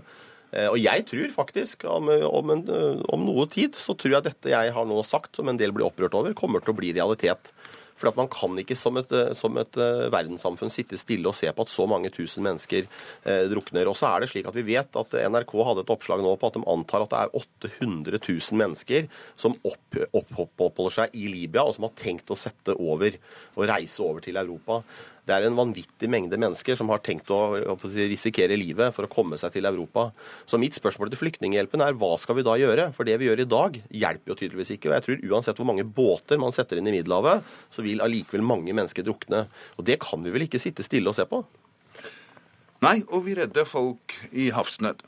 Eh, 0.55 0.71
og 0.71 0.79
jeg 0.79 1.07
tror 1.11 1.35
faktisk, 1.35 1.87
om, 1.91 2.11
om, 2.31 2.55
en, 2.55 2.67
om 3.11 3.27
noe 3.27 3.49
tid, 3.51 3.77
så 3.79 3.97
tror 3.99 4.19
jeg 4.19 4.29
dette 4.31 4.55
jeg 4.55 4.75
har 4.77 4.89
nå 4.89 5.01
sagt, 5.07 5.35
som 5.37 5.51
en 5.51 5.59
del 5.61 5.75
blir 5.75 5.89
opprørt 5.89 6.15
over, 6.17 6.37
kommer 6.39 6.63
til 6.63 6.75
å 6.75 6.79
bli 6.79 6.95
realitet. 6.95 7.53
For 7.95 8.11
at 8.11 8.19
man 8.19 8.29
kan 8.31 8.57
ikke 8.59 8.77
som 8.79 8.99
et, 8.99 9.13
som 9.39 9.55
et 9.61 9.79
uh, 9.79 10.09
verdenssamfunn 10.13 10.73
sitte 10.73 10.99
stille 10.99 11.31
og 11.31 11.37
se 11.39 11.51
på 11.55 11.65
at 11.65 11.71
så 11.71 11.87
mange 11.91 12.11
tusen 12.15 12.43
mennesker 12.47 12.89
eh, 12.89 13.45
drukner. 13.51 13.87
Og 13.91 13.97
så 13.99 14.11
er 14.11 14.25
det 14.25 14.31
slik 14.33 14.49
at 14.51 14.59
Vi 14.59 14.67
vet 14.67 14.99
at 14.99 15.15
NRK 15.31 15.55
hadde 15.69 15.85
et 15.85 15.95
oppslag 15.95 16.25
nå 16.25 16.35
på 16.41 16.51
at 16.51 16.59
de 16.59 16.65
antar 16.75 17.05
at 17.05 17.15
det 17.15 17.23
er 17.23 17.35
800 17.39 18.19
000 18.19 18.61
mennesker 18.61 19.09
som 19.41 19.55
opp, 19.63 20.01
oppholder 20.11 20.99
seg 20.99 21.19
i 21.19 21.29
Libya, 21.31 21.63
og 21.63 21.79
som 21.79 21.87
har 21.87 21.95
tenkt 22.01 22.35
å 22.35 22.39
sette 22.39 22.75
over 22.75 23.15
og 23.55 23.67
reise 23.71 24.03
over 24.03 24.25
til 24.27 24.43
Europa. 24.43 24.83
Det 25.25 25.33
er 25.33 25.47
en 25.47 25.57
vanvittig 25.57 26.09
mengde 26.13 26.37
mennesker 26.37 26.77
som 26.77 26.91
har 26.93 27.01
tenkt 27.05 27.31
å, 27.33 27.57
å 27.57 27.77
risikere 27.95 28.59
livet 28.61 28.93
for 28.93 29.07
å 29.07 29.11
komme 29.13 29.39
seg 29.41 29.55
til 29.55 29.65
Europa. 29.69 30.11
Så 30.45 30.61
mitt 30.61 30.77
spørsmål 30.77 31.09
til 31.13 31.23
Flyktninghjelpen 31.23 31.81
er 31.81 31.97
hva 31.97 32.13
skal 32.21 32.37
vi 32.37 32.45
da 32.45 32.59
gjøre? 32.61 32.91
For 32.93 33.09
det 33.09 33.17
vi 33.23 33.31
gjør 33.31 33.41
i 33.41 33.49
dag, 33.49 33.79
hjelper 33.89 34.35
jo 34.35 34.39
tydeligvis 34.43 34.75
ikke. 34.77 34.91
Og 34.91 34.97
jeg 34.99 35.07
tror 35.07 35.27
uansett 35.33 35.61
hvor 35.61 35.71
mange 35.71 35.87
båter 35.89 36.41
man 36.41 36.53
setter 36.53 36.81
inn 36.81 36.93
i 36.93 36.97
Middelhavet, 36.99 37.45
så 37.73 37.85
vil 37.87 38.05
allikevel 38.05 38.45
mange 38.45 38.77
mennesker 38.77 39.07
drukne. 39.07 39.47
Og 39.81 39.89
det 39.89 39.97
kan 40.05 40.21
vi 40.25 40.35
vel 40.35 40.45
ikke 40.45 40.61
sitte 40.61 40.85
stille 40.85 41.09
og 41.09 41.17
se 41.17 41.25
på? 41.31 41.41
Nei, 42.85 42.99
og 43.09 43.25
vi 43.25 43.39
redder 43.39 43.65
folk 43.65 44.13
i 44.37 44.51
havsnød. 44.53 45.01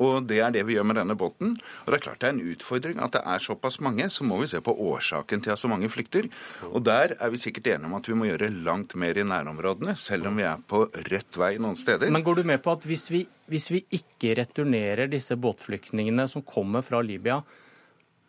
Og 0.00 0.24
det 0.28 0.38
er 0.40 0.52
det 0.54 0.62
vi 0.68 0.76
gjør 0.78 0.86
med 0.88 0.96
denne 0.96 1.16
båten. 1.18 1.56
Og 1.84 1.90
det 1.90 1.98
er 1.98 2.04
klart 2.06 2.22
det 2.22 2.30
er 2.30 2.34
en 2.36 2.52
utfordring 2.54 3.00
at 3.04 3.16
det 3.16 3.22
er 3.28 3.44
såpass 3.44 3.78
mange. 3.84 4.08
Så 4.10 4.24
må 4.24 4.38
vi 4.40 4.48
se 4.48 4.62
på 4.64 4.72
årsaken 4.72 5.44
til 5.44 5.54
at 5.54 5.60
så 5.60 5.68
mange 5.68 5.90
flykter. 5.92 6.30
Og 6.70 6.84
der 6.86 7.16
er 7.18 7.32
vi 7.32 7.40
sikkert 7.42 7.68
enige 7.74 7.90
om 7.90 7.98
at 7.98 8.08
vi 8.08 8.16
må 8.16 8.30
gjøre 8.30 8.52
langt 8.64 8.96
mer 8.98 9.18
i 9.18 9.26
nærområdene, 9.26 9.96
selv 10.00 10.30
om 10.30 10.38
vi 10.40 10.46
er 10.48 10.62
på 10.68 10.86
rett 11.10 11.40
vei 11.40 11.54
noen 11.60 11.76
steder. 11.76 12.12
Men 12.12 12.24
går 12.24 12.40
du 12.40 12.48
med 12.52 12.62
på 12.64 12.72
at 12.72 12.86
hvis 12.88 13.10
vi, 13.12 13.26
hvis 13.52 13.68
vi 13.74 13.84
ikke 13.98 14.36
returnerer 14.40 15.12
disse 15.12 15.36
båtflyktningene 15.36 16.28
som 16.30 16.46
kommer 16.46 16.86
fra 16.86 17.02
Libya, 17.04 17.42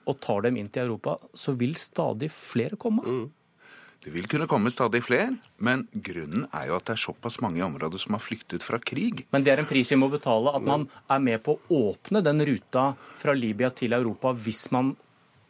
og 0.03 0.19
tar 0.19 0.44
dem 0.44 0.57
inn 0.60 0.68
til 0.68 0.88
Europa, 0.88 1.15
så 1.31 1.53
vil 1.56 1.77
stadig 1.80 2.27
flere 2.34 2.76
komme? 2.80 3.03
Mm. 3.07 3.26
Det 4.03 4.11
vil 4.11 4.27
kunne 4.27 4.49
komme 4.51 4.71
stadig 4.73 4.99
flere, 5.05 5.30
men 5.63 5.85
grunnen 5.93 6.43
er 6.51 6.67
jo 6.67 6.75
at 6.75 6.89
det 6.89 6.97
er 6.97 7.03
såpass 7.05 7.39
mange 7.43 7.61
i 7.61 7.63
området 7.63 8.01
som 8.03 8.17
har 8.17 8.23
flyktet 8.23 8.65
fra 8.65 8.80
krig. 8.84 9.23
Men 9.31 9.45
det 9.45 9.53
er 9.53 9.61
en 9.63 9.69
pris 9.69 9.93
vi 9.93 9.99
må 9.99 10.09
betale, 10.11 10.51
at 10.51 10.65
man 10.65 10.89
er 11.07 11.23
med 11.23 11.39
på 11.45 11.55
å 11.55 11.80
åpne 11.93 12.19
den 12.25 12.43
ruta 12.49 12.89
fra 13.21 13.35
Libya 13.38 13.71
til 13.71 13.95
Europa 13.95 14.34
hvis 14.35 14.65
man 14.75 14.91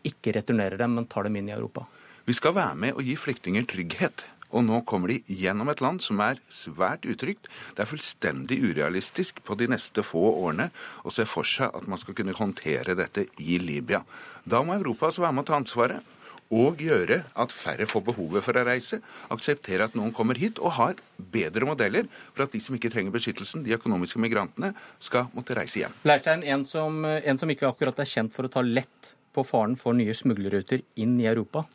ikke 0.05 0.35
returnerer 0.37 0.77
dem, 0.77 0.99
men 0.99 1.09
tar 1.09 1.25
dem 1.25 1.39
inn 1.39 1.49
i 1.49 1.55
Europa? 1.55 1.87
Vi 2.27 2.37
skal 2.37 2.53
være 2.55 2.77
med 2.79 2.99
og 2.99 3.03
gi 3.07 3.17
flyktninger 3.19 3.65
trygghet. 3.73 4.25
Og 4.53 4.61
nå 4.61 4.83
kommer 4.85 5.09
de 5.09 5.39
gjennom 5.41 5.71
et 5.71 5.81
land 5.81 6.03
som 6.05 6.19
er 6.21 6.37
svært 6.53 7.07
utrygt. 7.09 7.47
Det 7.73 7.81
er 7.81 7.89
fullstendig 7.89 8.59
urealistisk 8.61 9.41
på 9.41 9.57
de 9.57 9.65
neste 9.71 10.05
få 10.05 10.21
årene 10.29 10.69
å 11.01 11.13
se 11.13 11.25
for 11.25 11.47
seg 11.47 11.73
at 11.73 11.87
man 11.89 11.97
skal 11.97 12.13
kunne 12.19 12.37
håndtere 12.37 12.93
dette 12.99 13.25
i 13.41 13.57
Libya. 13.57 14.03
Da 14.45 14.61
må 14.61 14.77
Europa 14.77 15.09
altså 15.09 15.25
være 15.25 15.39
med 15.39 15.47
å 15.47 15.49
ta 15.49 15.57
ansvaret 15.57 16.13
og 16.53 16.81
gjøre 16.83 17.23
at 17.39 17.53
færre 17.55 17.87
får 17.89 18.05
behovet 18.11 18.45
for 18.45 18.57
å 18.57 18.65
reise, 18.67 18.99
akseptere 19.33 19.87
at 19.87 19.97
noen 19.97 20.13
kommer 20.15 20.37
hit, 20.39 20.61
og 20.61 20.75
har 20.77 21.01
bedre 21.17 21.67
modeller 21.67 22.07
for 22.29 22.45
at 22.45 22.53
de 22.53 22.61
som 22.61 22.77
ikke 22.77 22.91
trenger 22.93 23.15
beskyttelsen, 23.15 23.65
de 23.65 23.73
økonomiske 23.77 24.21
migrantene, 24.21 24.73
skal 25.03 25.29
måtte 25.33 25.57
reise 25.57 25.81
hjem. 25.81 25.97
Leirstein, 26.07 26.45
en 26.45 26.65
som, 26.67 27.03
en 27.05 27.41
som 27.41 27.51
ikke 27.51 27.69
akkurat 27.69 28.03
er 28.03 28.09
kjent 28.09 28.33
for 28.35 28.47
å 28.47 28.53
ta 28.53 28.63
lett 28.65 29.13
på 29.33 29.45
faren 29.47 29.77
for 29.79 29.97
nye 29.97 30.13
smuglerruter 30.13 30.83
inn 31.01 31.15
i 31.21 31.29
Europa. 31.29 31.65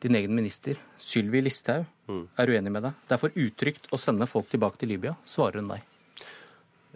Din 0.00 0.16
egen 0.16 0.34
minister, 0.36 0.78
Sylvi 1.00 1.42
Listhaug, 1.44 1.84
mm. 2.08 2.24
er 2.40 2.52
uenig 2.52 2.72
med 2.72 2.88
deg. 2.88 3.04
Det 3.08 3.16
er 3.16 3.20
for 3.20 3.42
utrygt 3.46 3.90
å 3.92 4.00
sende 4.00 4.28
folk 4.30 4.48
tilbake 4.52 4.80
til 4.80 4.92
Libya, 4.94 5.16
svarer 5.28 5.60
hun 5.60 5.72
deg. 5.74 5.95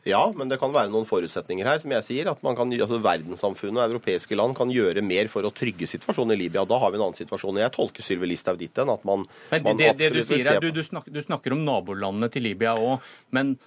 Ja, 0.09 0.23
men 0.37 0.49
det 0.49 0.57
kan 0.61 0.73
være 0.73 0.89
noen 0.93 1.09
forutsetninger 1.09 1.67
her. 1.69 1.81
som 1.83 1.93
jeg 1.93 2.07
sier, 2.07 2.31
at 2.33 2.43
man 2.43 2.57
kan, 2.57 2.73
altså 2.73 3.01
Verdenssamfunnet 3.05 3.83
og 3.83 3.95
europeiske 3.95 4.39
land 4.39 4.57
kan 4.57 4.73
gjøre 4.73 5.03
mer 5.05 5.29
for 5.29 5.45
å 5.45 5.53
trygge 5.53 5.89
situasjonen 5.91 6.37
i 6.37 6.41
Libya. 6.45 6.65
Da 6.69 6.79
har 6.81 6.93
vi 6.93 7.01
en 7.01 7.07
annen 7.09 7.19
situasjon. 7.19 7.61
Jeg 7.61 7.75
tolker 7.77 8.07
Sylvi 8.07 8.31
Listhaug 8.31 8.61
dit 8.61 8.81
hen 8.81 8.93
at 8.93 9.05
man, 9.09 9.27
men 9.53 9.77
det, 9.77 9.93
det, 9.99 10.11
det 10.11 10.11
du 10.17 10.23
sier 10.25 10.55
er, 10.55 10.63
du, 10.63 10.71
du, 10.73 10.83
snakker, 10.87 11.13
du 11.13 11.21
snakker 11.25 11.57
om 11.57 11.65
nabolandene 11.67 12.31
til 12.33 12.49
Libya 12.49 12.77
òg. 12.81 13.05
Men 13.37 13.59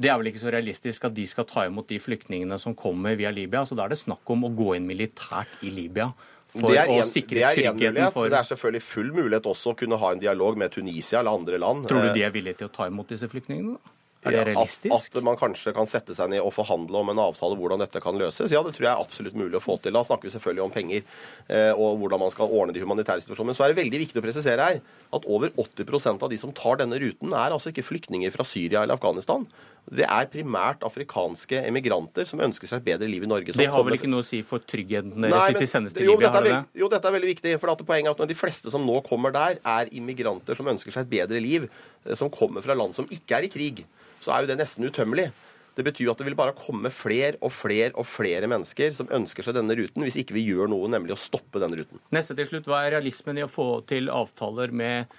det 0.00 0.08
er 0.12 0.20
vel 0.20 0.30
ikke 0.30 0.44
så 0.44 0.52
realistisk 0.54 1.04
at 1.10 1.14
de 1.16 1.26
skal 1.28 1.48
ta 1.50 1.66
imot 1.68 1.90
de 1.90 1.98
flyktningene 2.00 2.58
som 2.62 2.76
kommer 2.78 3.18
via 3.18 3.32
Libya. 3.34 3.66
Så 3.66 3.78
da 3.78 3.88
er 3.88 3.94
det 3.94 4.00
snakk 4.00 4.30
om 4.30 4.46
å 4.46 4.52
gå 4.54 4.76
inn 4.78 4.86
militært 4.88 5.64
i 5.66 5.74
Libya. 5.74 6.12
For 6.50 6.74
en, 6.74 6.96
å 6.98 7.06
sikre 7.06 7.52
tryggheten 7.54 8.10
for 8.10 8.26
Det 8.30 8.40
er 8.40 8.46
selvfølgelig 8.48 8.82
full 8.82 9.12
mulighet 9.14 9.44
også 9.46 9.74
å 9.74 9.78
kunne 9.78 9.98
ha 10.02 10.08
en 10.14 10.22
dialog 10.22 10.56
med 10.58 10.72
Tunisia 10.74 11.20
eller 11.20 11.38
andre 11.38 11.60
land. 11.62 11.86
Tror 11.90 12.08
du 12.08 12.14
de 12.16 12.24
er 12.26 12.34
villige 12.34 12.62
til 12.62 12.70
å 12.70 12.74
ta 12.74 12.88
imot 12.90 13.10
disse 13.10 13.28
flyktningene? 13.30 13.78
da? 13.78 13.99
Er 14.20 14.34
det 14.34 14.42
realistisk? 14.50 14.92
At, 15.14 15.16
at, 15.16 15.24
man 15.24 15.38
kanskje 15.40 15.72
kan 15.76 15.88
sette 15.88 16.14
seg 16.16 16.28
ned 16.32 16.42
og 16.44 16.52
forhandle 16.52 17.00
om 17.00 17.12
en 17.12 17.22
avtale 17.22 17.56
hvordan 17.56 17.80
dette 17.80 18.02
kan 18.04 18.18
løses. 18.20 18.52
Ja, 18.52 18.60
det 18.66 18.74
tror 18.76 18.86
jeg 18.86 18.92
er 18.92 19.00
absolutt 19.00 19.38
mulig 19.38 19.56
å 19.56 19.62
få 19.64 19.78
til. 19.80 19.96
Da 19.96 20.02
snakker 20.04 20.28
vi 20.28 20.34
selvfølgelig 20.34 20.64
om 20.66 20.74
penger 20.74 21.00
eh, 21.48 21.72
og 21.72 22.02
hvordan 22.02 22.20
man 22.26 22.34
skal 22.34 22.52
ordne 22.52 22.76
de 22.76 22.84
humanitære 22.84 23.24
situasjonene. 23.24 23.54
Men 23.54 23.58
så 23.58 23.64
er 23.64 23.72
det 23.72 23.80
veldig 23.80 24.02
viktig 24.04 24.20
å 24.20 24.24
presisere 24.26 24.66
her 24.66 24.82
at 25.16 25.24
over 25.24 25.54
80% 25.56 26.26
av 26.26 26.32
de 26.32 26.38
som 26.40 26.52
tar 26.54 26.82
denne 26.82 27.00
ruten, 27.00 27.32
er 27.32 27.56
altså 27.56 27.72
ikke 27.72 27.86
flyktninger 27.86 28.32
fra 28.34 28.44
Syria 28.44 28.84
eller 28.84 28.98
Afghanistan. 29.00 29.48
Det 29.90 30.04
er 30.04 30.28
primært 30.30 30.84
afrikanske 30.86 31.62
emigranter 31.64 32.28
som 32.28 32.42
ønsker 32.44 32.68
seg 32.68 32.82
et 32.82 32.88
bedre 32.92 33.08
liv 33.10 33.24
i 33.24 33.30
Norge. 33.30 33.54
Det 33.56 33.70
har 33.72 33.86
vel 33.86 33.96
ikke 33.96 34.10
noe 34.10 34.22
å 34.22 34.26
si 34.26 34.42
for 34.46 34.62
tryggheten 34.62 35.16
deres 35.16 35.32
Nei, 35.32 35.46
hvis 35.48 35.64
de 35.64 35.70
sendes 35.70 35.96
til 35.96 36.06
Libya? 36.06 36.28
Dette 36.28 36.44
det? 36.46 36.58
jo, 36.82 36.90
dette 36.92 37.08
er 37.08 37.16
veldig 37.16 37.30
viktig. 37.32 37.54
for 37.62 37.72
at 37.72 37.80
Poenget 37.88 38.12
er 38.12 38.14
at 38.14 38.20
når 38.20 38.30
de 38.30 38.36
fleste 38.36 38.70
som 38.70 38.84
nå 38.84 39.00
kommer 39.06 39.32
der, 39.34 39.56
er 39.64 39.90
immigranter 39.96 40.58
som 40.58 40.68
ønsker 40.70 40.94
seg 40.94 41.08
et 41.08 41.14
bedre 41.16 41.40
liv, 41.40 41.64
eh, 42.04 42.12
som 42.14 42.30
kommer 42.30 42.62
fra 42.62 42.76
land 42.76 42.94
som 42.94 43.08
ikke 43.08 43.40
er 43.40 43.48
i 43.48 43.52
krig 43.52 43.82
så 44.20 44.34
er 44.34 44.44
jo 44.44 44.50
det 44.50 44.58
nesten 44.60 44.86
utømmelig. 44.86 45.30
Det 45.76 45.84
betyr 45.86 46.08
jo 46.08 46.12
at 46.12 46.20
det 46.20 46.26
vil 46.26 46.36
bare 46.36 46.56
komme 46.58 46.90
flere 46.92 47.38
og 47.40 47.52
flere 47.54 47.92
og 47.94 48.04
flere 48.08 48.48
mennesker 48.50 48.92
som 48.96 49.08
ønsker 49.16 49.46
seg 49.46 49.56
denne 49.56 49.76
ruten, 49.78 50.04
hvis 50.04 50.18
ikke 50.20 50.36
vi 50.36 50.44
gjør 50.48 50.68
noe, 50.72 50.90
nemlig 50.92 51.14
å 51.14 51.20
stoppe 51.20 51.62
denne 51.62 51.78
ruten. 51.78 52.02
Neste 52.12 52.36
til 52.36 52.50
slutt, 52.50 52.68
Hva 52.68 52.82
er 52.84 52.96
realismen 52.98 53.40
i 53.40 53.46
å 53.46 53.50
få 53.50 53.68
til 53.88 54.10
avtaler 54.12 54.74
med 54.74 55.14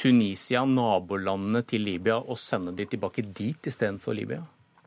Tunisia, 0.00 0.64
nabolandene 0.64 1.64
til 1.68 1.84
Libya, 1.84 2.16
og 2.22 2.40
sende 2.40 2.72
de 2.78 2.86
tilbake 2.88 3.26
dit 3.36 3.68
istedenfor 3.68 4.16
Libya? 4.16 4.40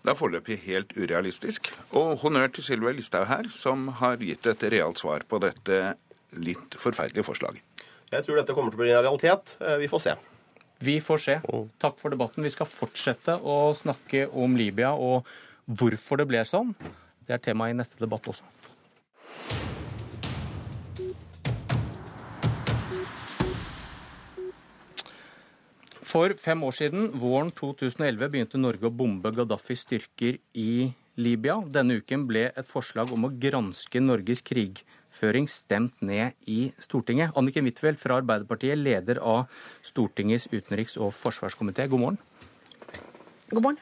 Det 0.06 0.14
er 0.14 0.18
foreløpig 0.20 0.60
helt 0.68 0.92
urealistisk. 0.98 1.72
Og 1.98 2.20
honnør 2.22 2.52
til 2.54 2.66
Sylvi 2.66 2.94
Listhaug 2.98 3.26
her, 3.30 3.50
som 3.54 3.88
har 4.02 4.22
gitt 4.22 4.46
et 4.50 4.66
realt 4.74 5.02
svar 5.02 5.26
på 5.28 5.40
dette 5.42 5.96
litt 6.38 6.78
forferdelige 6.78 7.26
forslaget. 7.26 7.62
Jeg 8.14 8.26
tror 8.26 8.38
dette 8.38 8.54
kommer 8.54 8.74
til 8.74 8.80
å 8.80 8.84
bli 8.84 8.94
en 8.94 9.06
realitet. 9.06 9.56
Eh, 9.60 9.80
vi 9.82 9.90
får 9.90 10.04
se. 10.04 10.16
Vi 10.86 11.00
får 11.02 11.18
se. 11.24 11.40
Takk 11.82 11.98
for 12.02 12.14
debatten. 12.14 12.46
Vi 12.46 12.54
skal 12.54 12.70
fortsette 12.70 13.40
å 13.42 13.74
snakke 13.78 14.28
om 14.30 14.58
Libya 14.60 14.92
og 14.94 15.26
hvorfor 15.66 16.22
det 16.22 16.28
ble 16.30 16.44
sånn. 16.46 16.76
Det 17.26 17.34
er 17.34 17.42
tema 17.42 17.72
i 17.72 17.78
neste 17.78 17.98
debatt 18.02 18.28
også. 18.30 18.46
For 26.16 26.32
fem 26.40 26.62
år 26.64 26.76
siden, 26.78 27.10
våren 27.20 27.50
2011, 27.52 28.30
begynte 28.32 28.62
Norge 28.62 28.88
å 28.88 28.94
bombe 28.94 29.34
Gaddafis 29.36 29.82
styrker 29.84 30.38
i 30.54 30.94
Libya. 31.20 31.58
Denne 31.68 31.98
uken 32.00 32.28
ble 32.30 32.46
et 32.54 32.70
forslag 32.70 33.12
om 33.12 33.26
å 33.28 33.34
granske 33.34 34.00
Norges 34.00 34.46
krigføring 35.16 35.48
stemt 35.48 36.02
ned 36.02 36.34
i 36.46 36.74
Stortinget. 36.80 37.32
Anniken 37.36 37.66
Huitfeldt 37.66 38.00
fra 38.00 38.20
Arbeiderpartiet, 38.20 38.78
leder 38.78 39.20
av 39.22 39.48
Stortingets 39.82 40.48
utenriks- 40.52 40.98
og 40.98 41.14
forsvarskomité. 41.14 41.88
God 41.88 42.00
morgen. 42.00 42.18
God 43.50 43.62
morgen. 43.62 43.78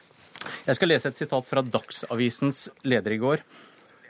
Jeg 0.66 0.76
skal 0.76 0.88
lese 0.88 1.08
et 1.08 1.16
sitat 1.16 1.44
fra 1.44 1.62
Dagsavisens 1.62 2.70
leder 2.84 3.12
i 3.12 3.18
går. 3.18 3.42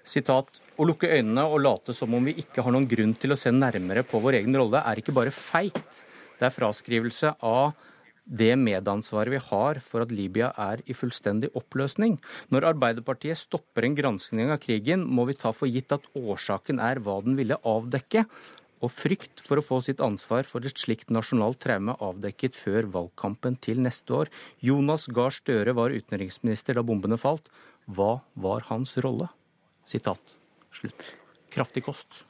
Sitat 0.05 0.60
å 0.76 0.84
lukke 0.84 1.09
øynene 1.09 1.46
og 1.46 1.62
late 1.62 1.94
som 1.94 2.12
om 2.14 2.24
vi 2.24 2.34
ikke 2.34 2.62
har 2.62 2.72
noen 2.72 2.88
grunn 2.88 3.14
til 3.14 3.32
å 3.32 3.38
se 3.38 3.51
nærmere 3.51 4.05
på 4.05 4.20
vår 4.20 4.40
egen 4.42 4.55
rolle, 4.55 4.82
er 4.84 5.01
ikke 5.01 5.14
bare 5.14 5.30
feigt. 5.30 6.05
Det 6.38 6.44
er 6.44 6.52
fraskrivelse 6.52 7.36
av 7.40 7.72
det 8.24 8.55
medansvaret 8.56 9.34
vi 9.34 9.40
har 9.51 9.80
for 9.84 10.05
at 10.05 10.12
Libya 10.14 10.51
er 10.56 10.80
i 10.88 10.96
fullstendig 10.96 11.51
oppløsning. 11.59 12.16
Når 12.48 12.70
Arbeiderpartiet 12.72 13.38
stopper 13.38 13.84
en 13.84 13.96
granskning 13.98 14.52
av 14.52 14.62
krigen, 14.64 15.05
må 15.05 15.26
vi 15.28 15.36
ta 15.36 15.52
for 15.52 15.68
gitt 15.68 15.92
at 15.92 16.06
årsaken 16.16 16.80
er 16.80 17.02
hva 17.05 17.20
den 17.24 17.36
ville 17.36 17.60
avdekke, 17.60 18.24
og 18.84 18.92
frykt 18.92 19.40
for 19.40 19.60
å 19.60 19.64
få 19.64 19.80
sitt 19.84 20.01
ansvar 20.05 20.44
for 20.48 20.64
et 20.66 20.80
slikt 20.80 21.12
nasjonalt 21.14 21.60
traume 21.62 21.94
avdekket 22.05 22.56
før 22.59 22.88
valgkampen 22.96 23.56
til 23.64 23.80
neste 23.80 24.12
år. 24.12 24.32
Jonas 24.60 25.06
Gahr 25.09 25.32
Støre 25.32 25.72
var 25.76 25.94
utenriksminister 25.94 26.76
da 26.76 26.84
bombene 26.84 27.16
falt. 27.20 27.48
Hva 27.88 28.18
var 28.34 28.66
hans 28.68 28.96
rolle? 29.05 29.30
Sitat 29.88 30.36
slutt. 30.74 31.06
Kraftig 31.55 31.84
kost. 31.86 32.24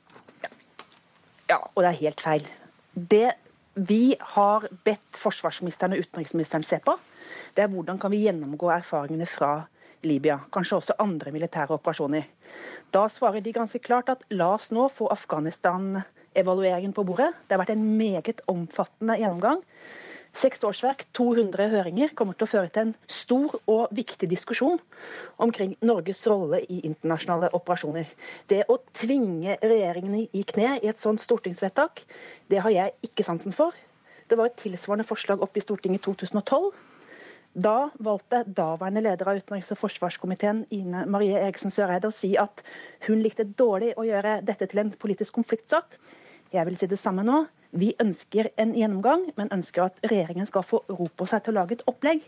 Ja, 1.49 1.59
og 1.59 1.83
det 1.83 1.91
er 1.91 2.01
helt 2.03 2.23
feil. 2.23 2.47
Det 2.95 3.27
vi 3.75 4.17
har 4.35 4.67
bedt 4.87 5.19
forsvarsministeren 5.19 5.97
og 5.97 6.05
utenriksministeren 6.05 6.65
se 6.67 6.79
på, 6.85 6.97
det 7.55 7.65
er 7.65 7.73
hvordan 7.73 7.99
kan 7.99 8.13
vi 8.13 8.25
gjennomgå 8.25 8.71
erfaringene 8.75 9.27
fra 9.27 9.65
Libya, 10.05 10.39
kanskje 10.53 10.79
også 10.79 10.97
andre 11.01 11.33
militære 11.33 11.79
operasjoner. 11.79 12.27
Da 12.95 13.07
svarer 13.11 13.43
de 13.43 13.55
ganske 13.57 13.81
klart 13.83 14.11
at 14.13 14.25
la 14.31 14.53
oss 14.55 14.71
nå 14.75 14.87
få 14.93 15.09
Afghanistan-evalueringen 15.15 16.93
på 16.95 17.07
bordet. 17.09 17.33
Det 17.49 17.57
har 17.57 17.63
vært 17.65 17.75
en 17.75 17.87
meget 17.99 18.43
omfattende 18.51 19.17
gjennomgang. 19.19 19.65
Seks 20.35 20.65
årsverk, 20.67 21.05
200 21.15 21.69
høringer, 21.71 22.11
kommer 22.19 22.35
til 22.35 22.49
å 22.49 22.51
føre 22.51 22.71
til 22.75 22.89
en 22.89 22.95
stor 23.07 23.53
og 23.71 23.93
viktig 23.95 24.27
diskusjon 24.33 24.81
omkring 25.43 25.77
Norges 25.87 26.25
rolle 26.27 26.59
i 26.67 26.81
internasjonale 26.89 27.53
operasjoner. 27.55 28.11
Det 28.51 28.65
å 28.67 28.81
tvinge 28.99 29.55
regjeringene 29.63 30.25
i 30.35 30.43
kne 30.43 30.81
i 30.81 30.91
et 30.91 31.01
sånt 31.01 31.23
stortingsvedtak, 31.23 32.03
det 32.51 32.65
har 32.67 32.75
jeg 32.75 32.97
ikke 33.07 33.27
sansen 33.27 33.55
for. 33.55 33.79
Det 34.27 34.41
var 34.41 34.51
et 34.51 34.59
tilsvarende 34.59 35.07
forslag 35.07 35.43
oppe 35.45 35.61
i 35.61 35.65
Stortinget 35.65 36.03
i 36.03 36.05
2012. 36.11 36.73
Da 37.55 37.91
valgte 38.03 38.43
daværende 38.51 39.05
leder 39.05 39.29
av 39.31 39.39
utenriks- 39.39 39.71
og 39.71 39.79
forsvarskomiteen, 39.79 40.65
Ine 40.75 41.05
Marie 41.07 41.39
Eriksen 41.39 41.71
Søreide, 41.71 42.11
å 42.11 42.15
si 42.15 42.33
at 42.41 42.65
hun 43.07 43.23
likte 43.23 43.47
dårlig 43.47 43.93
å 43.95 44.07
gjøre 44.09 44.41
dette 44.43 44.67
til 44.67 44.83
en 44.83 44.91
politisk 44.91 45.37
konfliktsak. 45.39 45.95
Jeg 46.51 46.67
vil 46.67 46.81
si 46.81 46.91
det 46.91 46.99
samme 46.99 47.23
nå. 47.23 47.45
Vi 47.75 47.91
ønsker 47.99 48.53
en 48.61 48.75
gjennomgang, 48.77 49.27
men 49.39 49.51
ønsker 49.55 49.89
at 49.89 50.05
regjeringen 50.07 50.47
skal 50.47 50.63
få 50.67 50.85
ro 50.87 51.09
på 51.11 51.27
seg 51.27 51.43
til 51.43 51.55
å 51.55 51.59
lage 51.63 51.79
et 51.79 51.87
opplegg, 51.91 52.23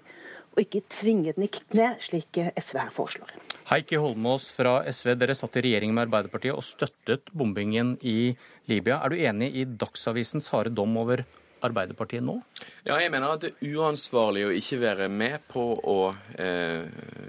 og 0.57 0.63
ikke 0.65 0.83
tvinge 0.91 1.35
den 1.37 1.45
i 1.47 1.51
kne, 1.53 1.93
slik 2.03 2.39
SV 2.57 2.79
her 2.81 2.93
foreslår. 2.95 3.35
Heikki 3.69 4.01
Holmås 4.01 4.49
fra 4.57 4.79
SV, 4.89 5.13
dere 5.21 5.37
satt 5.37 5.59
i 5.61 5.63
regjering 5.69 5.93
med 5.95 6.07
Arbeiderpartiet 6.07 6.57
og 6.57 6.65
støttet 6.65 7.31
bombingen 7.37 7.95
i 8.03 8.33
Libya. 8.71 9.03
Er 9.05 9.13
du 9.13 9.21
enig 9.21 9.53
i 9.55 9.67
Dagsavisens 9.69 10.49
harde 10.55 10.73
dom 10.75 10.97
over 10.99 11.23
Arbeiderpartiet 11.67 12.25
nå? 12.25 12.41
Ja, 12.87 12.97
jeg 12.99 13.13
mener 13.13 13.37
at 13.37 13.45
det 13.45 13.53
er 13.55 13.79
uansvarlig 13.79 14.47
å 14.49 14.55
ikke 14.55 14.81
være 14.83 15.11
med 15.13 15.47
på 15.53 15.69
å 15.79 15.99
eh, 16.41 16.89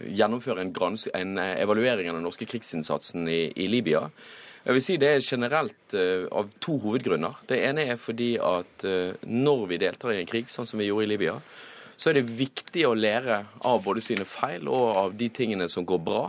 gjennomføre 0.10 0.66
en, 0.66 0.74
en, 1.22 1.38
evaluering 1.58 2.10
av 2.12 2.18
den 2.18 2.28
norske 2.28 2.48
krigsinnsatsen 2.50 3.28
i, 3.30 3.42
i 3.56 3.70
Libya. 3.72 4.08
Jeg 4.68 4.76
vil 4.76 4.84
si 4.84 4.96
Det 5.00 5.08
er 5.08 5.24
generelt 5.24 5.94
uh, 5.96 6.26
av 6.36 6.50
to 6.60 6.74
hovedgrunner. 6.84 7.38
Det 7.48 7.62
ene 7.64 7.86
er 7.88 8.00
fordi 8.02 8.34
at 8.36 8.84
uh, 8.84 9.16
når 9.24 9.62
vi 9.72 9.78
deltar 9.80 10.12
i 10.12 10.18
en 10.20 10.28
krig, 10.28 10.50
sånn 10.52 10.68
som 10.68 10.82
vi 10.82 10.90
gjorde 10.90 11.06
i 11.06 11.12
Libya, 11.14 11.38
så 11.96 12.12
er 12.12 12.18
det 12.18 12.36
viktig 12.36 12.84
å 12.84 12.98
lære 12.98 13.38
av 13.64 13.80
både 13.86 14.04
sine 14.04 14.28
feil 14.28 14.68
og 14.68 15.00
av 15.06 15.16
de 15.16 15.30
tingene 15.32 15.70
som 15.72 15.88
går 15.88 16.02
bra. 16.04 16.26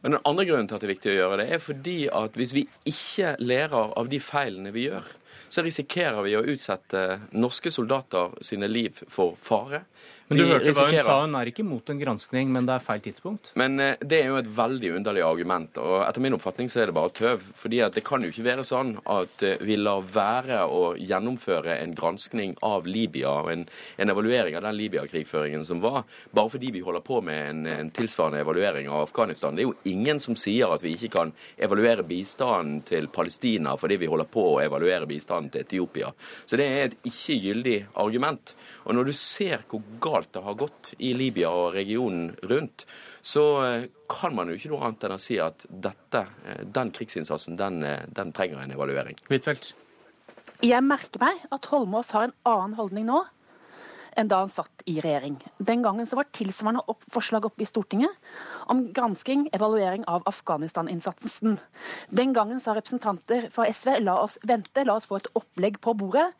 Men 0.00 0.14
den 0.14 0.22
andre 0.30 0.46
grunnen 0.46 0.70
til 0.70 0.78
at 0.78 0.84
det 0.84 0.86
er 0.86 0.94
viktig 0.94 1.10
å 1.10 1.16
gjøre 1.16 1.40
det, 1.40 1.48
er 1.50 1.64
fordi 1.64 1.96
at 2.14 2.38
hvis 2.38 2.54
vi 2.54 2.62
ikke 2.86 3.34
lærer 3.42 3.96
av 3.98 4.14
de 4.14 4.22
feilene 4.22 4.70
vi 4.70 4.86
gjør, 4.86 5.10
så 5.50 5.66
risikerer 5.66 6.22
vi 6.22 6.36
å 6.38 6.46
utsette 6.46 7.02
norske 7.34 7.72
soldater 7.74 8.38
sine 8.46 8.70
liv 8.70 9.02
for 9.10 9.34
fare. 9.42 9.82
Men 10.28 10.38
du 10.38 10.42
vi 10.42 10.50
hørte 10.50 10.72
hva 10.74 10.86
hun 10.90 11.04
sa, 11.06 11.16
hun 11.22 11.36
er 11.38 11.48
ikke 11.52 11.64
mot 11.66 11.90
en 11.92 12.00
granskning, 12.00 12.48
men 12.50 12.66
det 12.66 12.74
er 12.74 12.82
feil 12.82 13.02
tidspunkt? 13.04 13.52
Men 13.60 13.78
eh, 13.82 14.00
det 14.02 14.18
er 14.24 14.32
jo 14.32 14.38
et 14.40 14.48
veldig 14.56 14.90
underlig 14.98 15.22
argument, 15.22 15.78
og 15.78 16.00
etter 16.02 16.24
min 16.24 16.34
oppfatning 16.34 16.70
så 16.72 16.82
er 16.82 16.90
det 16.90 16.96
bare 16.96 17.12
tøv. 17.14 17.44
fordi 17.54 17.78
at 17.84 17.94
det 17.94 18.02
kan 18.06 18.24
jo 18.24 18.32
ikke 18.32 18.46
være 18.48 18.64
sånn 18.66 18.96
at 19.06 19.44
eh, 19.46 19.62
vi 19.62 19.76
lar 19.78 20.02
være 20.02 20.64
å 20.66 20.96
gjennomføre 20.98 21.76
en 21.78 21.94
granskning 21.94 22.56
av 22.66 22.88
Libya 22.90 23.36
og 23.44 23.52
en, 23.52 23.62
en 24.02 24.14
evaluering 24.16 24.58
av 24.58 24.66
den 24.66 24.78
Libya-krigføringen 24.80 25.66
som 25.68 25.84
var, 25.84 26.02
bare 26.34 26.50
fordi 26.56 26.72
vi 26.74 26.82
holder 26.82 27.06
på 27.06 27.20
med 27.22 27.42
en, 27.52 27.62
en, 27.70 27.94
tilsvarende 27.94 28.42
evaluering 28.42 28.90
av 28.90 29.06
Afghanistan. 29.06 29.54
Det 29.54 29.62
er 29.62 29.70
jo 29.70 29.92
ingen 29.92 30.18
som 30.22 30.34
sier 30.34 30.74
at 30.74 30.82
vi 30.82 30.96
ikke 30.96 31.12
kan 31.20 31.34
evaluere 31.56 32.02
bistanden 32.06 32.82
til 32.88 33.06
Palestina 33.14 33.76
fordi 33.78 34.00
vi 34.02 34.10
holder 34.10 34.26
på 34.26 34.48
å 34.56 34.62
evaluere 34.64 35.06
bistanden 35.06 35.54
til 35.54 35.62
Etiopia. 35.62 36.10
Så 36.42 36.58
det 36.58 36.66
er 36.66 36.88
et 36.88 36.98
ikke 37.06 37.38
gyldig 37.46 37.78
argument. 37.94 38.56
Og 38.86 38.94
når 38.94 39.08
du 39.08 39.14
ser 39.18 39.64
hvor 39.66 39.82
galt 40.02 40.30
det 40.34 40.42
har 40.46 40.58
gått 40.58 40.92
i 41.02 41.10
Libya 41.18 41.50
og 41.50 41.74
regionen 41.74 42.30
rundt, 42.46 42.86
så 43.26 43.44
eh, 43.66 43.88
kan 44.10 44.34
man 44.36 44.50
jo 44.50 44.58
ikke 44.58 44.70
noe 44.70 44.84
annet 44.86 45.08
enn 45.08 45.16
å 45.16 45.22
si 45.22 45.40
at 45.42 45.66
dette, 45.66 46.22
eh, 46.46 46.62
den 46.62 46.92
krigsinnsatsen, 46.94 47.58
den, 47.58 47.80
eh, 47.82 48.04
den 48.14 48.30
trenger 48.36 48.62
en 48.62 48.76
evaluering. 48.76 49.18
Huitfeldt? 49.26 49.72
Jeg 50.64 50.84
merker 50.86 51.20
meg 51.20 51.42
at 51.52 51.66
Holmås 51.72 52.14
har 52.14 52.28
en 52.28 52.36
annen 52.48 52.78
holdning 52.78 53.08
nå 53.10 53.24
enn 54.16 54.30
da 54.30 54.40
han 54.42 54.52
satt 54.52 54.84
i 54.88 54.98
regjering. 55.04 55.36
Den 55.58 55.84
gangen 55.84 56.08
så 56.08 56.18
var 56.18 56.28
tilsvarende 56.34 56.82
opp, 56.90 57.04
forslag 57.12 57.46
oppe 57.48 57.64
i 57.64 57.68
Stortinget 57.68 58.12
om 58.72 58.82
gransking, 58.96 59.46
evaluering 59.56 60.06
av 60.10 60.26
Afghanistan-innsatsen. 60.28 61.58
Den 62.10 62.34
gangen 62.36 62.60
sa 62.62 62.74
representanter 62.76 63.50
fra 63.54 63.68
SV 63.70 63.98
la 64.02 64.18
oss 64.24 64.38
vente, 64.46 64.84
la 64.84 64.98
oss 64.98 65.08
få 65.08 65.20
et 65.20 65.30
opplegg 65.38 65.80
på 65.84 65.94
bordet. 65.98 66.30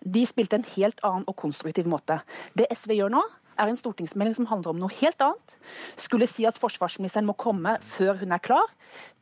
De 0.00 0.24
spilte 0.28 0.60
en 0.60 0.68
helt 0.74 1.02
annen 1.06 1.26
og 1.30 1.38
konstruktiv 1.40 1.88
måte. 1.90 2.20
Det 2.54 2.70
SV 2.72 2.98
gjør 2.98 3.16
nå, 3.18 3.24
er 3.58 3.70
en 3.70 3.78
stortingsmelding 3.78 4.36
som 4.38 4.48
handler 4.50 4.74
om 4.74 4.80
noe 4.82 4.92
helt 5.00 5.20
annet. 5.24 5.56
Skulle 6.00 6.28
si 6.30 6.46
at 6.48 6.58
forsvarsministeren 6.60 7.26
må 7.28 7.36
komme 7.38 7.76
før 7.84 8.18
hun 8.20 8.34
er 8.34 8.42
klar 8.42 8.70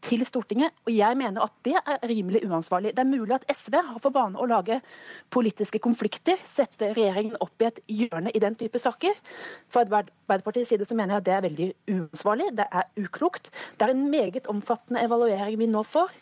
til 0.02 0.24
Stortinget. 0.26 0.74
Og 0.86 0.92
jeg 0.94 1.16
mener 1.18 1.44
at 1.44 1.54
det 1.66 1.76
er 1.78 2.00
rimelig 2.10 2.42
uansvarlig. 2.48 2.92
Det 2.96 3.04
er 3.04 3.10
mulig 3.10 3.36
at 3.36 3.46
SV 3.54 3.78
har 3.78 4.00
for 4.02 4.14
vane 4.14 4.40
å 4.40 4.48
lage 4.50 4.80
politiske 5.32 5.80
konflikter, 5.82 6.40
sette 6.48 6.92
regjeringen 6.96 7.38
opp 7.42 7.62
i 7.62 7.68
et 7.70 7.82
hjørne 8.00 8.32
i 8.34 8.42
den 8.42 8.56
type 8.59 8.80
saker. 8.82 9.14
Fra 9.72 9.84
Arbeiderpartiets 9.86 10.72
side 10.74 10.88
så 10.88 10.98
mener 10.98 11.16
jeg 11.16 11.22
at 11.22 11.28
det 11.28 11.36
er 11.36 11.46
veldig 11.46 11.68
uansvarlig, 11.94 12.50
det 12.59 12.66
er 12.70 13.04
uklokt. 13.04 13.52
Det 13.78 13.86
er 13.86 13.94
en 13.94 14.09
meget 14.10 14.50
omfattende 14.50 15.04
evaluering 15.06 15.60
vi 15.60 15.70
nå 15.70 15.84
får. 15.86 16.12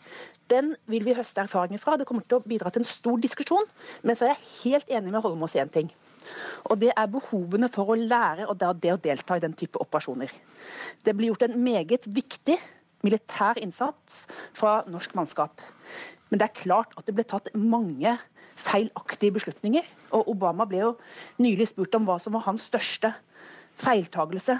Den 0.51 0.75
vil 0.91 1.05
vi 1.07 1.15
høste 1.15 1.43
erfaringer 1.45 1.81
fra. 1.81 1.97
Det 1.97 2.07
kommer 2.09 2.25
til 2.27 2.41
å 2.41 2.45
bidra 2.45 2.71
til 2.71 2.83
en 2.83 2.91
stor 2.91 3.19
diskusjon. 3.23 3.67
Men 4.03 4.17
så 4.17 4.27
er 4.27 4.35
jeg 4.35 4.49
helt 4.63 4.97
enig 4.99 5.13
med 5.13 5.23
Holmås 5.23 5.55
i 5.55 5.63
én 5.63 5.71
ting. 5.71 5.91
Og 6.69 6.79
det 6.81 6.91
er 6.95 7.09
behovene 7.11 7.69
for 7.71 7.91
å 7.91 7.97
lære 7.97 8.47
og 8.49 8.57
det 8.59 8.91
å 8.93 8.99
delta 9.01 9.37
i 9.37 9.43
den 9.43 9.55
type 9.57 9.79
operasjoner. 9.81 10.31
Det 11.03 11.15
blir 11.17 11.31
gjort 11.31 11.47
en 11.47 11.57
meget 11.63 12.07
viktig 12.07 12.57
militær 13.05 13.57
innsats 13.61 14.25
fra 14.57 14.81
norsk 14.89 15.15
mannskap. 15.17 15.61
Men 16.29 16.39
det 16.39 16.47
er 16.47 16.61
klart 16.61 16.93
at 16.97 17.07
det 17.07 17.15
ble 17.17 17.25
tatt 17.27 17.49
mange 17.57 18.17
feilaktige 18.61 19.35
beslutninger. 19.35 19.87
Og 20.15 20.29
Obama 20.35 20.67
ble 20.69 20.83
jo 20.83 20.91
nylig 21.41 21.71
spurt 21.71 21.95
om 21.97 22.05
hva 22.07 22.19
som 22.21 22.35
var 22.37 22.45
hans 22.47 22.67
største 22.69 23.13
feiltagelse. 23.81 24.59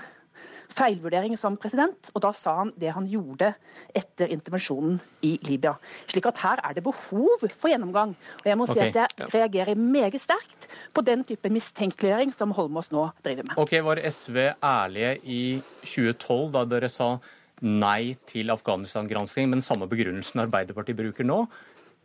Feilvurdering 0.72 1.36
som 1.40 1.58
president, 1.60 2.10
og 2.16 2.24
da 2.26 2.32
sa 2.38 2.56
han 2.62 2.72
det 2.80 2.94
han 2.96 3.08
gjorde 3.10 3.52
etter 3.98 4.32
intervensjonen 4.34 5.00
i 5.28 5.36
Libya. 5.48 5.76
Slik 6.10 6.30
at 6.30 6.42
her 6.44 6.62
er 6.64 6.78
det 6.78 6.86
behov 6.86 7.44
for 7.50 7.72
gjennomgang. 7.72 8.16
Og 8.42 8.48
jeg 8.48 8.60
må 8.60 8.68
si 8.70 8.80
at 8.84 8.98
jeg 8.98 9.30
reagerer 9.34 9.80
meget 9.80 10.22
sterkt 10.22 10.70
på 10.96 11.04
den 11.06 11.26
type 11.28 11.52
mistenkeliggjøring 11.52 12.34
som 12.36 12.56
Holmås 12.56 12.92
nå 12.94 13.10
driver 13.24 13.50
med. 13.50 13.58
Ok, 13.62 13.78
Var 13.82 14.04
SV 14.10 14.38
ærlige 14.64 15.16
i 15.24 15.44
2012 15.84 16.52
da 16.56 16.66
dere 16.76 16.92
sa 16.92 17.16
nei 17.62 18.16
til 18.26 18.50
Afghanistan-gransking, 18.50 19.50
med 19.50 19.60
den 19.60 19.66
samme 19.66 19.88
begrunnelsen 19.90 20.42
Arbeiderpartiet 20.42 20.98
bruker 20.98 21.28
nå? 21.28 21.44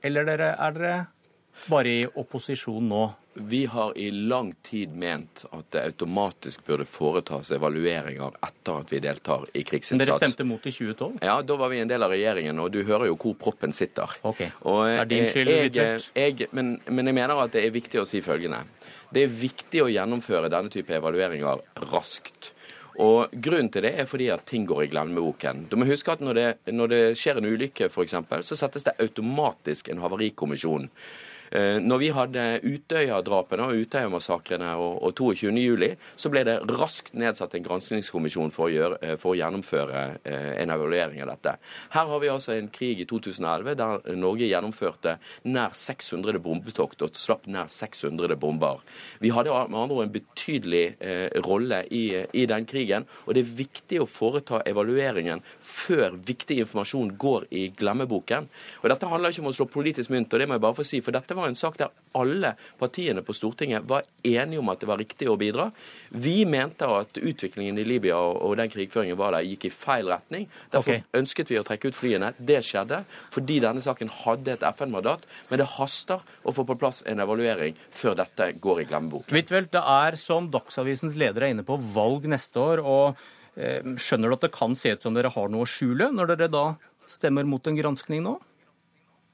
Eller 0.04 0.28
er 0.28 0.74
dere 0.76 0.96
bare 1.70 1.94
i 2.02 2.02
opposisjon 2.06 2.90
nå? 2.90 3.06
Vi 3.38 3.66
har 3.66 3.98
i 3.98 4.10
lang 4.10 4.54
tid 4.64 4.94
ment 4.96 5.44
at 5.52 5.66
det 5.74 5.82
automatisk 5.90 6.64
burde 6.64 6.86
foretas 6.88 7.50
evalueringer 7.52 8.38
etter 8.40 8.80
at 8.80 8.92
vi 8.92 9.00
deltar 9.04 9.44
i 9.52 9.60
Men 9.60 9.68
krigsinnsats. 9.68 10.08
dere 10.08 10.16
stemte 10.22 10.46
mot 10.48 10.64
i 10.66 10.72
2012? 10.72 11.18
Ja, 11.20 11.42
da 11.42 11.56
var 11.60 11.68
vi 11.68 11.82
en 11.82 11.90
del 11.90 12.02
av 12.02 12.14
regjeringen, 12.14 12.58
og 12.64 12.72
du 12.72 12.80
hører 12.88 13.10
jo 13.10 13.18
hvor 13.20 13.36
proppen 13.36 13.76
sitter. 13.76 14.16
Ok, 14.22 14.40
Og, 14.62 14.88
er 14.88 15.04
din 15.04 15.28
skyld, 15.28 15.52
jeg, 16.16 16.48
men, 16.56 16.78
men 16.88 17.12
jeg 17.12 17.18
mener 17.20 17.44
at 17.44 17.52
det 17.52 17.66
er 17.66 17.76
viktig 17.76 18.00
å 18.00 18.06
si 18.08 18.22
følgende. 18.24 18.64
Det 19.12 19.26
er 19.26 19.36
viktig 19.44 19.84
å 19.84 19.92
gjennomføre 19.92 20.48
denne 20.50 20.72
type 20.72 20.96
evalueringer 20.96 21.60
raskt. 21.92 22.52
Og 23.04 23.28
Grunnen 23.44 23.68
til 23.68 23.84
det 23.84 23.92
er 24.00 24.08
fordi 24.08 24.30
at 24.32 24.46
ting 24.48 24.64
går 24.64 24.86
i 24.86 24.90
glemmeboken. 24.92 25.66
Du 25.68 25.76
må 25.76 25.84
huske 25.84 26.14
at 26.14 26.24
Når 26.24 26.34
det, 26.34 26.48
når 26.72 26.88
det 26.88 27.00
skjer 27.20 27.36
en 27.36 27.52
ulykke, 27.52 27.90
eksempel, 28.06 28.42
så 28.42 28.56
settes 28.56 28.88
det 28.88 28.96
automatisk 28.98 29.90
en 29.92 30.00
havarikommisjon. 30.00 30.88
Eh, 31.50 31.78
Når 31.82 31.98
vi 32.02 32.10
hadde 32.14 32.44
Utøya-drapene 32.66 33.68
og 33.70 33.82
Utøya-massakrene 33.84 34.72
og, 34.80 35.02
og 35.06 35.14
22. 35.18 35.52
juli, 35.60 35.92
så 36.16 36.30
ble 36.32 36.44
det 36.46 36.58
raskt 36.76 37.14
nedsatt 37.18 37.54
en 37.56 37.66
granskingskommisjon 37.66 38.52
for 38.54 38.72
eh, 38.72 39.16
for 39.20 39.32
å 39.32 39.38
gjennomføre 39.38 40.02
eh, 40.24 40.52
en 40.62 40.72
evaluering 40.74 41.22
av 41.24 41.32
dette. 41.34 41.56
Her 41.94 42.10
har 42.10 42.22
vi 42.22 42.30
altså 42.32 42.54
en 42.56 42.70
krig 42.72 43.02
i 43.02 43.08
2011 43.08 43.76
der 43.78 44.16
Norge 44.18 44.48
gjennomførte 44.48 45.16
nær 45.48 45.74
600 45.76 46.40
bombetokt 46.42 47.04
og 47.04 47.18
slapp 47.18 47.46
nær 47.50 47.70
600 47.72 48.36
bomber. 48.40 48.82
Vi 49.22 49.32
hadde 49.34 49.54
med 49.70 49.78
andre 49.80 49.98
ord 49.98 50.06
en 50.06 50.14
betydelig 50.14 50.84
eh, 51.00 51.28
rolle 51.46 51.82
i, 51.90 52.04
i 52.32 52.46
den 52.50 52.66
krigen, 52.68 53.06
og 53.26 53.36
det 53.36 53.44
er 53.44 53.56
viktig 53.62 54.00
å 54.02 54.08
foreta 54.10 54.62
evalueringen 54.68 55.42
før 55.60 56.16
viktig 56.26 56.60
informasjon 56.64 57.14
går 57.20 57.48
i 57.50 57.68
glemmeboken. 57.76 58.48
Og 58.82 58.90
Dette 58.92 59.10
handler 59.10 59.32
ikke 59.32 59.44
om 59.44 59.50
å 59.52 59.56
slå 59.56 59.68
politisk 59.70 60.12
mynt, 60.14 60.32
og 60.32 60.42
det 60.42 60.48
må 60.48 60.56
jeg 60.56 60.64
bare 60.66 60.78
få 60.78 60.86
si, 60.86 61.02
for 61.04 61.14
dette 61.16 61.35
var 61.36 61.50
en 61.50 61.58
sak 61.58 61.78
der 61.80 61.94
alle 62.16 62.54
partiene 62.80 63.22
på 63.24 63.34
Stortinget 63.36 63.84
var 63.88 64.06
enige 64.24 64.60
om 64.60 64.70
at 64.72 64.80
det 64.80 64.88
var 64.88 65.00
riktig 65.00 65.28
å 65.28 65.36
bidra. 65.40 65.68
Vi 66.16 66.46
mente 66.48 66.88
at 66.88 67.18
utviklingen 67.20 67.78
i 67.78 67.84
Libya 67.84 68.16
og 68.16 68.44
og 68.46 68.54
den 68.60 68.70
krigføringen 68.70 69.18
var 69.18 69.34
der, 69.34 69.44
gikk 69.44 69.66
i 69.68 69.72
feil 69.74 70.08
retning. 70.10 70.46
Derfor 70.72 70.94
okay. 70.94 71.04
ønsket 71.18 71.50
vi 71.50 71.58
å 71.60 71.64
trekke 71.66 71.90
ut 71.90 71.98
flyene. 71.98 72.32
Det 72.38 72.60
skjedde 72.64 73.02
fordi 73.34 73.58
denne 73.64 73.82
saken 73.84 74.12
hadde 74.22 74.54
et 74.54 74.66
FN-mandat, 74.70 75.26
men 75.50 75.60
det 75.60 75.68
haster 75.76 76.22
å 76.46 76.54
få 76.54 76.64
på 76.68 76.78
plass 76.78 77.02
en 77.10 77.20
evaluering 77.24 77.76
før 77.96 78.16
dette 78.22 78.52
går 78.62 78.84
i 78.84 78.88
glemmeboken. 78.88 79.34
Huitfeldt, 79.34 79.72
det 79.74 79.82
er, 79.82 80.18
som 80.20 80.50
Dagsavisens 80.52 81.18
leder 81.18 81.46
er 81.46 81.56
inne 81.56 81.66
på, 81.66 81.78
valg 81.96 82.28
neste 82.30 82.62
år. 82.62 82.84
og 82.84 83.58
eh, 83.58 83.82
Skjønner 84.00 84.30
du 84.30 84.38
at 84.38 84.46
det 84.46 84.54
kan 84.56 84.76
se 84.78 84.94
ut 84.94 85.04
som 85.04 85.16
dere 85.16 85.32
har 85.34 85.52
noe 85.52 85.66
å 85.66 85.70
skjule, 85.70 86.12
når 86.14 86.34
dere 86.34 86.52
da 86.52 86.66
stemmer 87.10 87.46
mot 87.48 87.66
en 87.66 87.78
granskning 87.78 88.22
nå? 88.24 88.38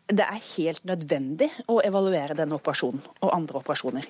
Det 0.09 0.25
er 0.25 0.41
helt 0.57 0.85
nødvendig 0.85 1.49
å 1.71 1.79
evaluere 1.85 2.35
denne 2.37 2.57
operasjonen 2.59 3.01
og 3.23 3.31
andre 3.33 3.61
operasjoner. 3.63 4.09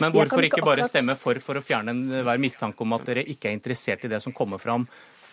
Men 0.00 0.12
hvorfor 0.14 0.42
ikke 0.42 0.56
ikke 0.58 0.64
bare 0.64 0.82
akkurat- 0.82 0.90
stemme 0.90 1.16
for 1.16 1.38
for 1.40 1.54
å 1.54 1.62
fjerne 1.62 1.90
enhver 1.90 2.38
mistanke 2.38 2.80
om 2.80 2.92
at 2.92 3.04
dere 3.04 3.24
ikke 3.24 3.50
er 3.50 3.58
interessert 3.58 4.04
i 4.04 4.08
det 4.08 4.22
som 4.22 4.32
kommer 4.32 4.58
fram 4.58 4.86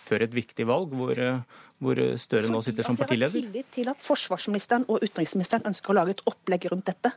før 0.05 0.21
et 0.21 0.31
viktig 0.31 0.65
valg, 0.65 0.89
hvor, 0.91 1.17
eh, 1.17 1.39
hvor 1.81 1.95
Støre 2.17 2.49
nå 2.49 2.61
sitter 2.63 2.83
som 2.83 2.93
At 2.93 3.09
jeg 3.09 3.19
har 3.19 3.29
partileder? 3.29 3.51
tillit 3.51 3.71
til 3.71 3.89
at 3.89 3.97
forsvarsministeren 3.97 4.85
og 4.87 5.01
utenriksministeren 5.01 5.63
ønsker 5.65 5.89
å 5.89 5.95
lage 5.95 6.09
et 6.11 6.21
opplegg 6.25 6.69
rundt 6.71 6.85
dette. 6.85 7.11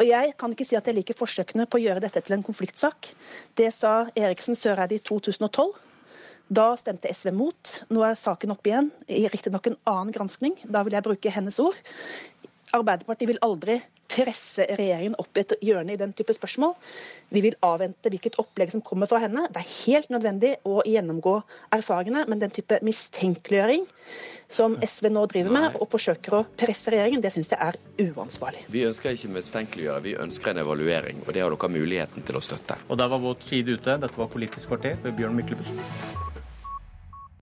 Og 0.00 0.06
Jeg 0.06 0.36
kan 0.38 0.52
ikke 0.54 0.66
si 0.66 0.76
at 0.76 0.84
jeg 0.84 0.94
liker 0.94 1.14
forsøkene 1.14 1.66
på 1.68 1.78
å 1.78 1.82
gjøre 1.84 2.00
dette 2.00 2.22
til 2.24 2.32
en 2.36 2.42
konfliktsak. 2.42 3.10
Det 3.54 3.72
sa 3.74 4.06
Eriksen 4.16 4.56
Søreide 4.56 4.92
i 4.92 4.98
2012. 4.98 5.72
Da 6.54 6.74
stemte 6.78 7.10
SV 7.10 7.32
mot. 7.34 7.72
Nå 7.90 8.04
er 8.06 8.18
saken 8.18 8.52
oppe 8.54 8.70
igjen, 8.70 8.92
i 9.08 9.24
riktignok 9.32 9.66
en 9.70 9.80
annen 9.90 10.14
granskning. 10.14 10.54
Da 10.64 10.84
vil 10.86 10.94
jeg 10.94 11.06
bruke 11.06 11.32
hennes 11.34 11.58
ord. 11.62 11.78
Arbeiderpartiet 12.74 13.30
vil 13.30 13.42
aldri 13.42 13.80
presse 14.10 14.66
regjeringen 14.76 15.16
opp 15.18 15.34
i 15.34 15.42
et 15.42 15.54
hjørne 15.64 15.94
i 15.94 15.98
den 15.98 16.12
type 16.14 16.34
spørsmål. 16.36 16.74
Vi 17.34 17.40
vil 17.42 17.56
avvente 17.64 18.10
hvilket 18.12 18.36
opplegg 18.38 18.74
som 18.74 18.82
kommer 18.84 19.08
fra 19.10 19.18
henne. 19.24 19.46
Det 19.50 19.62
er 19.62 19.70
helt 19.86 20.12
nødvendig 20.12 20.52
å 20.68 20.82
gjennomgå 20.86 21.34
erfaringene, 21.74 22.26
men 22.30 22.42
den 22.42 22.52
type 22.54 22.78
mistenkeliggjøring 22.84 23.86
som 24.52 24.76
SV 24.84 25.08
nå 25.14 25.24
driver 25.32 25.56
med, 25.56 25.78
og 25.80 25.90
forsøker 25.94 26.38
å 26.38 26.44
presse 26.60 26.92
regjeringen, 26.94 27.24
det 27.24 27.32
syns 27.34 27.50
jeg 27.50 27.58
er 27.58 27.80
uansvarlig. 28.12 28.66
Vi 28.74 28.84
ønsker 28.86 29.16
ikke 29.16 29.32
mistenkeliggjøre, 29.38 30.04
vi 30.04 30.18
ønsker 30.26 30.52
en 30.52 30.62
evaluering. 30.62 31.24
Og 31.24 31.32
det 31.34 31.42
har 31.42 31.56
dere 31.56 31.72
muligheten 31.78 32.26
til 32.28 32.38
å 32.38 32.44
støtte. 32.44 32.78
Og 32.88 33.00
der 33.00 33.10
var 33.10 33.24
vår 33.24 33.40
tid 33.48 33.72
ute. 33.74 33.98
Dette 34.04 34.20
var 34.20 34.30
Politisk 34.34 34.70
kvarter 34.70 35.00
ved 35.02 35.18
Bjørn 35.18 35.36
Myklebust. 35.38 36.32